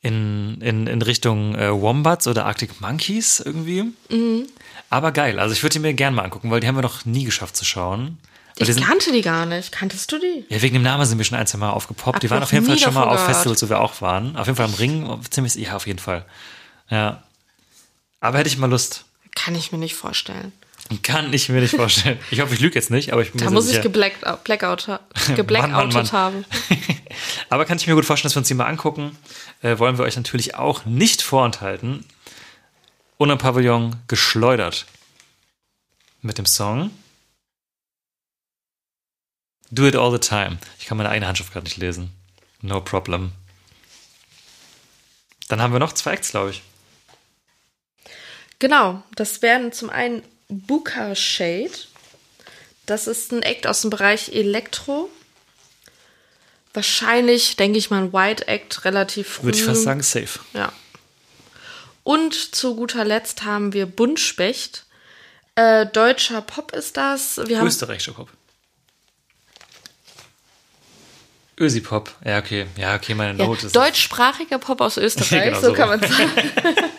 in, 0.00 0.62
in, 0.62 0.86
in 0.86 1.02
Richtung 1.02 1.54
äh, 1.56 1.70
Wombats 1.78 2.26
oder 2.26 2.46
Arctic 2.46 2.80
Monkeys 2.80 3.38
irgendwie. 3.38 3.82
Mhm. 4.08 4.46
Aber 4.88 5.12
geil. 5.12 5.38
Also 5.38 5.52
ich 5.52 5.62
würde 5.62 5.74
die 5.74 5.80
mir 5.80 5.92
gerne 5.92 6.16
mal 6.16 6.22
angucken, 6.22 6.50
weil 6.50 6.60
die 6.60 6.66
haben 6.66 6.76
wir 6.76 6.80
noch 6.80 7.04
nie 7.04 7.24
geschafft 7.24 7.54
zu 7.54 7.66
schauen. 7.66 8.16
Ich 8.56 8.66
sind, 8.66 8.82
kannte 8.82 9.12
die 9.12 9.20
gar 9.20 9.44
nicht. 9.44 9.72
Kanntest 9.72 10.10
du 10.10 10.18
die? 10.18 10.46
Ja, 10.48 10.62
wegen 10.62 10.72
dem 10.72 10.82
Namen 10.84 11.04
sind 11.04 11.18
wir 11.18 11.24
schon 11.26 11.36
ein, 11.36 11.46
zwei 11.46 11.58
Mal 11.58 11.68
aufgepoppt. 11.68 12.16
Hab 12.16 12.20
die 12.22 12.30
waren 12.30 12.42
auf 12.42 12.52
jeden 12.54 12.64
Fall 12.64 12.78
schon 12.78 12.94
mal 12.94 13.08
auf 13.08 13.26
Festivals, 13.26 13.62
wo 13.62 13.68
wir 13.68 13.80
auch 13.80 14.00
waren. 14.00 14.36
Auf 14.38 14.46
jeden 14.46 14.56
Fall 14.56 14.64
am 14.64 14.74
Ring. 14.74 15.20
Ziemlich, 15.28 15.54
ja, 15.56 15.76
auf 15.76 15.86
jeden 15.86 15.98
Fall. 15.98 16.24
Ja. 16.88 17.24
Aber 18.20 18.38
hätte 18.38 18.48
ich 18.48 18.56
mal 18.56 18.70
Lust. 18.70 19.04
Kann 19.34 19.54
ich 19.54 19.70
mir 19.70 19.76
nicht 19.76 19.94
vorstellen. 19.94 20.54
Kann 21.02 21.32
ich 21.32 21.48
mir 21.48 21.60
nicht 21.60 21.74
vorstellen. 21.74 22.18
Ich 22.30 22.40
hoffe, 22.40 22.54
ich 22.54 22.60
lüge 22.60 22.74
jetzt 22.74 22.90
nicht, 22.90 23.12
aber 23.12 23.22
ich 23.22 23.30
bin 23.32 23.40
Da 23.40 23.46
mir 23.46 23.52
muss 23.52 23.66
sicher. 23.66 23.78
ich 23.78 23.82
geblackout, 23.84 24.44
Blackout, 24.44 25.00
geblackoutet 25.36 26.12
haben. 26.12 26.44
aber 27.50 27.64
kann 27.64 27.76
ich 27.78 27.86
mir 27.86 27.94
gut 27.94 28.06
vorstellen, 28.06 28.28
dass 28.30 28.36
wir 28.36 28.40
uns 28.40 28.48
die 28.48 28.54
mal 28.54 28.66
angucken. 28.66 29.16
Äh, 29.62 29.78
wollen 29.78 29.98
wir 29.98 30.04
euch 30.04 30.16
natürlich 30.16 30.54
auch 30.54 30.84
nicht 30.86 31.22
vorenthalten. 31.22 32.04
Und 33.18 33.30
ein 33.30 33.38
Pavillon 33.38 33.96
geschleudert. 34.06 34.86
Mit 36.22 36.38
dem 36.38 36.46
Song 36.46 36.90
Do 39.70 39.86
It 39.86 39.96
All 39.96 40.10
the 40.10 40.18
Time. 40.18 40.58
Ich 40.78 40.86
kann 40.86 40.96
meine 40.96 41.10
eigene 41.10 41.26
Handschrift 41.26 41.52
gerade 41.52 41.64
nicht 41.64 41.76
lesen. 41.76 42.12
No 42.62 42.80
problem. 42.80 43.32
Dann 45.48 45.60
haben 45.60 45.72
wir 45.72 45.78
noch 45.78 45.92
zwei 45.92 46.12
Acts, 46.12 46.30
glaube 46.30 46.50
ich. 46.50 46.62
Genau, 48.58 49.02
das 49.14 49.42
wären 49.42 49.72
zum 49.72 49.90
einen 49.90 50.22
Buka 50.48 51.14
Shade. 51.14 51.70
Das 52.86 53.06
ist 53.06 53.32
ein 53.32 53.42
Act 53.42 53.66
aus 53.66 53.82
dem 53.82 53.90
Bereich 53.90 54.30
Elektro. 54.32 55.10
Wahrscheinlich, 56.72 57.56
denke 57.56 57.78
ich 57.78 57.90
mal, 57.90 58.04
ein 58.04 58.12
White 58.12 58.48
Act 58.48 58.84
relativ 58.84 59.28
früh. 59.28 59.44
Würde 59.46 59.58
ich 59.58 59.64
fast 59.64 59.82
sagen, 59.82 60.02
safe. 60.02 60.38
Ja. 60.54 60.72
Und 62.02 62.34
zu 62.54 62.74
guter 62.76 63.04
Letzt 63.04 63.44
haben 63.44 63.72
wir 63.74 63.84
Buntspecht. 63.84 64.86
Äh, 65.54 65.86
deutscher 65.86 66.40
Pop 66.40 66.72
ist 66.72 66.96
das. 66.96 67.40
Wir 67.46 67.62
Österreichischer 67.62 68.12
Pop. 68.12 68.30
Ösi-Pop. 71.60 72.14
Ja, 72.24 72.38
okay. 72.38 72.66
Ja, 72.76 72.94
okay, 72.94 73.14
meine 73.14 73.34
Note 73.34 73.62
ja, 73.62 73.66
ist. 73.66 73.76
Deutschsprachiger 73.76 74.58
Pop 74.58 74.80
aus 74.80 74.96
Österreich, 74.96 75.44
genau 75.44 75.60
so, 75.60 75.66
so 75.68 75.72
kann 75.74 75.88
man 75.88 76.00
sagen. 76.00 76.30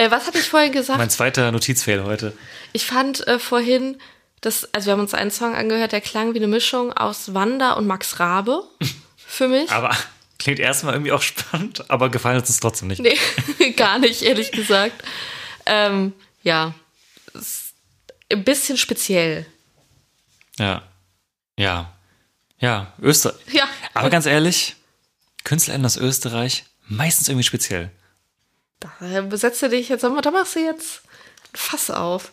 Äh, 0.00 0.10
was 0.10 0.26
hatte 0.26 0.38
ich 0.38 0.48
vorhin 0.48 0.72
gesagt? 0.72 0.98
Mein 0.98 1.10
zweiter 1.10 1.52
Notizfehl 1.52 2.04
heute. 2.04 2.32
Ich 2.72 2.86
fand 2.86 3.26
äh, 3.26 3.38
vorhin, 3.38 4.00
dass, 4.40 4.66
also 4.72 4.86
wir 4.86 4.92
haben 4.94 5.00
uns 5.00 5.12
einen 5.12 5.30
Song 5.30 5.54
angehört, 5.54 5.92
der 5.92 6.00
klang 6.00 6.32
wie 6.32 6.38
eine 6.38 6.46
Mischung 6.46 6.90
aus 6.90 7.34
Wanda 7.34 7.72
und 7.72 7.86
Max 7.86 8.18
Rabe. 8.18 8.64
Für 9.18 9.46
mich. 9.46 9.70
Aber 9.70 9.94
klingt 10.38 10.58
erstmal 10.58 10.94
irgendwie 10.94 11.12
auch 11.12 11.20
spannend, 11.20 11.90
aber 11.90 12.08
gefallen 12.08 12.38
hat 12.38 12.44
es 12.44 12.50
uns 12.50 12.60
trotzdem 12.60 12.88
nicht. 12.88 13.02
Nee, 13.02 13.18
gar 13.76 13.98
nicht, 13.98 14.22
ehrlich 14.22 14.52
gesagt. 14.52 15.04
Ähm, 15.66 16.14
ja. 16.42 16.72
Ist 17.34 17.74
ein 18.32 18.42
bisschen 18.42 18.78
speziell. 18.78 19.44
Ja. 20.58 20.82
Ja. 21.58 21.92
Ja, 22.58 22.94
Österreich. 23.02 23.36
Ja. 23.52 23.68
Aber 23.92 24.08
ganz 24.08 24.24
ehrlich, 24.24 24.76
KünstlerInnen 25.44 25.84
aus 25.84 25.98
Österreich, 25.98 26.64
meistens 26.88 27.28
irgendwie 27.28 27.44
speziell. 27.44 27.90
Da 28.80 29.20
besetze 29.22 29.68
dich 29.68 29.88
jetzt, 29.88 30.02
da 30.04 30.08
machst 30.08 30.54
du 30.56 30.60
jetzt 30.60 31.02
ein 31.52 31.56
Fass 31.56 31.90
auf. 31.90 32.32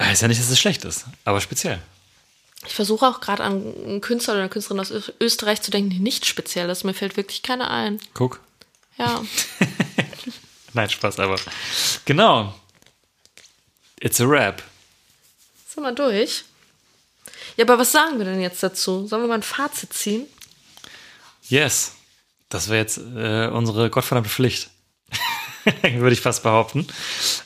Heißt 0.00 0.22
ja 0.22 0.28
nicht, 0.28 0.40
dass 0.40 0.48
es 0.50 0.58
schlecht 0.60 0.84
ist, 0.84 1.06
aber 1.24 1.40
speziell. 1.40 1.82
Ich 2.66 2.74
versuche 2.74 3.06
auch 3.06 3.20
gerade 3.20 3.42
an 3.44 3.74
einen 3.84 4.00
Künstler 4.00 4.34
oder 4.34 4.42
eine 4.42 4.50
Künstlerin 4.50 4.80
aus 4.80 4.90
Ö- 4.90 5.12
Österreich 5.20 5.60
zu 5.62 5.70
denken, 5.70 5.90
die 5.90 5.98
nicht 5.98 6.26
speziell 6.26 6.68
ist. 6.70 6.84
Mir 6.84 6.94
fällt 6.94 7.16
wirklich 7.16 7.42
keine 7.42 7.70
ein. 7.70 8.00
Guck. 8.14 8.40
Ja. 8.96 9.24
Nein, 10.72 10.90
Spaß, 10.90 11.18
aber. 11.18 11.36
Genau. 12.04 12.54
It's 14.00 14.20
a 14.20 14.24
rap. 14.24 14.62
Sind 15.72 15.82
wir 15.82 15.92
durch? 15.92 16.44
Ja, 17.56 17.64
aber 17.64 17.78
was 17.78 17.90
sagen 17.92 18.18
wir 18.18 18.24
denn 18.24 18.40
jetzt 18.40 18.62
dazu? 18.62 19.06
Sollen 19.06 19.22
wir 19.22 19.28
mal 19.28 19.34
ein 19.34 19.42
Fazit 19.42 19.92
ziehen? 19.92 20.26
Yes. 21.48 21.92
Das 22.48 22.68
wäre 22.68 22.78
jetzt 22.78 22.98
äh, 22.98 23.48
unsere 23.48 23.90
gottverdammte 23.90 24.30
Pflicht. 24.30 24.70
Würde 25.82 26.12
ich 26.12 26.20
fast 26.20 26.42
behaupten. 26.42 26.86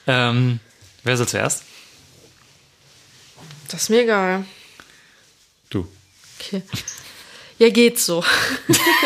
Ähm, 0.07 0.61
wer 1.03 1.17
soll 1.17 1.29
zuerst? 1.29 1.65
Das 3.69 3.83
ist 3.83 3.89
mir 3.89 4.03
egal. 4.03 4.45
Du. 5.71 5.89
Okay. 6.39 6.63
Ja, 7.59 7.71
geht 7.71 7.99
so. 7.99 8.25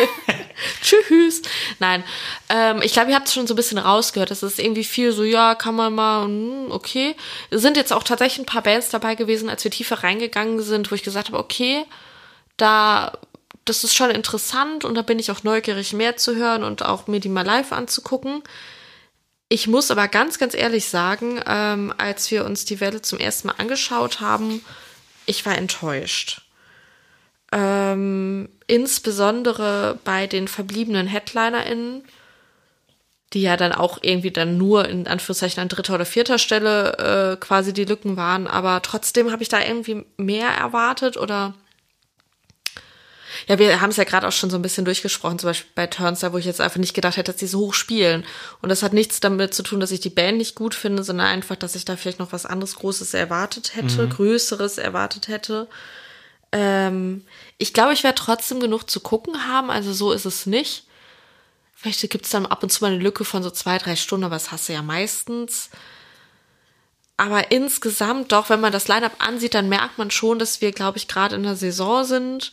Tschüss. 0.82 1.42
Nein, 1.78 2.04
ähm, 2.48 2.80
ich 2.82 2.92
glaube, 2.92 3.10
ihr 3.10 3.16
habt 3.16 3.28
es 3.28 3.34
schon 3.34 3.46
so 3.46 3.54
ein 3.54 3.56
bisschen 3.56 3.78
rausgehört. 3.78 4.30
Das 4.30 4.42
ist 4.42 4.58
irgendwie 4.58 4.84
viel 4.84 5.12
so, 5.12 5.24
ja, 5.24 5.54
kann 5.54 5.74
man 5.74 5.94
mal, 5.94 6.24
hm, 6.24 6.70
okay. 6.70 7.14
Es 7.50 7.62
sind 7.62 7.76
jetzt 7.76 7.92
auch 7.92 8.02
tatsächlich 8.02 8.38
ein 8.38 8.46
paar 8.46 8.62
Bands 8.62 8.88
dabei 8.88 9.14
gewesen, 9.14 9.48
als 9.48 9.62
wir 9.64 9.70
tiefer 9.70 10.02
reingegangen 10.02 10.62
sind, 10.62 10.90
wo 10.90 10.94
ich 10.94 11.02
gesagt 11.02 11.28
habe, 11.28 11.38
okay, 11.38 11.84
da, 12.56 13.12
das 13.66 13.84
ist 13.84 13.94
schon 13.94 14.10
interessant 14.10 14.84
und 14.84 14.94
da 14.94 15.02
bin 15.02 15.18
ich 15.18 15.30
auch 15.30 15.42
neugierig, 15.42 15.92
mehr 15.92 16.16
zu 16.16 16.36
hören 16.36 16.64
und 16.64 16.84
auch 16.84 17.08
mir 17.08 17.20
die 17.20 17.28
mal 17.28 17.44
live 17.44 17.72
anzugucken. 17.72 18.42
Ich 19.48 19.66
muss 19.66 19.90
aber 19.90 20.08
ganz, 20.08 20.38
ganz 20.38 20.54
ehrlich 20.54 20.88
sagen, 20.88 21.40
ähm, 21.46 21.92
als 21.98 22.30
wir 22.30 22.44
uns 22.44 22.64
die 22.64 22.80
Welle 22.80 23.02
zum 23.02 23.18
ersten 23.18 23.48
Mal 23.48 23.54
angeschaut 23.58 24.20
haben, 24.20 24.64
ich 25.26 25.44
war 25.44 25.56
enttäuscht. 25.56 26.42
Ähm, 27.52 28.48
insbesondere 28.66 29.98
bei 30.04 30.26
den 30.26 30.48
verbliebenen 30.48 31.06
HeadlinerInnen, 31.06 32.04
die 33.32 33.42
ja 33.42 33.56
dann 33.56 33.72
auch 33.72 33.98
irgendwie 34.02 34.30
dann 34.30 34.56
nur 34.56 34.88
in 34.88 35.06
Anführungszeichen 35.06 35.60
an 35.60 35.68
dritter 35.68 35.94
oder 35.94 36.06
vierter 36.06 36.38
Stelle 36.38 37.34
äh, 37.34 37.36
quasi 37.36 37.72
die 37.72 37.84
Lücken 37.84 38.16
waren, 38.16 38.46
aber 38.46 38.82
trotzdem 38.82 39.32
habe 39.32 39.42
ich 39.42 39.48
da 39.48 39.60
irgendwie 39.60 40.04
mehr 40.16 40.48
erwartet 40.48 41.16
oder 41.16 41.54
ja, 43.46 43.58
wir 43.58 43.80
haben 43.80 43.90
es 43.90 43.96
ja 43.96 44.04
gerade 44.04 44.26
auch 44.26 44.32
schon 44.32 44.50
so 44.50 44.56
ein 44.56 44.62
bisschen 44.62 44.84
durchgesprochen, 44.84 45.38
zum 45.38 45.50
Beispiel 45.50 45.70
bei 45.74 45.86
Turnstile, 45.86 46.32
wo 46.32 46.38
ich 46.38 46.44
jetzt 46.44 46.60
einfach 46.60 46.78
nicht 46.78 46.94
gedacht 46.94 47.16
hätte, 47.16 47.32
dass 47.32 47.38
die 47.38 47.46
so 47.46 47.60
hoch 47.60 47.74
spielen. 47.74 48.24
Und 48.62 48.68
das 48.68 48.82
hat 48.82 48.92
nichts 48.92 49.20
damit 49.20 49.54
zu 49.54 49.62
tun, 49.62 49.80
dass 49.80 49.90
ich 49.90 50.00
die 50.00 50.10
Band 50.10 50.38
nicht 50.38 50.54
gut 50.54 50.74
finde, 50.74 51.02
sondern 51.02 51.26
einfach, 51.26 51.56
dass 51.56 51.74
ich 51.74 51.84
da 51.84 51.96
vielleicht 51.96 52.18
noch 52.18 52.32
was 52.32 52.46
anderes 52.46 52.76
Großes 52.76 53.14
erwartet 53.14 53.74
hätte, 53.74 54.08
Größeres 54.08 54.78
erwartet 54.78 55.28
hätte. 55.28 55.68
Ähm, 56.52 57.24
ich 57.58 57.72
glaube, 57.72 57.92
ich 57.92 58.04
werde 58.04 58.18
trotzdem 58.18 58.60
genug 58.60 58.88
zu 58.88 59.00
gucken 59.00 59.46
haben, 59.46 59.70
also 59.70 59.92
so 59.92 60.12
ist 60.12 60.24
es 60.24 60.46
nicht. 60.46 60.84
Vielleicht 61.74 62.08
gibt 62.10 62.24
es 62.24 62.30
dann 62.30 62.46
ab 62.46 62.62
und 62.62 62.70
zu 62.70 62.82
mal 62.82 62.92
eine 62.92 63.02
Lücke 63.02 63.24
von 63.24 63.42
so 63.42 63.50
zwei, 63.50 63.78
drei 63.78 63.96
Stunden, 63.96 64.24
aber 64.24 64.36
das 64.36 64.50
hast 64.50 64.68
du 64.68 64.72
ja 64.72 64.82
meistens. 64.82 65.70
Aber 67.18 67.50
insgesamt, 67.50 68.32
doch, 68.32 68.50
wenn 68.50 68.60
man 68.60 68.72
das 68.72 68.88
Line-Up 68.88 69.16
ansieht, 69.18 69.54
dann 69.54 69.68
merkt 69.68 69.98
man 69.98 70.10
schon, 70.10 70.38
dass 70.38 70.60
wir, 70.60 70.72
glaube 70.72 70.98
ich, 70.98 71.08
gerade 71.08 71.34
in 71.34 71.42
der 71.42 71.56
Saison 71.56 72.04
sind, 72.04 72.52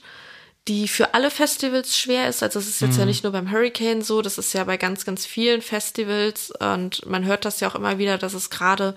die 0.68 0.88
für 0.88 1.14
alle 1.14 1.30
Festivals 1.30 1.98
schwer 1.98 2.30
ist. 2.30 2.42
Also 2.42 2.60
es 2.60 2.68
ist 2.68 2.82
jetzt 2.82 2.98
ja 2.98 3.06
nicht 3.06 3.24
nur 3.24 3.34
beim 3.34 3.52
Hurricane 3.52 4.02
so, 4.02 4.22
das 4.22 4.38
ist 4.38 4.54
ja 4.54 4.64
bei 4.64 4.78
ganz, 4.78 5.04
ganz 5.04 5.26
vielen 5.26 5.62
Festivals 5.62 6.52
und 6.52 7.06
man 7.06 7.26
hört 7.26 7.44
das 7.44 7.60
ja 7.60 7.70
auch 7.70 7.76
immer 7.76 7.98
wieder, 7.98 8.18
dass 8.18 8.34
es 8.34 8.50
gerade 8.50 8.96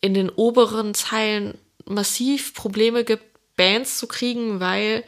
in 0.00 0.14
den 0.14 0.30
oberen 0.30 0.94
Zeilen 0.94 1.56
massiv 1.84 2.54
Probleme 2.54 3.04
gibt, 3.04 3.24
Bands 3.56 3.98
zu 3.98 4.08
kriegen, 4.08 4.58
weil 4.58 5.04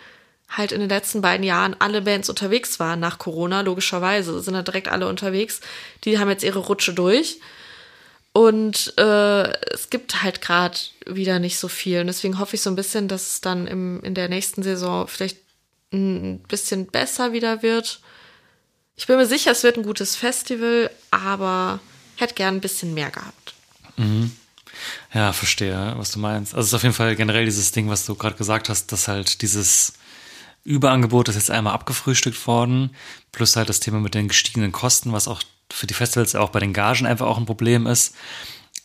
halt 0.48 0.72
in 0.72 0.80
den 0.80 0.88
letzten 0.88 1.20
beiden 1.20 1.44
Jahren 1.44 1.76
alle 1.78 2.02
Bands 2.02 2.30
unterwegs 2.30 2.80
waren 2.80 3.00
nach 3.00 3.18
Corona, 3.18 3.60
logischerweise, 3.60 4.40
sind 4.40 4.54
da 4.54 4.62
direkt 4.62 4.88
alle 4.88 5.08
unterwegs. 5.08 5.60
Die 6.04 6.18
haben 6.18 6.30
jetzt 6.30 6.44
ihre 6.44 6.60
Rutsche 6.60 6.94
durch. 6.94 7.40
Und 8.32 8.94
äh, 8.98 9.52
es 9.72 9.90
gibt 9.90 10.22
halt 10.22 10.40
gerade 10.40 10.78
wieder 11.06 11.38
nicht 11.38 11.58
so 11.58 11.68
viel. 11.68 12.00
Und 12.00 12.06
deswegen 12.06 12.38
hoffe 12.38 12.54
ich 12.54 12.62
so 12.62 12.70
ein 12.70 12.76
bisschen, 12.76 13.08
dass 13.08 13.28
es 13.28 13.40
dann 13.40 13.66
im, 13.66 14.00
in 14.02 14.14
der 14.14 14.28
nächsten 14.28 14.62
Saison 14.62 15.06
vielleicht 15.08 15.38
ein 15.92 16.40
bisschen 16.40 16.86
besser 16.86 17.32
wieder 17.32 17.62
wird. 17.62 18.00
Ich 18.96 19.06
bin 19.06 19.16
mir 19.16 19.26
sicher, 19.26 19.52
es 19.52 19.62
wird 19.62 19.76
ein 19.76 19.84
gutes 19.84 20.16
Festival, 20.16 20.90
aber 21.10 21.80
hätte 22.16 22.34
gern 22.34 22.56
ein 22.56 22.60
bisschen 22.60 22.94
mehr 22.94 23.10
gehabt. 23.10 23.54
Ja, 25.14 25.32
verstehe, 25.32 25.94
was 25.96 26.10
du 26.10 26.18
meinst. 26.18 26.54
Also 26.54 26.66
es 26.66 26.68
ist 26.68 26.74
auf 26.74 26.82
jeden 26.82 26.94
Fall 26.94 27.16
generell 27.16 27.44
dieses 27.44 27.72
Ding, 27.72 27.88
was 27.88 28.06
du 28.06 28.14
gerade 28.14 28.36
gesagt 28.36 28.68
hast, 28.68 28.92
dass 28.92 29.08
halt 29.08 29.42
dieses 29.42 29.94
Überangebot 30.64 31.28
ist 31.28 31.36
jetzt 31.36 31.50
einmal 31.50 31.72
abgefrühstückt 31.72 32.46
worden, 32.46 32.94
plus 33.32 33.56
halt 33.56 33.68
das 33.68 33.80
Thema 33.80 34.00
mit 34.00 34.14
den 34.14 34.28
gestiegenen 34.28 34.72
Kosten, 34.72 35.12
was 35.12 35.28
auch 35.28 35.42
für 35.72 35.86
die 35.86 35.94
Festivals 35.94 36.34
auch 36.34 36.50
bei 36.50 36.60
den 36.60 36.72
Gagen 36.72 37.06
einfach 37.06 37.26
auch 37.26 37.38
ein 37.38 37.46
Problem 37.46 37.86
ist. 37.86 38.14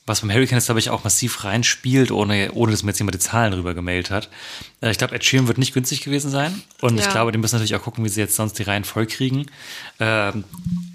Was 0.05 0.19
beim 0.21 0.31
Hurricane 0.31 0.57
jetzt, 0.57 0.65
glaube 0.65 0.79
ich, 0.79 0.89
auch 0.89 1.03
massiv 1.05 1.45
reinspielt, 1.45 2.11
ohne, 2.11 2.51
ohne 2.51 2.71
dass 2.71 2.83
mir 2.83 2.89
jetzt 2.91 2.99
jemand 2.99 3.15
die 3.15 3.19
Zahlen 3.19 3.53
rüber 3.53 3.73
gemailt 3.73 4.11
hat. 4.11 4.29
Äh, 4.81 4.91
Ich 4.91 4.97
glaube, 4.97 5.15
Ed 5.15 5.23
Sheeran 5.23 5.47
wird 5.47 5.57
nicht 5.57 5.73
günstig 5.73 6.01
gewesen 6.01 6.29
sein. 6.29 6.61
Und 6.81 6.97
ich 6.97 7.05
Ja. 7.05 7.11
glaube, 7.11 7.31
die 7.31 7.37
müssen 7.37 7.55
natürlich 7.55 7.75
auch 7.75 7.81
gucken, 7.83 8.03
wie 8.03 8.09
sie 8.09 8.19
jetzt 8.19 8.35
sonst 8.35 8.59
die 8.59 8.63
Reihen 8.63 8.83
voll 8.83 9.05
kriegen. 9.07 9.45
Ähm, 10.01 10.43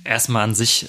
erstmal 0.05 0.45
an 0.45 0.55
sich 0.55 0.89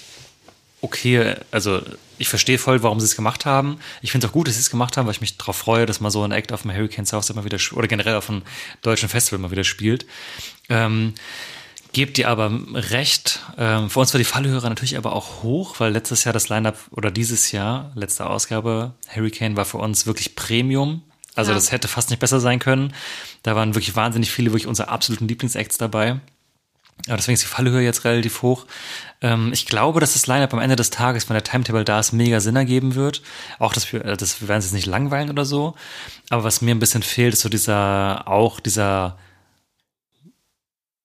okay, 0.81 1.35
also 1.51 1.81
ich 2.17 2.29
verstehe 2.29 2.57
voll, 2.57 2.83
warum 2.83 2.99
sie 3.01 3.05
es 3.05 3.15
gemacht 3.15 3.45
haben. 3.45 3.79
Ich 4.01 4.11
finde 4.11 4.25
es 4.25 4.29
auch 4.29 4.33
gut, 4.33 4.47
dass 4.47 4.55
sie 4.55 4.61
es 4.61 4.69
gemacht 4.69 4.95
haben, 4.97 5.05
weil 5.07 5.13
ich 5.13 5.21
mich 5.21 5.37
darauf 5.37 5.57
freue, 5.57 5.85
dass 5.85 5.99
mal 5.99 6.09
so 6.11 6.23
ein 6.23 6.31
Act 6.31 6.51
auf 6.53 6.61
dem 6.61 6.71
Hurricane 6.73 7.05
South 7.05 7.29
immer 7.29 7.43
wieder 7.43 7.57
oder 7.73 7.87
generell 7.87 8.15
auf 8.15 8.29
einem 8.29 8.43
deutschen 8.81 9.09
Festival 9.09 9.39
mal 9.39 9.51
wieder 9.51 9.65
spielt. 9.65 10.05
Ähm, 10.69 11.13
Gebt 11.91 12.17
ihr 12.19 12.29
aber 12.29 12.51
recht. 12.73 13.39
Ähm, 13.57 13.89
für 13.89 13.99
uns 13.99 14.13
war 14.13 14.19
die 14.19 14.23
Fallhörer 14.25 14.69
natürlich 14.69 14.97
aber 14.97 15.13
auch 15.13 15.41
hoch, 15.41 15.79
weil 15.79 15.91
letztes 15.91 16.23
Jahr 16.23 16.33
das 16.33 16.47
Lineup 16.49 16.77
oder 16.91 17.09
dieses 17.09 17.51
Jahr, 17.51 17.91
letzte 17.95 18.27
Ausgabe, 18.29 18.93
Hurricane 19.13 19.57
war 19.57 19.65
für 19.65 19.77
uns 19.77 20.05
wirklich 20.05 20.35
Premium. 20.35 21.01
Also 21.35 21.51
Ja. 21.51 21.55
das 21.55 21.71
hätte 21.71 21.87
fast 21.87 22.11
nicht 22.11 22.19
besser 22.19 22.39
sein 22.39 22.59
können. 22.59 22.93
Da 23.43 23.55
waren 23.55 23.73
wirklich 23.73 23.95
wahnsinnig 23.95 24.29
viele, 24.31 24.51
wirklich 24.51 24.67
unsere 24.67 24.89
absoluten 24.89 25.27
Lieblingsacts 25.27 25.77
dabei. 25.79 26.19
Ja, 27.07 27.15
deswegen 27.15 27.35
ist 27.35 27.43
die 27.43 27.47
Fallhöhe 27.47 27.81
jetzt 27.81 28.03
relativ 28.03 28.41
hoch. 28.41 28.65
Ähm, 29.21 29.51
ich 29.53 29.65
glaube, 29.65 29.99
dass 29.99 30.13
das 30.13 30.27
Lineup 30.27 30.53
am 30.53 30.59
Ende 30.59 30.75
des 30.75 30.89
Tages, 30.91 31.27
wenn 31.29 31.33
der 31.35 31.43
Timetable 31.45 31.85
da 31.85 31.99
ist, 31.99 32.11
mega 32.11 32.39
Sinn 32.39 32.57
ergeben 32.57 32.93
wird. 32.95 33.21
Auch, 33.57 33.73
dass 33.73 33.91
wir, 33.91 34.03
äh, 34.05 34.17
das 34.17 34.41
wir 34.41 34.47
werden 34.49 34.59
es 34.59 34.65
jetzt 34.65 34.73
nicht 34.73 34.85
langweilen 34.85 35.29
oder 35.29 35.45
so. 35.45 35.75
Aber 36.29 36.43
was 36.43 36.61
mir 36.61 36.75
ein 36.75 36.79
bisschen 36.79 37.01
fehlt, 37.01 37.33
ist 37.33 37.39
so 37.41 37.49
dieser, 37.49 38.27
auch 38.27 38.59
dieser 38.59 39.17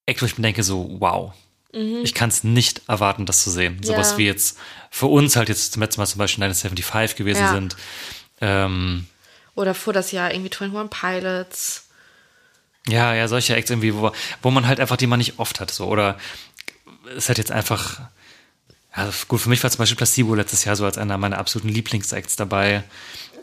Act, 0.06 0.20
wo 0.22 0.26
ich 0.26 0.36
mir 0.38 0.42
denke, 0.42 0.62
so, 0.62 0.96
wow. 0.98 1.32
Ich 2.04 2.14
kann 2.14 2.28
es 2.28 2.44
nicht 2.44 2.82
erwarten, 2.86 3.26
das 3.26 3.42
zu 3.42 3.50
sehen. 3.50 3.82
Sowas 3.82 4.12
Ja. 4.12 4.18
wie 4.18 4.26
jetzt 4.26 4.56
für 4.92 5.06
uns 5.06 5.34
halt 5.34 5.48
jetzt 5.48 5.72
zum 5.72 5.82
letzten 5.82 6.00
Mal 6.00 6.06
zum 6.06 6.20
Beispiel 6.20 6.40
975 6.44 7.16
gewesen 7.16 7.40
Ja. 7.40 7.52
sind. 7.52 7.76
Ähm, 8.40 9.06
Oder 9.56 9.74
vor 9.74 9.92
das 9.92 10.12
Jahr 10.12 10.32
irgendwie 10.32 10.52
21 10.52 10.88
Pilots. 10.90 11.88
Ja, 12.86 13.12
ja, 13.14 13.26
solche 13.26 13.56
Acts 13.56 13.70
irgendwie, 13.70 13.92
wo, 13.94 14.12
wo 14.42 14.50
man 14.52 14.68
halt 14.68 14.78
einfach 14.78 14.96
die 14.96 15.08
man 15.08 15.18
nicht 15.18 15.38
oft 15.40 15.58
hat, 15.58 15.72
so. 15.72 15.86
Oder 15.86 16.16
es 17.16 17.28
hat 17.28 17.38
jetzt 17.38 17.50
einfach, 17.50 18.00
ja, 18.96 19.10
gut, 19.26 19.40
für 19.40 19.48
mich 19.48 19.62
war 19.64 19.70
zum 19.70 19.78
Beispiel 19.78 19.96
Placebo 19.96 20.34
letztes 20.36 20.64
Jahr 20.64 20.76
so 20.76 20.84
als 20.84 20.96
einer 20.98 21.18
meiner 21.18 21.38
absoluten 21.38 21.70
Lieblingsacts 21.70 22.36
dabei. 22.36 22.84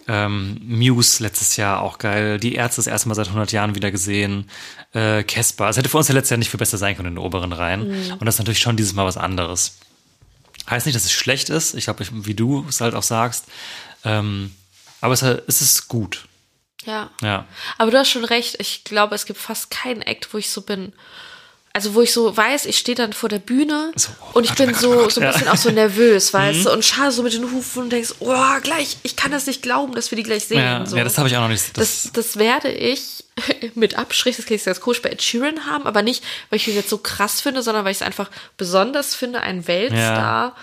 Ähm, 0.08 0.60
Muse 0.64 1.22
letztes 1.24 1.58
Jahr 1.58 1.82
auch 1.82 1.98
geil. 1.98 2.40
Die 2.40 2.56
Ärzte 2.56 2.80
das 2.80 2.88
erste 2.88 3.08
Mal 3.08 3.16
seit 3.16 3.28
100 3.28 3.52
Jahren 3.52 3.76
wieder 3.76 3.92
gesehen. 3.92 4.50
Äh, 4.94 5.24
Casper. 5.24 5.70
Es 5.70 5.78
hätte 5.78 5.90
für 5.90 5.98
uns 5.98 6.08
ja 6.08 6.14
letztes 6.14 6.32
Jahr 6.32 6.38
nicht 6.38 6.50
viel 6.50 6.58
besser 6.58 6.78
sein 6.78 6.96
können 6.96 7.10
in 7.10 7.16
den 7.16 7.24
oberen 7.24 7.54
Reihen. 7.54 8.12
Und 8.14 8.26
das 8.26 8.36
ist 8.36 8.40
natürlich 8.40 8.60
schon 8.60 8.78
dieses 8.78 8.94
Mal 8.94 9.06
was 9.06 9.18
anderes. 9.18 9.78
Heißt 10.70 10.86
nicht, 10.86 10.96
dass 10.96 11.06
es 11.06 11.12
schlecht 11.12 11.50
ist. 11.50 11.76
Ich 11.76 11.86
glaube, 11.86 12.06
wie 12.12 12.34
du 12.34 12.66
es 12.68 12.82
halt 12.82 12.96
auch 12.96 13.04
sagst. 13.04 13.46
Ähm, 14.04 14.56
aber 15.02 15.14
es, 15.14 15.22
es 15.22 15.62
ist 15.62 15.88
gut. 15.88 16.28
Ja. 16.86 17.10
Ja. 17.22 17.46
Aber 17.78 17.92
du 17.92 17.98
hast 17.98 18.10
schon 18.10 18.26
recht. 18.26 18.56
Ich 18.60 18.84
glaube, 18.84 19.16
es 19.16 19.26
gibt 19.26 19.40
fast 19.40 19.70
keinen 19.72 20.02
Act, 20.02 20.34
wo 20.34 20.38
ich 20.38 20.50
so 20.50 20.62
bin. 20.62 20.94
Also 21.74 21.94
wo 21.96 22.02
ich 22.02 22.12
so 22.12 22.36
weiß, 22.36 22.66
ich 22.66 22.78
stehe 22.78 22.96
dann 22.96 23.14
vor 23.14 23.30
der 23.30 23.40
Bühne 23.40 23.92
So, 23.96 24.10
oh 24.22 24.38
und 24.38 24.44
ich 24.44 24.50
Gott, 24.52 24.58
bin 24.58 24.72
Gott, 24.72 24.80
so, 24.82 24.94
Gott, 24.94 25.12
so 25.14 25.22
ein 25.22 25.24
ja. 25.26 25.32
bisschen 25.32 25.48
auch 25.48 25.58
so 25.58 25.70
nervös, 25.70 26.34
weißt 26.34 26.66
du, 26.66 26.72
und 26.72 26.84
schade 26.84 27.12
so 27.12 27.24
mit 27.24 27.34
den 27.34 27.50
Hufen 27.52 27.84
und 27.84 27.90
denkst, 27.92 28.16
oh, 28.20 28.36
gleich, 28.62 28.98
ich 29.04 29.16
kann 29.16 29.32
das 29.32 29.48
nicht 29.48 29.62
glauben, 29.62 29.94
dass 29.96 30.12
wir 30.12 30.16
die 30.16 30.24
gleich 30.24 30.46
sehen. 30.46 30.60
Ja, 30.60 30.86
so. 30.86 30.98
ja 30.98 31.04
das 31.04 31.18
habe 31.18 31.28
ich 31.30 31.36
auch 31.38 31.42
noch 31.42 31.48
nicht. 31.50 31.78
Das, 31.78 32.10
das 32.14 32.38
werde 32.38 32.70
ich 32.72 33.24
mit 33.76 33.98
Abstrich, 33.98 34.36
das 34.36 34.46
klingt 34.46 34.60
jetzt 34.60 34.66
ganz 34.66 34.82
komisch, 34.82 35.02
bei 35.02 35.10
Ed 35.10 35.22
Sheeran 35.22 35.66
haben, 35.66 35.86
aber 35.88 36.02
nicht, 36.02 36.24
weil 36.50 36.58
ich 36.58 36.68
ihn 36.68 36.76
jetzt 36.76 36.90
so 36.90 36.98
krass 36.98 37.42
finde, 37.42 37.62
sondern 37.64 37.86
weil 37.86 37.92
ich 37.92 37.98
es 38.00 38.04
einfach 38.04 38.30
besonders 38.58 39.16
finde, 39.16 39.42
einen 39.42 39.68
Weltstar 39.68 40.56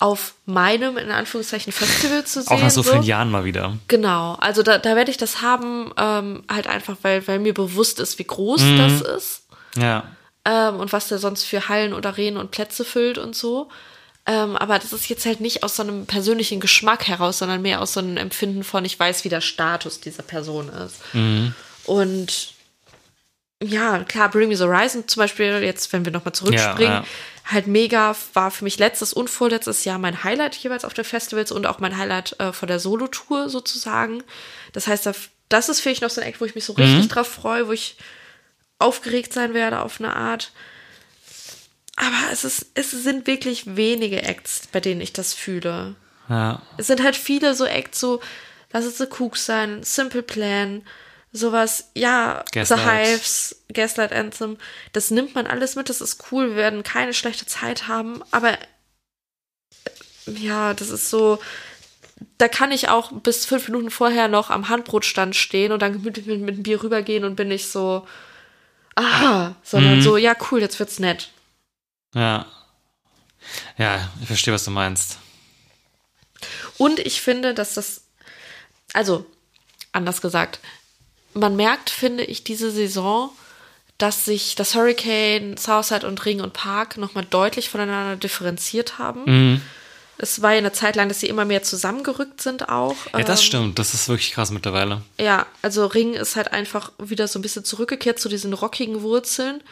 auf 0.00 0.34
meinem, 0.46 0.96
in 0.96 1.10
Anführungszeichen, 1.10 1.72
Festival 1.72 2.24
zu 2.24 2.42
sehen. 2.42 2.52
auch 2.52 2.60
nach 2.60 2.70
so 2.70 2.82
so. 2.82 2.92
vielen 2.92 3.02
Jahren 3.02 3.30
mal 3.30 3.44
wieder. 3.44 3.76
Genau, 3.88 4.34
also 4.34 4.62
da, 4.62 4.78
da 4.78 4.94
werde 4.94 5.10
ich 5.10 5.16
das 5.16 5.42
haben, 5.42 5.92
ähm, 5.96 6.44
halt 6.48 6.68
einfach, 6.68 6.96
weil, 7.02 7.26
weil 7.26 7.40
mir 7.40 7.52
bewusst 7.54 7.98
ist, 7.98 8.18
wie 8.20 8.24
groß 8.24 8.60
Mhm. 8.60 8.78
das 8.78 9.00
ist 9.02 9.42
Ja. 9.76 10.04
Ähm, 10.48 10.80
und 10.80 10.92
was 10.92 11.08
der 11.08 11.18
sonst 11.18 11.44
für 11.44 11.68
Hallen 11.68 11.92
und 11.92 12.06
Arenen 12.06 12.38
und 12.38 12.50
Plätze 12.50 12.84
füllt 12.84 13.18
und 13.18 13.36
so. 13.36 13.68
Ähm, 14.26 14.56
aber 14.56 14.78
das 14.78 14.92
ist 14.92 15.08
jetzt 15.08 15.24
halt 15.26 15.40
nicht 15.40 15.62
aus 15.62 15.76
so 15.76 15.82
einem 15.82 16.06
persönlichen 16.06 16.60
Geschmack 16.60 17.06
heraus, 17.08 17.38
sondern 17.38 17.62
mehr 17.62 17.80
aus 17.80 17.92
so 17.94 18.00
einem 18.00 18.16
Empfinden 18.16 18.62
von, 18.64 18.84
ich 18.84 18.98
weiß, 18.98 19.24
wie 19.24 19.28
der 19.30 19.40
Status 19.40 20.00
dieser 20.00 20.22
Person 20.22 20.68
ist. 20.68 20.96
Und 21.84 22.52
ja, 23.62 24.04
klar, 24.04 24.30
Bring 24.30 24.48
Me 24.48 24.56
the 24.56 24.64
Horizon 24.64 25.08
zum 25.08 25.20
Beispiel, 25.22 25.62
jetzt, 25.62 25.92
wenn 25.92 26.04
wir 26.04 26.12
nochmal 26.12 26.32
zurückspringen, 26.34 26.92
Ja, 26.92 27.00
ja. 27.00 27.04
halt 27.46 27.66
mega, 27.66 28.14
war 28.34 28.50
für 28.52 28.62
mich 28.64 28.78
letztes 28.78 29.12
und 29.12 29.28
vorletztes 29.28 29.84
Jahr 29.84 29.98
mein 29.98 30.22
Highlight 30.22 30.54
jeweils 30.56 30.84
auf 30.84 30.94
den 30.94 31.04
Festivals 31.04 31.50
und 31.50 31.66
auch 31.66 31.80
mein 31.80 31.96
Highlight 31.96 32.38
äh, 32.38 32.52
von 32.52 32.68
der 32.68 32.78
Solo-Tour 32.78 33.48
sozusagen. 33.48 34.22
Das 34.74 34.86
heißt, 34.86 35.06
da- 35.06 35.12
das 35.48 35.68
ist 35.70 35.80
vielleicht 35.80 36.02
noch 36.02 36.10
so 36.10 36.20
ein 36.20 36.26
Act, 36.28 36.40
wo 36.40 36.44
ich 36.44 36.54
mich 36.54 36.64
so 36.66 36.74
richtig 36.74 37.08
drauf 37.08 37.26
freue, 37.26 37.66
wo 37.66 37.72
ich 37.72 37.96
aufgeregt 38.78 39.32
sein 39.32 39.54
werde 39.54 39.80
auf 39.80 40.00
eine 40.00 40.14
Art. 40.14 40.52
Aber 41.96 42.32
es, 42.32 42.44
ist, 42.44 42.66
es 42.74 42.90
sind 42.90 43.26
wirklich 43.26 43.76
wenige 43.76 44.22
Acts, 44.22 44.68
bei 44.70 44.80
denen 44.80 45.00
ich 45.00 45.12
das 45.12 45.34
fühle. 45.34 45.96
Ja. 46.28 46.62
Es 46.76 46.86
sind 46.86 47.02
halt 47.02 47.16
viele 47.16 47.54
so 47.54 47.64
Acts, 47.64 47.98
so 47.98 48.20
Lass 48.72 48.84
es 48.84 48.98
The 48.98 49.06
Cooks 49.06 49.46
sein, 49.46 49.82
Simple 49.82 50.22
Plan, 50.22 50.82
sowas, 51.32 51.90
ja, 51.94 52.44
Gaslight. 52.52 52.78
The 52.78 52.84
Hives, 52.84 53.64
Gaslight 53.72 54.12
Anthem. 54.12 54.58
Das 54.92 55.10
nimmt 55.10 55.34
man 55.34 55.46
alles 55.46 55.74
mit, 55.74 55.88
das 55.88 56.00
ist 56.00 56.30
cool, 56.30 56.50
wir 56.50 56.56
werden 56.56 56.82
keine 56.82 57.14
schlechte 57.14 57.46
Zeit 57.46 57.88
haben, 57.88 58.22
aber 58.30 58.52
äh, 58.52 58.58
ja, 60.26 60.74
das 60.74 60.90
ist 60.90 61.08
so. 61.08 61.38
Da 62.36 62.48
kann 62.48 62.72
ich 62.72 62.88
auch 62.88 63.12
bis 63.12 63.46
fünf 63.46 63.68
Minuten 63.68 63.90
vorher 63.90 64.26
noch 64.28 64.50
am 64.50 64.68
Handbrotstand 64.68 65.36
stehen 65.36 65.70
und 65.70 65.80
dann 65.80 65.92
gemütlich 65.92 66.26
mit, 66.26 66.40
mit 66.40 66.54
einem 66.54 66.62
Bier 66.64 66.82
rübergehen 66.82 67.24
und 67.24 67.36
bin 67.36 67.48
nicht 67.48 67.68
so, 67.68 68.06
ah, 68.98 69.54
sondern 69.62 69.96
Mhm. 69.98 70.02
so, 70.02 70.16
ja, 70.16 70.34
cool, 70.50 70.60
jetzt 70.60 70.78
wird's 70.78 70.98
nett. 70.98 71.30
Ja. 72.14 72.46
Ja, 73.78 74.08
ich 74.20 74.26
verstehe, 74.26 74.52
was 74.52 74.64
du 74.64 74.70
meinst. 74.70 75.18
Und 76.76 76.98
ich 76.98 77.20
finde, 77.20 77.54
dass 77.54 77.74
das, 77.74 78.02
also 78.92 79.24
anders 79.92 80.20
gesagt, 80.20 80.60
man 81.34 81.56
merkt, 81.56 81.90
finde 81.90 82.24
ich, 82.24 82.44
diese 82.44 82.70
Saison, 82.70 83.30
dass 83.96 84.24
sich 84.24 84.54
das 84.54 84.74
Hurricane, 84.74 85.56
Southside 85.56 86.06
und 86.06 86.24
Ring 86.24 86.40
und 86.40 86.52
Park 86.52 86.96
nochmal 86.96 87.24
deutlich 87.24 87.68
voneinander 87.68 88.16
differenziert 88.16 88.98
haben. 88.98 89.24
Mhm. 89.24 89.62
Es 90.20 90.42
war 90.42 90.52
ja 90.52 90.58
eine 90.58 90.72
Zeit 90.72 90.96
lang, 90.96 91.08
dass 91.08 91.20
sie 91.20 91.28
immer 91.28 91.44
mehr 91.44 91.62
zusammengerückt 91.62 92.40
sind 92.42 92.68
auch. 92.68 92.96
Ja, 93.12 93.20
das 93.24 93.40
Ähm, 93.40 93.46
stimmt. 93.46 93.78
Das 93.78 93.94
ist 93.94 94.08
wirklich 94.08 94.32
krass 94.32 94.50
mittlerweile. 94.50 95.02
Ja, 95.20 95.46
also 95.62 95.86
Ring 95.86 96.14
ist 96.14 96.34
halt 96.36 96.52
einfach 96.52 96.90
wieder 96.98 97.28
so 97.28 97.38
ein 97.38 97.42
bisschen 97.42 97.64
zurückgekehrt 97.64 98.18
zu 98.18 98.28
diesen 98.28 98.52
rockigen 98.52 99.02
Wurzeln. 99.02 99.62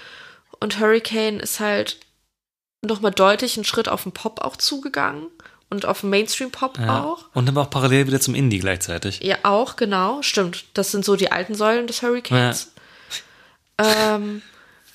Und 0.61 0.79
Hurricane 0.79 1.41
ist 1.41 1.59
halt 1.61 1.99
nochmal 2.83 3.11
deutlich 3.11 3.57
einen 3.57 3.65
Schritt 3.65 3.89
auf 3.89 4.05
den 4.05 4.13
Pop 4.13 4.41
auch 4.41 4.57
zugegangen. 4.57 5.27
Und 5.69 5.85
auf 5.85 6.03
den 6.03 6.11
Mainstream-Pop 6.11 6.79
Ja. 6.79 7.03
auch. 7.03 7.25
Und 7.35 7.49
aber 7.49 7.63
auch 7.63 7.71
parallel 7.71 8.07
wieder 8.07 8.21
zum 8.21 8.37
Indie 8.37 8.61
gleichzeitig. 8.61 9.21
Ja, 9.25 9.39
auch, 9.43 9.75
genau, 9.75 10.23
stimmt. 10.23 10.65
Das 10.75 10.93
sind 10.93 11.05
so 11.05 11.17
die 11.17 11.33
alten 11.33 11.57
Säulen 11.57 11.89
des 11.89 12.03
Hurricanes. 12.03 12.71
Ähm, 13.79 14.43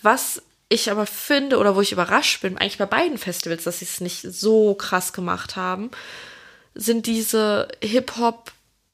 was 0.01 0.41
ich 0.71 0.89
aber 0.89 1.05
finde, 1.05 1.57
oder 1.57 1.75
wo 1.75 1.81
ich 1.81 1.91
überrascht 1.91 2.41
bin, 2.41 2.57
eigentlich 2.57 2.77
bei 2.77 2.85
beiden 2.85 3.17
Festivals, 3.17 3.63
dass 3.65 3.79
sie 3.79 3.85
es 3.85 3.99
nicht 3.99 4.21
so 4.21 4.73
krass 4.73 5.11
gemacht 5.11 5.55
haben, 5.55 5.91
sind 6.73 7.05
diese 7.05 7.67
Hip-Hop, 7.83 8.51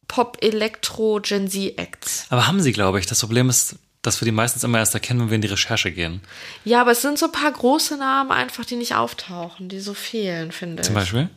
Pop, 0.08 0.38
Elektro, 0.42 1.20
Gen 1.22 1.48
Z-Acts. 1.48 2.26
Aber 2.30 2.48
haben 2.48 2.62
sie, 2.62 2.72
glaube 2.72 3.00
ich. 3.00 3.06
Das 3.06 3.20
Problem 3.20 3.50
ist, 3.50 3.76
dass 4.02 4.20
wir 4.20 4.26
die 4.26 4.32
meistens 4.32 4.64
immer 4.64 4.80
erst 4.80 4.96
erkennen, 4.96 5.20
wenn 5.20 5.30
wir 5.30 5.36
in 5.36 5.42
die 5.42 5.50
Recherche 5.50 5.92
gehen. 5.92 6.22
Ja, 6.66 6.82
aber 6.82 6.92
es 6.92 7.02
sind 7.02 7.20
so 7.20 7.28
ein 7.28 7.32
paar 7.32 7.52
große 7.52 7.98
Namen 7.98 8.32
einfach, 8.32 8.66
die 8.66 8.76
nicht 8.78 8.96
auftauchen, 8.96 9.70
die 9.70 9.80
so 9.80 9.94
fehlen, 9.94 10.52
finde 10.52 10.82
Zum 10.82 10.96
ich. 10.96 11.02
Beispiel. 11.02 11.30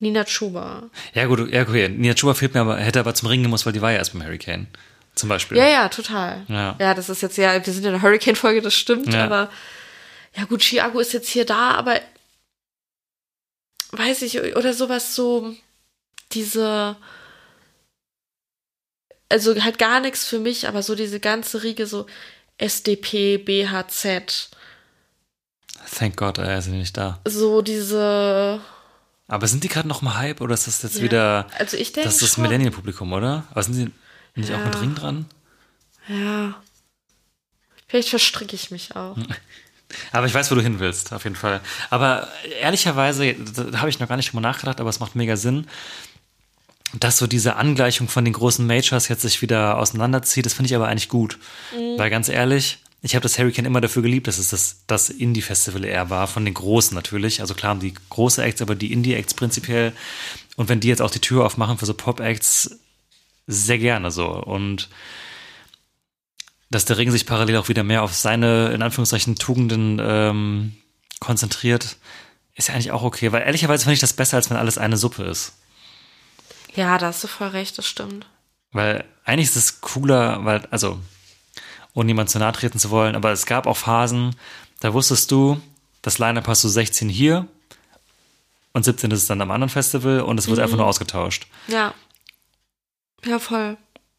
Nina 0.00 0.24
Chuba. 0.24 0.90
Ja, 1.14 1.26
gut, 1.26 1.52
ja, 1.52 1.62
okay. 1.62 1.88
Nia 1.88 2.14
Chuba 2.14 2.34
fehlt 2.34 2.54
mir 2.54 2.62
aber, 2.62 2.78
hätte 2.78 2.98
aber 2.98 3.14
zum 3.14 3.28
Ringen 3.28 3.44
gemusst, 3.44 3.64
weil 3.66 3.72
die 3.72 3.82
war 3.82 3.92
ja 3.92 3.98
erst 3.98 4.12
beim 4.12 4.24
Hurricane. 4.24 4.66
Zum 5.14 5.28
Beispiel. 5.28 5.58
Ja, 5.58 5.66
ja, 5.68 5.88
total. 5.88 6.44
Ja. 6.48 6.74
ja 6.78 6.94
das 6.94 7.08
ist 7.08 7.20
jetzt 7.22 7.36
ja, 7.36 7.54
wir 7.54 7.72
sind 7.72 7.84
in 7.84 7.92
der 7.92 8.02
Hurricane-Folge, 8.02 8.62
das 8.62 8.74
stimmt, 8.74 9.12
Ja. 9.12 9.24
aber 9.24 9.50
ja 10.34 10.44
gut, 10.44 10.62
Chiago 10.62 10.98
ist 11.00 11.12
jetzt 11.12 11.28
hier 11.28 11.44
da, 11.44 11.72
aber 11.72 12.00
weiß 13.92 14.22
ich, 14.22 14.40
oder 14.56 14.72
sowas 14.72 15.14
so, 15.14 15.54
diese, 16.32 16.96
also 19.28 19.54
halt 19.62 19.78
gar 19.78 20.00
nichts 20.00 20.24
für 20.26 20.38
mich, 20.38 20.66
aber 20.68 20.82
so 20.82 20.94
diese 20.94 21.20
ganze 21.20 21.62
Riege, 21.62 21.86
so 21.86 22.06
SDP, 22.58 23.38
BHZ, 23.38 24.50
Thank 25.98 26.16
God, 26.16 26.38
er 26.38 26.58
ist 26.58 26.68
nicht 26.68 26.96
da. 26.96 27.18
so 27.26 27.60
diese, 27.60 28.60
Aber 29.26 29.46
sind 29.48 29.64
die 29.64 29.68
gerade 29.68 29.88
noch 29.88 30.00
mal 30.00 30.16
Hype 30.16 30.40
oder 30.40 30.54
ist 30.54 30.66
das 30.68 30.82
jetzt 30.82 30.96
Ja, 30.98 31.02
wieder 31.02 31.46
also 31.58 31.76
ich 31.76 31.92
denke 31.92 32.06
das 32.08 32.14
ist 32.16 32.22
das 32.22 32.34
schon. 32.34 32.42
Millennial-Publikum, 32.44 33.12
oder? 33.12 33.44
Aber 33.50 33.62
sind 33.62 33.92
sie 34.34 34.40
nicht 34.40 34.52
auch 34.52 34.58
Ja. 34.58 34.64
mit 34.66 34.80
Ring 34.80 34.94
dran? 34.94 35.26
ja, 36.08 36.54
vielleicht 37.88 38.08
verstricke 38.10 38.56
ich 38.56 38.70
mich 38.70 38.96
auch. 38.96 39.16
Aber 40.12 40.26
ich 40.26 40.32
weiß, 40.32 40.50
wo 40.50 40.54
du 40.54 40.62
hin 40.62 40.80
willst, 40.80 41.12
auf 41.12 41.24
jeden 41.24 41.36
Fall. 41.36 41.60
Aber 41.90 42.26
ehrlicherweise, 42.60 43.34
da, 43.34 43.78
habe 43.80 43.90
ich 43.90 43.98
noch 44.00 44.08
gar 44.08 44.16
nicht 44.16 44.30
drüber 44.32 44.40
nachgedacht, 44.40 44.80
aber 44.80 44.88
es 44.88 45.00
macht 45.00 45.14
mega 45.14 45.36
Sinn, 45.36 45.66
dass 46.98 47.18
so 47.18 47.26
diese 47.26 47.56
Angleichung 47.56 48.08
von 48.08 48.24
den 48.24 48.32
großen 48.32 48.66
Majors 48.66 49.08
jetzt 49.08 49.20
sich 49.20 49.42
wieder 49.42 49.76
auseinanderzieht. 49.76 50.46
Das 50.46 50.54
finde 50.54 50.68
ich 50.68 50.74
aber 50.74 50.88
eigentlich 50.88 51.10
gut. 51.10 51.38
Weil 51.98 52.08
ganz 52.08 52.30
ehrlich, 52.30 52.78
ich 53.02 53.14
habe 53.14 53.22
das 53.22 53.38
Hurricane 53.38 53.66
immer 53.66 53.82
dafür 53.82 54.00
geliebt, 54.00 54.28
dass 54.28 54.38
es 54.38 54.48
das, 54.48 54.76
das 54.86 55.10
Indie-Festival 55.10 55.84
eher 55.84 56.08
war, 56.08 56.26
von 56.26 56.46
den 56.46 56.54
Großen 56.54 56.94
natürlich. 56.94 57.42
Also 57.42 57.52
klar 57.54 57.70
haben 57.70 57.80
die 57.80 57.92
große 58.10 58.42
Acts, 58.42 58.62
aber 58.62 58.74
die 58.74 58.92
Indie-Acts 58.94 59.34
prinzipiell. 59.34 59.92
Und 60.56 60.70
wenn 60.70 60.80
die 60.80 60.88
jetzt 60.88 61.02
auch 61.02 61.10
die 61.10 61.20
Tür 61.20 61.44
aufmachen 61.44 61.76
für 61.76 61.84
so 61.86 61.92
Pop-Acts, 61.92 62.78
sehr 63.46 63.78
gerne 63.78 64.10
so. 64.10 64.28
Und 64.28 64.88
dass 66.70 66.84
der 66.84 66.96
Ring 66.98 67.10
sich 67.10 67.26
parallel 67.26 67.58
auch 67.58 67.68
wieder 67.68 67.82
mehr 67.82 68.02
auf 68.02 68.14
seine, 68.14 68.72
in 68.72 68.82
Anführungszeichen, 68.82 69.36
Tugenden 69.36 70.00
ähm, 70.02 70.76
konzentriert, 71.20 71.96
ist 72.54 72.68
ja 72.68 72.74
eigentlich 72.74 72.92
auch 72.92 73.02
okay. 73.02 73.32
Weil 73.32 73.42
ehrlicherweise 73.42 73.84
finde 73.84 73.94
ich 73.94 74.00
das 74.00 74.14
besser, 74.14 74.36
als 74.36 74.50
wenn 74.50 74.56
alles 74.56 74.78
eine 74.78 74.96
Suppe 74.96 75.24
ist. 75.24 75.54
Ja, 76.74 76.96
da 76.98 77.08
hast 77.08 77.22
du 77.22 77.28
voll 77.28 77.48
recht, 77.48 77.76
das 77.76 77.86
stimmt. 77.86 78.26
Weil 78.72 79.04
eigentlich 79.24 79.48
ist 79.48 79.56
es 79.56 79.80
cooler, 79.82 80.44
weil, 80.44 80.66
also, 80.70 80.98
ohne 81.92 82.06
niemand 82.06 82.30
zu 82.30 82.38
nahe 82.38 82.52
treten 82.52 82.78
zu 82.78 82.88
wollen, 82.90 83.14
aber 83.14 83.32
es 83.32 83.44
gab 83.44 83.66
auch 83.66 83.76
Phasen, 83.76 84.34
da 84.80 84.94
wusstest 84.94 85.30
du, 85.30 85.60
das 86.00 86.18
Line-Up 86.18 86.48
hast 86.48 86.64
du 86.64 86.68
16 86.68 87.08
hier 87.08 87.46
und 88.72 88.84
17 88.84 89.10
ist 89.10 89.20
es 89.20 89.26
dann 89.26 89.40
am 89.42 89.50
anderen 89.50 89.68
Festival 89.68 90.20
und 90.20 90.38
es 90.38 90.48
wird 90.48 90.58
einfach 90.58 90.78
nur 90.78 90.86
ausgetauscht. 90.86 91.46
Ja. 91.68 91.92
Ja, 93.24 93.38
voll. 93.38 93.76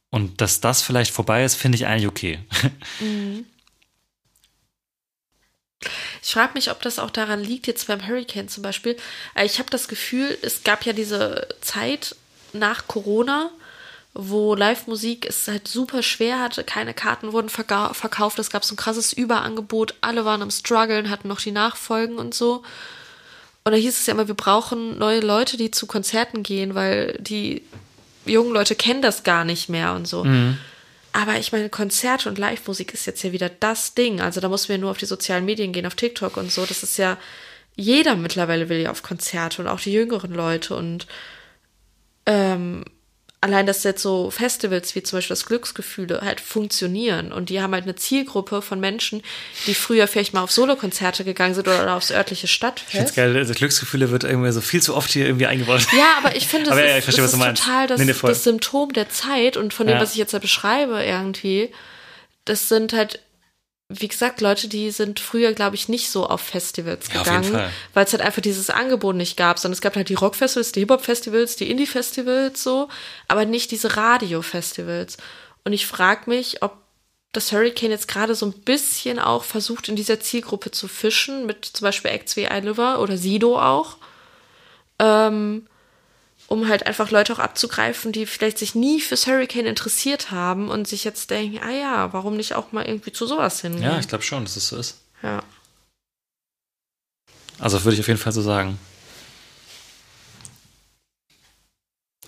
Und 0.10 0.42
dass 0.42 0.62
das 0.62 0.82
vielleicht 0.82 1.12
vorbei 1.12 1.44
ist, 1.44 1.56
finde 1.56 1.76
ich 1.76 1.86
eigentlich 1.88 2.08
okay. 2.08 2.40
Ich 6.22 6.32
frage 6.32 6.54
mich, 6.54 6.72
ob 6.72 6.82
das 6.82 7.00
auch 7.00 7.10
daran 7.10 7.44
liegt, 7.44 7.68
jetzt 7.68 7.88
beim 7.88 8.08
Hurricane 8.08 8.48
zum 8.48 8.64
Beispiel. 8.64 8.96
Äh, 9.36 9.46
Ich 9.46 9.60
habe 9.60 9.70
das 9.70 9.88
Gefühl, 9.88 10.38
es 10.42 10.64
gab 10.64 10.86
ja 10.86 10.94
diese 10.94 11.48
Zeit 11.62 12.16
nach 12.54 12.88
Corona, 12.88 13.50
wo 14.14 14.54
Live-Musik 14.56 15.26
es 15.26 15.48
halt 15.48 15.68
super 15.68 16.04
schwer 16.04 16.40
hatte. 16.40 16.64
Keine 16.64 16.94
Karten 16.94 17.34
wurden 17.34 17.50
verkauft. 17.50 18.40
Es 18.40 18.52
gab 18.52 18.64
so 18.64 18.76
ein 18.76 18.78
krasses 18.78 19.12
Überangebot. 19.12 19.96
Alle 20.02 20.24
waren 20.24 20.44
am 20.44 20.52
struggeln, 20.52 21.10
hatten 21.10 21.28
noch 21.28 21.42
die 21.42 21.52
Nachfolgen 21.52 22.18
und 22.18 22.34
so. 22.34 22.64
Und 23.66 23.72
da 23.72 23.78
hieß 23.78 24.00
es 24.00 24.06
ja 24.06 24.14
immer, 24.14 24.28
wir 24.28 24.36
brauchen 24.36 24.98
neue 25.00 25.22
Leute, 25.22 25.58
die 25.58 25.72
zu 25.72 25.88
Konzerten 25.88 26.44
gehen, 26.44 26.76
weil 26.76 27.18
die 27.20 27.64
jungen 28.26 28.54
Leute 28.54 28.76
kennen 28.76 29.02
das 29.02 29.24
gar 29.24 29.46
nicht 29.46 29.70
mehr 29.70 29.94
und 29.94 30.08
so. 30.08 30.26
Aber 31.14 31.38
ich 31.38 31.52
meine, 31.52 31.70
Konzerte 31.70 32.28
und 32.28 32.40
Live-Musik 32.40 32.94
ist 32.94 33.06
jetzt 33.06 33.24
ja 33.24 33.32
wieder 33.32 33.50
das 33.50 33.94
Ding. 33.94 34.20
Also 34.20 34.42
da 34.42 34.50
muss 34.50 34.68
man 34.68 34.78
ja 34.78 34.82
nur 34.82 34.92
auf 34.92 34.98
die 34.98 35.06
sozialen 35.06 35.46
Medien 35.46 35.72
gehen, 35.72 35.86
auf 35.86 35.94
TikTok 35.94 36.38
und 36.38 36.52
so. 36.52 36.66
Das 36.66 36.82
ist 36.82 36.98
ja, 36.98 37.18
jeder 37.76 38.16
mittlerweile 38.16 38.68
will 38.68 38.80
ja 38.80 38.90
auf 38.90 39.04
Konzerte 39.04 39.62
und 39.62 39.68
auch 39.68 39.80
die 39.80 39.94
jüngeren 39.94 40.34
Leute. 40.34 40.76
Und 40.76 41.06
ähm, 42.26 42.84
allein, 43.44 43.66
dass 43.66 43.84
jetzt 43.84 44.02
so 44.02 44.32
Festivals 44.32 44.96
wie 44.96 45.04
zum 45.04 45.18
Beispiel 45.18 45.34
das 45.36 45.46
Glücksgefühle 45.46 46.22
halt 46.22 46.40
funktionieren 46.42 47.32
und 47.32 47.50
die 47.50 47.62
haben 47.62 47.74
halt 47.74 47.84
eine 47.84 47.96
Zielgruppe 47.96 48.62
von 48.62 48.80
Menschen, 48.80 49.22
die 49.68 49.74
früher 49.76 50.08
vielleicht 50.08 50.34
mal 50.34 50.42
auf 50.42 50.52
Solokonzerte 50.52 51.24
gegangen 51.24 51.54
sind 51.54 51.68
oder 51.68 51.94
aufs 51.96 52.10
örtliche 52.12 52.46
Ich 52.46 52.52
find's 52.52 52.80
Stadtfest. 52.82 53.16
geil, 53.16 53.36
also 53.36 53.54
Glücksgefühle 53.54 54.10
wird 54.12 54.24
irgendwie 54.24 54.52
so 54.52 54.62
viel 54.62 54.82
zu 54.82 54.96
oft 54.96 55.12
hier 55.12 55.26
irgendwie 55.26 55.46
eingebaut. 55.48 55.86
Ja, 55.96 56.16
aber 56.18 56.36
ich 56.36 56.48
finde, 56.48 56.68
es 56.68 56.72
Aber 56.72 56.82
ja, 56.86 56.92
ich 56.94 56.98
ist, 57.00 57.04
verstehe, 57.04 57.26
du 57.28 57.32
ist 57.54 57.60
total 57.60 57.88
das, 57.88 58.00
Nee, 58.00 58.14
das 58.14 58.44
Symptom 58.44 58.94
der 58.94 59.10
Zeit 59.10 59.58
und 59.58 59.74
von 59.74 59.88
dem, 59.88 59.98
Ja. 59.98 60.02
was 60.02 60.12
ich 60.12 60.18
jetzt 60.18 60.34
da 60.34 60.40
beschreibe 60.40 61.04
irgendwie, 61.04 61.70
das 62.46 62.70
sind 62.70 62.94
halt, 62.94 63.20
wie 64.00 64.08
gesagt, 64.08 64.42
Leute, 64.42 64.68
die 64.68 64.92
sind 64.92 65.20
früher, 65.20 65.54
glaube 65.54 65.76
ich, 65.76 65.90
nicht 65.90 66.10
so 66.10 66.26
auf 66.28 66.42
Festivals 66.42 67.08
Ja, 67.14 67.20
gegangen, 67.24 67.52
Fall. 67.52 67.70
weil 67.94 68.06
es 68.06 68.12
halt 68.14 68.22
einfach 68.22 68.42
dieses 68.42 68.70
Angebot 68.70 69.16
nicht 69.16 69.38
gab, 69.38 69.60
sondern 69.60 69.74
es 69.74 69.82
gab 69.82 69.96
halt 69.96 70.10
die 70.10 70.14
Rockfestivals, 70.16 70.72
die 70.72 70.80
Hip-Hop-Festivals, 70.82 71.56
die 71.56 71.70
Indie-Festivals 71.70 72.62
so, 72.64 72.90
aber 73.28 73.46
nicht 73.46 73.72
diese 73.72 73.96
Radio-Festivals. 73.98 75.18
Und 75.64 75.74
ich 75.74 75.86
frage 75.88 76.30
mich, 76.30 76.62
ob 76.64 76.78
das 77.32 77.52
Hurricane 77.52 77.90
jetzt 77.92 78.08
gerade 78.08 78.36
so 78.36 78.46
ein 78.46 78.54
bisschen 78.54 79.18
auch 79.18 79.44
versucht, 79.44 79.90
in 79.90 79.96
dieser 79.96 80.20
Zielgruppe 80.20 80.72
zu 80.72 80.88
fischen, 80.88 81.46
mit 81.46 81.66
zum 81.66 81.86
Beispiel 81.86 82.12
Acts 82.12 82.36
wie 82.36 82.44
iLiver 82.44 83.00
oder 83.00 83.18
Sido 83.18 83.60
auch. 83.60 83.98
Ähm, 85.00 85.66
um 86.48 86.68
halt 86.68 86.86
einfach 86.86 87.12
Leute 87.12 87.34
auch 87.34 87.40
abzugreifen, 87.40 88.12
die 88.12 88.26
vielleicht 88.26 88.58
sich 88.58 88.76
nie 88.76 89.02
fürs 89.02 89.28
Hurricane 89.28 89.66
interessiert 89.66 90.32
haben 90.32 90.70
und 90.70 90.88
sich 90.88 91.04
jetzt 91.04 91.30
denken, 91.30 91.60
ah 91.64 91.72
ja, 91.72 92.14
warum 92.14 92.38
nicht 92.38 92.54
auch 92.54 92.72
mal 92.72 92.86
irgendwie 92.86 93.12
zu 93.12 93.26
sowas 93.26 93.62
hingehen? 93.62 93.84
Ja, 93.84 94.00
ich 94.00 94.08
glaube 94.08 94.24
schon, 94.24 94.44
dass 94.44 94.56
es 94.56 94.68
so 94.68 94.78
ist. 94.78 95.00
ja. 95.22 95.44
Also 97.60 97.84
würde 97.84 97.94
ich 97.94 98.02
auf 98.02 98.08
jeden 98.08 98.20
Fall 98.20 98.34
so 98.34 98.42
sagen. 98.42 98.78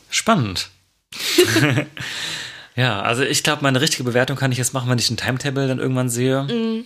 Spannend. 0.10 0.70
ja, 2.76 3.02
also 3.02 3.24
ich 3.24 3.44
glaube, 3.44 3.64
meine 3.64 3.82
richtige 3.82 4.04
Bewertung 4.04 4.38
kann 4.38 4.52
ich 4.54 4.58
jetzt 4.58 4.74
machen, 4.74 4.90
wenn 4.90 5.00
ich 5.00 5.10
ein 5.10 5.18
Timetable 5.18 5.68
dann 5.68 5.80
irgendwann 5.80 6.10
sehe. 6.10 6.86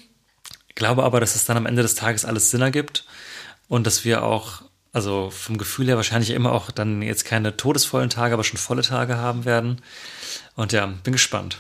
Glaube 0.74 1.04
aber, 1.04 1.20
dass 1.20 1.36
es 1.36 1.46
dann 1.46 1.58
am 1.58 1.66
Ende 1.66 1.82
des 1.84 1.96
Tages 1.96 2.26
alles 2.26 2.50
Sinn 2.50 2.62
ergibt 2.62 3.06
und 3.68 3.86
dass 3.86 4.04
wir 4.06 4.24
auch, 4.24 4.64
also 4.94 5.30
vom 5.30 5.57
Gefühl 5.57 5.88
her 5.88 5.95
wahrscheinlich 5.95 6.32
immer 6.32 6.52
auch 6.52 6.72
dann 6.72 7.02
jetzt 7.02 7.26
keine 7.26 7.56
todesvollen 7.56 8.10
Tage, 8.10 8.34
aber 8.34 8.44
schon 8.44 8.57
volle 8.57 8.82
Tage 8.82 9.18
haben 9.18 9.45
werden. 9.45 9.82
Und 10.56 10.72
ja, 10.72 10.86
bin 10.86 11.14
gespannt. 11.14 11.57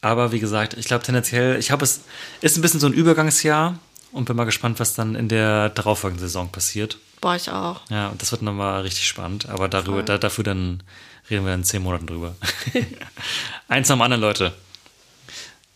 Aber 0.00 0.32
wie 0.32 0.40
gesagt, 0.40 0.74
ich 0.74 0.86
glaube 0.86 1.04
tendenziell, 1.04 1.58
ich 1.58 1.70
habe 1.70 1.84
es 1.84 2.02
ist 2.40 2.56
ein 2.56 2.62
bisschen 2.62 2.80
so 2.80 2.86
ein 2.86 2.92
Übergangsjahr 2.92 3.78
und 4.12 4.24
bin 4.24 4.36
mal 4.36 4.44
gespannt, 4.44 4.80
was 4.80 4.94
dann 4.94 5.14
in 5.14 5.28
der 5.28 5.68
darauffolgenden 5.68 6.26
Saison 6.26 6.50
passiert. 6.50 6.98
Boah, 7.20 7.36
ich 7.36 7.50
auch. 7.50 7.82
Ja, 7.90 8.08
und 8.08 8.22
das 8.22 8.32
wird 8.32 8.42
nochmal 8.42 8.82
richtig 8.82 9.06
spannend. 9.06 9.48
Aber 9.48 9.68
darüber, 9.68 10.02
da, 10.02 10.16
dafür 10.16 10.44
dann 10.44 10.82
reden 11.28 11.44
wir 11.44 11.52
in 11.52 11.64
zehn 11.64 11.82
Monaten 11.82 12.06
drüber. 12.06 12.34
Eins 13.68 13.88
nach 13.88 13.96
dem 13.96 14.02
anderen, 14.02 14.22
Leute. 14.22 14.54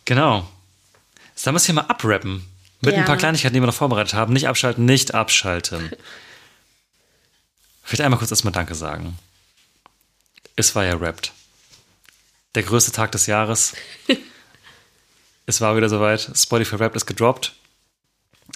Genau. 0.05 0.49
Sollen 1.35 1.53
wir 1.53 1.57
es 1.57 1.65
hier 1.65 1.75
mal 1.75 1.81
abrappen? 1.81 2.45
Mit 2.81 2.95
ein 2.95 3.05
paar. 3.05 3.17
Kleinigkeiten, 3.17 3.53
die 3.53 3.61
wir 3.61 3.67
noch 3.67 3.73
vorbereitet 3.73 4.13
haben. 4.13 4.33
Nicht 4.33 4.47
abschalten, 4.47 4.85
nicht 4.85 5.13
abschalten. 5.13 5.91
Vielleicht 7.85 8.01
einmal 8.01 8.17
kurz 8.17 8.31
erstmal 8.31 8.51
Danke 8.51 8.73
sagen. 8.75 9.17
Es 10.55 10.73
war 10.75 10.83
ja 10.83 10.95
rappt. 10.95 11.31
Der 12.55 12.63
größte 12.63 12.91
Tag 12.91 13.11
des 13.11 13.27
Jahres. 13.27 13.73
es 15.45 15.61
war 15.61 15.77
wieder 15.77 15.87
soweit. 15.87 16.29
Spotify 16.35 16.75
Rap 16.77 16.95
ist 16.95 17.05
gedroppt. 17.05 17.53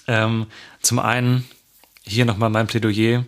Ähm, 0.08 0.46
zum 0.82 0.98
einen 0.98 1.48
hier 2.02 2.24
nochmal 2.24 2.50
mein 2.50 2.66
Plädoyer. 2.66 3.24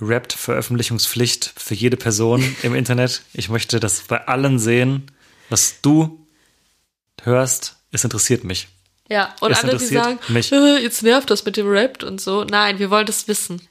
Rappt 0.00 0.34
Veröffentlichungspflicht 0.34 1.54
für 1.56 1.74
jede 1.74 1.96
Person 1.96 2.44
im 2.62 2.74
Internet. 2.74 3.22
Ich 3.32 3.48
möchte 3.48 3.80
das 3.80 4.02
bei 4.02 4.26
allen 4.26 4.58
sehen, 4.58 5.10
was 5.48 5.80
du 5.80 6.26
hörst. 7.22 7.76
Es 7.90 8.04
interessiert 8.04 8.44
mich. 8.44 8.68
Ja, 9.08 9.34
und 9.40 9.52
Es 9.52 9.62
alle, 9.64 9.78
die 9.78 9.86
sagen, 9.86 10.18
mich. 10.28 10.52
"Äh, 10.52 10.78
jetzt 10.82 11.02
nervt 11.02 11.30
das 11.30 11.44
mit 11.46 11.56
dem 11.56 11.68
Rap 11.68 12.02
und 12.02 12.20
so. 12.20 12.44
Nein, 12.44 12.78
wir 12.78 12.90
wollen 12.90 13.06
das 13.06 13.28
wissen. 13.28 13.62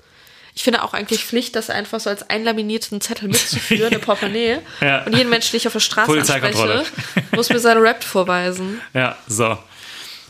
Ich 0.57 0.63
finde 0.63 0.83
auch 0.83 0.93
eigentlich 0.93 1.25
Pflicht, 1.25 1.55
das 1.57 1.69
einfach 1.69 1.99
so 1.99 2.09
als 2.09 2.29
einlaminierten 2.29 3.01
Zettel 3.01 3.27
mitzuführen, 3.27 3.87
eine 3.91 3.99
Portemonnaie. 3.99 4.59
Ja. 4.81 5.03
Und 5.03 5.15
jeden 5.15 5.29
Menschen, 5.29 5.51
den 5.51 5.57
ich 5.57 5.67
auf 5.67 5.73
der 5.73 5.81
Straße 5.81 6.11
anspreche, 6.11 6.85
muss 7.31 7.49
mir 7.49 7.59
seinen 7.59 7.81
Rap 7.81 8.03
vorweisen. 8.03 8.79
Ja, 8.93 9.17
so. 9.27 9.57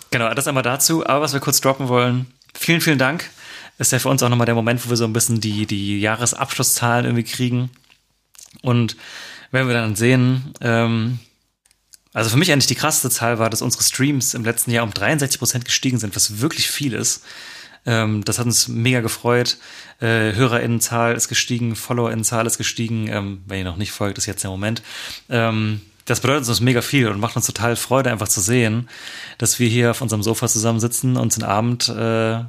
Genau, 0.09 0.33
das 0.33 0.47
einmal 0.47 0.63
dazu. 0.63 1.05
Aber 1.05 1.21
was 1.21 1.33
wir 1.33 1.39
kurz 1.39 1.61
droppen 1.61 1.89
wollen, 1.89 2.25
vielen, 2.55 2.81
vielen 2.81 2.97
Dank. 2.97 3.29
Ist 3.77 3.91
ja 3.91 3.99
für 3.99 4.09
uns 4.09 4.23
auch 4.23 4.29
nochmal 4.29 4.45
der 4.45 4.55
Moment, 4.55 4.83
wo 4.85 4.89
wir 4.89 4.97
so 4.97 5.05
ein 5.05 5.13
bisschen 5.13 5.41
die, 5.41 5.67
die 5.67 5.99
Jahresabschlusszahlen 5.99 7.05
irgendwie 7.05 7.23
kriegen. 7.23 7.69
Und 8.61 8.95
wenn 9.51 9.67
wir 9.67 9.73
dann 9.75 9.95
sehen, 9.95 10.53
ähm, 10.61 11.19
also 12.13 12.29
für 12.29 12.37
mich 12.37 12.51
eigentlich 12.51 12.67
die 12.67 12.75
krasseste 12.75 13.09
Zahl 13.09 13.37
war, 13.37 13.49
dass 13.49 13.61
unsere 13.61 13.83
Streams 13.83 14.33
im 14.33 14.45
letzten 14.45 14.71
Jahr 14.71 14.85
um 14.85 14.93
63 14.93 15.37
Prozent 15.37 15.65
gestiegen 15.65 15.99
sind, 15.99 16.15
was 16.15 16.39
wirklich 16.39 16.69
viel 16.69 16.93
ist. 16.93 17.23
Ähm, 17.85 18.23
das 18.25 18.39
hat 18.39 18.45
uns 18.45 18.67
mega 18.67 19.01
gefreut. 19.01 19.57
Äh, 19.99 20.33
HörerInnenzahl 20.33 21.15
ist 21.15 21.27
gestiegen, 21.27 21.75
FollowerInnenzahl 21.75 22.45
ist 22.47 22.57
gestiegen. 22.57 23.07
Ähm, 23.07 23.43
wenn 23.45 23.59
ihr 23.59 23.65
noch 23.65 23.77
nicht 23.77 23.91
folgt, 23.91 24.17
ist 24.17 24.25
jetzt 24.25 24.43
der 24.43 24.51
Moment. 24.51 24.81
Ähm, 25.29 25.81
das 26.05 26.19
bedeutet 26.19 26.47
uns 26.47 26.61
mega 26.61 26.81
viel 26.81 27.07
und 27.07 27.19
macht 27.19 27.35
uns 27.35 27.47
total 27.47 27.75
Freude, 27.75 28.11
einfach 28.11 28.27
zu 28.27 28.39
sehen, 28.39 28.89
dass 29.37 29.59
wir 29.59 29.67
hier 29.67 29.91
auf 29.91 30.01
unserem 30.01 30.21
Sofa 30.21 30.47
zusammensitzen 30.47 31.17
und 31.17 31.35
den 31.35 31.43
Abend 31.43 31.89
äh, 31.89 32.43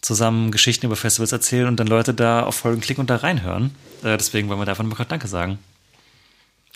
zusammen 0.00 0.50
Geschichten 0.50 0.86
über 0.86 0.96
Festivals 0.96 1.32
erzählen 1.32 1.68
und 1.68 1.76
dann 1.76 1.86
Leute 1.86 2.14
da 2.14 2.42
auf 2.42 2.54
Folgen 2.54 2.80
klicken 2.80 3.02
und 3.02 3.10
da 3.10 3.16
reinhören. 3.16 3.74
Äh, 4.02 4.16
deswegen 4.16 4.48
wollen 4.48 4.58
wir 4.58 4.64
da 4.64 4.72
einfach 4.72 4.84
nochmal 4.84 5.06
Danke 5.06 5.28
sagen. 5.28 5.58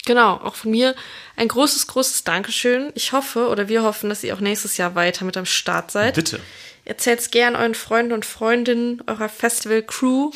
Genau, 0.04 0.34
auch 0.34 0.54
von 0.54 0.70
mir 0.70 0.94
ein 1.36 1.48
großes, 1.48 1.86
großes 1.86 2.24
Dankeschön. 2.24 2.92
Ich 2.94 3.12
hoffe 3.12 3.48
oder 3.48 3.68
wir 3.68 3.82
hoffen, 3.82 4.10
dass 4.10 4.22
ihr 4.22 4.34
auch 4.34 4.40
nächstes 4.40 4.76
Jahr 4.76 4.94
weiter 4.94 5.24
mit 5.24 5.38
am 5.38 5.46
Start 5.46 5.90
seid. 5.90 6.14
Bitte. 6.14 6.40
Erzählt 6.84 7.20
es 7.20 7.30
gern 7.30 7.56
euren 7.56 7.74
Freunden 7.74 8.12
und 8.12 8.26
Freundinnen, 8.26 9.02
eurer 9.06 9.28
Festival-Crew, 9.28 10.30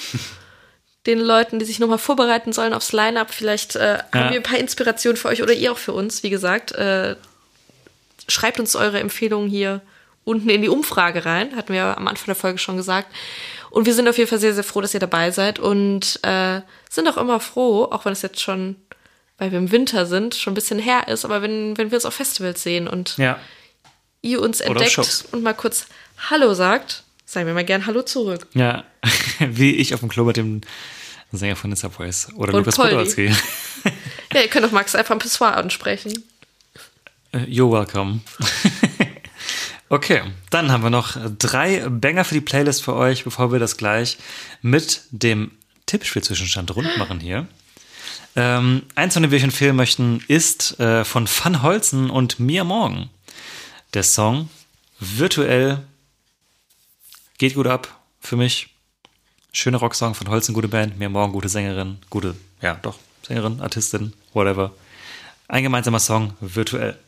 den 1.07 1.20
Leuten, 1.20 1.59
die 1.59 1.65
sich 1.65 1.79
nochmal 1.79 1.99
vorbereiten 1.99 2.53
sollen 2.53 2.73
aufs 2.75 2.93
Line-Up. 2.93 3.33
Vielleicht 3.33 3.77
äh, 3.77 3.99
haben 4.12 4.31
wir 4.31 4.37
ein 4.39 4.43
paar 4.43 4.59
Inspirationen 4.59 5.16
für 5.16 5.29
euch 5.29 5.43
oder 5.43 5.53
ihr 5.53 5.73
auch 5.73 5.79
für 5.79 5.93
uns. 5.93 6.23
Wie 6.23 6.31
gesagt, 6.31 6.73
äh, 6.73 7.16
schreibt 8.29 8.61
uns 8.61 8.77
eure 8.77 9.01
Empfehlungen 9.01 9.49
hier 9.49 9.81
unten 10.25 10.49
in 10.51 10.61
die 10.61 10.69
Umfrage 10.69 11.25
rein. 11.25 11.57
Hatten 11.57 11.73
wir 11.73 11.97
am 11.97 12.09
Anfang 12.09 12.27
der 12.27 12.35
Folge 12.35 12.59
schon 12.59 12.77
gesagt. 12.77 13.09
Und 13.70 13.87
wir 13.87 13.95
sind 13.95 14.09
auf 14.09 14.19
jeden 14.19 14.29
Fall 14.29 14.39
sehr, 14.39 14.55
sehr 14.55 14.65
froh, 14.65 14.81
dass 14.81 14.95
ihr 14.95 15.01
dabei 15.01 15.31
seid 15.31 15.59
und 15.59 16.20
äh, 16.23 16.61
sind 16.91 17.09
auch 17.09 17.16
immer 17.16 17.41
froh, 17.41 17.85
auch 17.85 18.05
wenn 18.05 18.12
es 18.12 18.23
jetzt 18.23 18.41
schon, 18.41 18.77
weil 19.39 19.51
wir 19.53 19.59
im 19.59 19.70
Winter 19.70 20.07
sind, 20.07 20.35
schon 20.35 20.53
ein 20.53 20.55
bisschen 20.55 20.79
her 20.79 21.09
ist, 21.09 21.25
aber 21.25 21.43
wenn, 21.43 21.77
wenn 21.77 21.91
wir 21.91 21.97
uns 21.97 22.07
auf 22.07 22.15
Festivals 22.15 22.62
sehen 22.62 22.89
und 22.89 23.16
Ja. 23.19 23.39
ihr 24.23 24.41
uns 24.41 24.61
entdeckt 24.61 25.25
und 25.33 25.43
mal 25.43 25.53
kurz 25.55 25.87
Hallo 26.19 26.53
sagt, 26.55 27.05
sagen 27.24 27.47
wir 27.47 27.55
mal 27.55 27.65
gern 27.65 27.86
Hallo 27.86 28.03
zurück. 28.03 28.47
Ja, 28.55 28.85
wie 29.39 29.77
ich 29.77 29.95
auf 29.95 30.01
dem 30.01 30.09
Klo 30.09 30.24
mit 30.24 30.36
dem 30.36 30.61
Sänger 31.32 31.57
von 31.57 31.70
den 31.70 31.77
Subways 31.77 32.28
oder 32.35 32.53
Und 32.53 32.61
Lukas. 32.61 32.77
Podolski. 32.77 33.32
Ja, 34.35 34.43
ihr 34.43 34.49
könnt 34.49 34.66
doch 34.66 34.73
Max 34.73 34.95
einfach 34.95 35.12
am 35.12 35.20
Pissoir 35.20 35.57
ansprechen. 35.57 36.12
Äh, 37.32 37.45
You're 37.45 37.73
welcome. 37.73 38.20
okay, 39.89 40.23
dann 40.51 40.70
haben 40.70 40.82
wir 40.82 40.90
noch 40.90 41.16
drei 41.39 41.89
Banger 41.89 42.24
für 42.24 42.35
die 42.35 42.43
Playlist 42.43 42.85
für 42.85 42.95
euch, 42.95 43.24
bevor 43.24 43.53
wir 43.53 43.59
das 43.59 43.78
gleich 43.78 44.19
mit 44.61 45.01
dem 45.12 45.53
Tippspiel-Zwischenstand 45.86 46.77
rund 46.77 46.95
machen 46.99 47.20
hier. 47.20 47.47
Ähm, 48.36 48.82
eins, 48.97 49.15
von 49.15 49.23
dem 49.23 49.32
wir 49.32 49.43
empfehlen 49.43 49.77
möchten, 49.77 50.23
ist 50.28 50.78
äh, 50.78 51.07
von 51.07 51.27
Van 51.27 51.62
Holzen 51.62 52.11
und 52.11 52.39
Mia 52.39 52.65
Morgen. 52.65 53.09
Der 53.95 54.03
Song 54.03 54.51
Virtuell 55.01 55.85
geht 57.39 57.55
gut 57.55 57.66
ab 57.66 57.89
für 58.20 58.36
mich. 58.36 58.74
Schöner 59.52 59.78
Rocksong 59.78 60.15
von 60.15 60.28
Holzen, 60.28 60.55
gute 60.55 60.69
Band. 60.69 60.98
Mia 60.98 61.09
Morgen, 61.09 61.32
gute 61.32 61.48
Sängerin, 61.48 61.98
gute, 62.10 62.36
ja 62.60 62.74
doch, 62.74 62.98
Sängerin, 63.27 63.60
Artistin, 63.60 64.12
whatever. 64.35 64.73
Ein 65.47 65.62
gemeinsamer 65.62 66.01
Song, 66.01 66.35
Virtuell. 66.40 66.98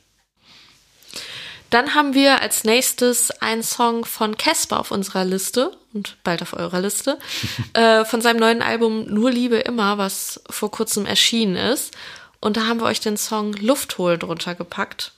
Dann 1.68 1.94
haben 1.94 2.14
wir 2.14 2.40
als 2.40 2.64
nächstes 2.64 3.30
einen 3.42 3.62
Song 3.62 4.04
von 4.04 4.36
Casper 4.36 4.80
auf 4.80 4.90
unserer 4.90 5.24
Liste 5.24 5.76
und 5.92 6.16
bald 6.24 6.42
auf 6.42 6.54
eurer 6.54 6.80
Liste. 6.80 7.18
äh, 7.74 8.04
von 8.04 8.20
seinem 8.22 8.40
neuen 8.40 8.62
Album 8.62 9.04
Nur 9.04 9.30
Liebe 9.30 9.56
immer, 9.56 9.98
was 9.98 10.40
vor 10.48 10.70
kurzem 10.70 11.06
erschienen 11.06 11.56
ist. 11.56 11.96
Und 12.40 12.56
da 12.56 12.66
haben 12.66 12.80
wir 12.80 12.86
euch 12.86 13.00
den 13.00 13.16
Song 13.16 13.52
Luft 13.52 13.98
holen 13.98 14.18
drunter 14.18 14.54
gepackt. 14.54 15.12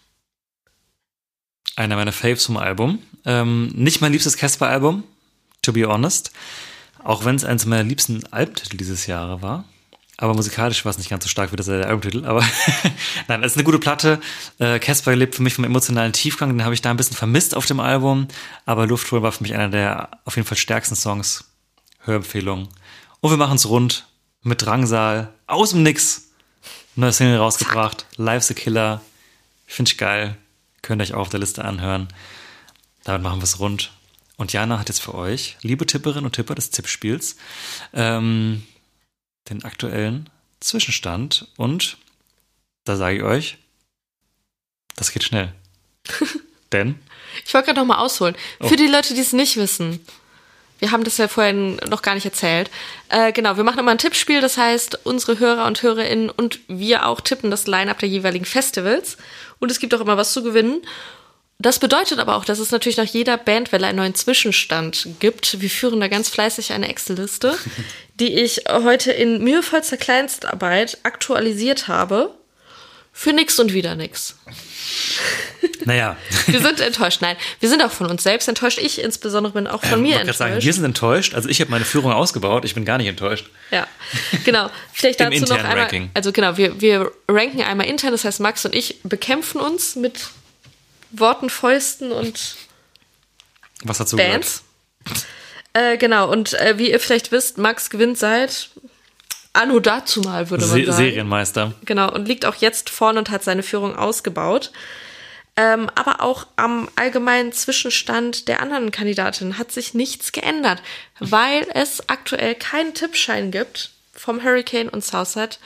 Einer 1.76 1.96
meiner 1.96 2.12
Faves 2.12 2.44
vom 2.46 2.56
Album. 2.56 3.02
Ähm, 3.24 3.68
nicht 3.74 4.00
mein 4.00 4.12
liebstes 4.12 4.36
Casper-Album, 4.36 5.04
to 5.62 5.72
be 5.72 5.86
honest. 5.86 6.32
Auch 7.04 7.24
wenn 7.24 7.36
es 7.36 7.44
eines 7.44 7.66
meiner 7.66 7.82
liebsten 7.82 8.22
Albumtitel 8.30 8.76
dieses 8.76 9.06
Jahres 9.06 9.42
war. 9.42 9.64
Aber 10.18 10.34
musikalisch 10.34 10.84
war 10.84 10.90
es 10.90 10.98
nicht 10.98 11.10
ganz 11.10 11.24
so 11.24 11.28
stark 11.28 11.50
wie 11.50 11.56
das 11.56 11.66
der 11.66 11.86
Albumtitel. 11.86 12.24
Aber 12.26 12.44
nein, 13.28 13.42
es 13.42 13.52
ist 13.52 13.56
eine 13.56 13.64
gute 13.64 13.80
Platte. 13.80 14.20
Äh, 14.58 14.78
Casper 14.78 15.16
lebt 15.16 15.34
für 15.34 15.42
mich 15.42 15.54
vom 15.54 15.64
emotionalen 15.64 16.12
Tiefgang. 16.12 16.50
Den 16.50 16.64
habe 16.64 16.74
ich 16.74 16.82
da 16.82 16.90
ein 16.90 16.96
bisschen 16.96 17.16
vermisst 17.16 17.56
auf 17.56 17.66
dem 17.66 17.80
Album. 17.80 18.28
Aber 18.64 18.86
Luftholen 18.86 19.24
war 19.24 19.32
für 19.32 19.42
mich 19.42 19.54
einer 19.54 19.68
der 19.68 20.10
auf 20.24 20.36
jeden 20.36 20.46
Fall 20.46 20.58
stärksten 20.58 20.94
Songs. 20.94 21.44
Hörempfehlung. 22.04 22.68
Und 23.20 23.30
wir 23.30 23.36
machen 23.36 23.56
es 23.56 23.68
rund 23.68 24.06
mit 24.42 24.64
Drangsal 24.64 25.32
aus 25.46 25.70
dem 25.70 25.82
Nix. 25.82 26.28
Neue 26.94 27.12
Single 27.12 27.38
rausgebracht. 27.38 28.06
Life's 28.16 28.50
a 28.50 28.54
Killer. 28.54 29.00
Finde 29.66 29.90
ich 29.90 29.98
geil. 29.98 30.36
Könnt 30.82 31.00
ihr 31.00 31.04
euch 31.04 31.14
auch 31.14 31.22
auf 31.22 31.28
der 31.30 31.40
Liste 31.40 31.64
anhören. 31.64 32.08
Damit 33.04 33.22
machen 33.22 33.40
wir 33.40 33.44
es 33.44 33.58
rund. 33.58 33.92
Und 34.36 34.52
Jana 34.52 34.78
hat 34.78 34.88
jetzt 34.88 35.02
für 35.02 35.14
euch, 35.14 35.56
liebe 35.62 35.86
Tipperinnen 35.86 36.24
und 36.24 36.34
Tipper 36.34 36.54
des 36.54 36.70
Tippspiels, 36.70 37.36
ähm, 37.92 38.66
den 39.48 39.64
aktuellen 39.64 40.30
Zwischenstand. 40.60 41.48
Und 41.56 41.98
da 42.84 42.96
sage 42.96 43.18
ich 43.18 43.22
euch, 43.22 43.58
das 44.96 45.12
geht 45.12 45.24
schnell. 45.24 45.52
Denn 46.72 46.98
Ich 47.44 47.52
wollte 47.54 47.66
gerade 47.66 47.80
noch 47.80 47.86
mal 47.86 47.98
ausholen. 47.98 48.34
Oh. 48.60 48.68
Für 48.68 48.76
die 48.76 48.86
Leute, 48.86 49.14
die 49.14 49.20
es 49.20 49.32
nicht 49.32 49.56
wissen. 49.56 50.04
Wir 50.78 50.90
haben 50.90 51.04
das 51.04 51.18
ja 51.18 51.28
vorhin 51.28 51.76
noch 51.88 52.02
gar 52.02 52.14
nicht 52.14 52.24
erzählt. 52.24 52.68
Äh, 53.08 53.32
genau, 53.32 53.56
wir 53.56 53.62
machen 53.62 53.78
immer 53.78 53.92
ein 53.92 53.98
Tippspiel. 53.98 54.40
Das 54.40 54.56
heißt, 54.56 55.06
unsere 55.06 55.38
Hörer 55.38 55.66
und 55.66 55.82
Hörerinnen 55.82 56.28
und 56.28 56.58
wir 56.66 57.06
auch 57.06 57.20
tippen 57.20 57.52
das 57.52 57.68
Line-Up 57.68 58.00
der 58.00 58.08
jeweiligen 58.08 58.44
Festivals. 58.44 59.16
Und 59.60 59.70
es 59.70 59.78
gibt 59.78 59.94
auch 59.94 60.00
immer 60.00 60.16
was 60.16 60.32
zu 60.32 60.42
gewinnen. 60.42 60.82
Das 61.62 61.78
bedeutet 61.78 62.18
aber 62.18 62.36
auch, 62.36 62.44
dass 62.44 62.58
es 62.58 62.72
natürlich 62.72 62.96
nach 62.96 63.06
jeder 63.06 63.36
Bandwelle 63.38 63.86
einen 63.86 63.98
neuen 63.98 64.16
Zwischenstand 64.16 65.06
gibt. 65.20 65.60
Wir 65.60 65.70
führen 65.70 66.00
da 66.00 66.08
ganz 66.08 66.28
fleißig 66.28 66.72
eine 66.72 66.88
Excel-Liste, 66.88 67.56
die 68.20 68.34
ich 68.34 68.64
heute 68.68 69.12
in 69.12 69.42
mühevollster 69.44 69.96
Kleinstarbeit 69.96 70.98
aktualisiert 71.04 71.86
habe. 71.86 72.34
Für 73.14 73.32
nix 73.32 73.60
und 73.60 73.74
wieder 73.74 73.94
nix. 73.94 74.36
naja, 75.84 76.16
Wir 76.46 76.60
sind 76.60 76.80
enttäuscht. 76.80 77.20
Nein, 77.20 77.36
wir 77.60 77.68
sind 77.68 77.82
auch 77.82 77.92
von 77.92 78.06
uns 78.06 78.22
selbst 78.22 78.48
enttäuscht. 78.48 78.78
Ich 78.78 79.00
insbesondere 79.00 79.52
bin 79.52 79.66
auch 79.66 79.84
von 79.84 80.00
mir 80.00 80.08
ich 80.08 80.14
wollte 80.14 80.24
gerade 80.24 80.38
sagen, 80.38 80.50
enttäuscht. 80.52 80.66
wir 80.66 80.72
sind 80.72 80.84
enttäuscht. 80.84 81.34
Also 81.34 81.48
ich 81.48 81.60
habe 81.60 81.70
meine 81.70 81.84
Führung 81.84 82.10
ausgebaut, 82.10 82.64
ich 82.64 82.74
bin 82.74 82.84
gar 82.84 82.98
nicht 82.98 83.08
enttäuscht. 83.08 83.50
ja, 83.70 83.86
genau. 84.44 84.70
Vielleicht 84.94 85.20
dazu 85.20 85.44
noch 85.44 85.58
einmal. 85.58 85.78
Ranking. 85.80 86.10
Also 86.14 86.32
genau, 86.32 86.56
wir, 86.56 86.80
wir 86.80 87.12
ranken 87.28 87.60
einmal 87.62 87.86
intern. 87.86 88.10
Das 88.12 88.24
heißt, 88.24 88.40
Max 88.40 88.64
und 88.64 88.74
ich 88.74 88.96
bekämpfen 89.04 89.60
uns 89.60 89.94
mit 89.94 90.18
Worten, 91.12 91.50
Fäusten 91.50 92.12
und 92.12 92.56
Was 93.84 93.98
dazu 93.98 94.16
Bands. 94.16 94.64
Äh, 95.74 95.96
genau. 95.96 96.30
Und 96.30 96.54
äh, 96.54 96.78
wie 96.78 96.90
ihr 96.90 97.00
vielleicht 97.00 97.32
wisst, 97.32 97.58
Max 97.58 97.90
gewinnt 97.90 98.18
seit 98.18 98.70
Anno 99.52 99.80
dazu 99.80 100.20
mal, 100.20 100.50
würde 100.50 100.66
man 100.66 100.74
Se 100.74 100.84
sagen. 100.84 100.96
Serienmeister. 100.96 101.74
Genau, 101.84 102.10
und 102.12 102.26
liegt 102.26 102.46
auch 102.46 102.54
jetzt 102.56 102.90
vorne 102.90 103.18
und 103.18 103.30
hat 103.30 103.44
seine 103.44 103.62
Führung 103.62 103.96
ausgebaut. 103.96 104.72
Ähm, 105.54 105.90
aber 105.94 106.22
auch 106.22 106.46
am 106.56 106.88
allgemeinen 106.96 107.52
Zwischenstand 107.52 108.48
der 108.48 108.60
anderen 108.60 108.90
Kandidatinnen 108.90 109.58
hat 109.58 109.70
sich 109.70 109.92
nichts 109.92 110.32
geändert, 110.32 110.82
weil 111.18 111.66
es 111.74 112.08
aktuell 112.08 112.54
keinen 112.54 112.94
Tippschein 112.94 113.50
gibt 113.50 113.90
vom 114.14 114.42
Hurricane 114.42 114.88
und 114.88 115.04
Southside, 115.04 115.56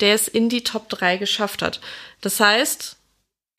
der 0.00 0.14
es 0.14 0.28
in 0.28 0.50
die 0.50 0.62
Top 0.62 0.90
3 0.90 1.16
geschafft 1.16 1.62
hat. 1.62 1.80
Das 2.20 2.38
heißt, 2.38 2.96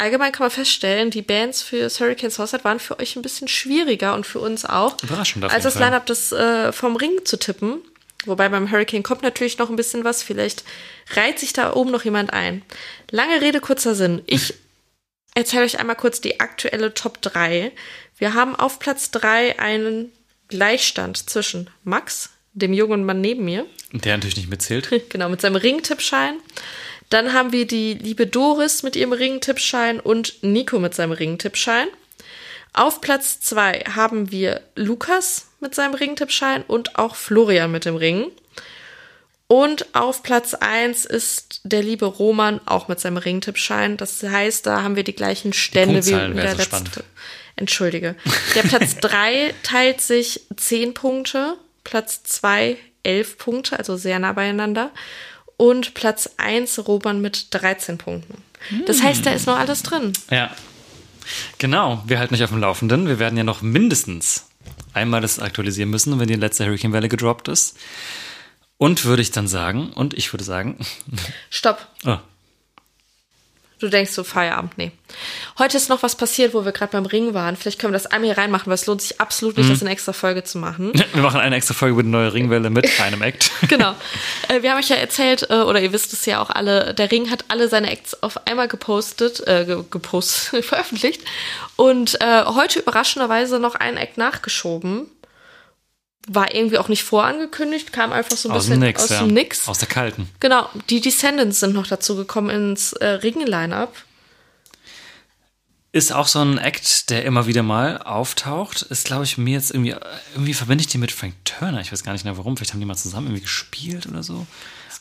allgemein 0.01 0.31
kann 0.31 0.45
man 0.45 0.51
feststellen, 0.51 1.11
die 1.11 1.21
Bands 1.21 1.61
für 1.61 1.79
das 1.79 1.99
Hurricane 1.99 2.31
Southside 2.31 2.63
waren 2.63 2.79
für 2.79 2.99
euch 2.99 3.15
ein 3.15 3.21
bisschen 3.21 3.47
schwieriger 3.47 4.15
und 4.15 4.25
für 4.25 4.39
uns 4.39 4.65
auch, 4.65 5.01
Überraschend 5.03 5.45
als 5.45 5.63
das. 5.63 5.75
Line-Up 5.75 6.05
des 6.05 6.31
äh, 6.31 6.71
vom 6.71 6.95
Ring 6.95 7.19
zu 7.23 7.37
tippen. 7.37 7.77
Wobei 8.25 8.49
beim 8.49 8.71
Hurricane 8.71 9.03
kommt 9.03 9.23
natürlich 9.23 9.57
noch 9.57 9.69
ein 9.69 9.75
bisschen 9.75 10.03
was. 10.03 10.21
Vielleicht 10.21 10.63
reiht 11.13 11.39
sich 11.39 11.53
da 11.53 11.73
oben 11.73 11.91
noch 11.91 12.03
jemand 12.03 12.33
ein. 12.33 12.63
Lange 13.09 13.41
Rede, 13.41 13.59
kurzer 13.61 13.95
Sinn. 13.95 14.21
Ich 14.25 14.53
erzähle 15.35 15.63
euch 15.63 15.79
einmal 15.79 15.95
kurz 15.95 16.21
die 16.21 16.39
aktuelle 16.39 16.93
Top 16.93 17.21
3. 17.21 17.71
Wir 18.17 18.33
haben 18.33 18.55
auf 18.55 18.79
Platz 18.79 19.11
3 19.11 19.59
einen 19.59 20.11
Gleichstand 20.47 21.29
zwischen 21.29 21.69
Max, 21.83 22.29
dem 22.53 22.73
jungen 22.73 23.05
Mann 23.05 23.21
neben 23.21 23.45
mir, 23.45 23.65
Der 23.93 24.17
natürlich 24.17 24.37
nicht 24.37 24.49
mitzählt. 24.49 24.89
genau, 25.09 25.29
mit 25.29 25.41
seinem 25.41 25.55
Ringtippschein. 25.55 26.37
Dann 27.11 27.33
haben 27.33 27.51
wir 27.51 27.67
die 27.67 27.93
liebe 27.93 28.25
Doris 28.25 28.83
mit 28.83 28.95
ihrem 28.95 29.11
Ringtippschein 29.11 29.99
und 29.99 30.41
Nico 30.43 30.79
mit 30.79 30.95
seinem 30.95 31.11
Ringtippschein. 31.11 31.87
Auf 32.71 33.01
Platz 33.01 33.41
2 33.41 33.83
haben 33.95 34.31
wir 34.31 34.61
Lukas 34.75 35.49
mit 35.59 35.75
seinem 35.75 35.93
Ringtippschein 35.93 36.63
und 36.63 36.97
auch 36.97 37.17
Florian 37.17 37.69
mit 37.69 37.83
dem 37.83 37.97
Ring. 37.97 38.31
Und 39.47 39.93
auf 39.93 40.23
Platz 40.23 40.53
1 40.53 41.03
ist 41.03 41.59
der 41.65 41.83
liebe 41.83 42.05
Roman 42.05 42.61
auch 42.65 42.87
mit 42.87 43.01
seinem 43.01 43.17
Ringtippschein. 43.17 43.97
Das 43.97 44.23
heißt, 44.23 44.65
da 44.65 44.81
haben 44.81 44.95
wir 44.95 45.03
die 45.03 45.13
gleichen 45.13 45.51
Stände 45.51 46.05
wie 46.05 46.11
Punktzahlen 46.11 46.31
in 46.31 46.37
der 46.37 46.51
so 46.51 46.57
letzten. 46.59 46.85
spannend. 46.85 47.03
Entschuldige. 47.57 48.15
Der 48.55 48.61
Platz 48.69 48.95
3 49.01 49.53
teilt 49.63 49.99
sich 49.99 50.45
10 50.55 50.93
Punkte, 50.93 51.57
Platz 51.83 52.23
2 52.23 52.77
11 53.03 53.37
Punkte, 53.37 53.77
also 53.77 53.97
sehr 53.97 54.19
nah 54.19 54.31
beieinander. 54.31 54.91
Und 55.61 55.93
Platz 55.93 56.27
1 56.37 56.87
Roman 56.87 57.21
mit 57.21 57.53
13 57.53 57.99
Punkten. 57.99 58.41
Das 58.87 59.03
heißt, 59.03 59.23
da 59.23 59.29
ist 59.29 59.45
noch 59.45 59.59
alles 59.59 59.83
drin. 59.83 60.11
Ja. 60.31 60.49
Genau, 61.59 62.01
wir 62.07 62.17
halten 62.17 62.33
euch 62.33 62.43
auf 62.43 62.49
dem 62.49 62.59
Laufenden. 62.59 63.07
Wir 63.07 63.19
werden 63.19 63.37
ja 63.37 63.43
noch 63.43 63.61
mindestens 63.61 64.47
einmal 64.95 65.21
das 65.21 65.37
aktualisieren 65.37 65.91
müssen, 65.91 66.19
wenn 66.19 66.27
die 66.27 66.33
letzte 66.33 66.65
Hurricane 66.65 66.93
Welle 66.93 67.09
gedroppt 67.09 67.47
ist. 67.47 67.77
Und 68.77 69.05
würde 69.05 69.21
ich 69.21 69.29
dann 69.29 69.47
sagen, 69.47 69.93
und 69.93 70.15
ich 70.15 70.33
würde 70.33 70.43
sagen, 70.43 70.79
Stopp. 71.51 71.87
oh, 72.07 72.17
Du 73.81 73.89
denkst 73.89 74.11
so, 74.11 74.23
Feierabend, 74.23 74.77
nee. 74.77 74.91
Heute 75.57 75.75
ist 75.75 75.89
noch 75.89 76.03
was 76.03 76.15
passiert, 76.15 76.53
wo 76.53 76.65
wir 76.65 76.71
gerade 76.71 76.91
beim 76.91 77.07
Ring 77.07 77.33
waren. 77.33 77.57
Vielleicht 77.57 77.79
können 77.79 77.91
wir 77.91 77.97
das 77.97 78.05
einmal 78.05 78.27
hier 78.27 78.37
reinmachen, 78.37 78.67
weil 78.67 78.75
es 78.75 78.85
lohnt 78.85 79.01
sich 79.01 79.19
absolut 79.19 79.57
nicht, 79.57 79.71
das 79.71 79.81
in 79.81 79.87
extra 79.87 80.13
Folge 80.13 80.43
zu 80.43 80.59
machen. 80.59 80.93
wir 81.13 81.23
machen 81.23 81.39
eine 81.39 81.55
extra 81.55 81.73
Folge 81.73 81.93
über 81.93 82.03
die 82.03 82.09
neue 82.09 82.31
Ringwelle 82.31 82.69
mit 82.69 82.87
einem 83.01 83.23
Act. 83.23 83.49
genau. 83.67 83.95
Äh, 84.49 84.61
wir 84.61 84.69
haben 84.69 84.77
euch 84.77 84.89
ja 84.89 84.97
erzählt, 84.97 85.47
äh, 85.49 85.61
oder 85.61 85.81
ihr 85.81 85.91
wisst 85.93 86.13
es 86.13 86.27
ja 86.27 86.43
auch 86.43 86.51
alle, 86.51 86.93
der 86.93 87.09
Ring 87.09 87.31
hat 87.31 87.45
alle 87.47 87.69
seine 87.69 87.89
Acts 87.89 88.21
auf 88.21 88.45
einmal 88.45 88.67
gepostet, 88.67 89.47
äh, 89.47 89.65
ge 89.65 89.83
gepostet, 89.89 90.63
veröffentlicht. 90.65 91.23
Und 91.75 92.21
äh, 92.21 92.45
heute 92.45 92.81
überraschenderweise 92.81 93.57
noch 93.57 93.73
ein 93.73 93.97
Act 93.97 94.19
nachgeschoben. 94.19 95.07
War 96.27 96.53
irgendwie 96.53 96.77
auch 96.77 96.87
nicht 96.87 97.03
vorangekündigt, 97.03 97.91
kam 97.91 98.11
einfach 98.11 98.37
so 98.37 98.49
ein 98.49 98.55
Aus 98.55 98.65
bisschen 98.65 98.79
dem 98.79 98.87
Nix, 98.87 99.03
aus 99.03 99.09
ja. 99.09 99.19
dem 99.19 99.33
Nix. 99.33 99.67
Aus 99.67 99.79
der 99.79 99.87
kalten. 99.87 100.29
Genau, 100.39 100.69
die 100.89 101.01
Descendants 101.01 101.59
sind 101.59 101.73
noch 101.73 101.87
dazu 101.87 102.15
gekommen 102.15 102.49
ins 102.49 102.93
äh, 102.93 103.07
Ring-Line-Up. 103.07 103.93
Ist 105.93 106.13
auch 106.13 106.27
so 106.27 106.39
ein 106.39 106.57
Act, 106.57 107.09
der 107.09 107.25
immer 107.25 107.47
wieder 107.47 107.63
mal 107.63 107.97
auftaucht. 107.97 108.81
Ist, 108.83 109.05
glaube 109.05 109.25
ich, 109.25 109.37
mir 109.37 109.55
jetzt 109.55 109.71
irgendwie, 109.71 109.95
irgendwie 110.33 110.53
verbinde 110.53 110.83
ich 110.83 110.87
die 110.87 110.97
mit 110.97 111.11
Frank 111.11 111.33
Turner. 111.43 111.81
Ich 111.81 111.91
weiß 111.91 112.03
gar 112.03 112.13
nicht 112.13 112.23
mehr 112.23 112.37
warum. 112.37 112.55
Vielleicht 112.55 112.71
haben 112.71 112.79
die 112.79 112.85
mal 112.85 112.95
zusammen 112.95 113.27
irgendwie 113.27 113.41
gespielt 113.41 114.07
oder 114.07 114.23
so. 114.23 114.47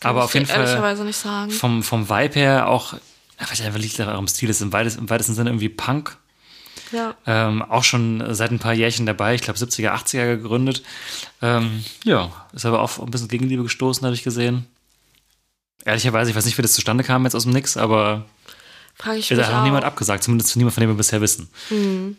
Aber 0.02 0.24
auf 0.24 0.30
ich 0.30 0.34
jeden 0.34 0.46
Fall 0.46 0.60
Ehrlicherweise 0.60 1.04
nicht 1.04 1.18
sagen. 1.18 1.50
vom, 1.50 1.82
vom 1.82 2.08
Vibe 2.08 2.34
her 2.34 2.68
auch, 2.68 2.94
vielleicht 3.38 3.62
einfach 3.62 3.78
liegt 3.78 3.98
daran, 3.98 4.18
im 4.18 4.26
Stil 4.26 4.48
ist 4.48 4.62
im 4.62 4.72
weitesten, 4.72 5.02
im 5.02 5.10
weitesten 5.10 5.34
Sinne 5.34 5.50
irgendwie 5.50 5.68
Punk. 5.68 6.16
Ja. 6.92 7.14
Ähm, 7.26 7.62
auch 7.62 7.84
schon 7.84 8.22
seit 8.34 8.50
ein 8.50 8.58
paar 8.58 8.74
Jährchen 8.74 9.06
dabei, 9.06 9.34
ich 9.34 9.42
glaube 9.42 9.58
70er, 9.58 9.90
80er 9.92 10.36
gegründet. 10.36 10.82
Ähm, 11.42 11.84
ja, 12.04 12.30
ist 12.52 12.66
aber 12.66 12.80
auch 12.82 12.98
ein 12.98 13.10
bisschen 13.10 13.28
Gegenliebe 13.28 13.62
gestoßen, 13.62 14.04
habe 14.04 14.14
ich 14.14 14.22
gesehen. 14.24 14.66
Ehrlicherweise, 15.84 16.30
ich 16.30 16.36
weiß 16.36 16.44
nicht, 16.44 16.58
wie 16.58 16.62
das 16.62 16.72
zustande 16.74 17.04
kam 17.04 17.24
jetzt 17.24 17.34
aus 17.34 17.44
dem 17.44 17.52
Nix, 17.52 17.76
aber 17.76 18.26
Frage 18.96 19.18
ich 19.18 19.30
mich 19.30 19.40
hat 19.40 19.54
auch. 19.54 19.62
niemand 19.62 19.84
abgesagt, 19.84 20.22
zumindest 20.22 20.54
niemand, 20.56 20.74
von 20.74 20.82
dem 20.82 20.90
wir 20.90 20.96
bisher 20.96 21.20
wissen. 21.22 21.48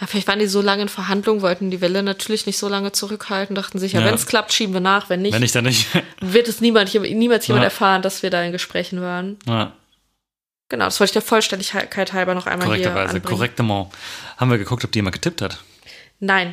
Ja, 0.00 0.06
vielleicht 0.06 0.28
waren 0.28 0.38
die 0.38 0.46
so 0.46 0.60
lange 0.60 0.82
in 0.82 0.88
Verhandlungen, 0.88 1.40
wollten 1.42 1.70
die 1.70 1.80
Welle 1.80 2.02
natürlich 2.02 2.44
nicht 2.46 2.58
so 2.58 2.68
lange 2.68 2.92
zurückhalten, 2.92 3.56
dachten 3.56 3.78
sich, 3.78 3.92
ja, 3.92 4.00
Ja. 4.00 4.06
wenn 4.06 4.14
es 4.14 4.26
klappt, 4.26 4.52
schieben 4.52 4.74
wir 4.74 4.80
nach, 4.80 5.08
wenn 5.08 5.22
nicht, 5.22 5.32
Wenn 5.34 5.42
ich 5.42 5.52
dann 5.52 5.64
nicht. 5.64 5.88
wird 6.20 6.48
es 6.48 6.60
niemand, 6.60 6.92
niemals 6.94 7.46
jemand 7.46 7.62
Ja. 7.62 7.68
erfahren, 7.68 8.02
dass 8.02 8.22
wir 8.22 8.28
da 8.30 8.42
in 8.42 8.52
Gesprächen 8.52 9.00
waren. 9.00 9.36
ja, 9.46 9.72
Genau, 10.68 10.84
das 10.84 11.00
wollte 11.00 11.10
ich 11.10 11.12
der 11.14 11.22
Vollständigkeit 11.22 12.12
halber 12.12 12.34
noch 12.34 12.46
einmal 12.46 12.66
korrekterweise, 12.68 13.20
korrektement. 13.20 13.90
Haben 14.36 14.50
wir 14.50 14.58
geguckt, 14.58 14.84
ob 14.84 14.92
die 14.92 14.98
jemand 14.98 15.14
getippt 15.14 15.40
hat. 15.40 15.58
Nein, 16.20 16.52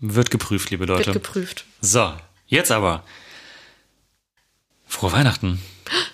Wird 0.00 0.30
geprüft, 0.30 0.70
liebe 0.70 0.86
wird 0.86 0.98
Leute. 0.98 1.12
geprüft. 1.12 1.64
so, 1.80 2.12
jetzt 2.46 2.70
aber. 2.70 3.04
Frohe 4.86 5.12
Weihnachten. 5.12 5.62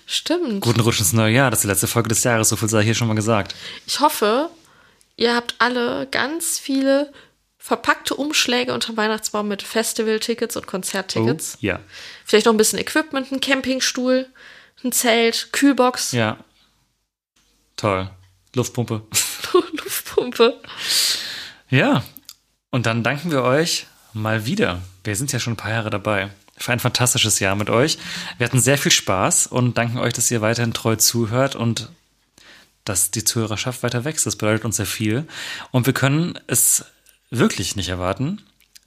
Stimmt. 0.07 0.61
Guten 0.61 0.81
Rutsch 0.81 1.01
ins 1.01 1.13
neue 1.13 1.33
Jahr. 1.35 1.51
Das 1.51 1.59
ist 1.59 1.63
die 1.65 1.69
letzte 1.69 1.87
Folge 1.87 2.09
des 2.09 2.23
Jahres, 2.25 2.49
so 2.49 2.57
viel 2.57 2.69
sei 2.69 2.83
hier 2.83 2.95
schon 2.95 3.09
mal 3.09 3.15
gesagt. 3.15 3.55
Ich 3.87 4.01
hoffe, 4.01 4.51
ihr 5.17 5.35
habt 5.35 5.55
alle 5.59 6.07
ganz 6.11 6.59
viele 6.59 7.13
verpackte 7.59 8.15
Umschläge 8.15 8.75
unterm 8.75 8.97
Weihnachtsbaum 8.97 9.49
mit 9.49 9.63
Festival-Tickets 9.63 10.57
und 10.57 10.67
Konzerttickets. 10.67 11.55
Oh, 11.57 11.59
ja. 11.67 11.81
Vielleicht 12.25 12.47
noch 12.47 12.53
ein 12.53 12.59
bisschen 12.59 12.79
Equipment, 12.79 13.33
ein 13.33 13.41
Campingstuhl, 13.41 14.27
ein 14.85 14.93
Zelt, 14.93 15.49
Kühlbox, 15.53 16.13
Ja. 16.13 16.37
Toll. 17.77 18.11
Luftpumpe. 18.55 19.03
Luftpumpe. 19.85 20.61
Ja. 21.71 22.05
Und 22.71 22.87
dann 22.87 23.03
danken 23.03 23.31
wir 23.31 23.43
euch 23.43 23.87
mal 24.13 24.47
wieder. 24.47 24.81
Wir 25.03 25.17
sind 25.17 25.33
ja 25.33 25.39
schon 25.39 25.55
ein 25.55 25.57
paar 25.59 25.71
Jahre 25.71 25.91
dabei. 25.91 26.31
Für 26.57 26.73
ein 26.73 26.81
fantastisches 26.81 27.41
Jahr 27.41 27.57
mit 27.57 27.69
euch. 27.69 27.99
Wir 28.39 28.47
hatten 28.47 28.61
sehr 28.61 28.79
viel 28.79 28.93
Spaß 28.93 29.49
und 29.49 29.77
danken 29.77 29.99
euch, 29.99 30.13
dass 30.13 30.31
ihr 30.31 30.41
weiterhin 30.41 30.73
treu 30.73 30.97
zuhört 30.97 31.57
und 31.57 31.91
dass 32.85 33.11
die 33.11 33.25
Zuhörerschaft 33.25 33.83
weiter 33.83 34.05
wächst. 34.05 34.27
Das 34.27 34.37
bedeutet 34.37 34.65
uns 34.65 34.77
sehr 34.77 34.87
viel. 34.87 35.27
Und 35.71 35.87
wir 35.87 35.95
können 35.95 36.39
es 36.47 36.85
wirklich 37.31 37.77
nicht 37.77 37.89
erwarten, 37.89 38.43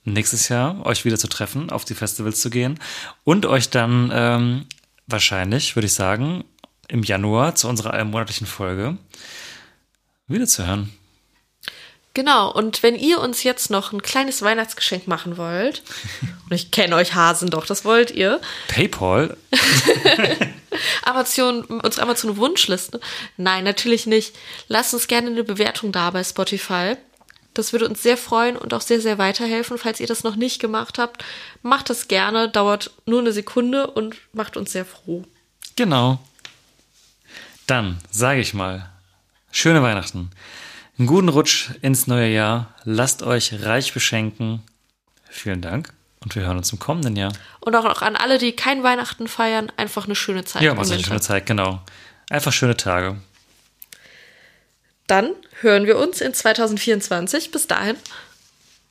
nächstes 0.06 0.50
Jahr 0.50 0.86
euch 0.86 1.04
wieder 1.04 1.18
zu 1.18 1.28
treffen, 1.28 1.70
auf 1.70 1.84
die 1.84 1.96
Festivals 1.96 2.40
zu 2.40 2.50
gehen 2.50 2.80
und 3.24 3.46
euch 3.46 3.70
dann 3.70 4.12
ähm, 4.14 4.66
wahrscheinlich, 5.08 5.76
würde 5.76 5.88
ich 5.88 5.94
sagen, 5.94 6.46
im 6.88 7.04
Januar 7.04 7.56
zu 7.56 7.68
unserer 7.68 8.04
monatlichen 8.04 8.48
Folge 8.48 8.98
wiederzuhören. 10.28 10.92
Genau, 12.14 12.52
und 12.52 12.82
wenn 12.82 12.96
ihr 12.96 13.20
uns 13.20 13.44
jetzt 13.44 13.70
noch 13.70 13.94
ein 13.94 14.02
kleines 14.02 14.42
Weihnachtsgeschenk 14.42 15.08
machen 15.08 15.38
wollt, 15.38 15.84
und 16.50 16.52
ich 16.52 16.72
kenne 16.72 16.96
euch 16.96 17.14
Hasen 17.14 17.52
doch, 17.52 17.66
das 17.66 17.86
wollt 17.86 18.10
ihr, 18.10 18.42
PayPal? 18.68 19.38
Amazon, 21.04 21.64
uns 21.64 22.00
Amazon 22.00 22.38
Wunschliste? 22.38 23.00
Nein, 23.38 23.64
natürlich 23.64 24.08
nicht. 24.08 24.36
Lasst 24.68 24.96
uns 24.96 25.08
gerne 25.08 25.28
eine 25.28 25.44
Bewertung 25.44 25.92
da 25.92 26.10
bei 26.10 26.24
Spotify. 26.24 26.96
Das 27.54 27.72
würde 27.72 27.88
uns 27.88 28.02
sehr 28.02 28.18
freuen 28.18 28.58
und 28.58 28.74
auch 28.74 28.82
sehr, 28.82 29.02
sehr 29.02 29.20
weiterhelfen. 29.20 29.78
Falls 29.78 30.00
ihr 30.00 30.08
das 30.08 30.24
noch 30.24 30.36
nicht 30.36 30.60
gemacht 30.60 30.98
habt, 30.98 31.24
macht 31.62 31.90
das 31.90 32.08
gerne, 32.08 32.50
dauert 32.50 32.92
nur 33.06 33.20
eine 33.20 33.32
Sekunde 33.32 33.92
und 33.92 34.16
macht 34.34 34.58
uns 34.58 34.72
sehr 34.72 34.86
froh. 34.86 35.24
Genau. 35.76 36.20
Dann 37.68 38.00
sage 38.10 38.40
ich 38.40 38.54
mal, 38.54 38.90
schöne 39.52 39.84
Weihnachten. 39.84 40.32
Einen 40.98 41.08
guten 41.08 41.30
Rutsch 41.30 41.70
ins 41.82 42.08
neue 42.08 42.30
Jahr. 42.30 42.74
Lasst 42.84 43.22
euch 43.22 43.64
reich 43.64 43.94
beschenken. 43.94 44.64
Vielen 45.30 45.62
Dank 45.62 45.94
und 46.22 46.36
wir 46.36 46.44
hören 46.44 46.58
uns 46.58 46.72
im 46.72 46.80
kommenden 46.80 47.16
Jahr. 47.16 47.34
Und 47.60 47.76
auch 47.76 47.84
noch 47.84 48.02
an 48.02 48.16
alle, 48.16 48.38
die 48.38 48.54
kein 48.54 48.84
Weihnachten 48.84 49.28
feiern, 49.28 49.72
einfach 49.78 50.06
eine 50.06 50.16
schöne 50.16 50.46
Zeit. 50.46 50.62
Ja, 50.62 50.76
was 50.76 50.92
eine 50.92 51.04
schöne 51.04 51.22
Zeit, 51.22 51.46
genau. 51.46 51.82
Einfach 52.30 52.52
schöne 52.52 52.76
Tage. 52.76 53.18
Dann 55.08 55.34
hören 55.62 55.86
wir 55.86 55.98
uns 55.98 56.20
in 56.22 56.34
2024. 56.34 57.52
Bis 57.52 57.68
dahin. 57.68 57.96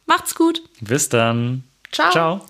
Macht's 0.07 0.35
gut. 0.35 0.63
Bis 0.81 1.09
dann. 1.09 1.65
Ciao. 1.93 2.11
Ciao. 2.11 2.47